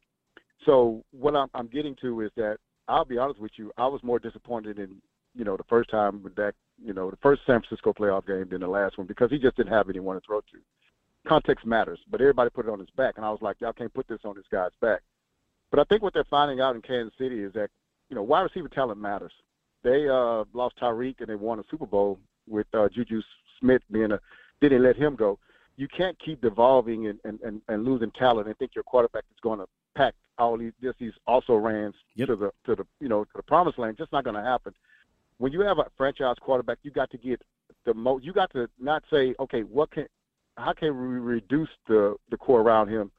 So 0.65 1.05
what 1.11 1.33
I'm, 1.35 1.47
I'm 1.53 1.67
getting 1.67 1.95
to 2.01 2.21
is 2.21 2.31
that 2.35 2.57
I'll 2.89 3.05
be 3.05 3.17
honest 3.17 3.39
with 3.39 3.51
you, 3.55 3.71
I 3.77 3.87
was 3.87 4.03
more 4.03 4.19
disappointed 4.19 4.79
in 4.79 4.97
you 5.37 5.45
know 5.45 5.55
the 5.55 5.63
first 5.69 5.89
time 5.89 6.23
with 6.23 6.35
that 6.35 6.55
you 6.83 6.93
know 6.93 7.09
the 7.11 7.17
first 7.17 7.41
San 7.45 7.61
Francisco 7.61 7.93
playoff 7.93 8.25
game 8.25 8.47
than 8.49 8.61
the 8.61 8.67
last 8.67 8.97
one 8.97 9.07
because 9.07 9.29
he 9.29 9.37
just 9.37 9.55
didn't 9.55 9.71
have 9.71 9.89
anyone 9.89 10.15
to 10.15 10.21
throw 10.25 10.41
to. 10.41 10.57
Context 11.27 11.65
matters, 11.65 11.99
but 12.09 12.21
everybody 12.21 12.49
put 12.49 12.65
it 12.65 12.71
on 12.71 12.79
his 12.79 12.89
back, 12.91 13.15
and 13.17 13.25
I 13.25 13.29
was 13.29 13.41
like, 13.41 13.57
y'all 13.59 13.73
can't 13.73 13.93
put 13.93 14.07
this 14.07 14.19
on 14.23 14.35
this 14.35 14.45
guy's 14.51 14.71
back. 14.81 15.01
But 15.69 15.79
I 15.79 15.83
think 15.83 16.01
what 16.01 16.13
they're 16.13 16.23
finding 16.29 16.61
out 16.61 16.75
in 16.75 16.81
Kansas 16.81 17.13
City 17.17 17.43
is 17.43 17.53
that 17.53 17.69
you 18.09 18.15
know 18.15 18.23
wide 18.23 18.41
receiver 18.41 18.69
talent 18.69 18.99
matters. 18.99 19.33
They 19.83 20.07
uh, 20.07 20.45
lost 20.53 20.75
Tyreek 20.81 21.15
and 21.19 21.27
they 21.27 21.35
won 21.35 21.59
a 21.59 21.63
Super 21.69 21.85
Bowl 21.85 22.19
with 22.47 22.67
uh, 22.73 22.89
Juju 22.89 23.21
Smith 23.59 23.81
being 23.91 24.11
a. 24.11 24.19
Didn't 24.59 24.81
let 24.81 24.95
him 24.95 25.15
go. 25.15 25.37
You 25.75 25.87
can't 25.87 26.17
keep 26.17 26.41
devolving 26.41 27.05
and, 27.05 27.19
and, 27.23 27.39
and, 27.41 27.61
and 27.67 27.85
losing 27.85 28.09
talent 28.11 28.47
and 28.47 28.57
think 28.57 28.71
your 28.73 28.83
quarterback 28.83 29.23
is 29.29 29.37
going 29.43 29.59
to 29.59 29.67
pack 29.95 30.15
all 30.39 30.57
these 30.57 30.71
just 30.81 30.97
these 30.99 31.13
also 31.27 31.53
rans 31.55 31.93
to 32.17 32.25
the 32.25 32.51
to 32.65 32.75
the 32.75 32.85
you 32.99 33.09
know 33.09 33.23
to 33.23 33.31
the 33.35 33.43
promised 33.43 33.77
land. 33.77 33.97
Just 33.97 34.11
not 34.11 34.23
going 34.23 34.35
to 34.35 34.41
happen. 34.41 34.73
When 35.37 35.51
you 35.51 35.61
have 35.61 35.79
a 35.79 35.85
franchise 35.97 36.35
quarterback, 36.41 36.79
you 36.83 36.91
got 36.91 37.09
to 37.11 37.17
get 37.17 37.41
the 37.85 37.93
most. 37.93 38.23
You 38.23 38.33
got 38.33 38.51
to 38.53 38.69
not 38.79 39.03
say, 39.11 39.35
okay, 39.39 39.61
what 39.61 39.91
can, 39.91 40.07
how 40.57 40.73
can 40.73 40.89
we 40.89 41.19
reduce 41.19 41.69
the 41.87 42.15
the 42.29 42.37
core 42.37 42.61
around 42.61 42.89
him, 42.89 43.11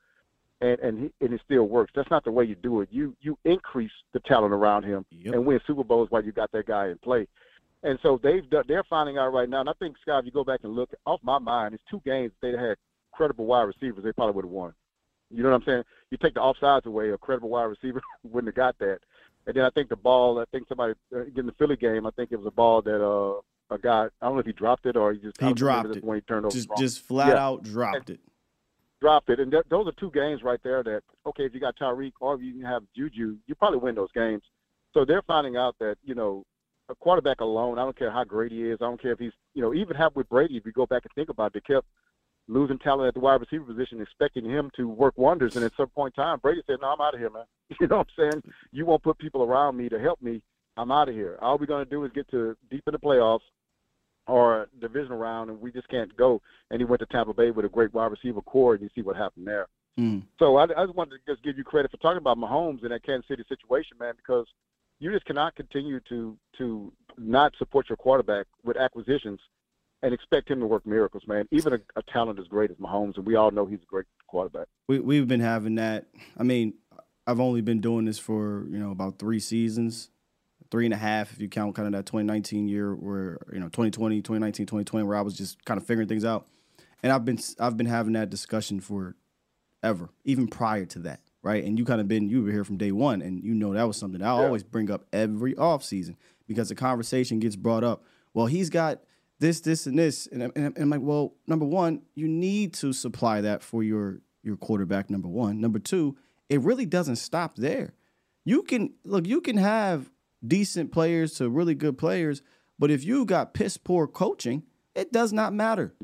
and 0.61 0.79
and 0.81 0.99
he, 0.99 1.25
and 1.25 1.35
it 1.35 1.41
still 1.45 1.65
works. 1.65 1.93
That's 1.95 2.11
not 2.11 2.25
the 2.25 2.33
way 2.33 2.45
you 2.45 2.57
do 2.57 2.81
it. 2.81 2.89
You 2.91 3.17
you 3.21 3.39
increase 3.45 3.93
the 4.13 4.21
talent 4.21 4.53
around 4.53 4.85
him 4.85 5.05
and 5.25 5.47
win 5.47 5.61
Super 5.67 5.85
Bowls 5.85 6.11
while 6.11 6.25
you 6.25 6.33
got 6.33 6.51
that 6.53 6.67
guy 6.67 6.89
in 6.89 6.99
play. 6.99 7.27
And 7.83 7.99
so 8.03 8.19
they've 8.23 8.49
done, 8.51 8.65
they're 8.67 8.85
finding 8.91 9.19
out 9.19 9.33
right 9.33 9.49
now. 9.49 9.61
And 9.61 9.69
I 9.69 9.73
think 9.79 9.97
Scott, 10.03 10.21
if 10.21 10.27
you 10.27 10.33
go 10.33 10.43
back 10.43 10.61
and 10.65 10.75
look 10.75 10.91
off 11.07 11.21
my 11.23 11.39
mind, 11.39 11.75
it's 11.75 11.83
two 11.89 12.03
games 12.05 12.33
they 12.43 12.51
had 12.51 12.77
credible 13.13 13.47
wide 13.47 13.63
receivers, 13.63 14.03
they 14.03 14.13
probably 14.13 14.35
would 14.35 14.45
have 14.45 14.53
won. 14.53 14.75
You 15.31 15.43
know 15.43 15.51
what 15.51 15.57
I'm 15.57 15.65
saying? 15.67 15.83
You 16.11 16.19
take 16.19 16.35
the 16.35 16.41
offsides 16.41 16.87
away, 16.87 17.11
a 17.11 17.19
credible 17.19 17.51
wide 17.51 17.65
receiver 17.65 18.01
wouldn't 18.25 18.49
have 18.49 18.57
got 18.57 18.79
that. 18.79 18.99
And 19.49 19.57
then 19.57 19.65
I 19.65 19.71
think 19.71 19.89
the 19.89 19.97
ball, 19.97 20.39
I 20.39 20.45
think 20.53 20.69
somebody 20.69 20.93
uh, 21.13 21.25
in 21.35 21.47
the 21.47 21.53
Philly 21.59 21.77
game, 21.77 22.07
I 22.07 22.11
think 22.11 22.31
it 22.31 22.37
was 22.37 22.47
a 22.47 22.51
ball 22.53 22.83
that 22.83 23.03
uh 23.05 23.41
a 23.71 23.79
guy, 23.79 24.07
I 24.23 24.27
don't 24.27 24.35
know 24.35 24.41
if 24.41 24.47
he 24.47 24.53
dropped 24.53 24.87
it 24.87 24.97
or 24.97 25.13
he 25.13 25.19
just 25.19 25.41
He 25.41 25.53
dropped 25.53 25.95
it. 25.97 26.05
when 26.05 26.17
he 26.19 26.21
turned 26.23 26.47
over 26.47 26.55
Just 26.55 26.69
just 26.79 27.01
flat 27.01 27.29
Yeah. 27.37 27.45
out 27.47 27.63
dropped 27.65 28.11
it. 28.11 28.21
dropped 29.01 29.29
it. 29.31 29.41
And 29.41 29.51
th- 29.51 29.65
those 29.69 29.87
are 29.89 29.93
two 29.93 30.11
games 30.11 30.43
right 30.43 30.61
there 30.63 30.83
that, 30.83 31.03
okay, 31.27 31.45
if 31.45 31.53
you 31.55 31.61
got 31.61 31.77
Tyreek 31.77 32.13
or 32.21 32.35
if 32.35 32.41
you 32.43 32.53
can 32.53 32.63
have 32.63 32.83
Juju, 32.97 33.37
you 33.47 33.55
probably 33.55 33.79
win 33.79 33.95
those 33.95 34.13
games. 34.13 34.43
So 34.95 35.05
they're 35.05 35.23
finding 35.23 35.57
out 35.57 35.77
that, 35.81 35.97
you 36.03 36.15
know, 36.15 36.45
a 36.91 36.95
quarterback 36.95 37.41
alone, 37.41 37.79
I 37.79 37.85
don't 37.85 37.97
care 37.99 38.11
how 38.11 38.25
great 38.25 38.51
he 38.53 38.65
is, 38.71 38.79
I 38.81 38.85
don't 38.87 39.01
care 39.01 39.13
if 39.13 39.19
he's, 39.19 39.33
you 39.55 39.61
know, 39.63 39.75
even 39.75 39.95
have 39.97 40.17
with 40.17 40.29
Brady, 40.31 40.57
if 40.57 40.65
you 40.67 40.73
go 40.73 40.87
back 40.87 41.03
and 41.05 41.13
think 41.15 41.29
about 41.29 41.55
it, 41.55 41.63
they 41.67 41.75
kept 41.75 41.87
losing 42.49 42.79
talent 42.79 43.09
at 43.09 43.15
the 43.15 43.21
wide 43.21 43.41
receiver 43.41 43.65
position, 43.65 44.01
expecting 44.01 44.45
him 44.45 44.71
to 44.77 44.89
work 44.89 45.15
wonders. 45.17 45.55
And 45.55 45.65
at 45.65 45.73
some 45.77 45.89
point 45.89 46.15
in 46.17 46.23
time, 46.23 46.39
Brady 46.41 46.63
said, 46.67 46.79
no, 46.81 46.89
I'm 46.89 47.01
out 47.01 47.15
of 47.15 47.21
here, 47.21 47.31
man. 47.31 47.45
You 47.81 47.87
know 47.87 47.99
what 47.99 48.09
I'm 48.19 48.31
saying? 48.33 48.55
You 48.73 48.87
won't 48.87 49.03
put 49.03 49.19
people 49.19 49.43
around 49.43 49.77
me 49.77 49.91
to 49.91 50.01
help 50.01 50.23
me. 50.23 50.41
I'm 50.79 50.91
out 50.91 51.11
of 51.11 51.15
here. 51.15 51.39
All 51.43 51.59
we're 51.59 51.67
going 51.67 51.85
to 51.85 51.91
do 51.91 52.05
is 52.05 52.13
get 52.15 52.31
to 52.31 52.57
deep 52.71 52.83
in 52.87 52.93
the 52.93 52.99
playoffs 52.99 53.41
or 54.27 54.69
divisional 54.81 55.19
round, 55.19 55.51
and 55.51 55.61
we 55.61 55.71
just 55.71 55.89
can't 55.89 56.17
go. 56.17 56.41
And 56.71 56.81
he 56.81 56.87
went 56.87 57.01
to 57.01 57.07
Tampa 57.07 57.35
Bay 57.35 57.51
with 57.51 57.67
a 57.67 57.69
great 57.69 57.93
wide 57.93 58.11
receiver 58.11 58.41
core, 58.41 58.75
and 58.75 58.83
you 58.83 58.89
see 58.95 59.03
what 59.03 59.17
happened 59.17 59.47
there. 59.47 59.67
Mm. 59.99 60.23
So 60.39 60.57
I, 60.57 60.65
I 60.65 60.87
just 60.87 60.95
wanted 60.95 61.19
to 61.19 61.33
just 61.33 61.43
give 61.45 61.59
you 61.59 61.65
credit 61.65 61.91
for 61.91 61.97
talking 61.99 62.19
about 62.19 62.39
Mahomes 62.39 62.83
in 62.83 62.91
that 62.91 63.05
Kansas 63.05 63.29
City 63.29 63.45
situation, 63.49 63.97
man, 64.01 64.15
because 64.17 64.47
you 64.99 65.13
just 65.13 65.27
cannot 65.27 65.57
continue 65.57 66.01
to 66.09 66.37
to 66.57 66.93
not 67.17 67.53
support 67.59 67.89
your 67.89 67.97
quarterback 67.97 68.47
with 68.65 68.77
acquisitions 68.77 69.41
and 70.03 70.15
expect 70.15 70.51
him 70.51 70.61
to 70.61 70.67
work 70.67 70.87
miracles, 70.87 71.25
man. 71.27 71.47
Even 71.51 71.75
a, 71.75 71.79
a 71.97 72.03
talent 72.13 72.39
as 72.39 72.47
great 72.47 72.71
as 72.71 72.77
Mahomes, 72.77 73.17
and 73.17 73.27
we 73.27 73.35
all 73.35 73.51
know 73.51 73.67
he's 73.67 73.81
a 73.83 73.87
great 73.87 74.07
quarterback. 74.27 74.69
We 74.89 75.01
we've 75.01 75.27
been 75.27 75.41
having 75.41 75.77
that. 75.77 76.07
I 76.37 76.43
mean, 76.43 76.75
I've 77.27 77.41
only 77.41 77.61
been 77.61 77.81
doing 77.81 78.05
this 78.05 78.19
for 78.19 78.67
you 78.71 78.79
know 78.79 78.91
about 78.91 79.19
three 79.19 79.41
seasons, 79.41 80.11
three 80.71 80.85
and 80.85 80.95
a 80.95 80.99
half 80.99 81.33
if 81.33 81.41
you 81.41 81.49
count 81.49 81.75
kind 81.75 81.87
of 81.87 81.93
that 81.93 82.07
2019 82.07 82.69
year 82.69 82.95
where 82.95 83.39
you 83.53 83.59
know 83.59 83.67
2020, 83.67 84.23
2019, 84.23 84.67
2020 84.67 85.07
where 85.07 85.17
I 85.17 85.23
was 85.23 85.37
just 85.37 85.65
kind 85.65 85.81
of 85.81 85.87
figuring 85.87 86.09
things 86.09 86.25
out, 86.25 86.47
and 87.03 87.13
I've 87.13 87.25
been 87.25 87.39
I've 87.59 87.77
been 87.77 87.87
having 87.87 88.13
that 88.13 88.31
discussion 88.31 88.81
for 88.81 89.17
ever, 89.83 90.11
even 90.25 90.49
prior 90.49 90.85
to 90.87 90.99
that, 91.01 91.21
right? 91.43 91.65
And 91.65 91.79
you 91.79 91.85
kind 91.85 92.01
of 92.01 92.09
been 92.09 92.29
you 92.29 92.45
were 92.45 92.53
here 92.53 92.65
from 92.65 92.77
day 92.77 92.93
one, 92.93 93.21
and 93.21 93.43
you 93.43 93.55
know 93.55 93.75
that 93.75 93.85
was 93.85 93.97
something 93.97 94.23
I 94.23 94.29
always 94.29 94.63
bring 94.63 94.91
up 94.91 95.05
every 95.13 95.57
off 95.57 95.83
season 95.85 96.17
because 96.47 96.69
the 96.69 96.75
conversation 96.75 97.41
gets 97.41 97.57
brought 97.57 97.85
up. 97.85 98.05
Well, 98.33 98.47
he's 98.47 98.71
got 98.71 99.01
this, 99.41 99.61
this, 99.61 99.87
and 99.87 99.99
this, 99.99 100.27
and, 100.27 100.43
I'm- 100.43 100.53
and 100.57 100.77
I'm- 100.79 100.91
like, 100.91 101.01
well, 101.01 101.35
number 101.47 101.65
one, 101.65 102.03
you 102.15 102.27
need 102.29 102.75
to 102.75 102.93
supply 102.93 103.41
that 103.43 103.63
for 103.63 103.83
your 103.83 104.21
your 104.43 104.57
quarterback. 104.57 105.11
Number 105.11 105.29
one, 105.29 105.61
number 105.61 105.79
two, 105.79 106.17
it 106.49 106.61
really 106.61 106.87
doesn't 106.87 107.17
stop 107.17 107.57
there. 107.57 107.93
You 108.45 108.63
can 108.63 108.95
look, 109.05 109.27
you 109.27 109.41
can 109.41 109.57
have 109.59 110.11
decent 110.47 110.91
players 110.93 111.35
to 111.35 111.51
really 111.51 111.75
good 111.75 111.99
players, 111.99 112.41
but 112.79 112.91
if 112.91 113.05
you 113.05 113.25
got 113.27 113.53
piss 113.53 113.77
poor 113.77 114.07
coaching, 114.07 114.63
it 114.95 115.13
does 115.13 115.33
not 115.33 115.53
matter. 115.53 115.95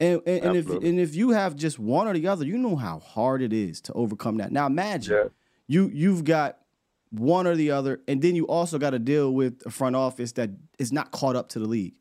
And, 0.00 0.20
and, 0.26 0.44
and 0.44 0.56
if 0.56 0.66
and 0.84 1.00
if 1.00 1.14
you 1.14 1.30
have 1.30 1.56
just 1.56 1.78
one 1.78 2.06
or 2.06 2.14
the 2.14 2.26
other, 2.28 2.44
you 2.44 2.58
know 2.58 2.76
how 2.76 2.98
hard 3.00 3.42
it 3.42 3.52
is 3.52 3.80
to 3.82 3.92
overcome 3.94 4.36
that. 4.38 4.52
Now 4.52 4.66
imagine 4.66 5.12
you 5.66 5.90
you've 5.92 6.24
got 6.24 6.58
one 7.10 7.46
or 7.46 7.56
the 7.56 7.70
other, 7.70 8.00
and 8.06 8.20
then 8.20 8.34
you 8.36 8.46
also 8.46 8.78
got 8.78 8.90
to 8.90 8.98
deal 8.98 9.32
with 9.32 9.62
a 9.64 9.70
front 9.70 9.96
office 9.96 10.32
that 10.32 10.50
is 10.78 10.92
not 10.92 11.10
caught 11.10 11.36
up 11.36 11.48
to 11.50 11.58
the 11.58 11.66
league. 11.66 11.94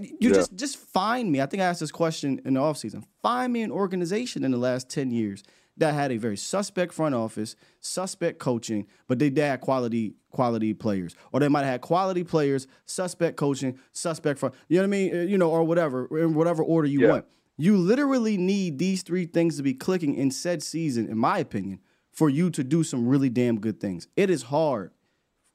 You 0.00 0.16
Yeah. 0.20 0.30
just 0.34 0.54
just 0.56 0.76
find 0.76 1.30
me. 1.30 1.40
I 1.40 1.46
think 1.46 1.62
I 1.62 1.66
asked 1.66 1.80
this 1.80 1.92
question 1.92 2.40
in 2.44 2.54
the 2.54 2.60
offseason. 2.60 3.04
Find 3.22 3.52
me 3.52 3.62
an 3.62 3.70
organization 3.72 4.44
in 4.44 4.50
the 4.50 4.56
last 4.58 4.88
10 4.88 5.10
years 5.10 5.42
that 5.76 5.94
had 5.94 6.12
a 6.12 6.16
very 6.16 6.36
suspect 6.36 6.92
front 6.92 7.14
office, 7.14 7.56
suspect 7.80 8.38
coaching, 8.38 8.86
but 9.08 9.18
they, 9.18 9.28
they 9.30 9.40
had 9.42 9.60
quality 9.60 10.14
quality 10.30 10.72
players. 10.74 11.14
Or 11.32 11.40
they 11.40 11.48
might 11.48 11.60
have 11.64 11.72
had 11.72 11.80
quality 11.80 12.24
players, 12.24 12.66
suspect 12.86 13.36
coaching, 13.36 13.78
suspect 13.92 14.38
front. 14.38 14.54
You 14.68 14.76
know 14.78 14.82
what 14.82 14.86
I 14.86 14.90
mean? 14.90 15.28
You 15.28 15.38
know, 15.38 15.50
or 15.50 15.64
whatever, 15.64 16.06
in 16.18 16.34
whatever 16.34 16.62
order 16.62 16.88
you 16.88 17.00
Yeah. 17.02 17.08
want. 17.08 17.24
You 17.58 17.76
literally 17.76 18.38
need 18.38 18.78
these 18.78 19.02
three 19.02 19.26
things 19.26 19.56
to 19.58 19.62
be 19.62 19.74
clicking 19.74 20.14
in 20.14 20.30
said 20.30 20.62
season, 20.62 21.06
in 21.08 21.18
my 21.18 21.38
opinion, 21.38 21.80
for 22.10 22.30
you 22.30 22.48
to 22.50 22.64
do 22.64 22.82
some 22.82 23.06
really 23.06 23.28
damn 23.28 23.60
good 23.60 23.78
things. 23.78 24.08
It 24.16 24.30
is 24.30 24.44
hard, 24.44 24.92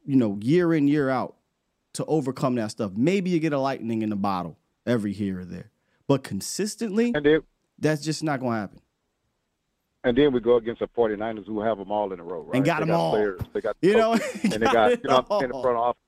you 0.06 0.16
know, 0.16 0.38
year 0.42 0.74
in, 0.76 0.88
year 0.88 1.10
out 1.10 1.37
to 1.98 2.06
overcome 2.06 2.56
that 2.56 2.72
stuff. 2.72 2.92
Maybe 2.96 3.30
you 3.30 3.40
get 3.40 3.54
a 3.54 3.60
lightning 3.60 4.02
in 4.02 4.10
the 4.10 4.16
bottle 4.16 4.58
every 4.86 5.14
here 5.14 5.42
or 5.42 5.46
there. 5.46 5.72
But 6.08 6.24
consistently, 6.24 7.14
that's 7.78 8.02
just 8.04 8.24
not 8.24 8.40
going 8.40 8.54
to 8.54 8.60
happen. 8.60 8.80
And 10.04 10.18
then 10.18 10.32
we 10.32 10.40
go 10.40 10.56
against 10.58 10.80
the 10.80 10.88
49ers 10.88 11.46
who 11.46 11.60
have 11.60 11.78
them 11.80 11.92
all 11.92 12.14
in 12.14 12.20
a 12.20 12.24
row, 12.24 12.42
right? 12.42 12.56
And 12.56 12.66
got 12.66 12.80
them 12.80 12.90
got 12.90 13.00
all. 13.00 13.12
Players. 13.12 13.42
They 13.54 13.62
got 13.62 13.76
You 13.82 13.96
know, 13.98 14.14
coaches, 14.18 14.44
and 14.54 14.54
they 14.54 14.72
got 14.72 14.92
you 15.04 15.10
know 15.10 15.18
in 15.42 15.50
the 15.50 15.60
front 15.62 15.78
office. 15.78 16.02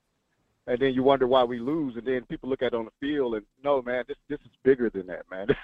And 0.66 0.78
then 0.78 0.94
you 0.94 1.02
wonder 1.02 1.26
why 1.26 1.42
we 1.42 1.58
lose, 1.58 1.96
and 1.96 2.06
then 2.06 2.24
people 2.26 2.48
look 2.48 2.62
at 2.62 2.72
it 2.72 2.74
on 2.74 2.84
the 2.84 2.92
field 3.00 3.34
and 3.34 3.44
no, 3.64 3.82
man, 3.82 4.04
this 4.06 4.16
this 4.28 4.38
is 4.44 4.52
bigger 4.62 4.88
than 4.88 5.06
that, 5.08 5.24
man. 5.30 5.48
y'all 5.48 5.56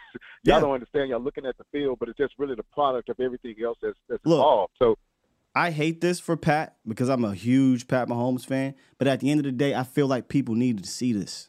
Yeah. 0.43 0.61
don't 0.61 0.73
understand. 0.75 1.09
Y'all 1.11 1.21
looking 1.21 1.47
at 1.47 1.57
the 1.57 1.65
field, 1.71 1.99
but 2.01 2.09
it's 2.09 2.19
just 2.19 2.35
really 2.39 2.57
the 2.57 2.65
product 2.65 3.09
of 3.09 3.21
everything 3.21 3.55
else 3.65 3.79
that's, 3.81 3.97
that's 4.09 4.25
Look. 4.27 4.39
involved. 4.39 4.73
So 4.79 4.97
I 5.57 5.71
hate 5.71 6.03
this 6.03 6.21
for 6.21 6.37
Pat 6.37 6.77
because 6.87 7.09
I'm 7.09 7.25
a 7.25 7.35
huge 7.35 7.89
Pat 7.89 8.09
Mahomes 8.09 8.45
fan. 8.45 8.75
But 8.99 9.09
at 9.09 9.21
the 9.21 9.31
end 9.31 9.41
of 9.41 9.45
the 9.45 9.53
day, 9.53 9.75
I 9.75 9.85
feel 9.85 10.07
like 10.07 10.29
people 10.29 10.55
needed 10.55 10.85
to 10.85 10.91
see 10.91 11.15
this. 11.15 11.49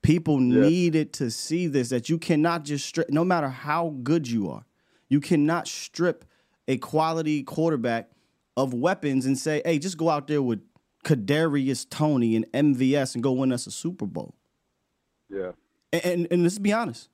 People 0.00 0.40
yeah. 0.40 0.60
needed 0.60 1.12
to 1.14 1.28
see 1.28 1.66
this 1.66 1.88
that 1.88 2.08
you 2.08 2.18
cannot 2.18 2.64
just 2.64 2.86
strip, 2.86 3.10
no 3.10 3.24
matter 3.24 3.48
how 3.48 3.96
good 4.04 4.28
you 4.28 4.48
are, 4.48 4.64
you 5.08 5.20
cannot 5.20 5.66
strip 5.66 6.24
a 6.68 6.76
quality 6.76 7.42
quarterback 7.42 8.12
of 8.56 8.74
weapons 8.74 9.26
and 9.26 9.36
say, 9.36 9.60
hey, 9.64 9.80
just 9.80 9.98
go 9.98 10.08
out 10.08 10.28
there 10.28 10.40
with 10.40 10.60
Kadarius 11.04 11.88
Toney 11.90 12.36
and 12.36 12.46
MVS 12.52 13.14
and 13.14 13.24
go 13.24 13.32
win 13.32 13.50
us 13.50 13.66
a 13.66 13.72
Super 13.72 14.06
Bowl. 14.06 14.36
Yeah. 15.28 15.52
And 15.92 16.04
and, 16.04 16.28
and 16.30 16.42
let's 16.44 16.60
be 16.60 16.72
honest. 16.72 17.08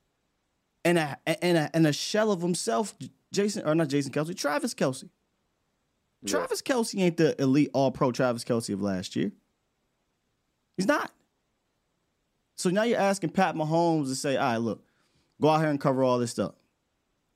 And 0.85 0.99
a, 0.99 1.17
and 1.25 1.57
a, 1.57 1.69
and 1.73 1.87
a 1.87 1.93
shell 1.93 2.31
of 2.31 2.41
himself, 2.41 2.95
Jason 3.33 3.65
or 3.65 3.73
not 3.73 3.87
Jason 3.87 4.11
Kelce, 4.11 4.37
Travis 4.37 4.75
Kelce. 6.23 6.27
Yeah. 6.27 6.31
Travis 6.31 6.61
Kelce 6.61 6.99
ain't 6.99 7.17
the 7.17 7.41
elite 7.41 7.69
all 7.73 7.91
pro 7.91 8.11
Travis 8.11 8.43
Kelce 8.43 8.73
of 8.73 8.81
last 8.81 9.15
year. 9.15 9.31
He's 10.77 10.87
not. 10.87 11.11
So 12.55 12.69
now 12.69 12.83
you're 12.83 12.99
asking 12.99 13.31
Pat 13.31 13.55
Mahomes 13.55 14.07
to 14.07 14.15
say, 14.15 14.35
all 14.35 14.51
right, 14.51 14.57
look, 14.57 14.83
go 15.41 15.49
out 15.49 15.59
here 15.59 15.69
and 15.69 15.79
cover 15.79 16.03
all 16.03 16.19
this 16.19 16.31
stuff 16.31 16.55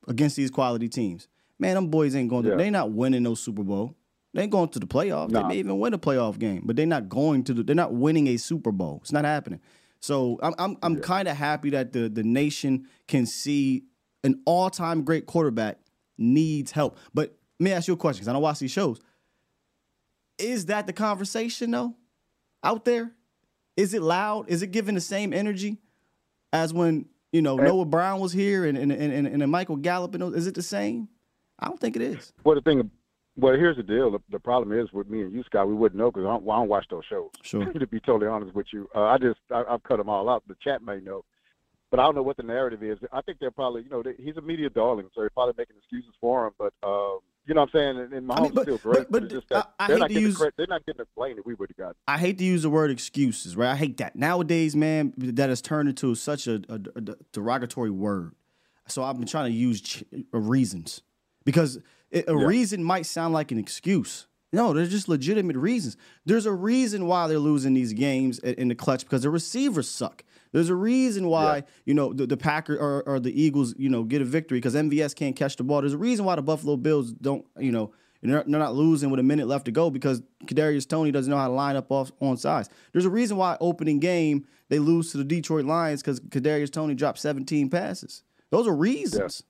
against 0.08 0.36
these 0.36 0.52
quality 0.52 0.90
teams. 0.90 1.28
Man, 1.60 1.76
them 1.76 1.88
boys 1.88 2.16
ain't 2.16 2.30
going 2.30 2.44
to, 2.44 2.50
yeah. 2.52 2.56
they 2.58 2.70
not 2.70 2.92
winning 2.92 3.24
no 3.24 3.36
Super 3.36 3.64
Bowl. 3.64 3.96
They 4.34 4.42
ain't 4.42 4.52
going 4.52 4.70
to 4.70 4.80
the 4.80 4.88
playoffs. 4.88 5.30
Nah. 5.30 5.44
They 5.44 5.48
may 5.48 5.60
even 5.60 5.80
win 5.80 5.94
a 5.94 6.00
playoff 6.00 6.40
game, 6.40 6.64
but 6.66 6.76
they're 6.76 6.86
not 6.86 7.08
going 7.08 7.44
to 7.46 7.54
the, 7.54 7.64
they're 7.64 7.76
not 7.76 7.94
winning 7.94 8.28
a 8.28 8.38
Super 8.38 8.72
Bowl. 8.72 9.00
It's 9.02 9.12
not 9.12 9.26
happening. 9.26 9.62
So 10.00 10.38
I'm 10.42 10.54
I'm 10.58 10.78
I'm 10.84 10.96
yeah. 10.96 11.02
kind 11.02 11.28
of 11.30 11.38
happy 11.38 11.70
that 11.70 11.94
the 11.94 12.10
the 12.10 12.24
nation 12.24 12.88
can 13.08 13.26
see 13.26 13.84
an 14.26 14.42
all 14.46 14.70
time 14.70 15.04
great 15.04 15.28
quarterback 15.28 15.78
needs 16.18 16.72
help. 16.72 16.98
But 17.14 17.38
let 17.60 17.64
me 17.64 17.72
ask 17.72 17.88
you 17.88 17.94
a 17.94 17.98
question 17.98 18.20
because 18.20 18.28
I 18.28 18.34
don't 18.34 18.42
watch 18.42 18.60
these 18.60 18.72
shows. 18.72 19.00
Is 20.38 20.66
that 20.68 20.88
the 20.88 20.94
conversation 20.94 21.72
though? 21.72 21.96
Out 22.64 22.86
there? 22.86 23.12
Is 23.76 23.94
it 23.94 24.02
loud? 24.02 24.50
Is 24.50 24.62
it 24.62 24.68
giving 24.68 24.96
the 24.96 25.02
same 25.02 25.34
energy 25.34 25.78
as 26.52 26.74
when, 26.74 27.08
you 27.32 27.42
know, 27.42 27.56
Noah 27.56 27.86
Brown 27.86 28.20
was 28.20 28.32
here 28.32 28.66
and 28.66 28.78
and, 28.78 28.92
and, 28.92 29.28
and, 29.28 29.52
Michael 29.52 29.76
Gallup? 29.76 30.16
And 30.16 30.36
is 30.36 30.48
it 30.48 30.56
the 30.56 30.62
same? 30.62 31.10
I 31.60 31.68
don't 31.68 31.80
think 31.80 31.96
it 31.96 32.02
is. 32.02 32.34
Well, 32.44 32.56
the 32.56 32.62
thing 32.62 32.90
well, 33.36 33.56
here's 33.56 33.78
the 33.78 33.84
deal. 33.84 34.12
The, 34.12 34.20
the, 34.30 34.40
problem 34.40 34.78
is 34.78 34.92
with 34.94 35.10
me 35.10 35.22
and 35.22 35.34
you, 35.34 35.44
Scott, 35.44 35.68
we 35.68 35.74
wouldn't 35.74 35.98
know 36.00 36.12
because 36.12 36.26
I, 36.26 36.30
don't, 36.30 36.44
I 36.44 36.58
don't 36.58 36.70
watch 36.70 36.86
those 36.90 37.04
shows. 37.10 37.32
Sure. 37.42 37.66
to 37.80 37.88
be 37.88 38.00
totally 38.00 38.28
honest 38.28 38.54
with 38.54 38.68
you, 38.72 38.88
uh, 38.96 39.04
I 39.04 39.18
just 39.18 39.40
I, 39.52 39.64
have 39.70 39.82
cut 39.84 39.98
them 39.98 40.10
all 40.10 40.30
out. 40.30 40.44
The 40.48 40.56
chat 40.64 40.84
may 40.84 41.00
know, 41.00 41.26
but 41.90 42.00
I 42.00 42.04
don't 42.04 42.16
know 42.16 42.22
what 42.22 42.38
the 42.38 42.44
narrative 42.44 42.84
is. 42.84 43.00
I 43.12 43.22
think 43.22 43.40
they're 43.40 43.52
probably 43.52 43.84
you 43.84 43.90
know 43.90 44.04
they, 44.04 44.14
he's 44.20 44.38
a 44.38 44.42
media 44.42 44.70
darling, 44.70 45.08
so 45.16 45.22
they're 45.22 45.32
probably 45.32 45.56
making 45.58 45.78
excuses 45.78 46.14
for 46.22 46.48
him. 46.48 46.54
But 46.60 46.74
um, 46.84 47.20
you 47.46 47.54
know 47.54 47.62
what 47.62 47.76
I'm 47.76 47.98
saying? 47.98 48.14
And, 48.14 48.28
Mahomes 48.28 48.38
I 48.38 48.42
mean, 48.42 48.52
but, 48.54 48.62
still 48.64 48.78
great, 48.78 49.08
but, 49.10 49.30
but 49.30 49.50
that 49.50 49.74
I, 49.80 49.86
I 49.86 49.88
they're, 49.88 49.98
not 50.00 50.12
use, 50.12 50.38
the, 50.38 50.52
they're 50.56 50.68
not 50.68 50.86
getting 50.86 51.00
the 51.00 51.08
blame 51.16 51.36
that 51.36 51.46
we 51.46 51.54
would 51.56 51.70
have 51.70 51.78
gotten. 51.78 51.96
I 52.08 52.18
hate 52.18 52.38
to 52.38 52.44
use 52.44 52.64
the 52.64 52.70
word 52.70 52.92
excuses, 52.92 53.56
right? 53.56 53.72
I 53.72 53.76
hate 53.76 53.98
that 53.98 54.16
nowadays, 54.16 54.76
man. 54.76 55.14
That 55.18 55.50
has 55.50 55.62
turned 55.62 55.90
into 55.90 56.16
such 56.16 56.48
a, 56.48 56.62
a, 56.70 56.80
a 56.96 57.16
derogatory 57.32 57.92
word. 57.92 58.34
So 58.88 59.04
I've 59.04 59.18
been 59.18 59.28
trying 59.28 59.52
to 59.52 59.58
use 59.58 59.82
ch- 59.82 60.04
uh, 60.14 60.40
reasons 60.40 61.02
because 61.46 61.80
a 62.12 62.24
yeah. 62.28 62.46
reason 62.46 62.84
might 62.84 63.06
sound 63.06 63.34
like 63.34 63.52
an 63.52 63.58
excuse. 63.58 64.28
No, 64.52 64.72
they're 64.72 64.86
just 64.86 65.10
legitimate 65.10 65.56
reasons. 65.56 65.98
There's 66.26 66.46
a 66.46 66.52
reason 66.52 67.08
why 67.08 67.28
they're 67.28 67.40
losing 67.40 67.74
these 67.74 67.92
games 67.94 68.40
in 68.40 68.68
the 68.68 68.76
clutch 68.76 69.04
because 69.04 69.24
the 69.24 69.30
receivers 69.30 69.90
suck. 69.90 70.24
There's 70.54 70.70
a 70.70 70.76
reason 70.76 71.28
why 71.28 71.58
yeah. 71.58 71.62
you 71.86 71.94
know 71.94 72.14
the, 72.14 72.26
the 72.26 72.38
Packers 72.38 72.80
or, 72.80 73.04
or, 73.04 73.20
the 73.20 73.42
Eagles 73.42 73.76
you 73.78 73.90
know 73.90 74.04
get 74.04 74.22
a 74.22 74.26
victory 74.26 74.60
because 74.60 74.76
MVS 74.76 75.14
can't 75.16 75.36
catch 75.36 75.58
the 75.58 75.64
ball. 75.64 75.82
There's 75.82 75.94
a 75.94 75.98
reason 75.98 76.24
why 76.24 76.36
the 76.36 76.42
Buffalo 76.42 76.78
Bills 76.78 77.12
don't 77.12 77.46
you 77.60 77.72
know 77.72 77.92
they're, 78.22 78.44
they're 78.48 78.60
not 78.60 78.76
losing 78.76 79.10
with 79.10 79.20
a 79.20 79.24
minute 79.24 79.48
left 79.48 79.66
to 79.66 79.72
go 79.72 79.90
because 79.90 80.22
Kadarius 80.46 80.88
Toney 80.88 81.12
doesn't 81.12 81.30
know 81.30 81.38
how 81.38 81.48
to 81.48 81.54
line 81.54 81.76
up 81.76 81.92
off 81.92 82.12
on 82.22 82.38
sides. 82.38 82.70
There's 82.92 83.06
a 83.06 83.10
reason 83.10 83.36
why 83.38 83.58
opening 83.60 84.00
game 84.00 84.46
they 84.70 84.80
lose 84.80 85.12
to 85.12 85.18
the 85.18 85.24
Detroit 85.24 85.66
Lions 85.66 86.02
because 86.02 86.20
Kadarius 86.22 86.72
Toney 86.72 86.96
dropped 86.96 87.20
17 87.20 87.70
passes. 87.70 88.24
Those 88.50 88.68
are 88.68 88.76
reasons. 88.76 89.44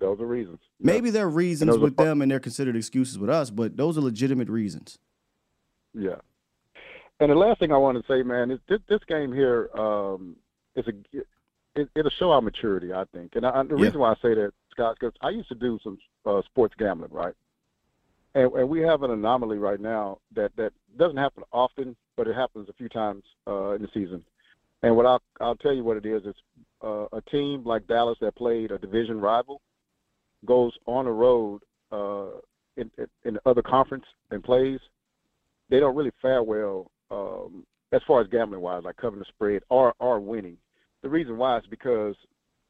Yeah. 0.00 0.06
Those 0.06 0.20
are 0.20 0.26
reasons. 0.26 0.60
Maybe 0.78 1.10
there 1.10 1.26
are 1.26 1.30
reasons 1.30 1.76
with 1.76 1.96
them 1.96 2.22
and 2.22 2.30
they're 2.30 2.38
considered 2.38 2.76
excuses 2.76 3.18
with 3.18 3.30
us, 3.30 3.50
but 3.50 3.76
those 3.76 3.98
are 3.98 4.00
legitimate 4.00 4.48
reasons. 4.48 4.98
Yeah. 5.92 6.16
And 7.20 7.30
the 7.30 7.34
last 7.34 7.58
thing 7.58 7.72
I 7.72 7.76
want 7.76 7.98
to 7.98 8.12
say, 8.12 8.22
man, 8.22 8.50
is 8.50 8.60
this, 8.68 8.78
this 8.88 9.00
game 9.08 9.32
here 9.32 9.70
um, 9.76 10.36
is 10.76 10.86
a 10.86 10.92
it, 11.74 11.88
it'll 11.94 12.10
show 12.18 12.30
our 12.30 12.40
maturity, 12.40 12.92
I 12.92 13.04
think. 13.12 13.32
And 13.34 13.46
I, 13.46 13.62
the 13.62 13.76
yeah. 13.76 13.84
reason 13.84 14.00
why 14.00 14.12
I 14.12 14.14
say 14.16 14.34
that, 14.34 14.52
Scott, 14.72 14.96
because 14.98 15.14
I 15.20 15.30
used 15.30 15.48
to 15.48 15.54
do 15.54 15.78
some 15.82 15.98
uh, 16.26 16.42
sports 16.42 16.74
gambling, 16.78 17.12
right? 17.12 17.34
And, 18.34 18.52
and, 18.52 18.68
we 18.68 18.80
have 18.80 19.02
an 19.02 19.10
anomaly 19.10 19.58
right 19.58 19.80
now 19.80 20.18
that 20.34 20.52
that 20.56 20.72
doesn't 20.96 21.16
happen 21.16 21.44
often, 21.52 21.96
but 22.16 22.26
it 22.28 22.34
happens 22.34 22.68
a 22.68 22.72
few 22.74 22.88
times 22.88 23.22
uh, 23.46 23.70
in 23.70 23.82
the 23.82 23.88
season. 23.94 24.24
And 24.82 24.96
what 24.96 25.06
I'll 25.06 25.22
I'll 25.40 25.56
tell 25.56 25.72
you 25.72 25.82
what 25.82 25.96
it 25.96 26.06
is. 26.06 26.22
It's 26.24 26.38
uh, 26.84 27.06
a 27.12 27.20
team 27.30 27.64
like 27.64 27.86
Dallas 27.88 28.18
that 28.20 28.36
played 28.36 28.70
a 28.70 28.78
division 28.78 29.20
rival 29.20 29.60
goes 30.44 30.72
on 30.86 31.06
the 31.06 31.10
road 31.10 31.62
uh, 31.90 32.38
in, 32.76 32.90
in 33.24 33.38
other 33.44 33.62
conference 33.62 34.04
and 34.30 34.42
plays, 34.42 34.78
they 35.68 35.80
don't 35.80 35.96
really 35.96 36.12
fare 36.22 36.42
well 36.42 36.90
um, 37.10 37.64
as 37.92 38.00
far 38.06 38.20
as 38.20 38.28
gambling 38.28 38.60
wise, 38.60 38.82
like 38.84 38.96
covering 38.96 39.20
the 39.20 39.26
spread 39.26 39.62
or 39.68 39.94
or 39.98 40.20
winning. 40.20 40.56
The 41.02 41.08
reason 41.08 41.38
why 41.38 41.58
is 41.58 41.64
because 41.68 42.14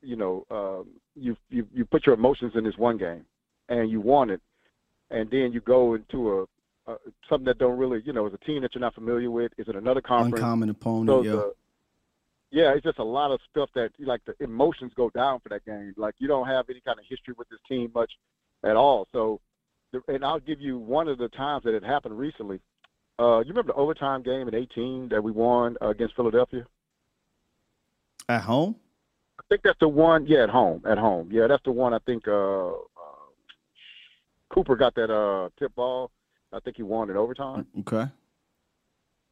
you 0.03 0.17
know 0.17 0.47
um, 0.51 0.89
you 1.15 1.37
you 1.51 1.67
you 1.75 1.85
put 1.85 2.07
your 2.07 2.15
emotions 2.15 2.53
in 2.55 2.65
this 2.65 2.77
one 2.77 2.99
game 2.99 3.25
and 3.69 3.91
you 3.91 4.01
won 4.01 4.31
it, 4.31 4.41
and 5.11 5.31
then 5.31 5.53
you 5.53 5.61
go 5.61 5.95
into 5.95 6.31
a, 6.87 6.93
a 6.93 6.97
something 7.29 7.47
that 7.47 7.59
don't 7.59 7.79
really 7.79 8.03
you 8.05 8.13
know 8.13 8.27
is 8.27 8.35
a 8.35 8.45
team 8.45 8.63
that 8.63 8.75
you're 8.75 8.81
not 8.81 8.95
familiar 8.95 9.31
with. 9.31 9.53
Is 9.59 9.69
it 9.69 9.77
another 9.77 10.01
conference? 10.01 10.43
Uncommon 10.43 10.71
opponent. 10.71 11.09
So 11.09 11.23
yeah. 11.23 11.33
The, 11.33 11.53
yeah, 12.51 12.73
it's 12.75 12.85
just 12.85 12.99
a 12.99 13.05
lot 13.05 13.31
of 13.31 13.41
stuff 13.51 13.69
that 13.75 13.91
like 13.99 14.23
the 14.25 14.35
emotions 14.43 14.93
go 14.97 15.11
down 15.11 15.41
for 15.41 15.51
that 15.51 15.67
game. 15.67 15.93
Like 15.97 16.15
you 16.19 16.29
don't 16.29 16.47
have 16.47 16.67
any 16.71 16.81
kind 16.81 16.99
of 16.99 17.05
history 17.09 17.35
with 17.37 17.49
this 17.49 17.59
team 17.69 17.91
much 17.95 18.11
at 18.65 18.75
all. 18.75 19.07
So, 19.13 19.41
and 20.07 20.25
I'll 20.25 20.41
give 20.41 20.61
you 20.61 20.79
one 20.79 21.09
of 21.09 21.19
the 21.19 21.29
times 21.29 21.65
that 21.65 21.75
it 21.75 21.85
happened 21.85 22.19
recently. 22.19 22.61
Uh, 23.19 23.41
you 23.41 23.49
remember 23.49 23.73
the 23.73 23.79
overtime 23.79 24.23
game 24.23 24.47
in 24.47 24.55
18 24.55 25.09
that 25.09 25.23
we 25.23 25.33
won 25.33 25.77
uh, 25.83 25.89
against 25.89 26.15
Philadelphia? 26.15 26.65
At 28.29 28.43
home? 28.43 28.77
I 29.39 29.43
think 29.49 29.63
that's 29.65 29.79
the 29.81 29.89
one. 29.89 30.27
Yeah, 30.27 30.45
at 30.45 30.51
home. 30.51 30.83
At 30.87 30.99
home. 30.99 31.29
Yeah, 31.33 31.47
that's 31.49 31.63
the 31.65 31.73
one. 31.73 31.95
I 31.95 31.99
think 32.07 32.29
uh, 32.29 32.69
uh, 32.69 32.73
Cooper 34.51 34.77
got 34.77 34.95
that 34.95 35.13
uh, 35.13 35.49
tip 35.59 35.75
ball. 35.75 36.11
I 36.53 36.61
think 36.61 36.77
he 36.77 36.83
won 36.83 37.11
in 37.11 37.17
overtime. 37.17 37.67
Okay. 37.81 38.07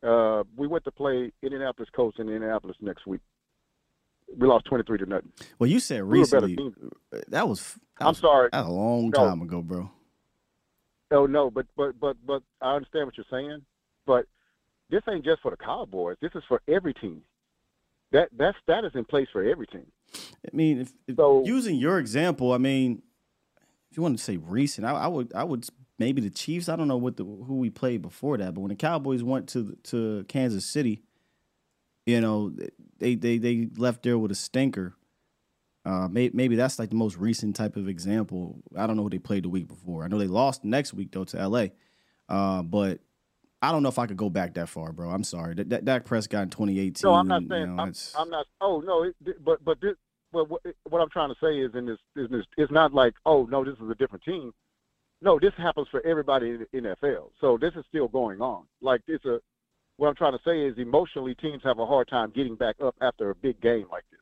Uh, 0.02 0.44
we 0.56 0.66
went 0.66 0.84
to 0.84 0.90
play 0.90 1.32
Indianapolis 1.42 1.88
Colts 1.94 2.18
in 2.18 2.28
Indianapolis 2.28 2.76
next 2.80 3.06
week. 3.06 3.20
We 4.36 4.46
lost 4.46 4.64
twenty 4.64 4.84
three 4.84 4.98
to 4.98 5.06
nothing. 5.06 5.30
Well, 5.58 5.70
you 5.70 5.78
said 5.80 6.02
recently. 6.02 6.56
We 6.56 6.72
that 7.28 7.48
was. 7.48 7.78
That 7.98 8.08
I'm 8.08 8.14
sorry. 8.14 8.48
That 8.52 8.66
was 8.66 8.68
a 8.68 8.72
long 8.72 9.10
no. 9.10 9.24
time 9.24 9.40
ago, 9.40 9.62
bro. 9.62 9.90
Oh 11.12 11.26
no, 11.26 11.50
but 11.50 11.66
but 11.76 11.98
but 12.00 12.16
but 12.26 12.42
I 12.60 12.74
understand 12.74 13.06
what 13.06 13.16
you're 13.16 13.26
saying. 13.30 13.62
But 14.06 14.26
this 14.90 15.02
ain't 15.08 15.24
just 15.24 15.42
for 15.42 15.50
the 15.50 15.56
Cowboys. 15.56 16.16
This 16.20 16.32
is 16.34 16.42
for 16.48 16.62
every 16.68 16.94
team. 16.94 17.22
That 18.12 18.28
that 18.38 18.54
that 18.68 18.84
is 18.84 18.92
in 18.94 19.04
place 19.04 19.28
for 19.32 19.42
every 19.42 19.66
team. 19.66 19.86
I 20.14 20.54
mean, 20.54 20.80
if, 20.80 20.92
if 21.08 21.16
so, 21.16 21.44
using 21.44 21.76
your 21.76 21.98
example, 21.98 22.52
I 22.52 22.58
mean, 22.58 23.02
if 23.90 23.96
you 23.96 24.02
want 24.02 24.16
to 24.16 24.22
say 24.22 24.36
recent, 24.36 24.86
I, 24.86 24.92
I 24.92 25.06
would 25.08 25.32
I 25.34 25.44
would 25.44 25.66
maybe 25.98 26.20
the 26.20 26.30
Chiefs. 26.30 26.68
I 26.68 26.76
don't 26.76 26.88
know 26.88 26.96
what 26.96 27.16
the 27.16 27.24
who 27.24 27.58
we 27.58 27.70
played 27.70 28.02
before 28.02 28.38
that, 28.38 28.54
but 28.54 28.60
when 28.60 28.68
the 28.68 28.76
Cowboys 28.76 29.22
went 29.22 29.48
to 29.50 29.76
to 29.84 30.24
Kansas 30.28 30.64
City, 30.64 31.02
you 32.04 32.20
know, 32.20 32.54
they 32.98 33.16
they 33.16 33.38
they 33.38 33.68
left 33.76 34.02
there 34.04 34.18
with 34.18 34.30
a 34.30 34.36
stinker. 34.36 34.94
Uh, 35.84 36.08
may, 36.08 36.30
maybe 36.34 36.56
that's 36.56 36.80
like 36.80 36.90
the 36.90 36.96
most 36.96 37.16
recent 37.16 37.54
type 37.54 37.76
of 37.76 37.88
example. 37.88 38.60
I 38.76 38.86
don't 38.86 38.96
know 38.96 39.04
who 39.04 39.10
they 39.10 39.20
played 39.20 39.44
the 39.44 39.48
week 39.48 39.68
before. 39.68 40.04
I 40.04 40.08
know 40.08 40.18
they 40.18 40.26
lost 40.26 40.64
next 40.64 40.92
week 40.92 41.12
though 41.12 41.24
to 41.24 41.48
LA, 41.48 41.66
uh, 42.28 42.62
but 42.62 43.00
I 43.62 43.72
don't 43.72 43.82
know 43.82 43.88
if 43.88 43.98
I 43.98 44.06
could 44.06 44.16
go 44.16 44.28
back 44.28 44.54
that 44.54 44.68
far, 44.68 44.92
bro. 44.92 45.10
I'm 45.10 45.24
sorry. 45.24 45.54
That, 45.54 45.70
that 45.70 45.84
Dak 45.84 46.04
Prescott 46.04 46.42
in 46.42 46.50
2018. 46.50 47.08
No, 47.08 47.14
I'm 47.14 47.26
not 47.26 47.42
saying. 47.48 47.60
You 47.62 47.66
know, 47.68 47.82
I'm, 47.82 47.94
I'm, 48.18 48.30
not. 48.30 48.46
Oh 48.60 48.80
no, 48.80 49.04
it, 49.04 49.44
but 49.44 49.64
but 49.64 49.80
this, 49.80 49.94
but 50.32 50.48
what, 50.50 50.60
what 50.88 51.00
I'm 51.00 51.10
trying 51.10 51.30
to 51.30 51.36
say 51.42 51.58
is 51.58 51.74
in 51.74 51.86
this 51.86 51.98
is 52.16 52.30
this, 52.30 52.44
it's 52.58 52.72
not 52.72 52.92
like 52.92 53.14
oh 53.24 53.46
no, 53.50 53.64
this 53.64 53.74
is 53.74 53.90
a 53.90 53.94
different 53.94 54.24
team. 54.24 54.52
No, 55.22 55.38
this 55.40 55.52
happens 55.56 55.88
for 55.90 56.04
everybody 56.06 56.50
in 56.50 56.66
the 56.72 56.80
NFL. 56.80 57.30
So 57.40 57.56
this 57.58 57.72
is 57.76 57.84
still 57.88 58.08
going 58.08 58.40
on. 58.42 58.64
Like 58.82 59.00
it's 59.06 59.24
a 59.24 59.40
what 59.96 60.08
I'm 60.08 60.14
trying 60.14 60.32
to 60.36 60.44
say 60.44 60.60
is 60.60 60.76
emotionally 60.78 61.34
teams 61.34 61.62
have 61.64 61.78
a 61.78 61.86
hard 61.86 62.08
time 62.08 62.32
getting 62.34 62.54
back 62.54 62.76
up 62.82 62.94
after 63.00 63.30
a 63.30 63.34
big 63.34 63.60
game 63.60 63.86
like 63.90 64.04
this. 64.10 64.20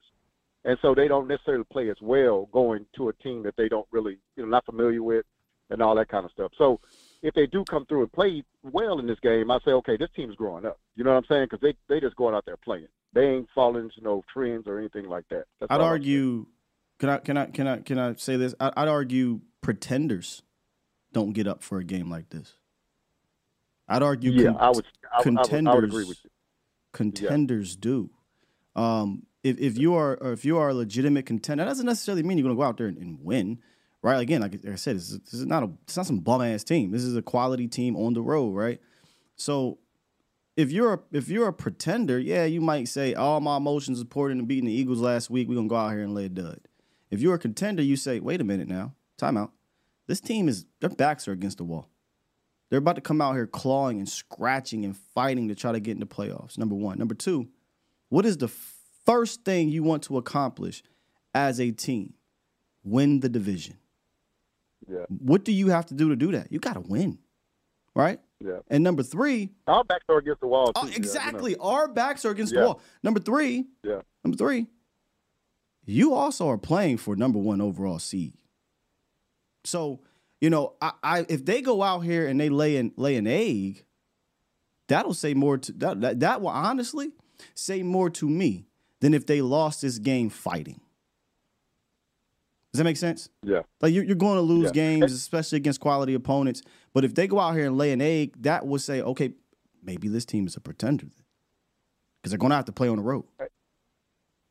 And 0.65 0.78
so 0.81 0.94
they 0.94 1.09
don't 1.09 1.28
necessarily 1.28 1.65
play 1.70 1.90
as 1.90 1.97
well 2.01 2.48
going 2.52 2.86
to 2.97 3.09
a 3.09 3.12
team 3.15 3.43
that 3.43 3.55
they 3.56 3.69
don't 3.69 3.86
really, 3.90 4.19
you 4.36 4.44
know, 4.44 4.48
not 4.48 4.65
familiar 4.65 5.02
with 5.02 5.27
and 5.70 5.82
all 5.82 5.94
that 5.97 6.09
kind 6.09 6.24
of 6.24 6.31
stuff. 6.31 6.52
So 6.56 6.81
if 7.25 7.33
they 7.35 7.47
do 7.47 7.65
come 7.65 7.87
through 7.87 8.03
and 8.03 8.13
play 8.13 8.45
well 8.63 8.99
in 8.99 9.07
this 9.07 9.19
game, 9.21 9.51
I 9.51 9.59
say, 9.65 9.73
okay, 9.73 9.97
this 9.97 10.11
team's 10.15 10.37
growing 10.37 10.67
up. 10.67 10.79
You 10.95 11.05
know 11.05 11.11
what 11.11 11.17
I'm 11.17 11.25
saying? 11.25 11.49
Because 11.51 11.61
they 11.61 11.75
they 11.89 11.99
just 11.99 12.15
going 12.17 12.35
out 12.35 12.45
there 12.45 12.59
playing. 12.59 12.87
They 13.15 13.27
ain't 13.27 13.49
falling 13.55 13.85
into 13.85 14.03
no 14.03 14.23
trends 14.33 14.69
or 14.69 14.79
anything 14.79 15.09
like 15.09 15.25
that. 15.31 15.45
That's 15.59 15.73
I'd 15.73 15.81
argue. 15.81 16.47
Can 16.99 17.09
I 17.09 17.19
can 17.19 17.37
I 17.37 17.47
can 17.47 17.67
I 17.67 17.79
can 17.79 17.99
I 17.99 18.15
say 18.17 18.37
this? 18.37 18.55
I'd 18.61 18.89
argue 18.89 19.41
pretenders 19.63 20.43
don't 21.13 21.33
get 21.33 21.49
up 21.49 21.63
for 21.63 21.79
a 21.79 21.85
game 21.85 22.11
like 22.11 22.29
this. 22.29 22.55
I'd 23.89 24.03
argue. 24.03 24.31
Yeah, 24.31 24.53
con- 24.53 24.57
I 24.61 24.71
would. 24.71 24.87
I, 25.19 25.23
contenders, 25.23 25.53
I 25.53 25.57
would, 25.57 25.69
I 25.69 25.75
would 25.75 25.85
agree 25.85 26.05
with 26.05 26.19
you. 26.25 26.31
Contenders 26.93 27.75
yeah. 27.75 27.81
do. 27.81 28.11
Um, 28.77 29.23
if 29.43 29.59
if 29.59 29.79
you 29.79 29.95
are 29.95 30.19
if 30.21 30.45
you 30.45 30.59
are 30.59 30.69
a 30.69 30.75
legitimate 30.75 31.25
contender, 31.25 31.65
that 31.65 31.71
doesn't 31.71 31.87
necessarily 31.87 32.23
mean 32.23 32.37
you're 32.37 32.45
going 32.45 32.55
to 32.55 32.61
go 32.61 32.67
out 32.67 32.77
there 32.77 32.87
and, 32.87 32.99
and 32.99 33.19
win, 33.23 33.61
right? 34.05 34.20
Again, 34.20 34.43
like, 34.43 34.60
I 34.66 34.74
said, 34.74 34.97
this 34.97 35.10
is, 35.10 35.18
this 35.20 35.35
is, 35.35 35.47
not 35.47 35.62
a 35.62 35.70
it's 35.85 35.97
not 35.97 36.05
some 36.05 36.18
bum 36.18 36.43
ass 36.43 36.62
team. 36.62 36.90
This 36.90 37.02
is 37.02 37.16
a 37.16 37.22
quality 37.22 37.66
team 37.66 37.97
on 37.97 38.12
the 38.12 38.20
road, 38.20 38.51
right? 38.51 38.78
So 39.36 39.78
if 40.59 40.70
you're 40.70 40.93
a, 40.93 41.01
if 41.10 41.28
you're 41.31 41.48
a 41.48 41.55
pretender, 41.55 42.18
yeah, 42.18 42.44
you 42.44 42.60
might 42.60 42.86
say 42.89 43.14
all 43.14 43.40
my 43.40 43.56
emotions 43.56 43.98
supporting 43.98 44.39
and 44.39 44.47
beating 44.47 44.66
the 44.66 44.72
Eagles 44.72 45.01
last 45.01 45.31
week. 45.31 45.48
We're 45.48 45.55
gonna 45.55 45.68
go 45.68 45.76
out 45.76 45.93
here 45.93 46.02
and 46.02 46.14
lay 46.14 46.26
a 46.26 46.28
dud. 46.28 46.60
If 47.10 47.22
you're 47.22 47.35
a 47.35 47.39
contender, 47.39 47.82
you 47.82 47.97
say, 47.97 48.20
wait 48.20 48.43
a 48.43 48.44
minute 48.44 48.68
now, 48.68 48.94
timeout. 49.18 49.52
This 50.06 50.20
team 50.20 50.51
is 50.51 50.66
their 50.81 50.90
backs 50.90 51.26
are 51.26 51.32
against 51.32 51.56
the 51.56 51.64
wall. 51.64 51.89
They're 52.68 52.81
about 52.81 52.97
to 52.97 53.01
come 53.01 53.22
out 53.22 53.35
here 53.35 53.47
clawing 53.47 54.01
and 54.01 54.09
scratching 54.09 54.85
and 54.85 54.94
fighting 54.94 55.48
to 55.48 55.55
try 55.55 55.72
to 55.72 55.81
get 55.81 55.93
into 55.93 56.05
the 56.05 56.14
playoffs. 56.14 56.59
Number 56.59 56.74
one. 56.74 56.98
Number 56.98 57.14
two, 57.14 57.48
what 58.10 58.26
is 58.26 58.36
the 58.36 58.48
first 59.06 59.44
thing 59.44 59.70
you 59.70 59.82
want 59.82 60.02
to 60.05 60.18
accomplish 60.18 60.82
as 61.35 61.59
a 61.59 61.70
team? 61.70 62.14
Win 62.82 63.20
the 63.20 63.31
division. 63.31 63.78
Yeah. 64.89 65.05
What 65.09 65.44
do 65.44 65.52
you 65.52 65.69
have 65.69 65.86
to 65.86 65.94
do 65.94 66.11
to 66.11 66.16
do 66.16 66.32
that? 66.32 66.52
You 66.52 66.59
got 66.59 66.74
to 66.74 66.81
win, 66.81 67.19
right? 67.94 68.20
Yeah. 68.40 68.59
And 68.69 68.85
number 68.85 69.02
three, 69.02 69.51
our 69.66 69.85
backs 69.85 70.05
are 70.09 70.19
against 70.19 70.40
the 70.40 70.47
wall. 70.47 70.73
Oh, 70.74 70.82
too, 70.82 70.90
oh, 70.93 70.97
exactly. 70.97 71.52
Yeah, 71.52 71.59
you 71.59 71.62
know. 71.62 71.70
Our 71.70 71.89
backs 71.89 72.24
are 72.24 72.31
against 72.31 72.52
yeah. 72.52 72.61
the 72.61 72.66
wall. 72.66 72.81
Number 73.02 73.20
three. 73.20 73.66
Yeah. 73.82 74.01
Number 74.23 74.36
three. 74.36 74.66
You 75.86 76.15
also 76.15 76.48
are 76.48 76.59
playing 76.59 76.98
for 76.98 77.16
number 77.16 77.39
one 77.39 77.61
overall 77.61 77.98
seed. 77.98 78.35
So 79.65 80.01
you 80.40 80.51
know, 80.51 80.74
I, 80.82 80.93
I 81.02 81.27
if 81.28 81.44
they 81.44 81.62
go 81.62 81.82
out 81.82 82.01
here 82.01 82.27
and 82.27 82.39
they 82.39 82.51
lay 82.51 82.77
an 82.77 82.93
lay 82.97 83.16
an 83.16 83.27
egg, 83.27 83.85
that'll 84.89 85.15
say 85.15 85.32
more 85.32 85.56
to 85.59 85.73
that, 85.73 86.01
that 86.02 86.20
that 86.20 86.40
will 86.43 86.48
honestly 86.48 87.12
say 87.55 87.82
more 87.82 88.11
to 88.11 88.28
me 88.28 88.66
than 89.01 89.15
if 89.15 89.24
they 89.24 89.40
lost 89.40 89.82
this 89.82 89.98
game 89.98 90.28
fighting. 90.28 90.81
Does 92.75 92.79
that 92.79 92.85
make 92.85 92.97
sense? 92.97 93.29
Yeah. 93.45 93.61
Like 93.81 93.95
you're, 93.95 94.03
you're 94.03 94.17
going 94.17 94.35
to 94.35 94.41
lose 94.41 94.65
yeah. 94.65 94.73
games, 94.73 95.13
especially 95.13 95.59
against 95.59 95.79
quality 95.79 96.13
opponents. 96.13 96.61
But 96.93 97.05
if 97.05 97.15
they 97.15 97.29
go 97.29 97.39
out 97.39 97.55
here 97.55 97.67
and 97.67 97.79
lay 97.79 97.93
an 97.93 98.01
egg, 98.01 98.43
that 98.43 98.67
would 98.67 98.81
say, 98.81 99.01
okay, 99.01 99.31
maybe 99.81 100.09
this 100.09 100.25
team 100.25 100.45
is 100.49 100.57
a 100.57 100.61
pretender 100.61 101.07
because 101.07 102.33
they're 102.33 102.39
going 102.39 102.51
to 102.51 102.57
have 102.57 102.65
to 102.65 102.73
play 102.73 102.89
on 102.89 102.97
the 102.97 103.03
road. 103.05 103.27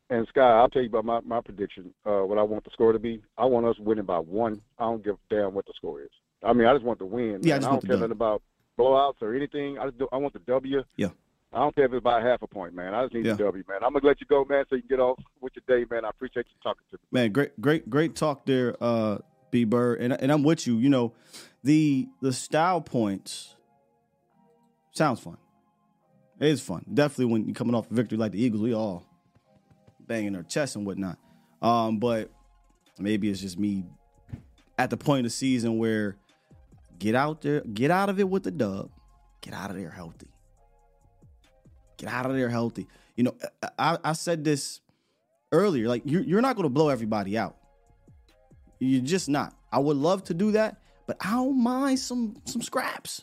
And 0.08 0.26
Sky, 0.28 0.40
I'll 0.40 0.70
tell 0.70 0.80
you 0.80 0.88
about 0.88 1.04
my, 1.04 1.20
my 1.20 1.42
prediction. 1.42 1.92
Uh, 2.06 2.20
what 2.20 2.38
I 2.38 2.42
want 2.42 2.64
the 2.64 2.70
score 2.72 2.94
to 2.94 2.98
be. 2.98 3.20
I 3.36 3.44
want 3.44 3.66
us 3.66 3.76
winning 3.78 4.06
by 4.06 4.20
one. 4.20 4.62
I 4.78 4.84
don't 4.84 5.04
give 5.04 5.16
a 5.16 5.34
damn 5.34 5.52
what 5.52 5.66
the 5.66 5.74
score 5.76 6.00
is. 6.00 6.10
I 6.42 6.54
mean, 6.54 6.66
I 6.66 6.72
just 6.72 6.84
want 6.86 7.00
to 7.00 7.06
win. 7.06 7.40
Yeah. 7.42 7.56
I, 7.56 7.58
I 7.58 7.60
don't 7.60 7.86
care 7.86 7.96
nothing 7.98 8.10
about 8.10 8.40
blowouts 8.78 9.20
or 9.20 9.34
anything. 9.34 9.78
I 9.78 9.84
just 9.84 9.98
do, 9.98 10.08
I 10.12 10.16
want 10.16 10.32
the 10.32 10.38
W. 10.38 10.82
Yeah. 10.96 11.08
I 11.54 11.58
don't 11.60 11.74
care 11.74 11.84
if 11.84 11.92
it's 11.92 12.02
by 12.02 12.20
half 12.20 12.42
a 12.42 12.48
point, 12.48 12.74
man. 12.74 12.94
I 12.94 13.04
just 13.04 13.14
need 13.14 13.26
Yeah. 13.26 13.34
the 13.34 13.44
W, 13.44 13.62
man. 13.68 13.78
I'm 13.84 13.92
gonna 13.92 14.04
let 14.06 14.20
you 14.20 14.26
go, 14.26 14.44
man, 14.44 14.64
so 14.68 14.74
you 14.76 14.82
can 14.82 14.88
get 14.88 15.00
off 15.00 15.18
with 15.40 15.52
your 15.54 15.78
day, 15.78 15.86
man. 15.88 16.04
I 16.04 16.08
appreciate 16.08 16.46
you 16.48 16.56
talking 16.62 16.82
to 16.90 16.96
me. 16.96 17.00
Man, 17.12 17.32
great, 17.32 17.60
great, 17.60 17.88
great 17.88 18.16
talk 18.16 18.44
there, 18.44 18.76
uh, 18.82 19.18
B 19.50 19.64
Bird, 19.64 20.00
and 20.00 20.12
and 20.12 20.32
I'm 20.32 20.42
with 20.42 20.66
you. 20.66 20.76
You 20.78 20.88
know, 20.88 21.12
the 21.62 22.08
the 22.20 22.32
style 22.32 22.80
points 22.80 23.54
sounds 24.90 25.20
fun. 25.20 25.36
It 26.40 26.48
is 26.48 26.60
fun, 26.60 26.84
definitely 26.92 27.26
when 27.26 27.44
you're 27.46 27.54
coming 27.54 27.74
off 27.76 27.88
a 27.90 27.94
victory 27.94 28.18
like 28.18 28.32
the 28.32 28.42
Eagles. 28.42 28.60
We 28.62 28.74
all 28.74 29.04
banging 30.00 30.34
our 30.34 30.42
chests 30.42 30.74
and 30.74 30.84
whatnot. 30.84 31.18
Um, 31.62 31.98
but 31.98 32.30
maybe 32.98 33.30
it's 33.30 33.40
just 33.40 33.58
me 33.58 33.84
at 34.76 34.90
the 34.90 34.96
point 34.96 35.20
of 35.20 35.24
the 35.24 35.30
season 35.30 35.78
where 35.78 36.16
get 36.98 37.14
out 37.14 37.42
there, 37.42 37.60
get 37.60 37.92
out 37.92 38.08
of 38.08 38.18
it 38.18 38.28
with 38.28 38.42
the 38.42 38.50
dub, 38.50 38.90
get 39.40 39.54
out 39.54 39.70
of 39.70 39.76
there 39.76 39.90
healthy. 39.90 40.26
Get 41.96 42.08
out 42.08 42.26
of 42.26 42.36
there 42.36 42.48
healthy. 42.48 42.88
You 43.16 43.24
know, 43.24 43.34
uh, 43.42 43.66
uh, 43.78 43.98
I, 44.04 44.10
I 44.10 44.12
said 44.12 44.44
this 44.44 44.80
earlier. 45.52 45.88
Like 45.88 46.02
you're, 46.04 46.22
you're 46.22 46.42
not 46.42 46.56
going 46.56 46.64
to 46.64 46.70
blow 46.70 46.88
everybody 46.88 47.38
out. 47.38 47.56
You're 48.80 49.02
just 49.02 49.28
not. 49.28 49.54
I 49.72 49.78
would 49.78 49.96
love 49.96 50.24
to 50.24 50.34
do 50.34 50.52
that, 50.52 50.80
but 51.06 51.16
I 51.20 51.32
don't 51.32 51.62
mind 51.62 51.98
some 51.98 52.36
some 52.44 52.62
scraps. 52.62 53.22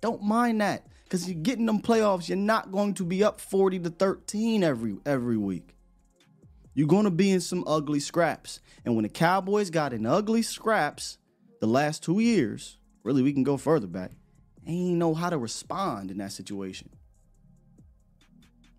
Don't 0.00 0.22
mind 0.22 0.60
that 0.60 0.86
because 1.04 1.28
you're 1.28 1.40
getting 1.40 1.66
them 1.66 1.80
playoffs. 1.80 2.28
You're 2.28 2.36
not 2.36 2.72
going 2.72 2.94
to 2.94 3.04
be 3.04 3.24
up 3.24 3.40
forty 3.40 3.78
to 3.78 3.90
thirteen 3.90 4.62
every 4.62 4.96
every 5.06 5.36
week. 5.36 5.74
You're 6.74 6.88
going 6.88 7.04
to 7.04 7.10
be 7.10 7.30
in 7.30 7.40
some 7.40 7.64
ugly 7.66 8.00
scraps. 8.00 8.60
And 8.84 8.94
when 8.96 9.04
the 9.04 9.08
Cowboys 9.08 9.70
got 9.70 9.94
in 9.94 10.04
ugly 10.04 10.42
scraps 10.42 11.16
the 11.60 11.66
last 11.66 12.02
two 12.02 12.20
years, 12.20 12.76
really 13.02 13.22
we 13.22 13.32
can 13.32 13.44
go 13.44 13.56
further 13.56 13.86
back. 13.86 14.10
They 14.66 14.72
ain't 14.72 14.98
know 14.98 15.14
how 15.14 15.30
to 15.30 15.38
respond 15.38 16.10
in 16.10 16.18
that 16.18 16.32
situation. 16.32 16.90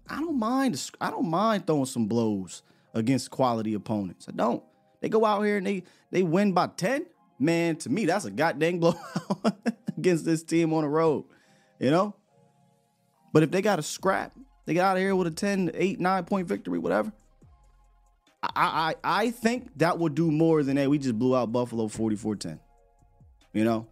I 0.10 0.20
don't 0.20 0.40
mind. 0.40 0.92
I 1.02 1.10
don't 1.10 1.30
mind 1.30 1.68
throwing 1.68 1.86
some 1.86 2.08
blows 2.08 2.64
against 2.94 3.32
quality 3.32 3.74
opponents. 3.74 4.28
I 4.28 4.32
don't. 4.32 4.64
They 5.02 5.10
go 5.10 5.26
out 5.26 5.42
here 5.44 5.58
and 5.58 5.68
they 5.68 5.84
they 6.12 6.24
win 6.24 6.54
by 6.54 6.68
ten. 6.68 7.06
Man, 7.40 7.76
to 7.78 7.90
me, 7.90 8.06
that's 8.06 8.26
a 8.26 8.32
goddamn 8.32 8.80
blowout 8.80 9.58
against 9.98 10.26
this 10.26 10.44
team 10.44 10.74
on 10.74 10.84
the 10.84 10.90
road. 10.90 11.26
You 11.80 11.92
know. 11.92 12.16
But 13.34 13.44
if 13.44 13.52
they 13.52 13.62
got 13.62 13.78
a 13.78 13.84
scrap, 13.84 14.34
they 14.66 14.74
get 14.74 14.84
out 14.84 14.98
of 14.98 15.02
here 15.02 15.16
with 15.16 15.28
a 15.28 15.32
10, 15.32 15.72
8, 15.74 16.00
9 16.00 16.24
point 16.26 16.48
victory, 16.48 16.80
whatever. 16.80 17.12
I 18.42 18.96
I 19.04 19.20
I 19.20 19.32
think 19.32 19.78
that 19.78 20.00
would 20.00 20.16
do 20.16 20.32
more 20.32 20.64
than 20.64 20.78
hey, 20.78 20.88
we 20.88 20.98
just 20.98 21.20
blew 21.20 21.36
out 21.36 21.52
Buffalo 21.52 21.88
44-10. 21.88 22.60
You 23.54 23.64
know? 23.64 23.88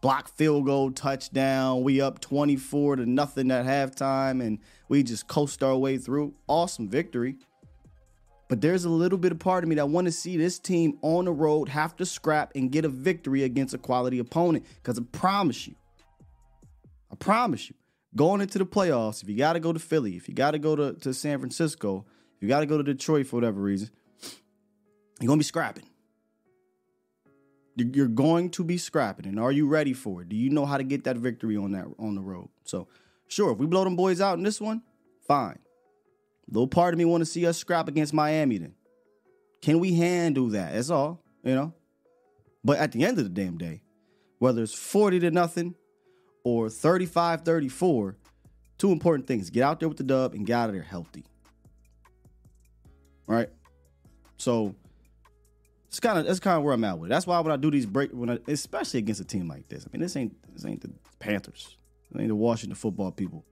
Block 0.00 0.28
field 0.28 0.66
goal 0.66 0.90
touchdown. 0.90 1.82
We 1.82 2.00
up 2.00 2.20
24 2.20 2.96
to 2.96 3.06
nothing 3.06 3.50
at 3.50 3.66
halftime 3.66 4.44
and 4.44 4.58
we 4.88 5.02
just 5.02 5.26
coast 5.28 5.62
our 5.62 5.76
way 5.76 5.98
through. 5.98 6.34
Awesome 6.46 6.88
victory. 6.88 7.36
But 8.48 8.60
there's 8.60 8.84
a 8.84 8.90
little 8.90 9.18
bit 9.18 9.30
of 9.30 9.38
part 9.38 9.62
of 9.62 9.68
me 9.68 9.76
that 9.76 9.88
want 9.88 10.06
to 10.06 10.12
see 10.12 10.36
this 10.36 10.58
team 10.58 10.98
on 11.02 11.26
the 11.26 11.32
road 11.32 11.68
have 11.68 11.94
to 11.96 12.06
scrap 12.06 12.50
and 12.56 12.72
get 12.72 12.84
a 12.84 12.88
victory 12.88 13.44
against 13.44 13.74
a 13.74 13.78
quality 13.78 14.18
opponent. 14.18 14.66
Because 14.74 14.98
I 14.98 15.02
promise 15.12 15.68
you, 15.68 15.76
I 17.12 17.14
promise 17.14 17.68
you, 17.68 17.76
going 18.16 18.40
into 18.40 18.58
the 18.58 18.66
playoffs, 18.66 19.22
if 19.22 19.28
you 19.28 19.36
got 19.36 19.52
to 19.52 19.60
go 19.60 19.72
to 19.72 19.78
Philly, 19.78 20.16
if 20.16 20.28
you 20.28 20.34
got 20.34 20.50
to 20.52 20.58
go 20.58 20.74
to, 20.74 20.94
to 20.94 21.14
San 21.14 21.38
Francisco, 21.38 22.04
if 22.36 22.42
you 22.42 22.48
got 22.48 22.60
to 22.60 22.66
go 22.66 22.76
to 22.76 22.82
Detroit 22.82 23.28
for 23.28 23.36
whatever 23.36 23.60
reason, 23.60 23.90
you're 25.20 25.28
going 25.28 25.38
to 25.38 25.44
be 25.44 25.46
scrapping. 25.46 25.84
You're 27.84 28.08
going 28.08 28.50
to 28.50 28.64
be 28.64 28.78
scrapping, 28.78 29.26
and 29.26 29.38
are 29.38 29.52
you 29.52 29.66
ready 29.66 29.92
for 29.92 30.22
it? 30.22 30.28
Do 30.28 30.36
you 30.36 30.50
know 30.50 30.66
how 30.66 30.76
to 30.76 30.84
get 30.84 31.04
that 31.04 31.16
victory 31.16 31.56
on 31.56 31.72
that 31.72 31.86
on 31.98 32.14
the 32.14 32.20
road? 32.20 32.48
So, 32.64 32.88
sure, 33.28 33.52
if 33.52 33.58
we 33.58 33.66
blow 33.66 33.84
them 33.84 33.96
boys 33.96 34.20
out 34.20 34.38
in 34.38 34.44
this 34.44 34.60
one, 34.60 34.82
fine. 35.26 35.58
Little 36.48 36.68
part 36.68 36.94
of 36.94 36.98
me 36.98 37.04
want 37.04 37.20
to 37.20 37.26
see 37.26 37.46
us 37.46 37.58
scrap 37.58 37.88
against 37.88 38.12
Miami. 38.12 38.58
Then, 38.58 38.74
can 39.62 39.78
we 39.78 39.94
handle 39.94 40.48
that? 40.48 40.72
That's 40.72 40.90
all, 40.90 41.22
you 41.44 41.54
know. 41.54 41.74
But 42.64 42.78
at 42.78 42.92
the 42.92 43.04
end 43.04 43.18
of 43.18 43.24
the 43.24 43.30
damn 43.30 43.56
day, 43.56 43.82
whether 44.38 44.62
it's 44.62 44.74
forty 44.74 45.20
to 45.20 45.30
nothing 45.30 45.74
or 46.42 46.66
35-34, 46.66 48.14
two 48.78 48.92
important 48.92 49.26
things: 49.26 49.50
get 49.50 49.62
out 49.62 49.80
there 49.80 49.88
with 49.88 49.98
the 49.98 50.04
dub 50.04 50.34
and 50.34 50.46
get 50.46 50.54
out 50.54 50.68
of 50.70 50.74
there 50.74 50.82
healthy. 50.82 51.24
Right. 53.26 53.48
So 54.38 54.74
it's 55.90 55.98
kind 55.98 56.20
of 56.20 56.24
that's 56.24 56.38
kind 56.38 56.56
of 56.56 56.62
where 56.62 56.72
I'm 56.72 56.84
at 56.84 57.00
with 57.00 57.10
it. 57.10 57.12
That's 57.12 57.26
why 57.26 57.40
when 57.40 57.50
I 57.50 57.56
do 57.56 57.68
these 57.68 57.84
break, 57.84 58.12
when 58.12 58.30
I, 58.30 58.38
especially 58.46 58.98
against 58.98 59.20
a 59.20 59.24
team 59.24 59.48
like 59.48 59.68
this, 59.68 59.84
I 59.84 59.88
mean, 59.92 60.00
this 60.00 60.14
ain't 60.14 60.32
this 60.52 60.64
ain't 60.64 60.80
the 60.82 60.92
Panthers, 61.18 61.76
this 62.12 62.20
ain't 62.20 62.28
the 62.28 62.36
Washington 62.36 62.76
football 62.76 63.10
people. 63.10 63.44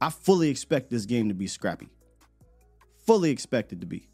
I 0.00 0.10
fully 0.10 0.48
expect 0.50 0.90
this 0.90 1.06
game 1.06 1.28
to 1.28 1.34
be 1.34 1.46
scrappy. 1.46 1.88
Fully 3.06 3.30
expect 3.30 3.72
it 3.72 3.80
to 3.80 3.86
be. 3.86 4.08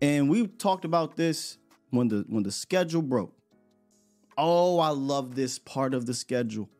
And 0.00 0.30
we 0.30 0.46
talked 0.46 0.86
about 0.86 1.16
this 1.16 1.58
when 1.90 2.08
the 2.08 2.24
when 2.26 2.42
the 2.42 2.50
schedule 2.50 3.02
broke. 3.02 3.34
Oh, 4.38 4.78
I 4.78 4.88
love 4.88 5.34
this 5.34 5.58
part 5.58 5.92
of 5.92 6.06
the 6.06 6.14
schedule 6.14 6.70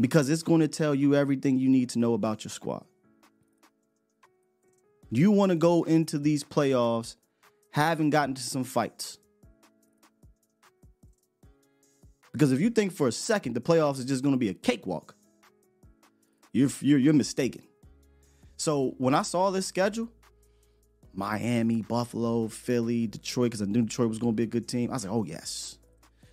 because 0.00 0.30
it's 0.30 0.42
going 0.42 0.60
to 0.62 0.68
tell 0.68 0.94
you 0.94 1.14
everything 1.14 1.58
you 1.58 1.68
need 1.68 1.90
to 1.90 1.98
know 1.98 2.14
about 2.14 2.44
your 2.44 2.50
squad. 2.50 2.86
You 5.10 5.30
want 5.30 5.50
to 5.50 5.56
go 5.56 5.84
into 5.84 6.18
these 6.18 6.44
playoffs 6.44 7.16
having 7.70 8.10
gotten 8.10 8.34
to 8.34 8.42
some 8.42 8.64
fights. 8.64 9.18
Because 12.32 12.52
if 12.52 12.60
you 12.60 12.70
think 12.70 12.92
for 12.92 13.08
a 13.08 13.12
second 13.12 13.54
the 13.54 13.60
playoffs 13.60 13.98
is 13.98 14.04
just 14.04 14.22
going 14.22 14.34
to 14.34 14.38
be 14.38 14.48
a 14.48 14.54
cakewalk, 14.54 15.14
you're, 16.52 16.70
you're, 16.80 16.98
you're 16.98 17.14
mistaken. 17.14 17.62
So 18.56 18.94
when 18.98 19.14
I 19.14 19.22
saw 19.22 19.50
this 19.50 19.66
schedule, 19.66 20.08
Miami, 21.14 21.82
Buffalo, 21.82 22.48
Philly, 22.48 23.06
Detroit, 23.06 23.50
because 23.50 23.62
I 23.62 23.64
knew 23.64 23.82
Detroit 23.82 24.08
was 24.08 24.18
going 24.18 24.32
to 24.32 24.36
be 24.36 24.44
a 24.44 24.46
good 24.46 24.68
team, 24.68 24.90
I 24.90 24.94
was 24.94 25.04
like, 25.04 25.14
oh, 25.14 25.24
yes. 25.24 25.78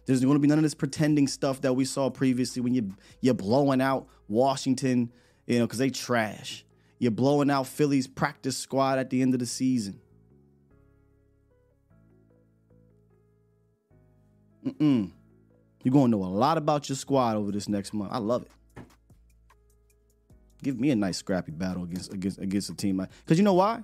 There's 0.06 0.22
going 0.22 0.36
to 0.36 0.40
be 0.40 0.48
none 0.48 0.60
of 0.60 0.64
this 0.64 0.76
pretending 0.76 1.28
stuff 1.28 1.62
that 1.62 1.74
we 1.74 1.86
saw 1.86 2.10
previously 2.10 2.62
when 2.62 2.76
you, 2.76 2.94
you're 3.22 3.34
blowing 3.34 3.82
out 3.82 4.08
Washington, 4.28 5.12
you 5.48 5.60
know, 5.60 5.66
because 5.66 5.80
they 5.80 5.90
trash. 5.90 6.65
You're 7.00 7.12
blowing 7.12 7.50
out 7.50 7.68
Philly's 7.68 8.08
practice 8.08 8.58
squad 8.58 9.00
at 9.00 9.10
the 9.10 9.22
end 9.22 9.34
of 9.34 9.40
the 9.40 9.46
season. 9.46 10.00
Mm-mm. 14.66 15.12
You're 15.84 15.92
going 15.92 16.12
to 16.12 16.18
know 16.18 16.24
a 16.24 16.28
lot 16.28 16.58
about 16.58 16.90
your 16.90 16.96
squad 16.96 17.36
over 17.36 17.52
this 17.52 17.70
next 17.70 17.94
month. 17.94 18.12
I 18.12 18.18
love 18.18 18.44
it. 18.44 18.52
Give 20.64 20.80
me 20.80 20.90
a 20.90 20.96
nice 20.96 21.18
scrappy 21.18 21.52
battle 21.52 21.84
against 21.84 22.12
against 22.12 22.40
against 22.40 22.70
a 22.72 22.74
team 22.74 23.06
because 23.24 23.38
you 23.38 23.44
know 23.44 23.54
why? 23.54 23.84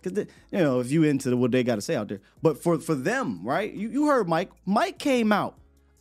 Because 0.00 0.26
you 0.50 0.58
know 0.58 0.80
if 0.80 0.90
you 0.90 1.04
into 1.04 1.36
what 1.36 1.50
they 1.52 1.62
got 1.62 1.74
to 1.74 1.82
say 1.82 1.94
out 1.94 2.08
there, 2.08 2.20
but 2.40 2.62
for 2.62 2.78
for 2.78 2.94
them, 2.94 3.40
right? 3.44 3.70
You 3.70 3.90
you 3.90 4.06
heard 4.06 4.28
Mike. 4.28 4.50
Mike 4.64 4.98
came 4.98 5.30
out 5.30 5.58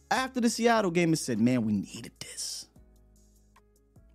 after 0.09 0.39
the 0.39 0.49
Seattle 0.49 0.91
game 0.91 1.09
and 1.09 1.19
said, 1.19 1.41
"Man, 1.41 1.65
we 1.65 1.73
needed 1.73 2.13
this. 2.19 2.67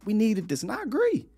We 0.07 0.15
needed 0.15 0.49
this," 0.49 0.63
and 0.63 0.73
I 0.73 0.83
agree. 0.83 1.29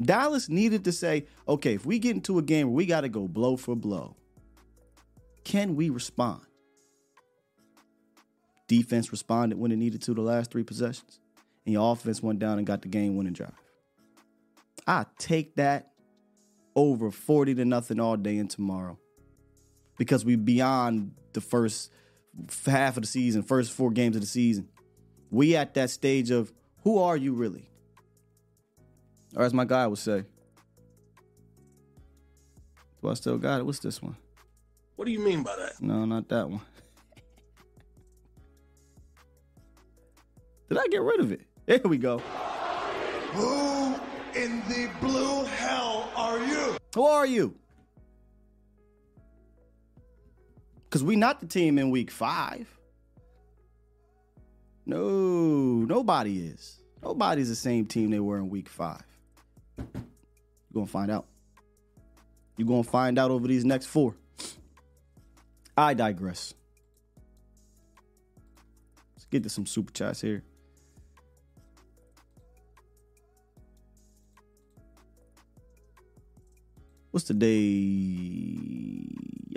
Dallas 0.00 0.48
needed 0.48 0.84
to 0.84 0.92
say, 0.92 1.26
"Okay, 1.46 1.74
if 1.74 1.86
we 1.86 1.98
get 1.98 2.16
into 2.16 2.38
a 2.38 2.42
game 2.42 2.68
where 2.68 2.76
we 2.76 2.86
got 2.86 3.02
to 3.02 3.08
go 3.08 3.28
blow 3.28 3.56
for 3.56 3.76
blow, 3.76 4.16
can 5.44 5.76
we 5.76 5.90
respond?" 5.90 6.42
Defense 8.68 9.12
responded 9.12 9.58
when 9.58 9.70
it 9.70 9.76
needed 9.76 10.02
to 10.02 10.14
the 10.14 10.22
last 10.22 10.50
three 10.50 10.64
possessions, 10.64 11.20
and 11.66 11.72
your 11.74 11.92
offense 11.92 12.22
went 12.22 12.38
down 12.38 12.58
and 12.58 12.66
got 12.66 12.82
the 12.82 12.88
game 12.88 13.16
winning 13.16 13.34
drive. 13.34 13.52
I 14.86 15.06
take 15.18 15.56
that 15.56 15.92
over 16.74 17.10
40 17.10 17.54
to 17.56 17.64
nothing 17.64 18.00
all 18.00 18.16
day 18.16 18.38
and 18.38 18.48
tomorrow 18.48 18.98
because 19.98 20.24
we 20.24 20.36
beyond 20.36 21.12
the 21.32 21.40
first 21.40 21.90
half 22.66 22.96
of 22.96 23.02
the 23.02 23.06
season, 23.06 23.42
first 23.42 23.72
four 23.72 23.90
games 23.90 24.16
of 24.16 24.22
the 24.22 24.26
season. 24.26 24.68
We 25.30 25.54
at 25.56 25.74
that 25.74 25.90
stage 25.90 26.30
of 26.30 26.52
who 26.82 26.98
are 26.98 27.16
you 27.16 27.34
really? 27.34 27.68
Or 29.34 29.44
as 29.44 29.54
my 29.54 29.64
guy 29.64 29.86
would 29.86 29.98
say, 29.98 30.24
do 33.00 33.08
I 33.08 33.14
still 33.14 33.38
got 33.38 33.60
it? 33.60 33.66
What's 33.66 33.78
this 33.78 34.02
one? 34.02 34.16
What 34.96 35.06
do 35.06 35.12
you 35.12 35.20
mean 35.20 35.42
by 35.42 35.56
that? 35.56 35.80
No, 35.80 36.04
not 36.04 36.28
that 36.28 36.48
one. 36.48 36.60
Did 40.68 40.78
I 40.78 40.86
get 40.88 41.02
rid 41.02 41.20
of 41.20 41.32
it? 41.32 41.40
There 41.66 41.80
we 41.84 41.98
go. 41.98 42.18
Who 43.32 43.94
in 44.34 44.62
the 44.68 44.90
blue 45.00 45.44
hell 45.44 46.10
are 46.16 46.38
you? 46.38 46.76
Who 46.94 47.04
are 47.04 47.26
you? 47.26 47.54
Because 50.84 51.02
we 51.02 51.16
not 51.16 51.40
the 51.40 51.46
team 51.46 51.78
in 51.78 51.90
week 51.90 52.10
five. 52.10 52.68
No, 54.84 54.98
nobody 54.98 56.46
is. 56.46 56.80
Nobody's 57.02 57.48
the 57.48 57.56
same 57.56 57.86
team 57.86 58.10
they 58.10 58.20
were 58.20 58.38
in 58.38 58.50
week 58.50 58.68
five. 58.68 59.02
You're 59.94 60.74
going 60.74 60.86
to 60.86 60.92
find 60.92 61.10
out. 61.10 61.26
You're 62.56 62.68
going 62.68 62.84
to 62.84 62.90
find 62.90 63.18
out 63.18 63.30
over 63.30 63.48
these 63.48 63.64
next 63.64 63.86
four. 63.86 64.14
I 65.76 65.94
digress. 65.94 66.54
Let's 69.14 69.24
get 69.26 69.42
to 69.44 69.48
some 69.48 69.66
super 69.66 69.92
chats 69.92 70.20
here. 70.20 70.42
What's 77.10 77.26
the 77.28 77.34
day? 77.34 77.48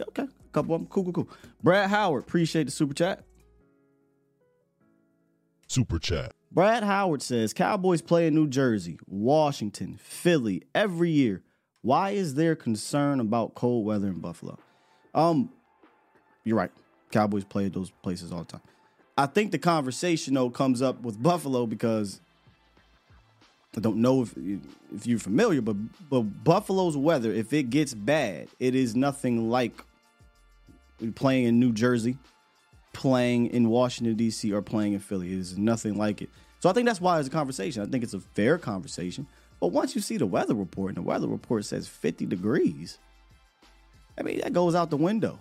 Okay, 0.10 0.24
a 0.24 0.52
couple 0.52 0.76
of 0.76 0.82
them. 0.82 0.88
Cool, 0.90 1.06
cool, 1.06 1.14
cool. 1.14 1.30
Brad 1.64 1.90
Howard, 1.90 2.24
appreciate 2.24 2.66
the 2.66 2.72
super 2.72 2.94
chat. 2.94 3.24
Super 5.68 5.98
chat. 5.98 6.34
Brad 6.56 6.84
Howard 6.84 7.22
says 7.22 7.52
Cowboys 7.54 8.02
play 8.02 8.28
in 8.28 8.34
New 8.34 8.48
Jersey, 8.48 8.98
Washington, 9.08 10.00
Philly 10.02 10.64
every 10.74 11.12
year. 11.12 11.44
Why 11.82 12.12
is 12.12 12.36
there 12.36 12.56
concern 12.56 13.20
about 13.20 13.56
cold 13.56 13.86
weather 13.86 14.08
in 14.08 14.20
Buffalo? 14.20 14.58
Um, 15.14 15.52
you're 16.46 16.56
right. 16.56 16.72
Cowboys 17.12 17.44
play 17.44 17.66
at 17.66 17.74
those 17.74 17.92
places 18.02 18.32
all 18.32 18.40
the 18.40 18.46
time. 18.46 18.62
I 19.18 19.26
think 19.26 19.52
the 19.52 19.58
conversation 19.58 20.34
though 20.34 20.50
comes 20.50 20.82
up 20.82 21.02
with 21.02 21.22
Buffalo 21.22 21.66
because 21.66 22.22
I 23.76 23.82
don't 23.82 23.98
know 23.98 24.22
if 24.22 24.34
if 24.38 25.06
you're 25.06 25.20
familiar, 25.20 25.60
but 25.60 25.76
but 26.10 26.22
Buffalo's 26.22 26.96
weather, 26.96 27.34
if 27.34 27.52
it 27.52 27.70
gets 27.70 27.94
bad, 27.94 28.48
it 28.60 28.76
is 28.76 28.96
nothing 28.96 29.50
like 29.50 29.74
playing 31.16 31.48
in 31.48 31.60
New 31.60 31.74
Jersey, 31.74 32.18
playing 32.94 33.48
in 33.48 33.68
Washington 33.68 34.16
D.C. 34.16 34.54
or 34.54 34.62
playing 34.62 34.94
in 34.94 35.00
Philly. 35.00 35.34
It 35.34 35.40
is 35.40 35.58
nothing 35.58 35.98
like 35.98 36.22
it. 36.22 36.30
So 36.66 36.72
I 36.72 36.74
think 36.74 36.88
that's 36.88 37.00
why 37.00 37.20
it's 37.20 37.28
a 37.28 37.32
conversation. 37.32 37.84
I 37.84 37.86
think 37.86 38.04
it's 38.04 38.16
a 38.16 38.20
fair 38.20 38.58
conversation. 38.58 39.28
But 39.60 39.68
once 39.68 39.94
you 39.94 40.02
see 40.02 40.18
the 40.18 40.26
weather 40.26 40.56
report, 40.56 40.96
and 40.96 40.98
the 40.98 41.04
weather 41.04 41.28
report 41.28 41.64
says 41.64 41.88
50 41.88 42.26
degrees, 42.26 42.98
I 44.18 44.24
mean 44.24 44.40
that 44.40 44.52
goes 44.52 44.74
out 44.74 44.90
the 44.90 44.98
window. 44.98 45.38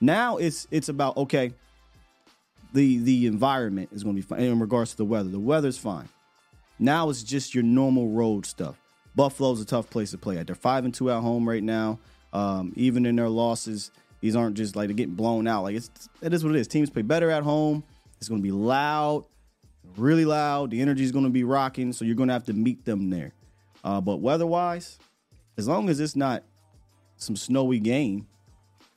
Now 0.00 0.38
it's 0.38 0.66
it's 0.70 0.88
about 0.88 1.18
okay. 1.18 1.52
The 2.72 2.96
the 3.00 3.26
environment 3.26 3.90
is 3.92 4.02
going 4.02 4.16
to 4.16 4.22
be 4.22 4.26
fine 4.26 4.40
in 4.40 4.58
regards 4.60 4.92
to 4.92 4.96
the 4.96 5.04
weather. 5.04 5.28
The 5.28 5.38
weather's 5.38 5.76
fine. 5.76 6.08
Now 6.78 7.10
it's 7.10 7.22
just 7.22 7.54
your 7.54 7.64
normal 7.64 8.08
road 8.08 8.46
stuff. 8.46 8.80
Buffalo's 9.14 9.60
a 9.60 9.66
tough 9.66 9.90
place 9.90 10.12
to 10.12 10.16
play 10.16 10.38
at. 10.38 10.46
They're 10.46 10.56
five 10.56 10.86
and 10.86 10.94
two 10.94 11.10
at 11.10 11.20
home 11.20 11.46
right 11.46 11.62
now. 11.62 11.98
Um, 12.32 12.72
even 12.76 13.04
in 13.04 13.16
their 13.16 13.28
losses, 13.28 13.90
these 14.22 14.36
aren't 14.36 14.56
just 14.56 14.74
like 14.74 14.88
they're 14.88 14.96
getting 14.96 15.16
blown 15.16 15.46
out. 15.46 15.64
Like 15.64 15.76
it's 15.76 15.90
it 16.22 16.32
is 16.32 16.42
what 16.42 16.54
it 16.54 16.58
is. 16.60 16.66
Teams 16.66 16.88
play 16.88 17.02
better 17.02 17.30
at 17.30 17.42
home. 17.42 17.84
It's 18.16 18.30
going 18.30 18.40
to 18.40 18.42
be 18.42 18.52
loud, 18.52 19.26
really 19.96 20.24
loud. 20.24 20.70
The 20.70 20.80
energy 20.80 21.04
is 21.04 21.12
going 21.12 21.24
to 21.24 21.30
be 21.30 21.44
rocking, 21.44 21.92
so 21.92 22.04
you're 22.04 22.14
going 22.14 22.28
to 22.28 22.32
have 22.32 22.44
to 22.44 22.52
meet 22.52 22.84
them 22.84 23.10
there. 23.10 23.32
Uh, 23.82 24.00
but 24.00 24.16
weather-wise, 24.16 24.98
as 25.56 25.68
long 25.68 25.88
as 25.88 26.00
it's 26.00 26.16
not 26.16 26.42
some 27.16 27.36
snowy 27.36 27.78
game 27.78 28.26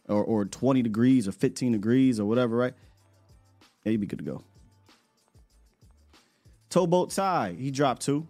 or, 0.07 0.23
or 0.23 0.45
20 0.45 0.81
degrees 0.81 1.27
or 1.27 1.31
15 1.31 1.73
degrees 1.73 2.19
or 2.19 2.25
whatever, 2.25 2.55
right? 2.55 2.73
Yeah, 3.83 3.91
you'd 3.91 4.01
be 4.01 4.07
good 4.07 4.19
to 4.19 4.25
go. 4.25 4.43
Towboat 6.69 7.11
Ty, 7.11 7.55
he 7.57 7.71
dropped 7.71 8.01
two. 8.01 8.27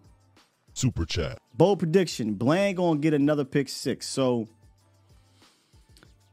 Super 0.73 1.05
chat. 1.05 1.39
Bold 1.55 1.79
prediction: 1.79 2.35
Bland 2.35 2.77
gonna 2.77 2.99
get 2.99 3.15
another 3.15 3.43
pick 3.43 3.67
six. 3.67 4.07
So 4.07 4.47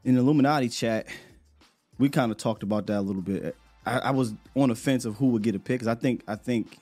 in 0.05 0.15
the 0.15 0.21
Illuminati 0.21 0.69
chat, 0.69 1.07
we 1.99 2.11
kind 2.11 2.31
of 2.31 2.37
talked 2.37 2.63
about 2.63 2.87
that 2.89 2.99
a 2.99 3.01
little 3.01 3.23
bit. 3.23 3.57
I, 3.87 3.99
I, 3.99 4.11
was 4.11 4.35
on 4.55 4.69
the 4.71 4.75
fence 4.75 5.05
of 5.05 5.17
who 5.17 5.29
would 5.29 5.43
get 5.43 5.55
a 5.55 5.59
pick 5.59 5.81
because 5.81 5.89
I 5.89 5.95
think 5.95 6.23
I 6.27 6.37
think 6.37 6.79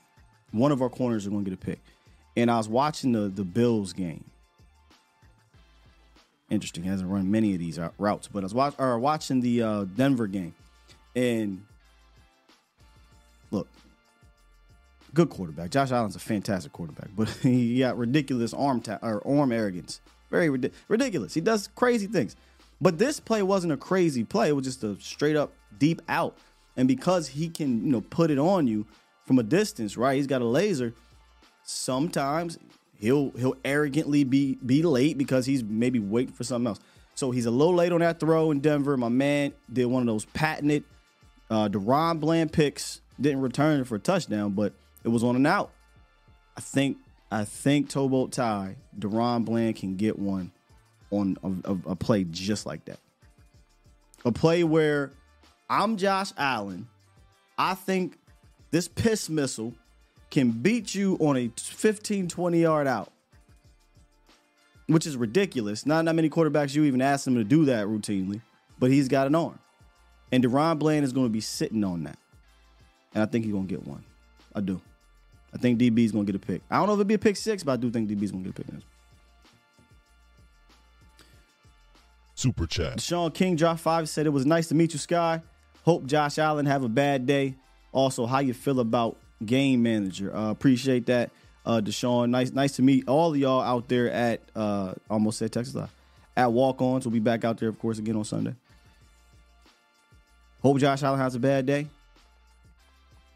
one 0.51 0.71
of 0.71 0.81
our 0.81 0.89
corners 0.89 1.27
are 1.27 1.29
gonna 1.29 1.43
get 1.43 1.53
a 1.53 1.57
pick. 1.57 1.79
And 2.35 2.49
I 2.49 2.57
was 2.57 2.67
watching 2.67 3.11
the 3.11 3.29
the 3.29 3.43
Bills 3.43 3.93
game. 3.93 4.23
Interesting, 6.49 6.83
he 6.83 6.89
hasn't 6.89 7.09
run 7.09 7.31
many 7.31 7.53
of 7.53 7.59
these 7.59 7.79
routes, 7.97 8.27
but 8.27 8.43
I 8.43 8.45
was 8.45 8.53
watch, 8.53 8.75
or 8.77 8.99
watching 8.99 9.41
the 9.41 9.63
uh, 9.63 9.83
Denver 9.85 10.27
game, 10.27 10.53
and 11.15 11.63
look, 13.49 13.67
good 15.13 15.29
quarterback. 15.29 15.71
Josh 15.71 15.91
Allen's 15.91 16.15
a 16.15 16.19
fantastic 16.19 16.71
quarterback, 16.71 17.09
but 17.15 17.29
he 17.41 17.79
got 17.79 17.97
ridiculous 17.97 18.53
arm 18.53 18.81
ta- 18.81 18.99
or 19.01 19.25
arm 19.25 19.51
arrogance. 19.51 20.01
Very 20.29 20.49
ridiculous. 20.49 21.33
He 21.33 21.41
does 21.41 21.69
crazy 21.75 22.07
things. 22.07 22.35
But 22.81 22.97
this 22.97 23.19
play 23.19 23.43
wasn't 23.43 23.71
a 23.71 23.77
crazy 23.77 24.23
play. 24.23 24.49
It 24.49 24.53
was 24.53 24.65
just 24.65 24.83
a 24.83 24.99
straight 24.99 25.35
up 25.35 25.53
deep 25.77 26.01
out. 26.09 26.37
And 26.75 26.87
because 26.87 27.29
he 27.29 27.49
can, 27.49 27.85
you 27.85 27.91
know, 27.91 28.01
put 28.01 28.31
it 28.31 28.39
on 28.39 28.67
you 28.67 28.85
from 29.25 29.39
a 29.39 29.43
distance, 29.43 29.95
right? 29.97 30.15
He's 30.15 30.27
got 30.27 30.41
a 30.41 30.45
laser. 30.45 30.93
Sometimes 31.63 32.57
he'll 32.95 33.31
he'll 33.31 33.55
arrogantly 33.63 34.23
be 34.23 34.55
be 34.65 34.81
late 34.81 35.17
because 35.17 35.45
he's 35.45 35.63
maybe 35.63 35.99
waiting 35.99 36.33
for 36.33 36.43
something 36.43 36.67
else. 36.67 36.79
So 37.15 37.31
he's 37.31 37.45
a 37.45 37.51
little 37.51 37.75
late 37.75 37.91
on 37.91 37.99
that 37.99 38.19
throw 38.19 38.51
in 38.51 38.59
Denver. 38.59 38.97
My 38.97 39.09
man 39.09 39.53
did 39.71 39.85
one 39.85 40.01
of 40.01 40.07
those 40.07 40.25
patented 40.25 40.83
uh 41.49 41.69
DaRon 41.69 42.19
Bland 42.19 42.51
picks. 42.51 43.01
Didn't 43.21 43.41
return 43.41 43.83
for 43.85 43.95
a 43.95 43.99
touchdown, 43.99 44.51
but 44.51 44.73
it 45.03 45.09
was 45.09 45.23
on 45.23 45.35
and 45.35 45.45
out. 45.45 45.71
I 46.57 46.61
think 46.61 46.97
I 47.31 47.45
think 47.45 47.89
Towboat 47.89 48.31
Ty, 48.31 48.75
DaRon 48.97 49.45
Bland 49.45 49.75
can 49.75 49.95
get 49.95 50.17
one 50.17 50.51
on 51.11 51.37
a, 51.43 51.71
a, 51.71 51.91
a 51.91 51.95
play 51.95 52.23
just 52.23 52.65
like 52.65 52.85
that. 52.85 52.99
A 54.25 54.31
play 54.31 54.63
where 54.63 55.11
I'm 55.69 55.97
Josh 55.97 56.31
Allen. 56.37 56.87
I 57.57 57.73
think 57.73 58.17
this 58.71 58.87
piss 58.87 59.29
missile 59.29 59.73
can 60.29 60.51
beat 60.51 60.95
you 60.95 61.15
on 61.19 61.37
a 61.37 61.51
15, 61.57 62.27
20 62.27 62.61
yard 62.61 62.87
out, 62.87 63.11
which 64.87 65.05
is 65.05 65.15
ridiculous. 65.15 65.85
Not 65.85 66.05
that 66.05 66.15
many 66.15 66.29
quarterbacks 66.29 66.73
you 66.73 66.83
even 66.83 67.01
ask 67.01 67.27
him 67.27 67.35
to 67.35 67.43
do 67.43 67.65
that 67.65 67.87
routinely, 67.87 68.41
but 68.79 68.91
he's 68.91 69.07
got 69.07 69.27
an 69.27 69.35
arm. 69.35 69.59
And 70.31 70.43
DaRon 70.43 70.79
Bland 70.79 71.05
is 71.05 71.13
going 71.13 71.27
to 71.27 71.31
be 71.31 71.41
sitting 71.41 71.83
on 71.83 72.03
that. 72.03 72.17
And 73.13 73.21
I 73.21 73.27
think 73.27 73.45
he's 73.45 73.53
going 73.53 73.67
to 73.67 73.73
get 73.73 73.85
one. 73.85 74.03
I 74.55 74.61
do. 74.61 74.81
I 75.53 75.57
think 75.59 75.79
DB 75.79 76.05
is 76.05 76.11
going 76.11 76.25
to 76.25 76.31
get 76.31 76.41
a 76.41 76.43
pick. 76.43 76.61
I 76.71 76.77
don't 76.77 76.87
know 76.87 76.93
if 76.93 76.97
it'll 76.97 77.07
be 77.07 77.13
a 77.13 77.19
pick 77.19 77.37
six, 77.37 77.63
but 77.63 77.73
I 77.73 77.75
do 77.75 77.91
think 77.91 78.09
DB 78.09 78.23
is 78.23 78.31
going 78.31 78.43
to 78.43 78.51
get 78.51 78.59
a 78.59 78.71
pick. 78.71 78.81
Super 82.33 82.65
chat. 82.65 82.99
Sean 82.99 83.31
King 83.31 83.55
drop 83.55 83.77
five 83.77 84.09
said 84.09 84.25
it 84.25 84.31
was 84.31 84.45
nice 84.45 84.67
to 84.69 84.75
meet 84.75 84.93
you, 84.93 84.99
Sky. 84.99 85.41
Hope 85.83 86.05
Josh 86.05 86.37
Allen 86.37 86.65
have 86.65 86.83
a 86.83 86.89
bad 86.89 87.25
day. 87.25 87.55
Also, 87.91 88.25
how 88.25 88.39
you 88.39 88.53
feel 88.53 88.79
about 88.79 89.17
game 89.45 89.83
manager? 89.83 90.35
Uh, 90.35 90.49
appreciate 90.49 91.05
that, 91.07 91.29
uh, 91.65 91.81
Deshaun. 91.81 92.29
Nice, 92.29 92.51
nice 92.51 92.77
to 92.77 92.81
meet 92.81 93.07
all 93.07 93.33
of 93.33 93.37
y'all 93.37 93.61
out 93.61 93.87
there 93.89 94.09
at 94.11 94.41
uh, 94.55 94.93
almost 95.09 95.37
said 95.39 95.51
Texas 95.51 95.75
Live 95.75 95.93
at 96.35 96.51
Walk 96.51 96.81
Ons. 96.81 97.05
We'll 97.05 97.13
be 97.13 97.19
back 97.19 97.43
out 97.43 97.57
there, 97.57 97.69
of 97.69 97.77
course, 97.79 97.99
again 97.99 98.15
on 98.15 98.23
Sunday. 98.23 98.55
Hope 100.61 100.79
Josh 100.79 101.03
Allen 101.03 101.19
has 101.19 101.35
a 101.35 101.39
bad 101.39 101.65
day. 101.65 101.87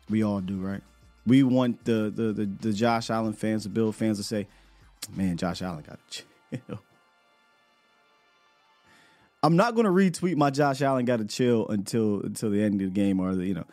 We 0.09 0.23
all 0.23 0.39
do, 0.39 0.57
right? 0.57 0.81
We 1.25 1.43
want 1.43 1.83
the 1.83 2.11
the 2.15 2.31
the, 2.31 2.45
the 2.45 2.73
Josh 2.73 3.09
Allen 3.09 3.33
fans, 3.33 3.63
the 3.63 3.69
Bill 3.69 3.91
fans 3.91 4.17
to 4.17 4.23
say, 4.23 4.47
"Man, 5.13 5.35
Josh 5.35 5.61
Allen 5.61 5.83
got 5.85 5.99
to 6.11 6.23
chill." 6.67 6.79
I'm 9.47 9.55
not 9.55 9.75
going 9.75 9.85
to 9.85 9.91
retweet 9.91 10.35
my 10.35 10.49
Josh 10.49 10.81
Allen 10.81 11.05
got 11.05 11.19
to 11.19 11.25
chill 11.25 11.69
until 11.69 12.19
until 12.19 12.49
the 12.49 12.61
end 12.61 12.81
of 12.81 12.87
the 12.87 12.93
game 12.93 13.21
or 13.21 13.33
the, 13.33 13.45
you 13.45 13.53
know, 13.53 13.63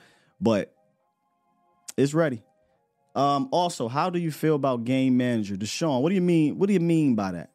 but 0.40 0.72
it's 1.96 2.14
ready. 2.14 2.44
Um, 3.16 3.48
also, 3.50 3.88
how 3.88 4.08
do 4.08 4.20
you 4.20 4.30
feel 4.30 4.54
about 4.54 4.84
game 4.84 5.16
manager 5.16 5.56
Deshaun? 5.56 6.00
What 6.00 6.10
do 6.10 6.14
you 6.14 6.20
mean? 6.20 6.60
What 6.60 6.68
do 6.68 6.74
you 6.74 6.80
mean 6.80 7.16
by 7.16 7.32
that? 7.32 7.50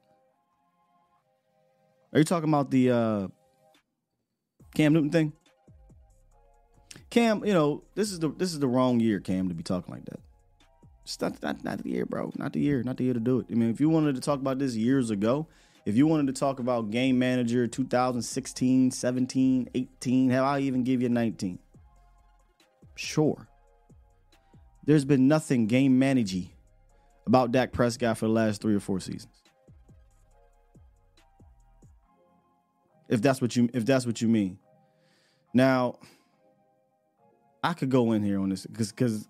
Are 2.12 2.20
you 2.20 2.26
talking 2.26 2.50
about 2.50 2.72
the 2.72 2.92
uh, 2.92 3.28
Cam 4.76 4.92
Newton 4.92 5.12
thing? 5.12 5.32
Cam, 7.10 7.46
you 7.46 7.54
know 7.54 7.86
this 7.96 8.12
is 8.12 8.20
the 8.20 8.28
this 8.32 8.52
is 8.52 8.60
the 8.60 8.68
wrong 8.68 9.00
year, 9.00 9.22
Cam, 9.22 9.48
to 9.48 9.56
be 9.56 9.64
talking 9.64 9.94
like 9.94 10.04
that. 10.04 10.20
Just 11.06 11.22
not, 11.22 11.42
not 11.42 11.64
not 11.64 11.84
the 11.84 11.90
year, 11.90 12.06
bro. 12.06 12.34
Not 12.36 12.52
the 12.52 12.60
year. 12.60 12.84
Not 12.84 12.98
the 12.98 13.06
year 13.06 13.14
to 13.14 13.20
do 13.22 13.40
it. 13.40 13.46
I 13.50 13.54
mean, 13.54 13.70
if 13.70 13.80
you 13.80 13.88
wanted 13.88 14.16
to 14.16 14.22
talk 14.22 14.42
about 14.42 14.60
this 14.60 14.76
years 14.76 15.10
ago, 15.10 15.48
if 15.86 15.96
you 15.96 16.08
wanted 16.08 16.28
to 16.28 16.34
talk 16.34 16.60
about 16.60 16.92
game 16.92 17.18
manager 17.18 17.68
2016, 17.68 18.92
17, 18.92 19.70
18, 19.74 20.30
hell, 20.30 20.46
I'll 20.46 20.60
even 20.60 20.84
give 20.84 21.02
you 21.02 21.10
19. 21.10 21.60
Sure. 22.96 23.48
There's 24.86 25.06
been 25.06 25.28
nothing 25.28 25.68
game 25.68 26.00
managey 26.00 26.50
about 27.26 27.52
Dak 27.52 27.72
Prescott 27.72 28.18
for 28.18 28.26
the 28.26 28.32
last 28.32 28.62
three 28.62 28.76
or 28.76 28.80
four 28.80 29.00
seasons. 29.00 29.28
If 33.08 33.22
that's 33.22 33.42
what 33.42 33.56
you 33.56 33.70
if 33.74 33.86
that's 33.86 34.06
what 34.06 34.22
you 34.22 34.28
mean. 34.28 34.60
Now, 35.54 35.98
I 37.64 37.74
could 37.74 37.90
go 37.90 38.12
in 38.12 38.24
here 38.24 38.40
on 38.40 38.50
this 38.50 38.66
because 38.66 38.92
because 38.92 39.28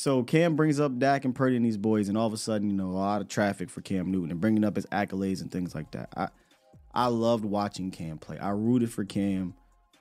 so 0.00 0.22
Cam 0.22 0.56
brings 0.56 0.80
up 0.80 0.98
Dak 0.98 1.26
and 1.26 1.34
Purdy 1.34 1.56
and 1.56 1.64
these 1.66 1.76
boys, 1.76 2.08
and 2.08 2.16
all 2.16 2.26
of 2.26 2.32
a 2.32 2.38
sudden, 2.38 2.70
you 2.70 2.74
know, 2.74 2.86
a 2.86 2.96
lot 2.96 3.20
of 3.20 3.28
traffic 3.28 3.68
for 3.68 3.82
Cam 3.82 4.10
Newton 4.10 4.30
and 4.30 4.40
bringing 4.40 4.64
up 4.64 4.76
his 4.76 4.86
accolades 4.86 5.42
and 5.42 5.52
things 5.52 5.74
like 5.74 5.90
that. 5.90 6.08
I 6.16 6.28
I 6.94 7.08
loved 7.08 7.44
watching 7.44 7.90
Cam 7.90 8.16
play. 8.16 8.38
I 8.38 8.48
rooted 8.48 8.90
for 8.90 9.04
Cam 9.04 9.52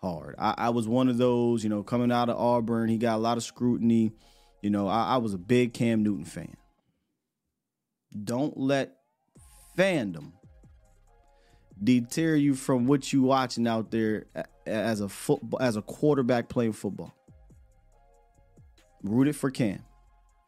hard. 0.02 0.36
I, 0.40 0.54
I 0.58 0.70
was 0.70 0.88
one 0.88 1.10
of 1.10 1.18
those, 1.18 1.66
you 1.66 1.70
know, 1.70 1.84
coming 1.84 2.14
out 2.14 2.30
of 2.30 2.38
Auburn, 2.38 2.88
he 2.88 2.98
got 2.98 3.18
a 3.18 3.20
lot 3.20 3.36
of 3.36 3.44
scrutiny. 3.44 4.14
You 4.62 4.70
know, 4.70 4.88
I, 4.88 5.16
I 5.16 5.18
was 5.18 5.34
a 5.34 5.38
big 5.38 5.74
Cam 5.74 6.02
Newton 6.02 6.24
fan. 6.24 6.56
Don't 8.24 8.58
let 8.58 8.96
fandom 9.78 10.32
deter 11.84 12.36
you 12.36 12.56
from 12.56 12.88
what 12.88 13.12
you 13.12 13.24
watching 13.24 13.68
out 13.68 13.92
there 13.92 14.28
as 14.66 15.02
a 15.02 15.10
football 15.10 15.62
as 15.62 15.76
a 15.76 15.82
quarterback 15.82 16.48
playing 16.48 16.72
football. 16.72 17.14
Rooted 19.04 19.36
for 19.36 19.52
Cam 19.52 19.84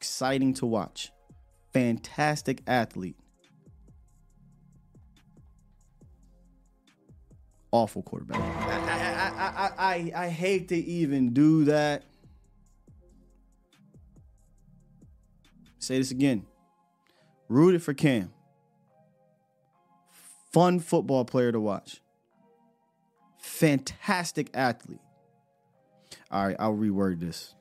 exciting 0.02 0.52
to 0.52 0.66
watch. 0.66 1.12
Fantastic 1.74 2.64
athlete. 2.66 3.16
Awful 7.72 8.02
quarterback. 8.02 8.40
I, 8.40 9.22
I, 9.38 9.48
I, 9.48 9.72
I, 9.78 10.26
I 10.26 10.30
hate 10.30 10.70
to 10.70 10.76
even 10.76 11.34
do 11.34 11.66
that. 11.66 12.04
Say 15.78 16.00
this 16.00 16.10
again. 16.10 16.48
Rooted 17.48 17.84
for 17.84 17.94
Cam. 17.94 18.34
Fun 20.52 20.80
football 20.80 21.26
player 21.26 21.52
to 21.52 21.60
watch. 21.60 22.02
Fantastic 23.38 24.50
athlete. 24.56 25.00
All 26.32 26.48
right, 26.48 26.56
I'll 26.58 26.76
reword 26.76 27.20
this 27.20 27.54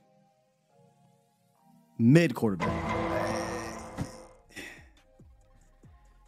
mid 2.01 2.35
quarterback. 2.35 2.97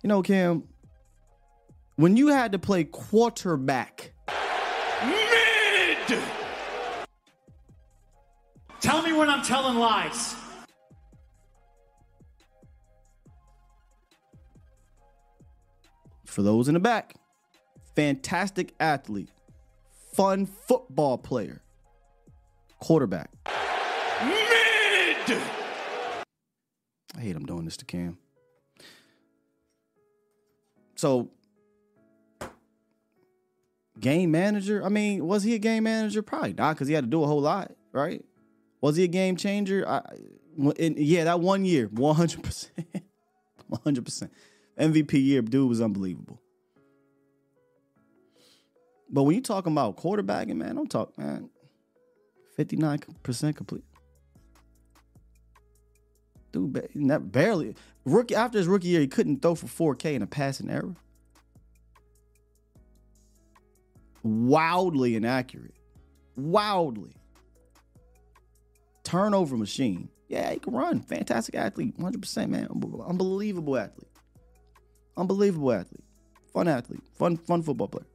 You 0.03 0.09
know, 0.09 0.23
Cam, 0.23 0.65
when 1.97 2.17
you 2.17 2.29
had 2.29 2.53
to 2.53 2.59
play 2.59 2.85
quarterback, 2.85 4.13
mid. 5.07 6.19
Tell 8.81 9.03
me 9.03 9.13
when 9.13 9.31
I'm 9.31 9.43
telling 9.43 9.79
lies. 9.79 10.35
For 16.27 16.43
those 16.43 16.69
in 16.69 16.75
the 16.75 16.81
back, 16.81 17.15
fantastic 17.95 18.75
athlete, 18.81 19.31
fun 20.15 20.47
football 20.47 21.19
player, 21.19 21.63
quarterback. 22.81 23.31
Mid. 24.25 25.62
I 27.17 27.21
hate 27.21 27.37
I'm 27.37 27.47
doing 27.47 27.65
this 27.65 27.77
to 27.79 27.85
Cam. 27.85 28.19
So, 30.97 31.31
game 33.99 34.31
manager. 34.31 34.85
I 34.85 34.89
mean, 34.89 35.27
was 35.27 35.43
he 35.43 35.55
a 35.55 35.59
game 35.59 35.85
manager? 35.85 36.23
Probably 36.23 36.53
not, 36.53 36.75
because 36.75 36.89
he 36.89 36.95
had 36.95 37.05
to 37.05 37.11
do 37.11 37.23
a 37.23 37.27
whole 37.27 37.41
lot, 37.41 37.73
right? 37.93 38.25
Was 38.81 38.97
he 38.97 39.05
a 39.05 39.09
game 39.09 39.37
changer? 39.37 39.87
I, 39.87 40.03
in, 40.77 40.95
yeah, 40.99 41.25
that 41.25 41.41
one 41.41 41.65
year, 41.65 41.87
one 41.87 42.15
hundred 42.15 42.43
percent, 42.43 42.87
one 43.67 43.81
hundred 43.83 44.05
percent, 44.05 44.33
MVP 44.79 45.13
year. 45.25 45.43
Dude 45.43 45.69
was 45.69 45.81
unbelievable. 45.81 46.41
But 49.11 49.25
when 49.25 49.35
you 49.35 49.43
talking 49.43 49.73
about 49.73 49.97
quarterbacking, 49.97 50.57
man, 50.57 50.77
don't 50.77 50.91
talk, 50.91 51.17
man. 51.19 51.51
Fifty 52.57 52.77
nine 52.77 53.01
percent 53.23 53.57
complete 53.57 53.85
dude, 56.53 57.33
barely 57.33 57.75
rookie 58.05 58.35
after 58.35 58.59
his 58.59 58.67
rookie 58.67 58.89
year, 58.89 59.01
he 59.01 59.09
couldn't 59.09 59.43
throw 59.43 59.55
for 59.55 59.95
4K 59.95 60.15
in 60.15 60.23
a 60.23 60.27
passing 60.27 60.71
error. 60.71 60.95
Wildly 64.23 65.17
inaccurate. 65.17 65.75
Wildly. 66.37 67.17
Turnover 69.03 69.57
machine. 69.57 70.09
Yeah, 70.29 70.53
he 70.53 70.61
can 70.61 70.73
run. 70.73 71.01
Fantastic 71.01 71.55
athlete. 71.57 71.99
100%, 71.99 72.49
man. 72.49 72.69
Unbelievable 73.07 73.77
athlete. 73.77 74.09
Unbelievable 75.17 75.73
athlete. 75.73 76.05
Fun 76.53 76.69
athlete. 76.69 77.03
Fun, 77.19 77.37
fun 77.37 77.63
football 77.63 77.89
player. 77.89 78.07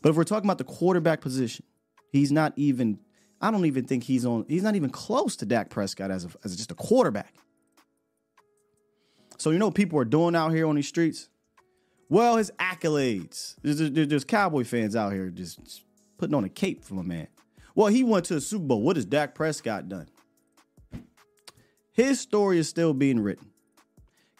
But 0.00 0.08
if 0.08 0.16
we're 0.16 0.24
talking 0.24 0.46
about 0.46 0.58
the 0.58 0.64
quarterback 0.64 1.20
position, 1.20 1.64
he's 2.10 2.32
not 2.32 2.52
even 2.56 2.98
I 3.44 3.50
don't 3.50 3.66
even 3.66 3.84
think 3.84 4.04
he's 4.04 4.24
on. 4.24 4.46
He's 4.48 4.62
not 4.62 4.74
even 4.74 4.88
close 4.88 5.36
to 5.36 5.44
Dak 5.44 5.68
Prescott 5.68 6.10
as 6.10 6.24
a, 6.24 6.28
as 6.44 6.56
just 6.56 6.70
a 6.70 6.74
quarterback. 6.74 7.34
So 9.36 9.50
you 9.50 9.58
know 9.58 9.66
what 9.66 9.74
people 9.74 9.98
are 9.98 10.06
doing 10.06 10.34
out 10.34 10.48
here 10.48 10.66
on 10.66 10.76
these 10.76 10.88
streets? 10.88 11.28
Well, 12.08 12.36
his 12.38 12.50
accolades. 12.52 13.56
There's, 13.60 13.90
there's, 14.08 14.24
Cowboy 14.24 14.64
fans 14.64 14.96
out 14.96 15.12
here 15.12 15.28
just, 15.28 15.62
just 15.62 15.84
putting 16.16 16.34
on 16.34 16.44
a 16.44 16.48
cape 16.48 16.84
for 16.84 16.94
my 16.94 17.02
man. 17.02 17.26
Well, 17.74 17.88
he 17.88 18.02
went 18.02 18.24
to 18.26 18.34
the 18.34 18.40
Super 18.40 18.64
Bowl. 18.64 18.80
What 18.80 18.96
has 18.96 19.04
Dak 19.04 19.34
Prescott 19.34 19.90
done? 19.90 20.08
His 21.92 22.18
story 22.18 22.58
is 22.58 22.66
still 22.66 22.94
being 22.94 23.20
written. 23.20 23.50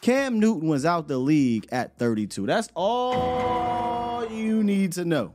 Cam 0.01 0.41
Newton 0.41 0.67
was 0.67 0.87
out 0.87 1.09
the 1.09 1.19
league 1.19 1.67
at 1.71 1.99
32. 1.99 2.47
That's 2.47 2.71
all 2.75 4.27
you 4.31 4.65
need 4.65 4.93
to 4.93 5.05
know. 5.05 5.35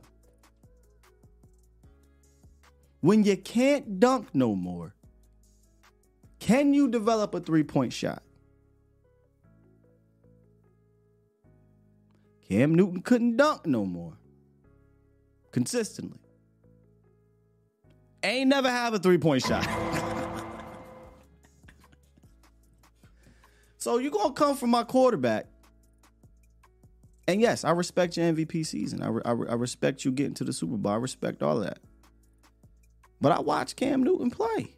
When 3.00 3.24
you 3.24 3.36
can't 3.36 3.98
dunk 3.98 4.28
no 4.34 4.54
more, 4.54 4.94
can 6.38 6.74
you 6.74 6.88
develop 6.88 7.34
a 7.34 7.40
three 7.40 7.62
point 7.62 7.92
shot? 7.92 8.22
Cam 12.48 12.74
Newton 12.74 13.00
couldn't 13.02 13.36
dunk 13.36 13.64
no 13.66 13.84
more 13.84 14.14
consistently. 15.52 16.18
Ain't 18.22 18.48
never 18.48 18.70
have 18.70 18.92
a 18.92 18.98
three 18.98 19.18
point 19.18 19.44
shot. 19.44 19.64
so 23.78 23.98
you're 23.98 24.10
going 24.10 24.28
to 24.28 24.34
come 24.34 24.56
from 24.56 24.70
my 24.70 24.82
quarterback. 24.82 25.46
And 27.28 27.40
yes, 27.40 27.64
I 27.64 27.70
respect 27.70 28.16
your 28.16 28.30
MVP 28.32 28.66
season. 28.66 29.02
I, 29.02 29.08
re- 29.08 29.22
I, 29.24 29.30
re- 29.30 29.48
I 29.48 29.54
respect 29.54 30.04
you 30.04 30.10
getting 30.10 30.34
to 30.34 30.44
the 30.44 30.52
Super 30.52 30.76
Bowl. 30.76 30.92
I 30.92 30.96
respect 30.96 31.42
all 31.42 31.60
that. 31.60 31.78
But 33.20 33.32
I 33.32 33.40
watched 33.40 33.76
Cam 33.76 34.02
Newton 34.02 34.30
play. 34.30 34.74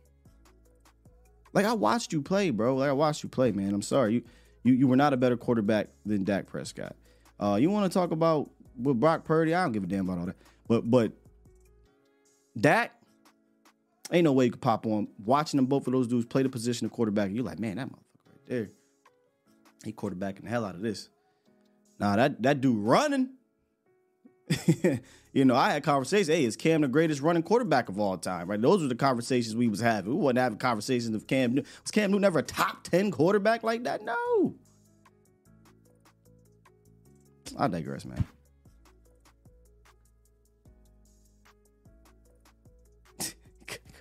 Like 1.52 1.66
I 1.66 1.74
watched 1.74 2.12
you 2.12 2.22
play, 2.22 2.50
bro. 2.50 2.76
Like 2.76 2.88
I 2.88 2.92
watched 2.92 3.22
you 3.22 3.28
play, 3.28 3.52
man. 3.52 3.74
I'm 3.74 3.82
sorry. 3.82 4.14
You 4.14 4.22
you 4.64 4.74
you 4.74 4.88
were 4.88 4.96
not 4.96 5.12
a 5.12 5.16
better 5.16 5.36
quarterback 5.36 5.88
than 6.06 6.24
Dak 6.24 6.46
Prescott. 6.46 6.96
Uh, 7.38 7.56
you 7.60 7.70
want 7.70 7.90
to 7.90 7.98
talk 7.98 8.10
about 8.10 8.50
with 8.80 8.98
Brock 8.98 9.24
Purdy? 9.24 9.54
I 9.54 9.62
don't 9.62 9.72
give 9.72 9.84
a 9.84 9.86
damn 9.86 10.08
about 10.08 10.18
all 10.18 10.26
that. 10.26 10.36
But 10.66 10.90
but 10.90 11.12
Dak, 12.58 12.92
ain't 14.10 14.24
no 14.24 14.32
way 14.32 14.46
you 14.46 14.50
could 14.50 14.60
pop 14.60 14.86
on 14.86 15.08
watching 15.24 15.58
them 15.58 15.66
both 15.66 15.86
of 15.86 15.92
those 15.92 16.06
dudes 16.06 16.26
play 16.26 16.42
the 16.42 16.48
position 16.48 16.86
of 16.86 16.92
quarterback. 16.92 17.30
You're 17.32 17.44
like, 17.44 17.58
man, 17.58 17.76
that 17.76 17.88
motherfucker 17.88 18.28
right 18.28 18.46
there, 18.46 18.68
he 19.84 19.92
quarterbacking 19.92 20.44
the 20.44 20.48
hell 20.48 20.64
out 20.64 20.74
of 20.74 20.82
this. 20.82 21.08
Nah, 21.98 22.16
that 22.16 22.42
that 22.42 22.60
dude 22.60 22.78
running, 22.78 23.30
you 25.32 25.44
know, 25.44 25.54
I 25.54 25.72
had 25.72 25.82
conversations. 25.82 26.28
Hey, 26.28 26.44
is 26.44 26.56
Cam 26.56 26.82
the 26.82 26.88
greatest 26.88 27.20
running 27.20 27.42
quarterback 27.42 27.88
of 27.88 27.98
all 27.98 28.18
time? 28.18 28.48
Right? 28.48 28.60
Those 28.60 28.82
were 28.82 28.88
the 28.88 28.94
conversations 28.94 29.54
we 29.56 29.68
was 29.68 29.80
having. 29.80 30.12
We 30.12 30.18
wasn't 30.18 30.38
having 30.38 30.58
conversations 30.58 31.14
of 31.14 31.26
Cam. 31.26 31.54
Newton. 31.54 31.70
Was 31.82 31.90
Cam 31.90 32.10
Newton 32.10 32.24
ever 32.24 32.40
a 32.40 32.42
top 32.42 32.84
ten 32.84 33.10
quarterback 33.10 33.62
like 33.62 33.84
that? 33.84 34.04
No. 34.04 34.54
I 37.58 37.68
digress, 37.68 38.04
man. 38.04 38.24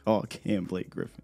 Call 0.06 0.18
oh, 0.18 0.22
Cam 0.22 0.66
Blake 0.66 0.90
Griffin. 0.90 1.22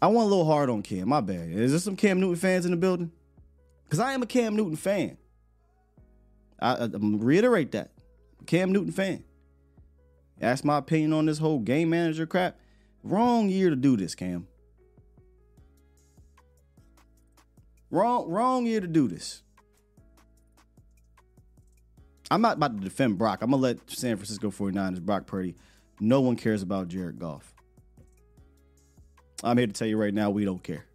I 0.00 0.08
want 0.08 0.26
a 0.26 0.28
little 0.28 0.44
hard 0.44 0.68
on 0.68 0.82
Cam. 0.82 1.08
My 1.08 1.22
bad. 1.22 1.48
Is 1.48 1.70
there 1.70 1.80
some 1.80 1.96
Cam 1.96 2.20
Newton 2.20 2.36
fans 2.36 2.66
in 2.66 2.72
the 2.72 2.76
building? 2.76 3.10
Because 3.84 4.00
I 4.00 4.12
am 4.12 4.22
a 4.22 4.26
Cam 4.26 4.54
Newton 4.54 4.76
fan. 4.76 5.16
I, 6.60 6.84
I, 6.84 6.88
reiterate 6.92 7.72
that. 7.72 7.92
Cam 8.46 8.72
Newton 8.72 8.92
fan. 8.92 9.24
Ask 10.40 10.64
my 10.64 10.78
opinion 10.78 11.12
on 11.12 11.26
this 11.26 11.38
whole 11.38 11.58
game 11.58 11.90
manager 11.90 12.26
crap. 12.26 12.58
Wrong 13.02 13.48
year 13.48 13.70
to 13.70 13.76
do 13.76 13.96
this, 13.96 14.14
Cam. 14.14 14.46
Wrong, 17.90 18.28
wrong 18.28 18.66
year 18.66 18.80
to 18.80 18.86
do 18.86 19.06
this. 19.06 19.42
I'm 22.30 22.40
not 22.40 22.56
about 22.56 22.76
to 22.76 22.82
defend 22.82 23.18
Brock. 23.18 23.42
I'm 23.42 23.50
gonna 23.50 23.62
let 23.62 23.90
San 23.90 24.16
Francisco 24.16 24.50
49ers, 24.50 25.00
Brock 25.00 25.26
Purdy. 25.26 25.54
No 26.00 26.20
one 26.20 26.36
cares 26.36 26.62
about 26.62 26.88
Jared 26.88 27.18
Goff. 27.18 27.54
I'm 29.44 29.58
here 29.58 29.66
to 29.66 29.72
tell 29.72 29.86
you 29.86 29.96
right 29.96 30.12
now, 30.12 30.30
we 30.30 30.44
don't 30.44 30.62
care. 30.62 30.86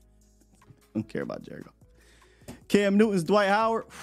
don't 0.94 1.08
care 1.08 1.22
about 1.22 1.42
Jared 1.42 1.64
Goff. 1.64 2.56
Cam 2.66 2.96
Newton's 2.96 3.22
Dwight 3.24 3.48
Howard. 3.48 3.84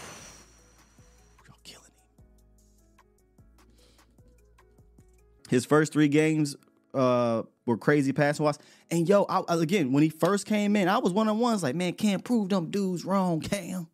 His 5.49 5.65
first 5.65 5.93
three 5.93 6.07
games 6.07 6.55
uh, 6.93 7.43
were 7.65 7.77
crazy 7.77 8.13
pass 8.13 8.39
wise. 8.39 8.57
And 8.89 9.07
yo, 9.07 9.23
I, 9.23 9.43
again, 9.49 9.91
when 9.91 10.03
he 10.03 10.09
first 10.09 10.45
came 10.45 10.76
in, 10.76 10.88
I 10.88 10.97
was 10.97 11.13
one 11.13 11.27
on 11.27 11.39
ones 11.39 11.63
like, 11.63 11.76
man, 11.76 11.93
can't 11.93 12.23
prove 12.23 12.49
them 12.49 12.72
dudes 12.72 13.05
wrong, 13.05 13.41
Cam. 13.41 13.88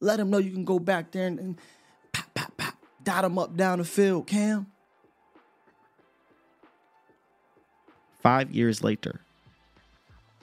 Let 0.00 0.16
them 0.16 0.30
know 0.30 0.38
you 0.38 0.50
can 0.50 0.64
go 0.64 0.78
back 0.78 1.10
there 1.12 1.26
and, 1.26 1.38
and 1.38 1.60
pop, 2.12 2.34
pop, 2.34 2.56
pop, 2.56 2.74
dot 3.02 3.22
them 3.22 3.38
up 3.38 3.56
down 3.56 3.78
the 3.78 3.84
field, 3.84 4.26
Cam. 4.26 4.66
Five 8.22 8.50
years 8.50 8.82
later. 8.82 9.20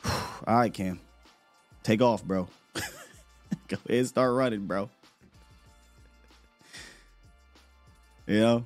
All 0.06 0.22
right, 0.48 0.74
Cam. 0.74 1.00
Take 1.84 2.02
off, 2.02 2.24
bro. 2.24 2.48
Go 3.68 3.78
ahead 3.86 4.00
and 4.00 4.08
start 4.08 4.34
running, 4.34 4.66
bro. 4.68 4.90
You 8.26 8.40
know? 8.40 8.66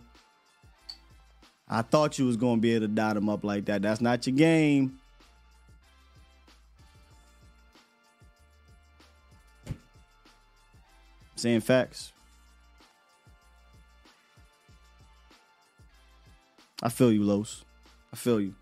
I 1.70 1.82
thought 1.82 2.18
you 2.18 2.26
was 2.26 2.38
gonna 2.38 2.62
be 2.62 2.74
able 2.74 2.88
to 2.88 2.94
dot 2.94 3.18
him 3.18 3.28
up 3.30 3.44
like 3.44 3.66
that. 3.66 3.82
That's 3.82 4.02
not 4.02 4.26
your 4.26 4.36
game. 4.36 5.00
Saying 11.36 11.62
facts. 11.62 12.14
I 16.82 16.90
feel 16.90 17.12
you, 17.12 17.24
Los. 17.24 17.64
I 18.14 18.16
feel 18.16 18.40
you. 18.40 18.56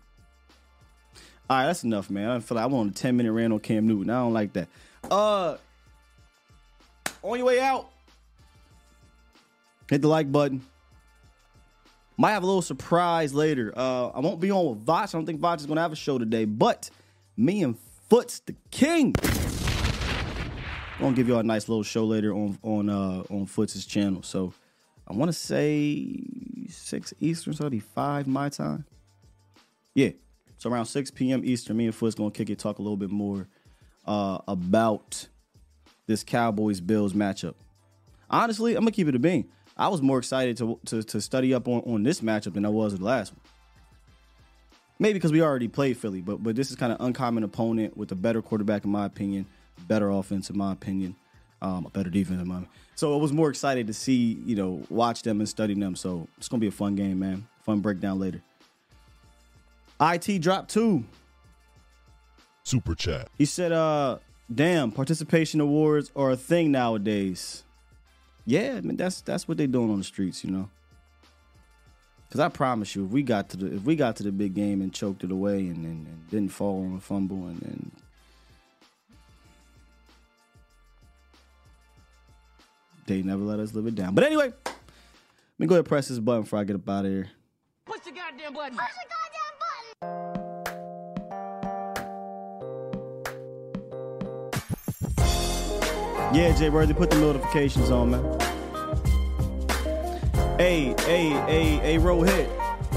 All 1.48 1.58
right, 1.58 1.66
that's 1.66 1.84
enough, 1.84 2.10
man. 2.10 2.28
I 2.28 2.40
feel 2.40 2.56
like 2.56 2.64
I 2.64 2.66
want 2.66 2.90
a 2.90 2.94
10 2.94 3.16
minute 3.16 3.32
rant 3.32 3.52
on 3.52 3.60
Cam 3.60 3.86
Newton. 3.86 4.10
I 4.10 4.20
don't 4.20 4.32
like 4.32 4.52
that. 4.54 4.68
Uh 5.10 5.56
on 7.22 7.38
your 7.38 7.46
way 7.46 7.60
out, 7.60 7.90
hit 9.88 10.02
the 10.02 10.08
like 10.08 10.30
button. 10.30 10.60
Might 12.18 12.30
have 12.30 12.42
a 12.42 12.46
little 12.46 12.62
surprise 12.62 13.34
later. 13.34 13.72
Uh, 13.76 14.08
I 14.08 14.20
won't 14.20 14.40
be 14.40 14.50
on 14.50 14.70
with 14.70 14.86
Voch. 14.86 15.14
I 15.14 15.18
don't 15.18 15.26
think 15.26 15.40
Voch 15.40 15.60
is 15.60 15.66
gonna 15.66 15.82
have 15.82 15.92
a 15.92 15.96
show 15.96 16.18
today, 16.18 16.46
but 16.46 16.88
me 17.36 17.62
and 17.62 17.76
Foots 18.08 18.40
the 18.40 18.54
King. 18.70 19.14
I'm 19.22 21.00
gonna 21.00 21.16
give 21.16 21.28
you 21.28 21.34
all 21.34 21.40
a 21.40 21.42
nice 21.42 21.68
little 21.68 21.82
show 21.82 22.04
later 22.04 22.32
on 22.32 22.58
on 22.62 22.88
uh 22.88 23.22
on 23.28 23.44
Foots' 23.44 23.84
channel. 23.84 24.22
So 24.22 24.54
I 25.06 25.12
wanna 25.12 25.34
say 25.34 26.22
six 26.70 27.12
Eastern, 27.20 27.52
so 27.52 27.68
five 27.94 28.26
my 28.26 28.48
time. 28.48 28.86
Yeah. 29.94 30.10
So 30.58 30.70
around 30.70 30.86
6 30.86 31.10
p.m. 31.10 31.42
Eastern, 31.44 31.76
me 31.76 31.84
and 31.84 31.94
Foots 31.94 32.14
gonna 32.14 32.30
kick 32.30 32.48
it, 32.48 32.58
talk 32.58 32.78
a 32.78 32.82
little 32.82 32.96
bit 32.96 33.10
more 33.10 33.46
uh 34.06 34.38
about 34.48 35.28
this 36.06 36.24
Cowboys 36.24 36.80
Bills 36.80 37.12
matchup. 37.12 37.54
Honestly, 38.30 38.74
I'm 38.74 38.82
gonna 38.82 38.92
keep 38.92 39.08
it 39.08 39.14
a 39.14 39.18
bean. 39.18 39.50
I 39.76 39.88
was 39.88 40.00
more 40.02 40.18
excited 40.18 40.56
to 40.58 40.78
to, 40.86 41.02
to 41.02 41.20
study 41.20 41.52
up 41.54 41.68
on, 41.68 41.82
on 41.86 42.02
this 42.02 42.20
matchup 42.20 42.54
than 42.54 42.64
I 42.64 42.70
was 42.70 42.96
the 42.96 43.04
last 43.04 43.32
one. 43.32 43.40
Maybe 44.98 45.14
because 45.14 45.32
we 45.32 45.42
already 45.42 45.68
played 45.68 45.96
Philly, 45.96 46.22
but 46.22 46.42
but 46.42 46.56
this 46.56 46.70
is 46.70 46.76
kind 46.76 46.92
of 46.92 47.00
uncommon 47.00 47.44
opponent 47.44 47.96
with 47.96 48.10
a 48.12 48.14
better 48.14 48.40
quarterback 48.40 48.84
in 48.84 48.90
my 48.90 49.04
opinion, 49.04 49.46
better 49.86 50.10
offense 50.10 50.48
in 50.48 50.56
my 50.56 50.72
opinion, 50.72 51.14
um, 51.60 51.86
a 51.86 51.90
better 51.90 52.10
defense 52.10 52.40
in 52.40 52.48
my 52.48 52.56
opinion. 52.56 52.72
So 52.94 53.14
I 53.14 53.20
was 53.20 53.32
more 53.32 53.50
excited 53.50 53.86
to 53.88 53.92
see, 53.92 54.42
you 54.46 54.56
know, 54.56 54.82
watch 54.88 55.22
them 55.22 55.40
and 55.40 55.48
study 55.48 55.74
them. 55.74 55.94
So 55.96 56.28
it's 56.38 56.48
gonna 56.48 56.60
be 56.60 56.68
a 56.68 56.72
fun 56.72 56.96
game, 56.96 57.18
man. 57.18 57.46
Fun 57.62 57.80
breakdown 57.80 58.18
later. 58.18 58.42
IT 60.00 60.40
drop 60.40 60.68
two. 60.68 61.04
Super 62.64 62.94
chat. 62.94 63.28
He 63.36 63.44
said, 63.44 63.70
uh, 63.70 64.18
damn, 64.52 64.90
participation 64.90 65.60
awards 65.60 66.10
are 66.16 66.30
a 66.30 66.36
thing 66.36 66.72
nowadays. 66.72 67.62
Yeah, 68.46 68.74
I 68.76 68.80
mean 68.80 68.96
that's 68.96 69.20
that's 69.20 69.48
what 69.48 69.58
they're 69.58 69.66
doing 69.66 69.90
on 69.90 69.98
the 69.98 70.04
streets, 70.04 70.44
you 70.44 70.50
know. 70.50 70.70
Cause 72.30 72.40
I 72.40 72.48
promise 72.48 72.94
you, 72.96 73.04
if 73.04 73.10
we 73.10 73.22
got 73.22 73.50
to 73.50 73.56
the 73.56 73.74
if 73.74 73.82
we 73.82 73.96
got 73.96 74.16
to 74.16 74.22
the 74.22 74.32
big 74.32 74.54
game 74.54 74.82
and 74.82 74.92
choked 74.92 75.24
it 75.24 75.30
away 75.30 75.58
and, 75.58 75.84
and, 75.84 76.06
and 76.06 76.30
didn't 76.30 76.50
fall 76.52 76.84
on 76.84 76.96
a 76.96 77.00
fumble 77.00 77.46
and, 77.46 77.62
and 77.62 77.90
they 83.06 83.22
never 83.22 83.42
let 83.42 83.58
us 83.58 83.74
live 83.74 83.86
it 83.86 83.94
down. 83.94 84.14
But 84.14 84.24
anyway, 84.24 84.52
let 84.64 84.74
me 85.58 85.66
go 85.66 85.74
ahead 85.74 85.80
and 85.80 85.88
press 85.88 86.08
this 86.08 86.18
button 86.18 86.42
before 86.42 86.58
I 86.58 86.64
get 86.64 86.76
up 86.76 86.88
out 86.88 87.04
of 87.04 87.10
here. 87.10 87.30
Push 87.86 88.00
the 88.00 88.10
goddamn 88.10 88.52
button. 88.52 88.76
Push 88.76 88.86
the 88.86 89.08
goddamn 89.08 89.35
Yeah, 96.36 96.54
Jay 96.54 96.68
Worthy, 96.68 96.92
put 96.92 97.08
the 97.08 97.16
notifications 97.16 97.90
on, 97.90 98.10
man. 98.10 98.22
Hey, 100.58 100.94
hey, 101.06 101.30
hey, 101.30 101.76
hey, 101.76 101.96
Rohit. 101.96 102.46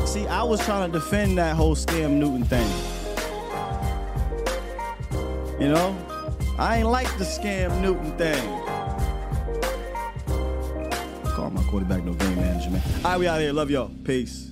See, 0.05 0.27
I 0.27 0.43
was 0.43 0.59
trying 0.65 0.91
to 0.91 0.99
defend 0.99 1.37
that 1.37 1.55
whole 1.55 1.73
scam 1.73 2.15
Newton 2.15 2.43
thing. 2.43 2.69
You 5.57 5.69
know? 5.69 5.97
I 6.57 6.79
ain't 6.79 6.87
like 6.87 7.07
the 7.17 7.23
scam 7.23 7.79
Newton 7.79 8.11
thing. 8.17 8.43
Call 11.31 11.49
my 11.51 11.63
quarterback 11.63 12.03
no 12.03 12.15
game 12.15 12.35
manager, 12.35 12.71
man. 12.71 12.81
All 13.05 13.11
right, 13.11 13.19
we 13.21 13.27
out 13.29 13.39
here. 13.39 13.53
Love 13.53 13.71
y'all. 13.71 13.89
Peace. 14.03 14.51